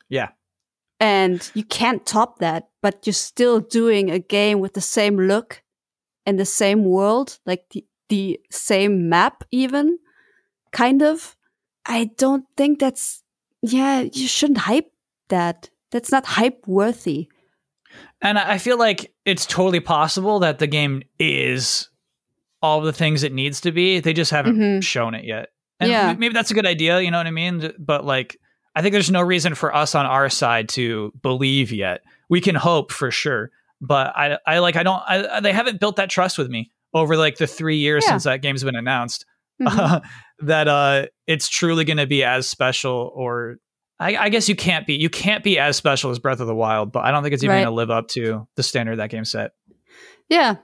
Yeah. 0.08 0.28
And 1.00 1.50
you 1.54 1.64
can't 1.64 2.04
top 2.04 2.38
that, 2.38 2.68
but 2.82 3.06
you're 3.06 3.14
still 3.14 3.60
doing 3.60 4.10
a 4.10 4.18
game 4.18 4.60
with 4.60 4.74
the 4.74 4.80
same 4.80 5.16
look 5.16 5.62
and 6.26 6.38
the 6.38 6.44
same 6.44 6.84
world, 6.84 7.38
like 7.46 7.64
the, 7.70 7.84
the 8.08 8.40
same 8.50 9.08
map, 9.08 9.44
even 9.50 9.98
kind 10.72 11.02
of. 11.02 11.36
I 11.86 12.10
don't 12.16 12.44
think 12.56 12.78
that's, 12.80 13.22
yeah, 13.62 14.00
you 14.00 14.26
shouldn't 14.26 14.58
hype 14.58 14.90
that. 15.28 15.70
That's 15.90 16.12
not 16.12 16.26
hype 16.26 16.62
worthy. 16.66 17.28
And 18.20 18.38
I 18.38 18.58
feel 18.58 18.78
like 18.78 19.12
it's 19.24 19.46
totally 19.46 19.80
possible 19.80 20.40
that 20.40 20.58
the 20.58 20.66
game 20.66 21.02
is 21.18 21.88
all 22.60 22.80
the 22.80 22.92
things 22.92 23.22
it 23.22 23.32
needs 23.32 23.60
to 23.62 23.72
be. 23.72 24.00
They 24.00 24.12
just 24.12 24.30
haven't 24.30 24.56
Mhm. 24.58 24.82
shown 24.82 25.14
it 25.14 25.24
yet. 25.24 25.48
And 25.80 25.90
Yeah. 25.90 26.12
maybe 26.18 26.34
that's 26.34 26.50
a 26.50 26.54
good 26.54 26.66
idea, 26.66 27.00
you 27.00 27.10
know 27.10 27.18
what 27.18 27.26
I 27.26 27.30
mean? 27.30 27.72
But 27.78 28.04
like 28.04 28.36
I 28.74 28.82
think 28.82 28.92
there's 28.92 29.10
no 29.10 29.22
reason 29.22 29.54
for 29.56 29.74
us 29.74 29.94
on 29.94 30.06
our 30.06 30.28
side 30.28 30.68
to 30.70 31.12
believe 31.22 31.72
yet. 31.72 32.02
We 32.28 32.40
can 32.40 32.54
hope 32.54 32.92
for 32.92 33.10
sure, 33.10 33.50
but 33.80 34.12
I 34.16 34.38
I 34.46 34.58
like 34.58 34.76
I 34.76 34.82
don't 34.82 35.02
I, 35.08 35.40
they 35.40 35.52
haven't 35.52 35.80
built 35.80 35.96
that 35.96 36.10
trust 36.10 36.36
with 36.38 36.48
me 36.48 36.70
over 36.94 37.16
like 37.16 37.38
the 37.38 37.46
3 37.46 37.76
years 37.76 38.04
Yeah. 38.04 38.10
since 38.12 38.24
that 38.24 38.42
game's 38.42 38.62
been 38.64 38.76
announced. 38.76 39.24
Mhm. 39.62 40.02
that 40.40 40.68
uh 40.68 41.06
it's 41.26 41.48
truly 41.48 41.84
going 41.84 41.96
to 41.96 42.06
be 42.06 42.22
as 42.24 42.48
special 42.48 43.10
or 43.14 43.56
I, 44.00 44.16
I 44.16 44.28
guess 44.28 44.48
you 44.48 44.54
can't 44.56 44.86
be 44.86 44.94
you 44.94 45.10
can't 45.10 45.42
be 45.42 45.58
as 45.58 45.76
special 45.76 46.10
as 46.10 46.18
Breath 46.18 46.40
of 46.40 46.46
the 46.46 46.54
Wild, 46.54 46.92
but 46.92 47.04
I 47.04 47.10
don't 47.10 47.22
think 47.22 47.34
it's 47.34 47.42
even 47.42 47.54
Right. 47.56 47.62
going 47.62 47.72
to 47.72 47.76
live 47.76 47.90
up 47.90 48.08
to 48.08 48.46
the 48.56 48.62
standard 48.62 48.96
that 48.96 49.10
game 49.10 49.24
set. 49.24 49.52
Yeah, 50.28 50.56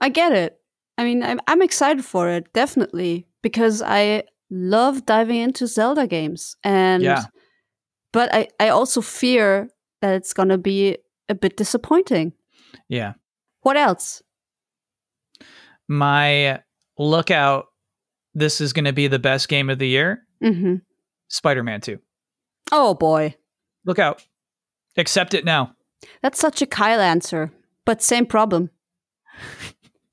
I 0.00 0.08
get 0.08 0.32
it. 0.32 0.56
I 0.96 1.04
mean, 1.04 1.22
I'm, 1.22 1.40
I'm 1.46 1.60
excited 1.60 2.04
for 2.04 2.28
it, 2.30 2.52
definitely, 2.52 3.26
because 3.42 3.82
I 3.82 4.22
love 4.50 5.04
diving 5.04 5.40
into 5.40 5.66
Zelda 5.66 6.06
games. 6.06 6.56
And, 6.62 7.02
Yeah. 7.02 7.24
but 8.12 8.32
I, 8.32 8.48
I 8.60 8.68
also 8.68 9.00
fear 9.00 9.68
that 10.00 10.14
it's 10.14 10.32
going 10.32 10.50
to 10.50 10.58
be 10.58 10.96
a 11.28 11.34
bit 11.34 11.56
disappointing. 11.56 12.32
Yeah. 12.88 13.14
What 13.62 13.76
else? 13.76 14.22
My 15.88 16.62
lookout 16.98 17.66
this 18.34 18.60
is 18.60 18.72
going 18.72 18.84
to 18.86 18.92
be 18.92 19.06
the 19.06 19.18
best 19.18 19.48
game 19.48 19.70
of 19.70 19.78
the 19.78 19.86
year, 19.88 20.22
hmm 20.42 20.76
Spider-Man 21.28 21.80
2. 21.80 21.98
Oh 22.72 22.94
boy, 22.94 23.36
Look 23.84 23.98
out. 23.98 24.24
Accept 24.96 25.34
it 25.34 25.44
now. 25.44 25.74
that's 26.22 26.38
such 26.38 26.62
a 26.62 26.66
Kyle 26.66 27.00
answer, 27.00 27.52
but 27.84 28.02
same 28.02 28.26
problem. 28.26 28.70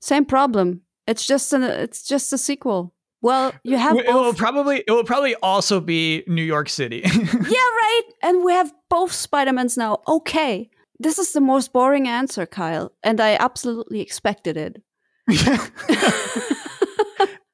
same 0.00 0.24
problem. 0.24 0.82
It's 1.06 1.26
just 1.26 1.52
an 1.52 1.62
it's 1.62 2.02
just 2.04 2.32
a 2.32 2.38
sequel. 2.38 2.94
Well, 3.20 3.52
you 3.62 3.76
have 3.76 3.96
it 3.96 4.06
will 4.06 4.34
probably 4.34 4.82
it 4.86 4.90
will 4.90 5.04
probably 5.04 5.36
also 5.36 5.80
be 5.80 6.24
New 6.26 6.42
York 6.42 6.68
City. 6.68 7.02
yeah, 7.04 7.10
right. 7.12 8.02
And 8.22 8.44
we 8.44 8.52
have 8.52 8.72
both 8.90 9.12
Spider-Mans 9.12 9.76
now. 9.76 10.00
Okay. 10.08 10.70
This 10.98 11.18
is 11.18 11.32
the 11.32 11.40
most 11.40 11.72
boring 11.72 12.06
answer, 12.06 12.46
Kyle, 12.46 12.92
and 13.02 13.20
I 13.20 13.34
absolutely 13.34 14.00
expected 14.00 14.56
it. 14.56 14.82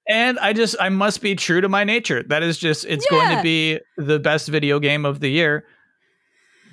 and 0.09 0.39
I 0.39 0.53
just 0.53 0.75
I 0.81 0.89
must 0.89 1.21
be 1.21 1.35
true 1.35 1.61
to 1.61 1.69
my 1.69 1.85
nature. 1.85 2.23
That 2.23 2.43
is 2.43 2.59
just 2.59 2.85
it's 2.87 3.07
going 3.11 3.37
to 3.37 3.43
be 3.43 3.79
the 3.97 4.19
best 4.19 4.49
video 4.49 4.79
game 4.81 5.05
of 5.05 5.21
the 5.21 5.31
year. 5.31 5.65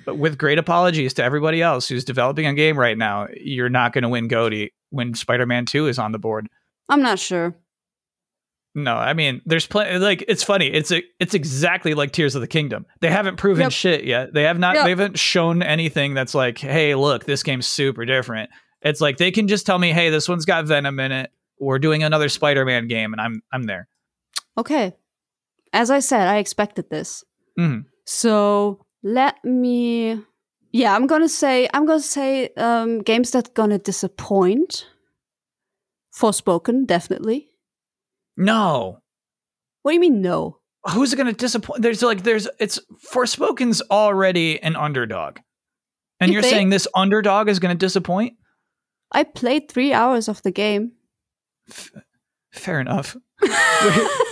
But 0.04 0.18
with 0.18 0.38
great 0.38 0.58
apologies 0.58 1.14
to 1.14 1.24
everybody 1.24 1.60
else 1.60 1.88
who's 1.88 2.04
developing 2.04 2.46
a 2.46 2.54
game 2.54 2.78
right 2.78 2.96
now, 2.96 3.26
you're 3.40 3.68
not 3.68 3.92
going 3.92 4.02
to 4.02 4.08
win 4.08 4.28
GOTY 4.28 4.72
when 4.90 5.14
Spider-Man 5.14 5.66
2 5.66 5.88
is 5.88 5.98
on 5.98 6.12
the 6.12 6.18
board. 6.18 6.48
I'm 6.88 7.02
not 7.02 7.18
sure. 7.18 7.56
No, 8.76 8.94
I 8.94 9.14
mean, 9.14 9.40
there's 9.46 9.66
plenty. 9.66 9.98
Like, 9.98 10.22
it's 10.28 10.44
funny. 10.44 10.66
It's 10.66 10.92
a, 10.92 11.02
it's 11.18 11.34
exactly 11.34 11.94
like 11.94 12.12
Tears 12.12 12.34
of 12.34 12.40
the 12.42 12.46
Kingdom. 12.46 12.84
They 13.00 13.10
haven't 13.10 13.36
proven 13.36 13.62
Yep. 13.62 13.72
shit 13.72 14.04
yet. 14.04 14.32
They 14.34 14.42
have 14.44 14.58
not. 14.58 14.76
Yep. 14.76 14.84
They 14.84 14.90
haven't 14.90 15.18
shown 15.18 15.62
anything 15.62 16.14
that's 16.14 16.34
like, 16.34 16.58
hey, 16.58 16.94
look, 16.94 17.24
this 17.24 17.42
game's 17.42 17.66
super 17.66 18.04
different. 18.04 18.50
It's 18.82 19.00
like 19.00 19.16
they 19.16 19.30
can 19.32 19.48
just 19.48 19.64
tell 19.66 19.78
me, 19.78 19.90
hey, 19.92 20.10
this 20.10 20.28
one's 20.28 20.44
got 20.44 20.66
Venom 20.66 21.00
in 21.00 21.10
it. 21.10 21.30
We're 21.58 21.78
doing 21.78 22.02
another 22.02 22.28
Spider-Man 22.28 22.88
game, 22.88 23.12
and 23.12 23.20
I'm 23.20 23.42
I'm 23.52 23.64
there. 23.64 23.88
Okay. 24.58 24.92
As 25.72 25.90
I 25.90 25.98
said, 26.00 26.28
I 26.28 26.38
expected 26.38 26.88
this. 26.90 27.24
Mhm. 27.58 27.84
So 28.06 28.84
let 29.02 29.42
me 29.44 30.20
Yeah, 30.72 30.94
I'm 30.94 31.06
gonna 31.06 31.28
say 31.28 31.68
I'm 31.74 31.86
gonna 31.86 32.00
say 32.00 32.50
um 32.56 33.00
games 33.02 33.30
that 33.32 33.54
gonna 33.54 33.78
disappoint. 33.78 34.86
Forspoken, 36.14 36.86
definitely. 36.86 37.48
No, 38.36 38.98
What 39.82 39.90
do 39.92 39.94
you 39.94 40.00
mean 40.00 40.20
no? 40.22 40.58
who's 40.92 41.14
going 41.14 41.26
to 41.26 41.32
disappoint? 41.32 41.82
There's 41.82 42.00
like 42.02 42.22
there's 42.22 42.48
it's 42.60 42.78
Forspoken's 43.12 43.82
already 43.90 44.62
an 44.62 44.76
underdog, 44.76 45.38
and 46.20 46.28
You 46.30 46.34
you're 46.34 46.42
think? 46.42 46.52
saying 46.54 46.68
this 46.70 46.86
underdog 46.94 47.48
is 47.48 47.58
going 47.58 47.74
to 47.76 47.78
disappoint? 47.86 48.34
I 49.12 49.24
played 49.24 49.68
three 49.70 49.92
hours 49.92 50.28
of 50.28 50.42
the 50.42 50.50
game. 50.52 50.92
Fair 52.52 52.80
enough. 52.80 53.16
but 53.40 53.50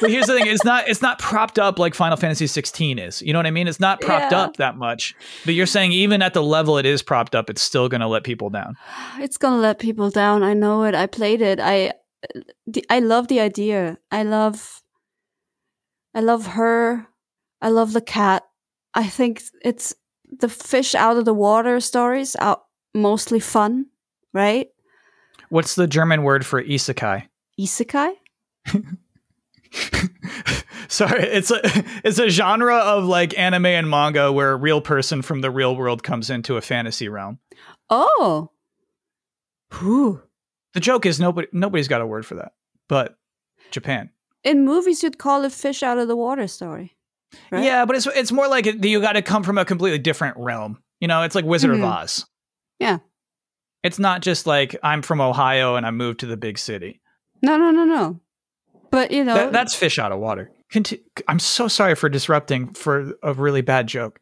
but 0.01 0.11
here's 0.11 0.27
the 0.27 0.32
thing: 0.35 0.47
it's 0.47 0.65
not 0.65 0.89
it's 0.89 1.02
not 1.02 1.19
propped 1.19 1.59
up 1.59 1.78
like 1.78 1.94
Final 1.94 2.16
Fantasy 2.16 2.47
16 2.47 2.98
is. 2.98 3.20
You 3.20 3.32
know 3.35 3.39
what 3.39 3.47
I 3.47 3.51
mean? 3.51 3.69
It's 3.69 3.81
not 3.81 4.01
propped 4.01 4.32
Yeah. 4.32 4.40
up 4.40 4.56
that 4.56 4.77
much. 4.78 5.15
But 5.44 5.52
you're 5.55 5.66
saying 5.66 5.93
even 5.93 6.23
at 6.23 6.32
the 6.32 6.43
level 6.43 6.78
it 6.78 6.86
is 6.86 7.02
propped 7.02 7.35
up, 7.35 7.51
it's 7.51 7.61
still 7.61 7.89
going 7.90 8.01
to 8.01 8.06
let 8.09 8.24
people 8.24 8.48
down. 8.51 8.77
It's 9.20 9.36
gonna 9.36 9.61
let 9.61 9.78
people 9.78 10.09
down. 10.11 10.43
I 10.43 10.55
know 10.55 10.85
it. 10.85 10.94
I 10.94 11.06
played 11.06 11.43
it. 11.43 11.61
I, 11.61 11.93
the, 12.66 12.85
I 12.89 13.01
love 13.01 13.28
the 13.28 13.40
idea. 13.40 13.98
I 14.11 14.23
love, 14.23 14.82
I 16.15 16.20
love 16.20 16.47
her. 16.47 17.06
I 17.61 17.69
love 17.69 17.93
the 17.93 18.01
cat. 18.01 18.43
I 18.94 19.06
think 19.06 19.43
it's 19.62 19.94
the 20.31 20.48
fish 20.48 20.94
out 20.94 21.16
of 21.19 21.24
the 21.27 21.35
water 21.35 21.78
stories 21.81 22.36
are 22.36 22.61
mostly 22.94 23.40
fun, 23.40 23.86
right? 24.32 24.69
What's 25.55 25.76
the 25.76 25.86
German 25.86 26.24
word 26.24 26.44
for 26.44 26.60
isekai? 26.60 27.28
Isekai. 27.60 28.14
Sorry, 30.89 31.22
it's 31.22 31.52
a 31.52 31.60
it's 32.05 32.18
a 32.18 32.28
genre 32.28 32.74
of 32.76 33.05
like 33.05 33.39
anime 33.39 33.66
and 33.66 33.89
manga 33.89 34.32
where 34.32 34.51
a 34.51 34.56
real 34.56 34.81
person 34.81 35.22
from 35.22 35.43
the 35.43 35.52
real 35.52 35.76
world 35.76 36.02
comes 36.02 36.28
into 36.28 36.56
a 36.56 36.60
fantasy 36.60 37.09
realm. 37.09 37.39
Oh, 37.89 38.51
Whew. 39.78 40.22
The 40.72 40.81
joke 40.81 41.06
is 41.06 41.20
nobody 41.20 41.47
nobody's 41.52 41.86
got 41.86 42.01
a 42.01 42.06
word 42.06 42.26
for 42.26 42.35
that, 42.35 42.52
but 42.89 43.16
Japan. 43.70 44.10
in 44.43 44.64
movies 44.64 45.05
you'd 45.05 45.18
call 45.18 45.44
it 45.44 45.52
fish 45.52 45.85
out 45.85 45.98
of 45.98 46.09
the 46.09 46.16
water 46.16 46.48
story. 46.48 46.97
Right? 47.52 47.62
Yeah, 47.62 47.85
but 47.85 47.94
it's 47.94 48.06
it's 48.09 48.32
more 48.32 48.48
like 48.48 48.66
you 48.66 49.01
got 49.01 49.12
to 49.12 49.22
come 49.22 49.44
from 49.44 49.59
a 49.59 49.64
completely 49.64 49.98
different 50.01 50.36
realm. 50.36 50.82
You 51.01 51.06
know, 51.06 51.22
it's 51.22 51.36
like 51.36 51.44
Wizard 51.44 51.70
Mhm. 51.70 51.78
of 51.78 51.85
Oz. 51.85 52.26
Yeah. 52.81 52.98
It's 53.85 53.98
not 54.01 54.23
just 54.23 54.47
like 54.47 54.74
I'm 54.82 55.02
from 55.02 55.20
Ohio 55.20 55.77
and 55.77 55.86
I 55.86 55.93
moved 55.93 56.20
to 56.20 56.27
the 56.27 56.36
big 56.36 56.59
city. 56.59 57.01
No, 57.43 57.56
no, 57.56 57.70
no, 57.70 57.85
no. 57.85 58.20
But 58.90 59.11
you 59.12 59.23
know, 59.23 59.35
That, 59.35 59.52
that's 59.52 59.74
fish 59.74 59.98
out 59.98 60.11
of 60.11 60.19
water. 60.19 60.51
Conti- 60.73 61.02
I'm 61.28 61.39
so 61.39 61.69
sorry 61.69 61.94
for 61.94 62.09
disrupting 62.09 62.73
for 62.74 63.12
a 63.23 63.32
really 63.35 63.61
bad 63.61 63.86
joke. 63.86 64.19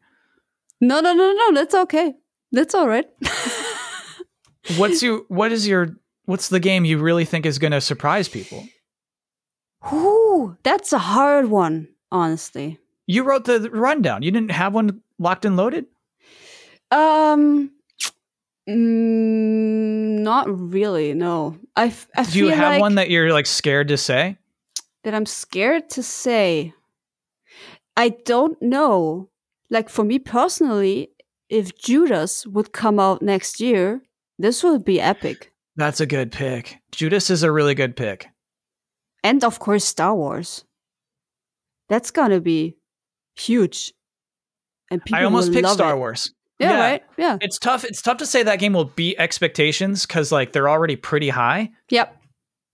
no, 0.81 0.99
no, 0.99 1.13
no, 1.13 1.31
no. 1.31 1.53
That's 1.53 1.73
okay. 1.73 2.13
That's 2.51 2.75
all 2.75 2.87
right. 2.87 3.05
What's 4.77 5.01
your 5.03 5.23
what 5.27 5.51
is 5.51 5.67
your 5.67 5.89
what's 6.25 6.47
the 6.47 6.59
game 6.59 6.85
you 6.85 6.97
really 6.97 7.25
think 7.25 7.45
is 7.45 7.59
going 7.59 7.71
to 7.71 7.81
surprise 7.81 8.29
people? 8.29 8.65
Ooh, 9.91 10.55
that's 10.63 10.93
a 10.93 10.99
hard 10.99 11.47
one, 11.49 11.89
honestly. 12.11 12.79
You 13.05 13.23
wrote 13.23 13.43
the 13.43 13.69
rundown. 13.71 14.23
You 14.23 14.31
didn't 14.31 14.51
have 14.51 14.73
one 14.73 15.01
locked 15.19 15.43
and 15.43 15.57
loaded? 15.57 15.87
Um, 16.91 17.71
mm, 18.69 20.19
not 20.19 20.47
really. 20.71 21.13
No, 21.13 21.57
I, 21.75 21.93
Do 22.31 22.39
you 22.39 22.49
have 22.49 22.73
like 22.73 22.81
one 22.81 22.95
that 22.95 23.09
you're 23.09 23.31
like 23.31 23.45
scared 23.45 23.87
to 23.89 23.97
say? 23.97 24.37
that 25.03 25.13
I'm 25.13 25.25
scared 25.25 25.89
to 25.91 26.03
say. 26.03 26.73
I 27.95 28.09
don't 28.25 28.59
know. 28.61 29.29
Like 29.69 29.89
for 29.89 30.03
me 30.03 30.17
personally, 30.19 31.09
if 31.49 31.77
Judas 31.77 32.47
would 32.47 32.71
come 32.71 32.99
out 32.99 33.21
next 33.21 33.59
year, 33.59 34.01
this 34.39 34.63
would 34.63 34.83
be 34.85 34.99
epic. 34.99 35.51
That's 35.75 35.99
a 35.99 36.05
good 36.05 36.31
pick. 36.31 36.79
Judas 36.91 37.29
is 37.29 37.43
a 37.43 37.51
really 37.51 37.75
good 37.75 37.95
pick. 37.95 38.29
And 39.23 39.43
of 39.43 39.59
course, 39.59 39.85
Star 39.85 40.15
Wars. 40.15 40.63
That's 41.89 42.11
gonna 42.11 42.39
be 42.39 42.77
huge. 43.35 43.93
And 44.89 45.03
people 45.03 45.19
I 45.19 45.23
almost 45.25 45.51
picked 45.51 45.67
Star 45.67 45.95
it. 45.95 45.97
Wars. 45.97 46.33
Yeah, 46.59 46.69
Yeah. 46.71 46.79
right. 46.79 47.03
Yeah. 47.17 47.37
It's 47.41 47.57
tough. 47.59 47.83
It's 47.83 48.01
tough 48.01 48.17
to 48.17 48.25
say 48.25 48.43
that 48.43 48.59
game 48.59 48.73
will 48.73 48.85
beat 48.85 49.15
expectations 49.19 50.05
because 50.05 50.31
like 50.31 50.51
they're 50.51 50.69
already 50.69 50.95
pretty 50.95 51.29
high. 51.29 51.71
Yep. 51.89 52.15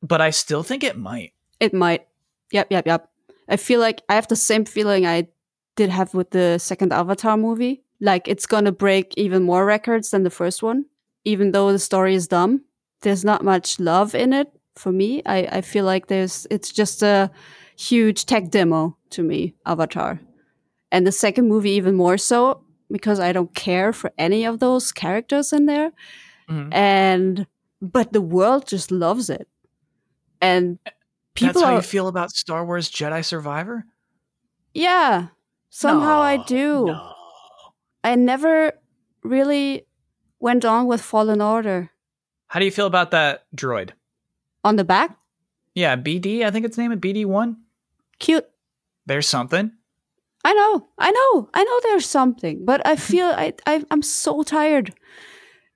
But 0.01 0.22
I 0.22 0.30
still 0.31 0.64
think 0.64 0.84
it 0.84 0.97
might. 0.97 1.34
It 1.60 1.73
might. 1.73 2.07
Yep, 2.51 2.68
yep, 2.72 2.88
yep. 2.88 3.10
I 3.47 3.57
feel 3.57 3.80
like 3.80 4.01
I 4.10 4.15
have 4.15 4.27
the 4.27 4.35
same 4.35 4.65
feeling 4.65 5.06
I 5.06 5.27
did 5.76 5.89
have 5.89 6.14
with 6.14 6.31
the 6.31 6.57
second 6.57 6.93
Avatar 6.93 7.38
movie. 7.38 7.84
Like 8.01 8.27
it's 8.27 8.45
gonna 8.45 8.72
break 8.72 9.14
even 9.18 9.43
more 9.43 9.65
records 9.65 10.11
than 10.11 10.23
the 10.23 10.30
first 10.30 10.64
one, 10.64 10.85
even 11.26 11.51
though 11.51 11.72
the 11.72 11.80
story 11.80 12.15
is 12.15 12.27
dumb. 12.27 12.64
There's 13.01 13.26
not 13.26 13.43
much 13.43 13.80
love 13.80 14.14
in 14.15 14.34
it 14.34 14.51
for 14.76 14.91
me. 14.91 15.22
I, 15.26 15.47
I 15.51 15.61
feel 15.61 15.85
like 15.85 16.07
there's 16.07 16.47
it's 16.49 16.72
just 16.72 17.01
a 17.03 17.30
huge 17.77 18.26
tech 18.26 18.49
demo 18.51 18.97
to 19.11 19.23
me, 19.23 19.56
Avatar. 19.65 20.19
And 20.91 21.06
the 21.07 21.11
second 21.11 21.47
movie 21.47 21.72
even 21.72 21.95
more 21.95 22.18
so 22.18 22.64
because 22.91 23.20
I 23.20 23.32
don't 23.32 23.53
care 23.56 23.94
for 23.94 24.11
any 24.18 24.45
of 24.45 24.60
those 24.60 24.91
characters 24.91 25.53
in 25.53 25.66
there. 25.66 25.91
Mhm. 26.49 26.74
And 26.74 27.48
but 27.82 28.11
the 28.14 28.22
world 28.22 28.68
just 28.68 28.91
loves 28.91 29.30
it. 29.30 29.48
And 30.41 30.80
people 31.36 31.53
That's 31.61 31.66
how 31.66 31.74
are 31.74 31.76
you 31.78 31.82
feel 31.82 32.07
about 32.07 32.32
Star 32.32 32.66
Wars 32.66 32.90
Jedi 32.91 33.24
Survivor? 33.24 33.86
Yeah. 34.74 35.28
Somehow 35.70 36.22
I 36.22 36.38
do. 36.44 36.86
No. 36.88 37.14
I 38.03 38.16
never 38.16 38.74
really 39.24 39.86
went 40.40 40.66
on 40.66 40.88
with 40.88 41.02
Fallen 41.02 41.41
Order. 41.41 41.91
How 42.48 42.60
do 42.60 42.66
you 42.66 42.72
feel 42.72 42.88
about 42.88 43.11
that 43.11 43.45
droid? 43.56 43.91
On 44.64 44.76
the 44.76 44.84
back, 44.84 45.18
Yeah, 45.76 45.95
BD, 45.95 46.44
I 46.44 46.52
think 46.52 46.66
it's 46.66 46.78
named 46.78 46.99
BD1. 47.02 47.56
cute. 48.20 48.45
There's 49.06 49.28
something. 49.28 49.72
I 50.45 50.53
know, 50.53 50.88
I 50.98 51.11
know, 51.11 51.49
I 51.53 51.64
know 51.64 51.80
there's 51.84 52.06
something, 52.06 52.64
but 52.66 52.86
I 52.88 52.95
feel 52.95 53.28
I, 53.28 53.53
I 53.66 53.84
I'm 53.91 54.02
so 54.02 54.44
tired. 54.44 54.94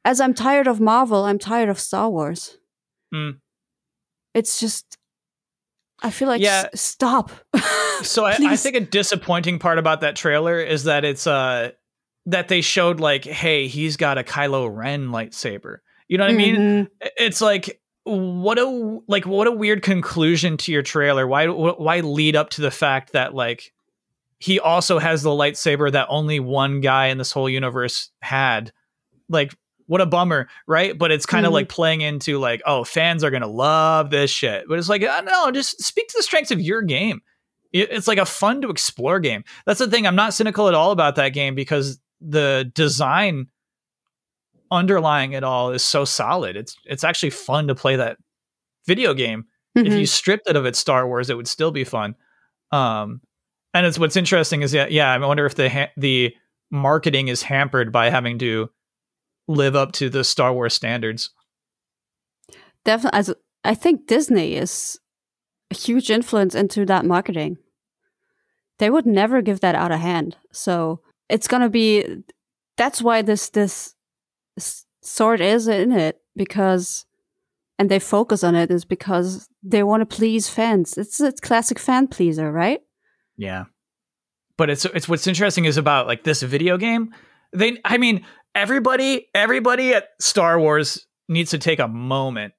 As 0.06 0.20
I'm 0.22 0.34
tired 0.34 0.68
of 0.68 0.80
Marvel, 0.80 1.24
I'm 1.26 1.40
tired 1.40 1.70
of 1.70 1.80
Star 1.80 2.10
Wars. 2.10 2.58
Mm. 3.14 3.40
It's 4.34 4.60
just 4.60 4.98
I 6.02 6.10
feel 6.10 6.28
like 6.28 6.42
Yeah. 6.42 6.70
s- 6.74 6.82
stop. 6.82 7.32
So 8.02 8.26
I, 8.26 8.32
I 8.32 8.56
think 8.58 8.76
a 8.76 8.82
disappointing 8.82 9.60
part 9.60 9.78
about 9.78 10.02
that 10.02 10.16
trailer 10.18 10.60
is 10.60 10.86
that 10.86 11.06
it's 11.06 11.26
uh 11.28 11.72
that 12.26 12.48
they 12.48 12.60
showed 12.62 13.00
like, 13.00 13.24
hey, 13.24 13.68
he's 13.68 13.96
got 13.98 14.18
a 14.18 14.24
Kylo 14.24 14.68
Ren 14.76 15.08
lightsaber. 15.10 15.78
You 16.10 16.18
know 16.18 16.26
what 16.26 16.34
I 16.34 16.38
mean? 16.38 16.88
It's 17.18 17.40
like 17.40 17.80
what 18.04 18.58
a 18.60 19.00
like 19.08 19.26
what 19.26 19.48
a 19.48 19.52
weird 19.52 19.84
conclusion 19.84 20.58
to 20.58 20.72
your 20.74 20.82
trailer. 20.82 21.26
Why 21.28 21.48
why 21.48 22.00
lead 22.02 22.36
up 22.36 22.50
to 22.52 22.62
the 22.62 22.72
fact 22.72 23.14
that 23.14 23.34
like 23.34 23.72
he 24.44 24.60
also 24.60 25.00
has 25.00 25.24
the 25.24 25.30
lightsaber 25.30 25.90
that 25.92 26.08
only 26.10 26.38
one 26.42 26.82
guy 26.82 27.08
in 27.08 27.18
this 27.18 27.32
whole 27.32 27.50
universe 27.50 28.10
had? 28.22 28.74
Like 29.30 29.56
what 29.86 30.02
a 30.02 30.06
bummer, 30.06 30.50
right? 30.68 30.98
But 30.98 31.12
it's 31.12 31.26
kind 31.26 31.46
of 31.46 31.52
Mhm. 31.52 31.54
like 31.56 31.70
playing 31.70 32.02
into 32.02 32.40
like, 32.40 32.62
oh, 32.66 32.84
fans 32.84 33.24
are 33.24 33.32
gonna 33.32 33.48
love 33.48 34.10
this 34.10 34.30
shit. 34.32 34.66
But 34.68 34.80
it's 34.80 34.90
like, 34.90 35.02
uh, 35.04 35.22
no, 35.22 35.50
just 35.52 35.82
speak 35.82 36.08
to 36.10 36.14
the 36.18 36.24
strengths 36.24 36.52
of 36.52 36.60
your 36.62 36.82
game. 36.82 37.22
It's 37.72 38.08
like 38.08 38.18
a 38.18 38.26
fun 38.26 38.62
to 38.62 38.70
explore 38.70 39.20
game. 39.20 39.44
That's 39.66 39.80
the 39.80 39.88
thing. 39.90 40.06
I'm 40.06 40.16
not 40.16 40.34
cynical 40.34 40.68
at 40.68 40.74
all 40.76 40.92
about 40.92 41.16
that 41.16 41.30
game 41.30 41.56
because 41.56 42.00
the 42.22 42.70
design 42.76 43.48
underlying 44.72 45.34
it 45.34 45.44
all 45.44 45.72
is 45.72 45.84
so 45.84 46.06
solid. 46.06 46.56
It's 46.56 46.76
it's 46.86 47.04
actually 47.04 47.30
fun 47.32 47.68
to 47.68 47.76
play 47.76 47.96
that 47.96 48.18
video 48.88 49.14
game. 49.14 49.46
If 49.76 49.88
Mhm. 49.94 50.00
you 50.02 50.06
stripped 50.06 50.48
it 50.50 50.56
of 50.56 50.66
its 50.66 50.80
Star 50.80 51.08
Wars, 51.08 51.30
it 51.30 51.38
would 51.38 51.48
still 51.48 51.72
be 51.72 51.84
fun. 51.84 52.16
Um, 52.72 53.22
and 53.74 53.86
it's 53.86 54.00
what's 54.00 54.16
interesting 54.16 54.62
is 54.62 54.72
that 54.72 54.92
yeah, 54.92 55.12
I 55.12 55.18
wonder 55.18 55.46
if 55.46 55.56
the 55.56 55.70
ha- 55.70 55.92
the 55.98 56.36
marketing 56.72 57.28
is 57.28 57.42
hampered 57.44 57.92
by 57.92 58.10
having 58.10 58.40
to 58.40 58.70
live 59.48 59.76
up 59.76 59.92
to 59.94 60.10
the 60.10 60.24
Star 60.24 60.54
Wars 60.54 60.74
standards. 60.74 61.32
Definitely. 62.86 63.20
As 63.20 63.34
I 63.64 63.76
think 63.76 64.08
Disney 64.08 64.56
is 64.56 65.00
a 65.72 65.76
huge 65.76 66.10
influence 66.10 66.56
into 66.56 66.86
that 66.86 67.06
marketing. 67.06 67.58
They 68.80 68.90
would 68.90 69.06
never 69.06 69.42
give 69.42 69.60
that 69.62 69.76
out 69.76 69.92
of 69.92 70.00
hand. 70.00 70.38
So 70.52 71.02
it's 71.30 71.48
gonna 71.48 71.70
be. 71.70 72.24
That's 72.78 73.02
why 73.02 73.22
this 73.22 73.50
this 73.50 73.96
sword 75.02 75.42
is 75.42 75.68
in 75.68 75.92
it 75.92 76.18
because, 76.36 77.06
and 77.78 77.90
they 77.90 78.00
focus 78.00 78.44
on 78.44 78.56
it 78.56 78.72
is 78.72 78.86
because 78.86 79.48
they 79.62 79.84
want 79.84 80.02
to 80.02 80.16
please 80.16 80.50
fans. 80.50 80.98
It's 80.98 81.20
a 81.20 81.32
classic 81.32 81.80
fan 81.80 82.08
pleaser, 82.08 82.52
right? 82.52 82.82
Yeah. 83.38 83.66
But 84.58 84.70
it's 84.70 84.86
it's 84.86 85.10
what's 85.10 85.28
interesting 85.28 85.66
is 85.66 85.78
about 85.78 86.08
like 86.08 86.24
this 86.24 86.42
video 86.42 86.78
game. 86.78 87.14
They 87.54 87.80
I 87.84 87.98
mean, 87.98 88.26
everybody 88.56 89.28
everybody 89.34 89.94
at 89.94 90.10
Star 90.20 90.60
Wars 90.60 91.08
needs 91.28 91.52
to 91.52 91.58
take 91.58 91.80
a 91.80 91.88
moment 91.88 92.54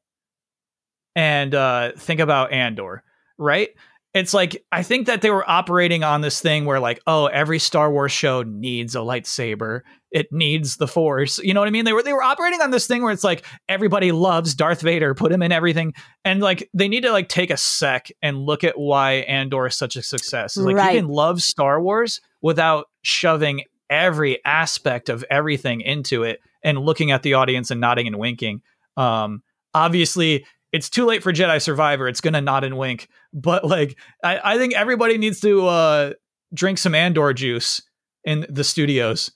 and 1.15 1.55
uh 1.55 1.93
think 1.93 2.21
about 2.21 2.53
Andor, 2.53 3.05
right? 3.39 3.71
It's 4.15 4.33
like 4.33 4.65
I 4.71 4.85
think 4.85 5.09
that 5.09 5.23
they 5.23 5.31
were 5.31 5.49
operating 5.51 6.05
on 6.05 6.21
this 6.21 6.41
thing 6.41 6.65
where 6.67 6.79
like, 6.79 7.01
oh, 7.07 7.27
every 7.27 7.59
Star 7.59 7.91
Wars 7.91 8.13
show 8.13 8.43
needs 8.45 8.95
a 8.95 9.01
lightsaber. 9.01 9.81
It 10.13 10.29
needs 10.31 10.77
the 10.77 10.87
force. 10.87 11.39
You 11.39 11.53
know 11.53 11.61
what 11.61 11.67
I 11.67 11.73
mean? 11.73 11.85
They 11.85 11.93
were 11.93 12.03
they 12.05 12.13
were 12.13 12.23
operating 12.23 12.61
on 12.61 12.71
this 12.71 12.87
thing 12.87 13.03
where 13.03 13.13
it's 13.13 13.25
like 13.25 13.45
everybody 13.69 14.13
loves 14.13 14.55
Darth 14.55 14.81
Vader, 14.83 15.15
put 15.15 15.33
him 15.33 15.43
in 15.43 15.51
everything. 15.51 15.95
And 16.25 16.41
like 16.41 16.71
they 16.73 16.87
need 16.87 17.01
to 17.03 17.11
like 17.11 17.29
take 17.29 17.51
a 17.51 17.57
sec 17.57 18.09
and 18.23 18.39
look 18.39 18.63
at 18.63 18.79
why 18.79 19.15
Andor 19.15 19.67
is 19.67 19.75
such 19.75 19.97
a 19.97 20.03
success. 20.03 20.57
It's 20.57 20.65
like 20.65 20.77
Right. 20.77 20.95
you 20.95 21.01
can 21.01 21.09
love 21.09 21.43
Star 21.43 21.83
Wars 21.83 22.21
without 22.41 22.87
shoving 23.03 23.63
every 23.91 24.39
aspect 24.45 25.09
of 25.09 25.25
everything 25.29 25.81
into 25.81 26.23
it 26.23 26.39
and 26.63 26.79
looking 26.79 27.11
at 27.11 27.25
the 27.25 27.35
audience 27.35 27.73
and 27.73 27.81
nodding 27.81 28.07
and 28.07 28.17
winking. 28.17 28.63
Um 28.97 29.43
obviously 29.75 30.47
it's 30.73 30.89
too 30.91 31.05
late 31.05 31.23
for 31.23 31.33
Jedi 31.33 31.61
Survivor. 31.61 32.09
It's 32.09 32.21
gonna 32.21 32.41
nod 32.41 32.63
and 32.65 32.79
wink. 32.79 33.09
But 33.35 33.65
like 33.65 33.99
I, 34.23 34.55
I 34.55 34.59
think 34.59 34.75
everybody 34.75 35.19
needs 35.19 35.41
to 35.41 35.67
uh 35.67 36.13
drink 36.55 36.79
some 36.79 36.95
Andor 36.95 37.33
juice 37.33 37.83
in 38.25 38.47
the 38.49 38.65
studios. 38.65 39.33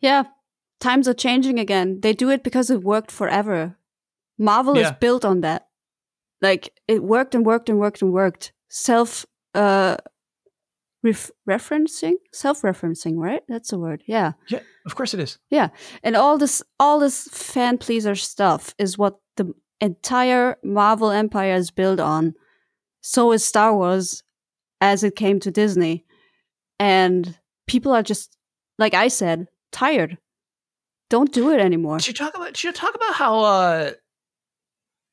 Yeah, 0.00 0.24
times 0.80 1.08
are 1.08 1.14
changing 1.14 1.58
again. 1.58 2.00
They 2.00 2.12
do 2.12 2.30
it 2.30 2.42
because 2.42 2.70
it 2.70 2.82
worked 2.82 3.10
forever. 3.10 3.78
Marvel 4.38 4.76
is 4.76 4.90
built 5.00 5.24
on 5.24 5.40
that. 5.42 5.68
Like 6.42 6.72
it 6.88 7.02
worked 7.02 7.34
and 7.34 7.46
worked 7.46 7.68
and 7.68 7.78
worked 7.78 8.02
and 8.02 8.12
worked. 8.12 8.52
Self 8.68 9.24
uh 9.54 9.96
ref- 11.04 11.30
referencing, 11.48 12.14
self-referencing, 12.32 13.14
right? 13.16 13.42
That's 13.46 13.72
a 13.72 13.78
word. 13.78 14.02
Yeah. 14.06 14.32
Yeah, 14.48 14.60
of 14.86 14.96
course 14.96 15.14
it 15.14 15.20
is. 15.20 15.38
Yeah, 15.50 15.68
and 16.02 16.16
all 16.16 16.38
this 16.38 16.62
all 16.80 16.98
this 16.98 17.28
fan 17.30 17.78
pleaser 17.78 18.16
stuff 18.16 18.74
is 18.78 18.98
what 18.98 19.20
the 19.36 19.54
entire 19.80 20.56
Marvel 20.64 21.10
empire 21.10 21.54
is 21.54 21.70
built 21.70 22.00
on. 22.00 22.34
So 23.06 23.32
is 23.32 23.44
Star 23.44 23.76
Wars 23.76 24.22
as 24.80 25.04
it 25.04 25.14
came 25.14 25.38
to 25.40 25.50
Disney. 25.50 26.06
And 26.80 27.38
people 27.66 27.92
are 27.92 28.02
just 28.02 28.34
like 28.78 28.94
I 28.94 29.08
said, 29.08 29.46
tired. 29.72 30.16
Don't 31.10 31.30
do 31.32 31.50
it 31.52 31.60
anymore. 31.60 32.00
Should 32.00 32.18
you 32.18 32.24
talk 32.26 32.34
about 32.34 32.56
should 32.56 32.68
you 32.68 32.72
talk 32.72 32.94
about 32.94 33.14
how 33.14 33.40
uh 33.40 33.90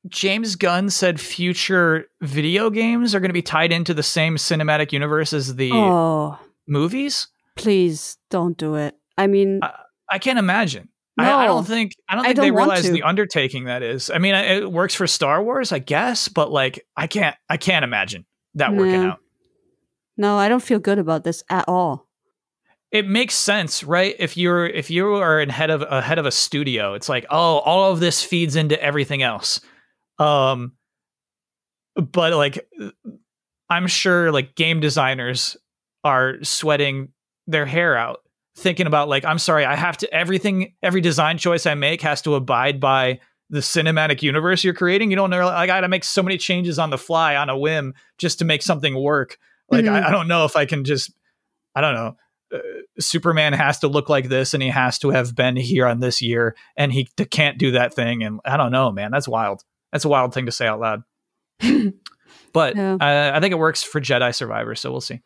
James 0.08 0.56
Gunn 0.56 0.90
said 0.90 1.20
future 1.20 2.06
video 2.22 2.70
games 2.72 3.14
are 3.14 3.20
going 3.20 3.30
to 3.30 3.34
be 3.34 3.42
tied 3.44 3.72
into 3.72 3.94
the 3.94 4.02
same 4.02 4.38
cinematic 4.38 4.92
universe 4.94 5.32
as 5.34 5.56
the 5.58 5.72
Oh, 5.74 6.40
movies? 6.68 7.28
please 7.58 8.18
don't 8.32 8.58
do 8.58 8.76
it. 8.76 8.96
I 9.18 9.28
mean, 9.28 9.60
I 10.10 10.18
can't 10.18 10.40
imagine. 10.40 10.88
I, 11.26 11.44
I 11.44 11.46
don't 11.48 11.66
think 11.66 11.94
I 12.08 12.16
don't 12.16 12.24
think 12.26 12.36
they 12.36 12.48
don't 12.48 12.56
want 12.56 12.72
realize 12.72 12.90
the 12.92 13.04
undertaking 13.04 13.66
that 13.66 13.84
is. 13.84 14.10
I 14.10 14.18
mean, 14.18 14.36
it 14.36 14.72
works 14.72 14.96
for 14.96 15.08
Star 15.08 15.44
Wars, 15.44 15.72
I 15.72 15.80
guess, 15.80 16.28
but 16.28 16.52
like 16.52 16.86
I 16.96 17.08
can't 17.08 17.36
I 17.50 17.58
can't 17.58 17.84
imagine 17.84 18.26
that 18.56 18.74
working 18.74 18.96
out. 18.96 19.20
no, 20.18 20.38
I 20.38 20.50
don't 20.50 20.64
feel 20.64 20.80
good 20.80 21.00
about 21.00 21.24
this 21.24 21.44
at 21.50 21.66
all. 21.68 22.08
it 22.92 23.08
makes 23.08 23.36
sense, 23.36 23.84
right? 23.84 24.16
If 24.20 24.36
you're 24.38 24.66
if 24.68 24.90
you 24.90 25.16
are 25.16 25.40
in 25.40 25.50
head 25.50 25.70
of 25.70 25.82
a 25.82 26.02
head 26.02 26.20
of 26.20 26.26
a 26.26 26.32
studio, 26.32 26.94
it's 26.94 27.08
like, 27.10 27.26
oh, 27.30 27.60
all 27.60 27.92
of 27.94 28.00
this 28.00 28.24
feeds 28.24 28.56
into 28.56 28.82
everything 28.82 29.22
else. 29.24 29.62
Um 30.20 30.74
but 31.96 32.34
like 32.34 32.68
I'm 33.70 33.88
sure 33.88 34.32
like 34.32 34.56
game 34.56 34.80
designers 34.82 35.56
are 36.04 36.44
sweating 36.44 37.10
their 37.48 37.66
hair 37.66 37.96
out 37.96 38.20
thinking 38.56 38.88
about 38.88 39.08
like 39.10 39.26
I'm 39.26 39.40
sorry, 39.40 39.66
I 39.66 39.76
have 39.76 39.98
to 39.98 40.14
everything 40.14 40.74
every 40.84 41.02
design 41.02 41.38
choice 41.38 41.66
I 41.66 41.74
make 41.76 42.02
has 42.02 42.22
to 42.24 42.36
abide 42.36 42.80
by 42.80 43.20
the 43.50 43.60
cinematic 43.60 44.22
universe 44.22 44.64
you're 44.64 44.74
creating. 44.74 45.10
You 45.10 45.16
don't 45.18 45.30
know 45.30 45.48
I 45.48 45.68
got 45.68 45.82
to 45.82 45.88
make 45.90 46.04
so 46.04 46.24
many 46.24 46.38
changes 46.38 46.80
on 46.80 46.90
the 46.90 46.98
fly 46.98 47.36
on 47.36 47.50
a 47.50 47.58
whim 47.58 47.94
just 48.18 48.40
to 48.40 48.46
make 48.46 48.62
something 48.62 49.02
work. 49.02 49.38
Like 49.70 49.86
Mhm. 49.86 49.92
I, 50.04 50.08
I 50.08 50.12
don't 50.12 50.28
know 50.28 50.46
if 50.46 50.56
I 50.56 50.66
can 50.66 50.84
just 50.84 51.12
I 51.76 51.82
don't 51.82 51.94
know. 51.96 52.16
Uh, 52.54 52.60
Superman 53.00 53.54
has 53.54 53.80
to 53.80 53.88
look 53.88 54.10
like 54.10 54.28
this, 54.28 54.54
and 54.54 54.62
he 54.62 54.68
has 54.70 55.00
to 55.00 55.10
have 55.12 55.34
been 55.36 55.56
here 55.56 55.88
on 55.88 56.02
this 56.02 56.22
year, 56.22 56.56
and 56.76 56.92
he 56.92 57.08
t- 57.16 57.24
can't 57.24 57.58
do 57.58 57.72
that 57.72 57.94
thing. 57.94 58.24
And 58.24 58.42
I 58.44 58.58
don't 58.58 58.74
know, 58.74 58.92
man. 58.92 59.10
That's 59.12 59.28
wild. 59.28 59.64
That's 59.94 60.04
a 60.04 60.10
wild 60.10 60.34
thing 60.34 60.48
to 60.48 60.52
say 60.52 60.68
out 60.68 60.82
loud. 60.82 61.04
But 62.54 62.76
Yeah. 62.76 62.96
uh, 63.00 63.32
I 63.34 63.40
think 63.40 63.54
it 63.54 63.58
works 63.60 63.82
for 63.84 64.02
Jedi 64.02 64.36
Survivor, 64.36 64.76
so 64.76 64.92
we'll 64.92 65.00
see. 65.02 65.22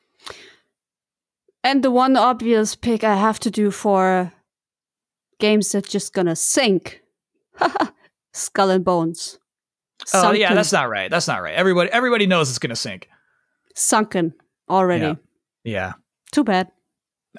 And 1.65 1.83
the 1.83 1.89
one 1.89 2.15
obvious 2.15 2.75
pick 2.75 3.03
I 3.03 3.15
have 3.15 3.39
to 3.39 3.49
do 3.49 3.71
for 3.71 4.31
games 5.39 5.71
that 5.71 5.89
just 5.89 6.13
gonna 6.13 6.35
sink. 6.35 7.01
Skull 8.33 8.69
and 8.69 8.85
Bones. 8.85 9.39
Oh 10.13 10.31
yeah, 10.31 10.53
that's 10.53 10.71
not 10.71 10.89
right. 10.89 11.09
That's 11.09 11.27
not 11.27 11.41
right. 11.41 11.55
Everybody, 11.55 11.89
everybody 11.91 12.27
knows 12.27 12.49
it's 12.49 12.59
gonna 12.59 12.75
sink. 12.75 13.09
sunken 13.73 14.35
already. 14.69 15.05
Yeah. 15.05 15.13
Yeah. 15.63 15.93
Too 16.31 16.43
bad. 16.43 16.67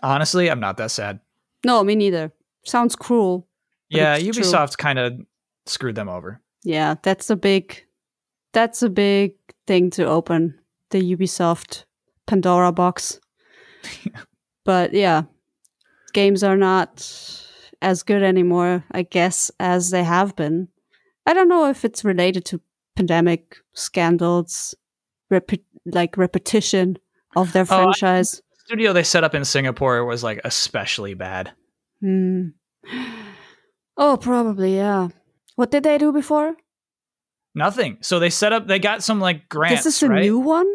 Honestly, 0.03 0.51
I'm 0.51 0.59
not 0.59 0.77
that 0.79 0.91
sad. 0.91 1.21
No, 1.65 1.85
me 1.85 1.95
neither. 1.95 2.33
Sounds 2.65 2.97
cruel. 2.97 3.47
Yeah. 3.91 4.19
Ubisoft 4.19 4.77
kind 4.77 4.99
of 4.99 5.21
screwed 5.67 5.95
them 5.95 6.09
over. 6.09 6.41
Yeah, 6.65 6.97
that's 7.01 7.31
a 7.31 7.37
big 7.37 7.87
that's 8.53 8.83
a 8.83 8.91
big 8.91 9.35
thing 9.69 9.91
to 9.91 10.05
open 10.05 10.59
the 10.91 11.17
Ubisoft 11.17 11.85
Pandora 12.27 12.73
box. 12.73 13.21
But 14.65 14.93
yeah, 14.95 15.23
games 16.13 16.43
are 16.43 16.57
not 16.57 17.43
as 17.83 18.03
good 18.03 18.23
anymore, 18.23 18.85
I 18.93 19.03
guess, 19.03 19.51
as 19.61 19.91
they 19.91 20.05
have 20.05 20.35
been. 20.37 20.69
I 21.27 21.35
don't 21.35 21.49
know 21.49 21.69
if 21.69 21.85
it's 21.85 22.05
related 22.05 22.45
to 22.47 22.61
pandemic 22.95 23.57
scandals, 23.75 24.75
repe- 25.33 25.63
like 25.85 26.17
repetition 26.17 26.99
of 27.35 27.53
their 27.53 27.67
Oh, 27.71 27.75
I- 27.77 27.83
franchise. 27.85 28.43
Studio 28.65 28.93
they 28.93 29.05
set 29.05 29.23
up 29.23 29.33
in 29.35 29.45
Singapore 29.45 30.05
was 30.05 30.25
like 30.25 30.41
especially 30.45 31.15
bad. 31.15 31.53
Hmm. 32.01 32.49
Oh, 33.97 34.17
probably, 34.21 34.75
yeah. 34.77 35.09
What 35.55 35.71
did 35.71 35.85
they 35.85 35.99
do 35.99 36.13
before? 36.13 36.57
Nothing. 37.55 37.99
So 38.01 38.19
they 38.19 38.29
set 38.29 38.53
up. 38.53 38.67
They 38.67 38.79
got 38.79 39.03
some 39.05 39.21
like 39.21 39.49
grants. 39.49 39.85
this 39.85 39.97
is 39.97 40.03
a 40.03 40.09
right? 40.09 40.23
new 40.23 40.39
one? 40.41 40.67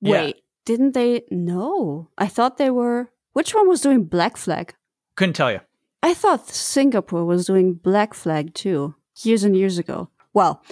Yeah. 0.00 0.32
Didn't 0.66 0.92
they? 0.92 1.22
No. 1.30 2.10
I 2.18 2.26
thought 2.26 2.58
they 2.58 2.70
were. 2.70 3.10
Which 3.32 3.54
one 3.54 3.68
was 3.68 3.80
doing 3.80 4.04
Black 4.04 4.36
Flag? 4.36 4.74
Couldn't 5.16 5.34
tell 5.34 5.52
you. 5.52 5.60
I 6.02 6.12
thought 6.12 6.48
Singapore 6.48 7.24
was 7.24 7.46
doing 7.46 7.74
Black 7.74 8.12
Flag 8.12 8.52
too, 8.52 8.94
years 9.22 9.44
and 9.44 9.56
years 9.56 9.78
ago. 9.78 10.10
Well, 10.34 10.62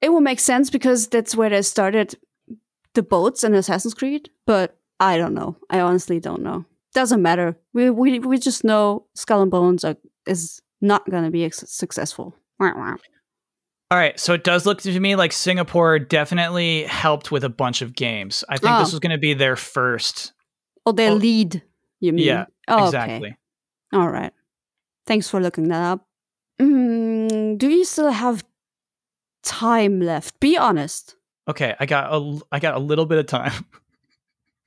it 0.00 0.10
will 0.10 0.20
make 0.20 0.40
sense 0.40 0.70
because 0.70 1.08
that's 1.08 1.36
where 1.36 1.50
they 1.50 1.62
started 1.62 2.16
the 2.94 3.02
boats 3.02 3.44
in 3.44 3.54
Assassin's 3.54 3.94
Creed, 3.94 4.30
but 4.46 4.78
I 4.98 5.18
don't 5.18 5.34
know. 5.34 5.56
I 5.68 5.80
honestly 5.80 6.20
don't 6.20 6.42
know. 6.42 6.64
Doesn't 6.94 7.22
matter. 7.22 7.56
We 7.72 7.90
we, 7.90 8.18
we 8.18 8.38
just 8.38 8.64
know 8.64 9.06
Skull 9.14 9.42
and 9.42 9.50
Bones 9.50 9.84
are, 9.84 9.96
is 10.26 10.62
not 10.80 11.08
going 11.08 11.24
to 11.24 11.30
be 11.30 11.48
successful. 11.50 12.34
All 13.90 13.98
right, 13.98 14.18
so 14.20 14.34
it 14.34 14.44
does 14.44 14.66
look 14.66 14.80
to 14.82 15.00
me 15.00 15.16
like 15.16 15.32
Singapore 15.32 15.98
definitely 15.98 16.84
helped 16.84 17.32
with 17.32 17.42
a 17.42 17.48
bunch 17.48 17.82
of 17.82 17.94
games. 17.94 18.44
I 18.48 18.56
think 18.56 18.76
this 18.78 18.90
Oh. 18.90 18.92
was 18.94 19.00
going 19.00 19.10
to 19.10 19.18
be 19.18 19.34
their 19.34 19.56
first. 19.56 20.32
Oh, 20.86 20.92
their 20.92 21.10
Oh, 21.10 21.14
lead, 21.14 21.62
you 21.98 22.12
mean? 22.12 22.24
yeah, 22.24 22.44
Oh, 22.68 22.76
okay. 22.76 22.84
exactly. 22.84 23.36
All 23.92 24.08
right. 24.08 24.32
Thanks 25.06 25.28
for 25.28 25.40
looking 25.40 25.68
that 25.68 25.82
up. 25.82 26.06
Mm, 26.60 27.58
do 27.58 27.68
you 27.68 27.84
still 27.84 28.10
have 28.12 28.44
time 29.42 30.00
left? 30.00 30.38
Be 30.38 30.56
honest. 30.56 31.16
Okay, 31.48 31.74
I 31.80 31.86
got 31.86 32.12
a 32.12 32.40
I 32.52 32.60
got 32.60 32.74
a 32.76 32.78
little 32.78 33.06
bit 33.06 33.18
of 33.18 33.26
time. 33.26 33.52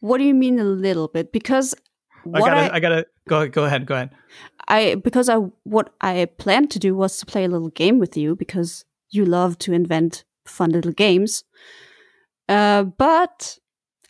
What 0.01 0.17
do 0.17 0.25
you 0.25 0.33
mean 0.33 0.59
a 0.59 0.65
little 0.65 1.07
bit? 1.07 1.31
Because 1.31 1.73
I 2.35 2.39
gotta 2.39 2.73
I, 2.73 2.75
I, 2.75 2.79
gotta 2.81 3.05
go 3.29 3.47
go 3.47 3.63
ahead, 3.63 3.85
go 3.85 3.95
ahead. 3.95 4.09
I 4.67 4.95
because 4.95 5.29
I 5.29 5.35
what 5.63 5.93
I 6.01 6.25
planned 6.37 6.71
to 6.71 6.79
do 6.79 6.93
was 6.93 7.17
to 7.19 7.25
play 7.25 7.45
a 7.45 7.47
little 7.47 7.69
game 7.69 7.99
with 7.99 8.17
you 8.17 8.35
because 8.35 8.83
you 9.13 9.25
love 9.25 9.57
to 9.59 9.73
invent 9.73 10.23
fun 10.45 10.71
little 10.71 10.91
games. 10.91 11.43
Uh, 12.49 12.83
but 12.83 13.57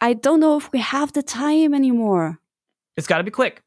I 0.01 0.13
don't 0.13 0.39
know 0.39 0.57
if 0.57 0.71
we 0.71 0.79
have 0.79 1.13
the 1.13 1.21
time 1.23 1.73
anymore. 1.73 2.39
It's 2.97 3.07
gotta 3.07 3.23
be 3.23 3.31
quick. 3.31 3.61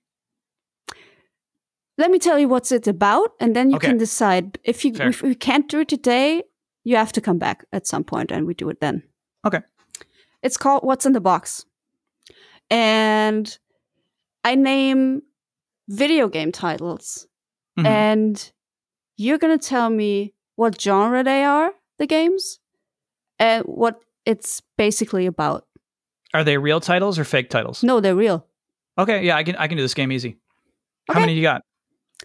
Let 1.99 2.11
me 2.11 2.19
tell 2.19 2.39
you 2.39 2.49
what's 2.49 2.73
it 2.73 2.87
about, 2.87 3.31
and 3.41 3.57
then 3.57 3.71
you 3.71 3.77
Okay. 3.77 3.89
can 3.89 3.97
decide 3.99 4.59
if 4.65 4.85
you 4.85 4.93
Fair. 4.95 5.09
if 5.09 5.23
we 5.23 5.35
can't 5.35 5.69
do 5.69 5.81
it 5.81 5.89
today. 5.89 6.43
You 6.85 6.95
have 6.97 7.11
to 7.13 7.21
come 7.21 7.39
back 7.39 7.65
at 7.73 7.85
some 7.87 8.05
point, 8.05 8.31
and 8.31 8.47
we 8.47 8.55
do 8.55 8.69
it 8.69 8.81
then. 8.81 9.03
Okay. 9.45 9.61
It's 10.43 10.57
called 10.57 10.85
What's 10.85 11.05
in 11.07 11.13
the 11.15 11.21
Box, 11.21 11.65
and 12.71 13.59
I 14.45 14.55
name 14.55 15.23
video 15.89 16.29
game 16.29 16.53
titles, 16.53 17.27
Mhm. 17.79 17.87
and 17.87 18.53
you're 19.17 19.39
gonna 19.39 19.59
tell 19.59 19.91
me 19.91 20.35
what 20.57 20.81
genre 20.81 21.23
they 21.23 21.45
are, 21.45 21.73
the 21.99 22.07
games, 22.07 22.59
and 23.39 23.65
what 23.65 24.01
it's 24.24 24.61
basically 24.77 25.27
about. 25.27 25.66
Are 26.35 26.45
they 26.45 26.59
real 26.59 26.81
titles 26.81 27.19
or 27.19 27.24
fake 27.24 27.49
titles? 27.51 27.83
No, 27.83 28.01
they're 28.01 28.15
real. 28.16 28.47
Okay, 28.99 29.24
yeah, 29.24 29.37
I 29.37 29.45
can 29.45 29.57
I 29.57 29.69
can 29.69 29.77
do 29.77 29.83
this 29.83 29.95
game 29.95 30.11
easy. 30.11 30.37
How 31.09 31.20
many 31.20 31.33
do 31.33 31.37
you 31.37 31.43
got? 31.43 31.62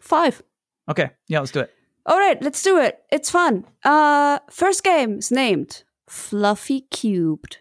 Five. 0.01 0.41
Okay, 0.89 1.11
yeah, 1.27 1.39
let's 1.39 1.51
do 1.51 1.59
it. 1.59 1.71
All 2.05 2.17
right, 2.17 2.41
let's 2.41 2.63
do 2.63 2.79
it. 2.79 2.99
It's 3.11 3.29
fun. 3.29 3.65
Uh, 3.85 4.39
first 4.49 4.83
game 4.83 5.19
is 5.19 5.31
named 5.31 5.83
Fluffy 6.09 6.81
Cubed. 6.89 7.57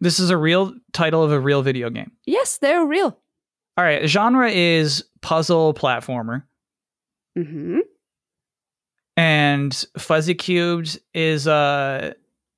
This 0.00 0.18
is 0.18 0.30
a 0.30 0.36
real 0.36 0.74
title 0.92 1.22
of 1.22 1.30
a 1.30 1.38
real 1.38 1.62
video 1.62 1.88
game. 1.90 2.10
Yes, 2.26 2.58
they're 2.58 2.84
real. 2.84 3.16
All 3.78 3.84
right, 3.84 4.06
genre 4.08 4.50
is 4.50 5.04
puzzle 5.22 5.72
platformer, 5.74 6.42
Mm-hmm. 7.38 7.78
And 9.16 9.84
Fuzzy 9.98 10.34
Cubed 10.34 10.98
is 11.14 11.46
uh 11.46 12.12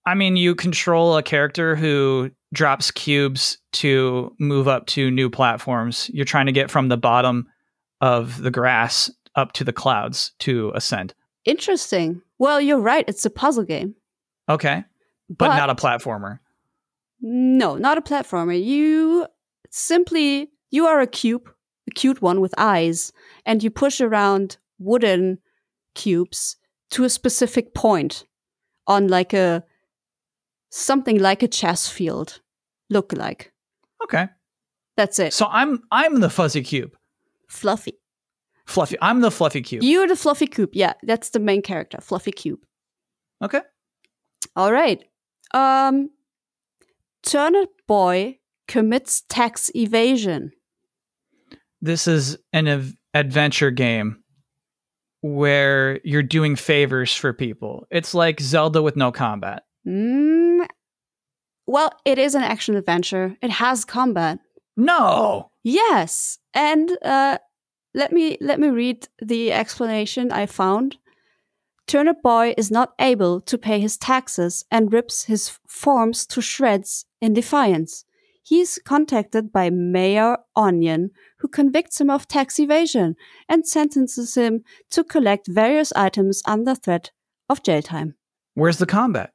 I 0.06 0.14
mean, 0.14 0.36
you 0.36 0.54
control 0.54 1.18
a 1.18 1.22
character 1.22 1.76
who 1.76 2.30
drops 2.54 2.90
cubes 2.90 3.58
to 3.72 4.34
move 4.38 4.66
up 4.66 4.86
to 4.86 5.10
new 5.10 5.28
platforms. 5.28 6.10
You're 6.14 6.24
trying 6.24 6.46
to 6.46 6.52
get 6.52 6.70
from 6.70 6.88
the 6.88 6.96
bottom 6.96 7.46
of 8.00 8.40
the 8.40 8.50
grass 8.50 9.10
up 9.34 9.52
to 9.52 9.64
the 9.64 9.72
clouds 9.72 10.32
to 10.38 10.72
ascend. 10.74 11.12
Interesting. 11.44 12.22
Well, 12.38 12.58
you're 12.58 12.80
right. 12.80 13.04
It's 13.06 13.26
a 13.26 13.30
puzzle 13.30 13.64
game, 13.64 13.94
Okay, 14.48 14.82
but, 15.28 15.56
not 15.56 15.68
a 15.68 15.74
platformer. 15.74 16.38
No, 17.20 17.76
not 17.76 17.98
a 17.98 18.02
platformer. 18.02 18.62
You 18.62 19.26
simply 19.70 20.50
you 20.70 20.86
are 20.86 21.00
a 21.00 21.06
cube, 21.06 21.50
a 21.86 21.90
cute 21.90 22.22
one 22.22 22.40
with 22.40 22.54
eyes, 22.56 23.12
and 23.44 23.62
you 23.62 23.70
push 23.70 24.00
around 24.00 24.56
wooden 24.78 25.38
cubes 25.98 26.56
to 26.90 27.04
a 27.04 27.10
specific 27.10 27.74
point 27.74 28.24
on 28.86 29.08
like 29.08 29.34
a 29.34 29.62
something 30.70 31.18
like 31.18 31.42
a 31.42 31.48
chess 31.48 31.88
field 31.88 32.40
look 32.88 33.12
like. 33.12 33.52
Okay. 34.02 34.28
That's 34.96 35.18
it. 35.18 35.32
So 35.34 35.46
I'm 35.50 35.82
I'm 35.92 36.20
the 36.20 36.30
fuzzy 36.30 36.62
cube. 36.62 36.96
Fluffy. 37.48 37.98
Fluffy. 38.66 38.96
I'm 39.02 39.20
the 39.20 39.30
fluffy 39.30 39.62
cube. 39.62 39.82
You're 39.82 40.08
the 40.08 40.16
fluffy 40.16 40.46
cube. 40.46 40.70
Yeah, 40.72 40.94
that's 41.02 41.30
the 41.30 41.38
main 41.40 41.62
character, 41.62 41.98
fluffy 42.00 42.32
cube. 42.32 42.60
okay. 43.44 43.60
All 44.56 44.72
right. 44.72 45.04
Um 45.52 46.10
Turnip 47.22 47.70
Boy 47.86 48.38
commits 48.68 49.22
tax 49.28 49.70
evasion. 49.74 50.52
This 51.82 52.06
is 52.08 52.38
an 52.52 52.94
adventure 53.14 53.70
game 53.70 54.22
where 55.20 56.00
you're 56.04 56.22
doing 56.22 56.56
favors 56.56 57.14
for 57.14 57.32
people. 57.32 57.86
It's 57.90 58.14
like 58.14 58.40
Zelda 58.40 58.82
with 58.82 58.96
no 58.96 59.12
combat. 59.12 59.64
Mm, 59.86 60.66
well, 61.66 61.92
it 62.04 62.18
is 62.18 62.34
an 62.34 62.42
action 62.42 62.76
adventure. 62.76 63.36
It 63.42 63.50
has 63.50 63.84
combat. 63.84 64.38
No. 64.76 65.50
Yes, 65.64 66.38
and 66.54 66.90
uh, 67.02 67.38
let 67.94 68.12
me 68.12 68.38
let 68.40 68.60
me 68.60 68.68
read 68.68 69.08
the 69.20 69.52
explanation 69.52 70.32
I 70.32 70.46
found. 70.46 70.96
Turnip 71.86 72.22
Boy 72.22 72.54
is 72.56 72.70
not 72.70 72.92
able 72.98 73.40
to 73.40 73.58
pay 73.58 73.80
his 73.80 73.96
taxes 73.96 74.64
and 74.70 74.92
rips 74.92 75.24
his 75.24 75.58
forms 75.66 76.26
to 76.26 76.40
shreds 76.40 77.06
in 77.20 77.32
defiance. 77.32 78.04
He 78.48 78.60
is 78.60 78.80
contacted 78.82 79.52
by 79.52 79.68
Mayor 79.68 80.38
Onion, 80.56 81.10
who 81.40 81.48
convicts 81.48 82.00
him 82.00 82.08
of 82.08 82.26
tax 82.26 82.58
evasion 82.58 83.14
and 83.46 83.66
sentences 83.66 84.34
him 84.36 84.62
to 84.90 85.04
collect 85.04 85.46
various 85.46 85.92
items 85.92 86.40
under 86.46 86.74
threat 86.74 87.10
of 87.50 87.62
jail 87.62 87.82
time. 87.82 88.14
Where's 88.54 88.78
the 88.78 88.86
combat? 88.86 89.32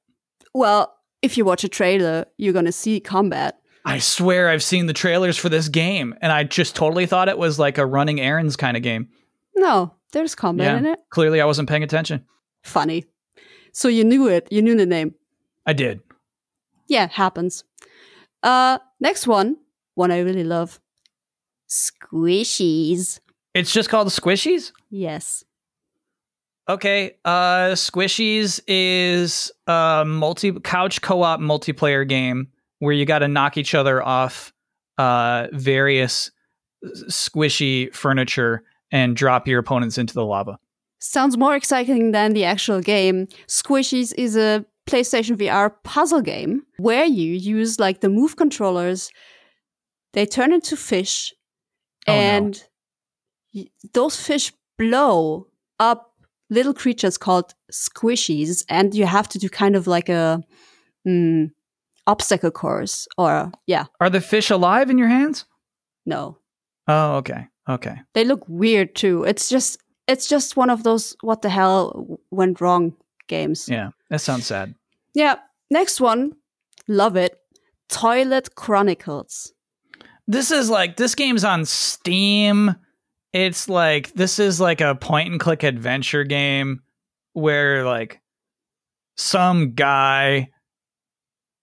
Well, 0.56 0.96
if 1.22 1.38
you 1.38 1.46
watch 1.46 1.64
a 1.64 1.70
trailer, 1.70 2.26
you're 2.38 2.54
gonna 2.54 2.72
see 2.72 3.00
combat. 3.00 3.60
I 3.86 4.00
swear 4.00 4.50
I've 4.50 4.64
seen 4.64 4.88
the 4.88 4.94
trailers 4.94 5.38
for 5.38 5.50
this 5.50 5.68
game 5.70 6.16
and 6.22 6.32
I 6.32 6.44
just 6.44 6.76
totally 6.76 7.06
thought 7.06 7.30
it 7.30 7.38
was 7.38 7.60
like 7.60 7.78
a 7.78 7.86
running 7.86 8.20
errands 8.20 8.56
kind 8.56 8.76
of 8.76 8.82
game. 8.82 9.10
No, 9.56 9.94
there's 10.12 10.34
combat 10.34 10.72
Yeah. 10.74 10.78
in 10.80 10.86
it. 10.88 11.00
Clearly 11.12 11.40
I 11.40 11.46
wasn't 11.46 11.70
paying 11.70 11.84
attention. 11.84 12.26
Funny. 12.64 13.06
So 13.74 13.90
you 13.90 14.04
knew 14.06 14.28
it. 14.28 14.48
You 14.52 14.62
knew 14.64 14.76
the 14.76 14.86
name. 14.88 15.14
I 15.68 15.74
did. 15.74 16.02
Yeah, 16.88 17.08
happens. 17.12 17.64
Uh, 18.44 18.78
next 19.00 19.26
one, 19.26 19.58
one 19.96 20.12
I 20.12 20.20
really 20.20 20.44
love. 20.44 20.80
Squishies. 21.70 23.20
It's 23.54 23.72
just 23.72 23.90
called 23.90 24.10
Squishies? 24.10 24.72
Yes. 24.90 25.44
Okay, 26.70 27.18
uh 27.26 27.72
Squishies 27.74 28.62
is 28.68 29.52
a 29.68 30.04
multi 30.06 30.52
couch 30.62 31.02
co-op 31.02 31.42
multiplayer 31.42 32.08
game 32.08 32.48
where 32.80 32.94
you 32.94 33.06
got 33.06 33.20
to 33.20 33.28
knock 33.28 33.58
each 33.58 33.76
other 33.76 34.02
off 34.02 34.54
uh 34.98 35.48
various 35.52 36.32
squishy 37.10 37.94
furniture 37.94 38.64
and 38.92 39.16
drop 39.16 39.48
your 39.48 39.60
opponents 39.60 39.98
into 39.98 40.14
the 40.14 40.24
lava. 40.26 40.58
Sounds 41.00 41.38
more 41.38 41.56
exciting 41.56 42.12
than 42.12 42.32
the 42.34 42.46
actual 42.46 42.80
game. 42.80 43.28
Squishies 43.48 44.14
is 44.18 44.38
a 44.38 44.66
PlayStation 44.86 45.38
VR 45.38 45.72
puzzle 45.84 46.22
game 46.22 46.64
where 46.78 47.06
you 47.06 47.34
use 47.34 47.80
like 47.80 48.02
the 48.02 48.10
move 48.10 48.36
controllers. 48.36 49.10
They 50.14 50.26
turn 50.26 50.54
into 50.54 50.76
fish, 50.78 51.34
Oh, 52.08 52.14
no. 52.14 52.20
and 52.20 52.64
y- 53.54 53.68
those 53.94 54.16
fish 54.20 54.52
blow 54.78 55.48
up 55.80 56.12
little 56.50 56.74
creatures 56.74 57.18
called 57.18 57.54
squishies, 57.72 58.64
and 58.70 58.94
you 58.94 59.06
have 59.06 59.28
to 59.30 59.40
do 59.40 59.50
kind 59.50 59.76
of 59.76 59.88
like 59.88 60.10
a 60.10 60.44
mm, 61.08 61.50
obstacle 62.06 62.52
course, 62.52 63.08
or 63.18 63.52
yeah, 63.66 63.86
Are 64.00 64.10
the 64.10 64.22
fish 64.22 64.50
alive 64.52 64.90
in 64.90 64.98
your 64.98 65.08
hands? 65.10 65.46
no, 66.06 66.38
Oh, 66.88 67.16
okay. 67.16 67.48
Okay. 67.70 67.96
they 68.14 68.26
look 68.26 68.44
weird 68.50 68.94
too. 68.94 69.24
It's 69.24 69.48
just 69.50 69.78
it's 70.08 70.28
just 70.28 70.58
one 70.58 70.70
of 70.70 70.84
those 70.84 71.16
what 71.22 71.42
the 71.42 71.50
hell 71.50 72.20
went 72.30 72.60
wrong 72.60 72.94
games. 73.34 73.68
Yeah. 73.68 73.90
That 74.10 74.20
sounds 74.20 74.46
sad. 74.46 74.76
Yeah. 75.14 75.36
Next 75.72 76.00
one. 76.00 76.34
Love 76.88 77.16
it. 77.16 77.38
Toilet 77.90 78.56
Chronicles. 78.56 79.54
This 80.28 80.52
is 80.52 80.70
like 80.70 80.98
this 80.98 81.16
game's 81.16 81.44
on 81.44 81.66
Steam. 81.66 82.76
It's 83.34 83.68
like 83.68 84.14
this 84.14 84.40
is 84.40 84.62
like 84.62 84.82
a 84.82 84.96
point 84.96 85.32
and 85.32 85.40
click 85.40 85.64
adventure 85.64 86.24
game 86.24 86.82
where 87.34 87.84
like 87.86 88.22
some 89.18 89.74
guy 89.74 90.50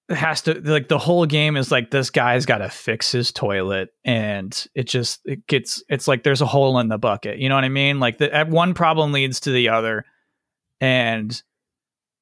has 0.09 0.43
to 0.43 0.61
like 0.63 0.89
the 0.89 0.99
whole 0.99 1.25
game 1.25 1.57
is 1.57 1.71
like 1.71 1.91
this 1.91 2.11
guy's 2.11 2.45
got 2.45 2.59
to 2.59 2.69
fix 2.69 3.13
his 3.13 3.31
toilet 3.31 3.91
and 4.05 4.67
it 4.75 4.89
just 4.89 5.21
it 5.25 5.47
gets 5.47 5.85
it's 5.89 6.09
like 6.09 6.25
there's 6.25 6.43
a 6.43 6.47
hole 6.47 6.79
in 6.81 6.89
the 6.89 6.99
bucket. 6.99 7.39
You 7.39 7.49
know 7.49 7.55
what 7.55 7.65
I 7.65 7.69
mean? 7.69 8.01
Like 8.01 8.19
that 8.19 8.49
one 8.49 8.75
problem 8.75 9.13
leads 9.13 9.41
to 9.41 9.53
the 9.53 9.69
other 9.69 10.05
and 10.81 11.41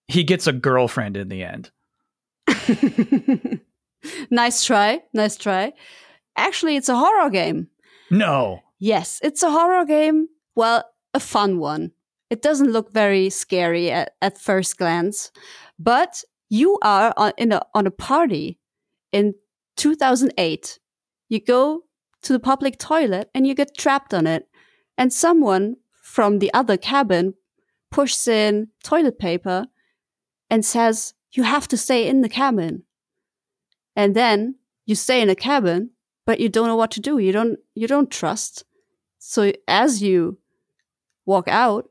he 0.09 0.25
gets 0.25 0.47
a 0.47 0.53
girlfriend 0.53 1.17
in 1.17 1.29
the 1.29 1.45
end. 1.45 1.71
nice 4.31 4.65
try. 4.65 5.03
Nice 5.13 5.37
try. 5.37 5.73
Actually, 6.37 6.77
it's 6.77 6.89
a 6.89 6.97
horror 6.97 7.31
game. 7.31 7.69
No. 8.11 8.61
Yes, 8.79 9.21
it's 9.23 9.43
a 9.43 9.51
horror 9.51 9.85
game. 9.85 10.29
Well, 10.55 10.85
a 11.13 11.21
fun 11.21 11.59
one. 11.59 11.93
It 12.31 12.43
doesn't 12.43 12.73
look 12.73 12.93
very 12.93 13.31
scary 13.31 13.91
at, 13.91 14.13
at 14.21 14.39
first 14.39 14.79
glance, 14.79 15.31
but 15.79 16.23
you 16.49 16.79
are 16.83 17.13
on, 17.17 17.33
in 17.37 17.53
a, 17.53 17.63
on 17.75 17.87
a 17.87 17.91
party 17.91 18.59
in 19.13 19.35
2008. 19.77 20.79
You 21.29 21.41
go 21.41 21.83
to 22.23 22.33
the 22.33 22.41
public 22.41 22.79
toilet 22.79 23.31
and 23.35 23.47
you 23.47 23.55
get 23.55 23.77
trapped 23.77 24.15
on 24.15 24.27
it, 24.27 24.49
and 24.97 25.13
someone 25.13 25.77
from 26.03 26.39
the 26.39 26.53
other 26.55 26.77
cabin 26.77 27.35
pushes 27.91 28.29
in 28.29 28.69
toilet 28.83 29.19
paper 29.19 29.67
and 30.51 30.65
says, 30.65 31.15
You 31.33 31.43
have 31.43 31.69
to 31.69 31.77
stay 31.77 32.07
in 32.09 32.23
the 32.23 32.29
cabin. 32.29 32.85
And 33.97 34.15
then 34.15 34.57
you 34.87 34.95
stay 34.95 35.21
in 35.21 35.29
a 35.29 35.35
cabin, 35.35 35.91
but 36.27 36.41
you 36.41 36.49
don't 36.49 36.69
know 36.69 36.77
what 36.77 36.91
to 36.93 37.01
do. 37.01 37.19
You 37.19 37.33
don't 37.33 37.59
you 37.75 37.87
don't 37.87 38.11
trust. 38.11 38.65
So 39.19 39.53
as 39.67 40.03
you 40.03 40.39
walk 41.27 41.49
out, 41.49 41.89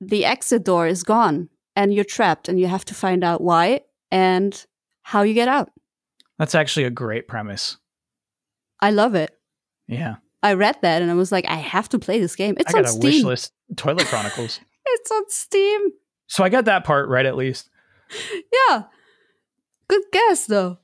the 0.00 0.24
exit 0.24 0.64
door 0.64 0.86
is 0.86 1.02
gone 1.02 1.48
and 1.76 1.92
you're 1.94 2.04
trapped 2.04 2.48
and 2.48 2.58
you 2.58 2.66
have 2.66 2.84
to 2.86 2.94
find 2.94 3.22
out 3.22 3.40
why 3.40 3.82
and 4.10 4.66
how 5.02 5.22
you 5.22 5.34
get 5.34 5.48
out. 5.48 5.70
That's 6.38 6.54
actually 6.54 6.84
a 6.84 6.90
great 6.90 7.28
premise. 7.28 7.76
I 8.80 8.90
love 8.90 9.14
it. 9.14 9.30
Yeah. 9.86 10.16
I 10.42 10.54
read 10.54 10.76
that 10.82 11.02
and 11.02 11.10
I 11.10 11.14
was 11.14 11.30
like, 11.30 11.44
I 11.48 11.54
have 11.56 11.88
to 11.90 11.98
play 12.00 12.18
this 12.18 12.34
game. 12.34 12.56
It's 12.58 12.74
I 12.74 12.78
on 12.78 12.84
a 12.84 12.88
Steam. 12.88 13.02
wish 13.02 13.22
list. 13.22 13.52
Toilet 13.76 14.06
Chronicles. 14.06 14.58
It's 14.84 15.10
on 15.12 15.22
Steam. 15.28 15.80
so 16.26 16.42
I 16.42 16.48
got 16.48 16.64
that 16.64 16.84
part 16.84 17.08
right 17.08 17.24
at 17.24 17.36
least. 17.36 17.70
Yeah. 18.68 18.84
Good 19.88 20.02
guess 20.12 20.46
though. 20.46 20.78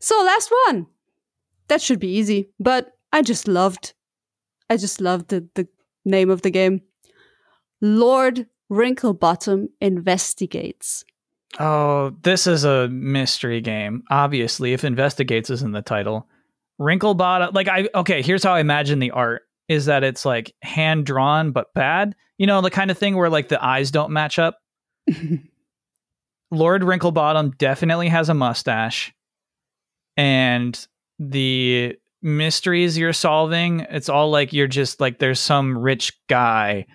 So 0.00 0.22
last 0.24 0.52
one. 0.66 0.86
That 1.68 1.80
should 1.80 2.00
be 2.00 2.08
easy, 2.16 2.50
but 2.60 2.92
I 3.12 3.22
just 3.22 3.48
loved 3.48 3.94
I 4.68 4.76
just 4.76 5.00
loved 5.00 5.28
the, 5.28 5.46
the 5.54 5.68
name 6.04 6.30
of 6.30 6.42
the 6.42 6.50
game. 6.50 6.82
Lord 7.80 8.46
Wrinklebottom 8.70 9.68
investigates. 9.80 11.04
Oh, 11.60 12.16
this 12.22 12.46
is 12.46 12.64
a 12.64 12.88
mystery 12.88 13.60
game. 13.60 14.02
Obviously, 14.10 14.72
if 14.72 14.84
investigates 14.84 15.50
is 15.50 15.62
in 15.62 15.72
the 15.72 15.82
title. 15.82 16.28
Wrinkle 16.78 17.14
bottom 17.14 17.50
like 17.54 17.68
I 17.68 17.88
okay, 17.94 18.20
here's 18.20 18.42
how 18.42 18.54
I 18.54 18.60
imagine 18.60 18.98
the 18.98 19.12
art 19.12 19.42
is 19.68 19.86
that 19.86 20.02
it's 20.02 20.24
like 20.24 20.52
hand 20.62 21.06
drawn 21.06 21.52
but 21.52 21.72
bad. 21.72 22.16
You 22.36 22.48
know, 22.48 22.60
the 22.60 22.70
kind 22.70 22.90
of 22.90 22.98
thing 22.98 23.16
where 23.16 23.30
like 23.30 23.48
the 23.48 23.64
eyes 23.64 23.90
don't 23.92 24.10
match 24.10 24.38
up. 24.38 24.58
Lord 26.50 26.82
Wrinklebottom 26.82 27.58
definitely 27.58 28.08
has 28.08 28.28
a 28.28 28.34
mustache. 28.34 29.12
And 30.16 30.86
the 31.18 31.96
mysteries 32.22 32.96
you're 32.96 33.12
solving, 33.12 33.80
it's 33.90 34.08
all 34.08 34.30
like 34.30 34.52
you're 34.52 34.66
just 34.66 35.00
like 35.00 35.18
there's 35.18 35.40
some 35.40 35.76
rich 35.76 36.12
guy 36.28 36.86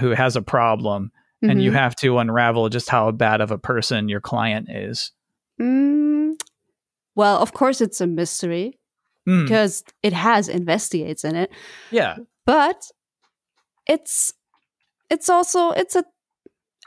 who 0.00 0.10
has 0.10 0.36
a 0.36 0.42
problem 0.42 1.10
and 1.42 1.62
you 1.62 1.70
Mhm. 1.70 1.74
have 1.74 1.94
to 1.96 2.18
unravel 2.18 2.68
just 2.70 2.88
how 2.88 3.10
bad 3.10 3.40
of 3.40 3.50
a 3.50 3.58
person 3.58 4.08
your 4.08 4.20
client 4.20 4.68
is. 4.70 5.12
Mm, 5.60 6.40
well, 7.14 7.38
of 7.38 7.52
course 7.52 7.80
it's 7.80 8.00
a 8.00 8.06
mystery 8.06 8.78
Mm, 9.28 9.44
because 9.44 9.84
it 10.02 10.12
has 10.12 10.48
investigates 10.48 11.22
in 11.24 11.34
it, 11.36 11.50
yeah. 11.90 12.16
but 12.44 12.90
it's 13.86 14.32
it's 15.10 15.28
also 15.28 15.70
it's 15.70 15.94
a 15.96 16.04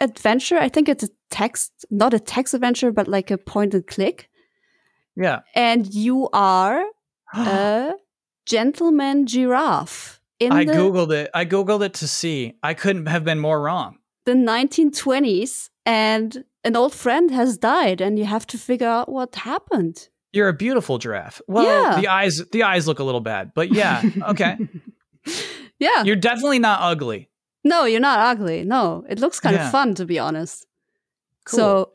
adventure. 0.02 0.58
I 0.58 0.70
think 0.70 0.90
it's 0.90 1.04
a 1.04 1.10
text, 1.30 1.86
not 1.90 2.14
a 2.14 2.20
text 2.20 2.54
adventure, 2.54 2.92
but 2.92 3.08
like 3.08 3.32
a 3.32 3.38
point 3.38 3.74
and 3.74 3.86
click. 3.86 4.30
Yeah. 5.16 5.40
And 5.56 5.92
you 5.94 6.30
are 6.34 6.84
a 7.34 7.94
gentleman 8.46 9.26
giraffe 9.26 10.22
in 10.40 10.52
I 10.52 10.66
the, 10.66 10.74
googled 10.74 11.12
it. 11.12 11.30
I 11.34 11.46
googled 11.46 11.84
it 11.84 11.94
to 11.96 12.08
see. 12.08 12.54
I 12.64 12.74
couldn't 12.74 13.08
have 13.08 13.24
been 13.24 13.40
more 13.40 13.60
wrong. 13.62 13.98
the 14.26 14.34
1920s, 14.34 15.70
and 15.86 16.44
an 16.64 16.76
old 16.76 16.94
friend 16.94 17.32
has 17.32 17.58
died, 17.58 18.02
and 18.02 18.20
you 18.20 18.26
have 18.26 18.46
to 18.48 18.58
figure 18.58 18.88
out 18.88 19.10
what 19.10 19.36
happened. 19.36 20.10
You're 20.34 20.50
a 20.50 20.54
beautiful 20.54 20.98
giraffe. 21.00 21.42
Well, 21.48 21.66
Yeah. 21.66 22.00
the 22.02 22.08
eyes 22.10 22.44
the 22.52 22.64
eyes 22.64 22.88
look 22.88 23.00
a 23.00 23.04
little 23.04 23.22
bad, 23.22 23.52
but 23.56 23.72
yeah, 23.74 24.04
okay. 24.30 24.58
yeah. 25.80 26.04
You're 26.04 26.16
definitely 26.18 26.60
not 26.60 26.80
ugly. 26.82 27.30
No, 27.64 27.86
you're 27.86 28.00
not 28.02 28.20
ugly. 28.20 28.64
No, 28.66 29.06
it 29.10 29.20
looks 29.20 29.40
kind 29.40 29.56
Yeah. 29.56 29.66
of 29.66 29.72
fun 29.72 29.96
to 29.96 30.06
be 30.06 30.20
honest. 30.20 30.67
Cool. 31.48 31.58
So 31.58 31.92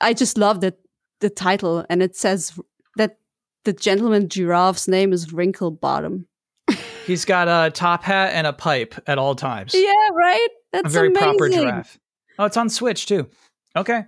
I 0.00 0.14
just 0.14 0.38
love 0.38 0.60
the 0.60 0.74
the 1.20 1.30
title, 1.30 1.84
and 1.88 2.02
it 2.02 2.16
says 2.16 2.58
that 2.96 3.18
the 3.64 3.72
gentleman 3.72 4.28
giraffe's 4.28 4.88
name 4.88 5.12
is 5.12 5.32
Wrinkle 5.32 5.70
Bottom. 5.70 6.26
He's 7.06 7.24
got 7.24 7.48
a 7.48 7.70
top 7.70 8.02
hat 8.02 8.32
and 8.32 8.46
a 8.46 8.52
pipe 8.52 8.94
at 9.06 9.18
all 9.18 9.34
times. 9.34 9.74
Yeah, 9.74 10.08
right. 10.12 10.48
That's 10.72 10.86
a 10.86 10.88
very 10.88 11.08
amazing. 11.08 11.28
proper 11.38 11.48
giraffe. 11.48 11.98
Oh, 12.38 12.44
it's 12.46 12.56
on 12.56 12.68
Switch 12.68 13.06
too. 13.06 13.28
Okay. 13.76 14.04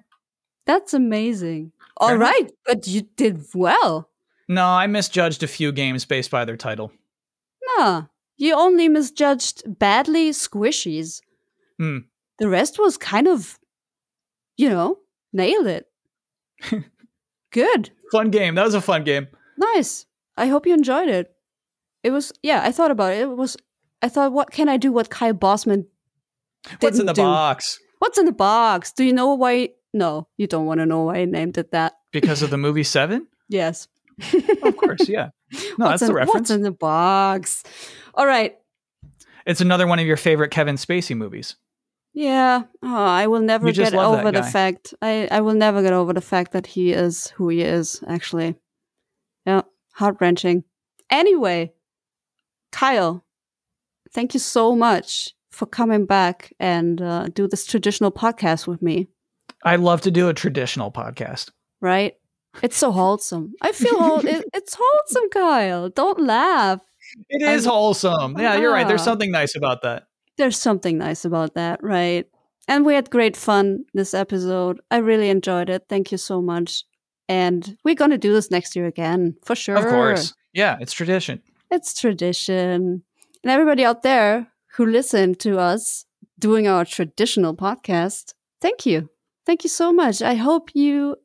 That's 0.67 0.95
amazing. 0.95 1.73
All 1.99 2.09
Fair 2.09 2.17
enough. 2.17 2.31
right, 2.31 2.51
but 2.67 2.87
you 2.87 3.03
did 3.17 3.45
well. 3.55 4.11
No, 4.49 4.67
I 4.67 4.87
misjudged 4.87 5.43
a 5.43 5.47
few 5.47 5.73
games 5.73 6.05
based 6.05 6.31
by 6.31 6.45
their 6.45 6.57
title. 6.57 6.93
Nah, 7.79 8.05
you 8.37 8.55
only 8.55 8.89
misjudged 8.89 9.63
badly 9.79 10.31
squishies. 10.31 11.21
Hmm. 11.79 11.99
The 12.39 12.49
rest 12.49 12.79
was 12.79 12.97
kind 12.97 13.29
of, 13.29 13.59
you 14.57 14.69
know, 14.69 14.99
nailed 15.33 15.67
it. 15.67 15.87
Good. 17.53 17.91
Fun 18.13 18.31
game. 18.31 18.55
That 18.55 18.65
was 18.65 18.75
a 18.75 18.81
fun 18.81 19.05
game. 19.05 19.29
Nice. 19.57 20.07
I 20.37 20.47
hope 20.47 20.67
you 20.67 20.75
enjoyed 20.75 21.09
it. 21.09 21.35
It 22.03 22.11
was, 22.11 22.33
yeah, 22.43 22.61
I 22.63 22.71
thought 22.71 22.91
about 22.91 23.13
it. 23.13 23.23
It 23.23 23.37
was, 23.37 23.57
I 24.03 24.09
thought, 24.09 24.33
what 24.33 24.51
can 24.51 24.69
I 24.69 24.77
do 24.77 24.93
what 24.93 25.11
Kyle 25.11 25.33
Bosman 25.33 25.87
What's 26.81 26.99
in 26.99 27.07
the 27.07 27.13
do? 27.13 27.23
box? 27.23 27.79
What's 27.99 28.19
in 28.19 28.27
the 28.27 28.33
box? 28.33 28.93
Do 28.93 29.05
you 29.05 29.13
know 29.13 29.35
why? 29.35 29.71
No, 29.93 30.29
you 30.37 30.47
don't 30.47 30.67
want 30.67 30.81
to 30.81 30.87
know 30.87 31.05
why 31.05 31.17
I 31.17 31.25
named 31.25 31.59
it 31.59 31.71
that. 31.71 31.95
Because 32.13 32.43
of 32.43 32.51
the 32.51 32.59
movie 32.59 32.83
Seven? 32.85 33.27
Yes. 33.49 33.89
Of 34.63 34.77
course, 34.77 35.09
yeah. 35.09 35.31
No, 35.79 35.87
what's 35.87 36.01
that's 36.01 36.03
in, 36.03 36.09
the 36.09 36.15
reference. 36.15 36.35
What's 36.35 36.51
in 36.51 36.63
the 36.63 36.73
box? 36.73 37.63
All 38.15 38.27
right. 38.27 38.57
It's 39.47 39.61
another 39.61 39.87
one 39.87 39.99
of 40.01 40.07
your 40.07 40.17
favorite 40.17 40.51
Kevin 40.51 40.75
Spacey 40.77 41.17
movies. 41.17 41.55
Yeah. 42.15 42.63
Oh, 42.83 43.05
I 43.05 43.27
will 43.27 43.41
never 43.41 43.73
get 43.73 43.93
over 43.95 44.31
the 44.31 44.43
fact. 44.45 44.95
I, 45.03 45.27
I 45.31 45.41
will 45.41 45.55
never 45.55 45.83
get 45.83 45.93
over 45.93 46.13
the 46.13 46.21
fact 46.21 46.53
that 46.53 46.67
he 46.67 46.93
is 46.93 47.29
who 47.37 47.49
he 47.49 47.63
is, 47.63 48.03
actually. 48.07 48.55
Yeah. 49.45 49.63
Heart 49.95 50.19
wrenching. 50.21 50.65
Anyway, 51.11 51.73
Kyle, 52.73 53.25
thank 54.13 54.33
you 54.35 54.41
so 54.41 54.75
much 54.77 55.35
for 55.51 55.67
coming 55.67 56.07
back 56.07 56.53
and 56.59 57.01
uh, 57.03 57.29
do 57.29 57.47
this 57.49 57.65
traditional 57.67 58.11
podcast 58.11 58.67
with 58.67 58.83
me, 58.83 59.09
I 59.65 59.77
love 59.77 60.01
to 60.03 60.11
do 60.11 60.29
a 60.29 60.35
traditional 60.35 60.91
podcast. 60.93 61.51
right? 61.81 62.15
It's 62.63 62.77
so 62.77 62.93
wholesome. 62.93 63.55
I 63.61 63.73
feel 63.73 63.99
whole- 63.99 64.25
it, 64.27 64.45
it's 64.55 64.77
wholesome, 64.79 65.29
Kyle. 65.31 65.89
Don't 65.89 66.21
laugh. 66.21 66.81
It 67.29 67.43
is 67.43 67.67
I'm- 67.67 67.73
wholesome. 67.73 68.37
Yeah, 68.39 68.57
you're 68.57 68.73
right. 68.73 68.87
There's 68.87 69.01
Ah. 69.03 69.05
something 69.05 69.31
nice 69.31 69.57
about 69.57 69.83
that. 69.83 70.05
There's 70.37 70.59
something 70.59 70.99
nice 70.99 71.25
about 71.25 71.55
that, 71.55 71.83
right? 71.83 72.27
And 72.67 72.85
we 72.85 72.95
had 72.95 73.11
great 73.11 73.37
fun 73.37 73.85
this 73.93 74.15
episode. 74.15 74.81
I 74.91 74.99
really 74.99 75.29
enjoyed 75.29 75.69
it. 75.69 75.85
Thank 75.89 76.13
you 76.13 76.19
so 76.19 76.41
much. 76.41 76.85
And 77.29 77.77
we're 77.85 77.95
going 77.95 78.11
to 78.11 78.19
do 78.19 78.33
this 78.33 78.51
next 78.51 78.77
year 78.77 78.87
again, 78.87 79.37
for 79.45 79.55
sure. 79.55 79.77
Of 79.77 79.87
course. 79.87 80.35
Yeah, 80.53 80.77
it's 80.81 80.93
tradition. 80.93 81.43
It's 81.71 81.99
tradition. 81.99 83.03
And 83.43 83.51
everybody 83.51 83.85
out 83.85 84.03
there 84.03 84.49
who 84.77 84.87
listened 84.87 85.41
to 85.41 85.59
us 85.59 86.07
doing 86.39 86.69
our 86.69 86.85
traditional 86.85 87.55
podcast, 87.55 88.35
thank 88.61 88.87
you. 88.87 89.09
Thank 89.47 89.65
you 89.65 89.71
so 89.71 89.93
much. 89.93 90.23
I 90.23 90.35
hope 90.35 90.71
you 90.75 91.17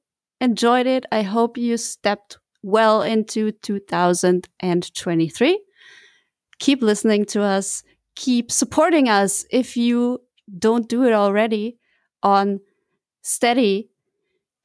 enjoyed 0.42 0.88
it. 0.88 1.06
I 1.12 1.22
hope 1.22 1.58
you 1.58 1.78
stepped 1.78 2.38
well 2.62 3.02
into 3.02 3.52
2023. 3.52 5.62
Keep 6.60 6.82
listening 6.82 7.26
to 7.26 7.42
us. 7.42 7.84
Keep 8.20 8.52
supporting 8.52 9.08
us 9.08 9.46
if 9.50 9.78
you 9.78 10.20
don't 10.58 10.90
do 10.90 11.06
it 11.06 11.14
already 11.14 11.78
on 12.22 12.60
Steady 13.22 13.90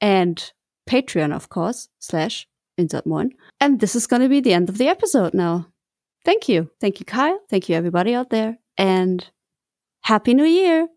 and 0.01 0.53
Patreon, 0.91 1.33
of 1.33 1.51
course, 1.51 1.89
slash 2.01 2.49
Insert 2.77 3.07
Moin. 3.07 3.31
And 3.61 3.79
this 3.79 3.95
is 3.95 4.09
going 4.09 4.23
to 4.23 4.29
be 4.29 4.41
the 4.41 4.55
end 4.55 4.69
of 4.69 4.79
the 4.79 4.89
episode 4.89 5.35
now. 5.35 5.69
Thank 6.25 6.49
you. 6.49 6.69
Thank 6.81 6.99
you, 6.99 7.07
Kyle. 7.07 7.39
Thank 7.49 7.69
you, 7.69 7.77
everybody 7.77 8.13
out 8.13 8.31
there. 8.31 8.59
And 8.77 9.25
Happy 10.01 10.35
New 10.35 10.43
Year. 10.43 10.89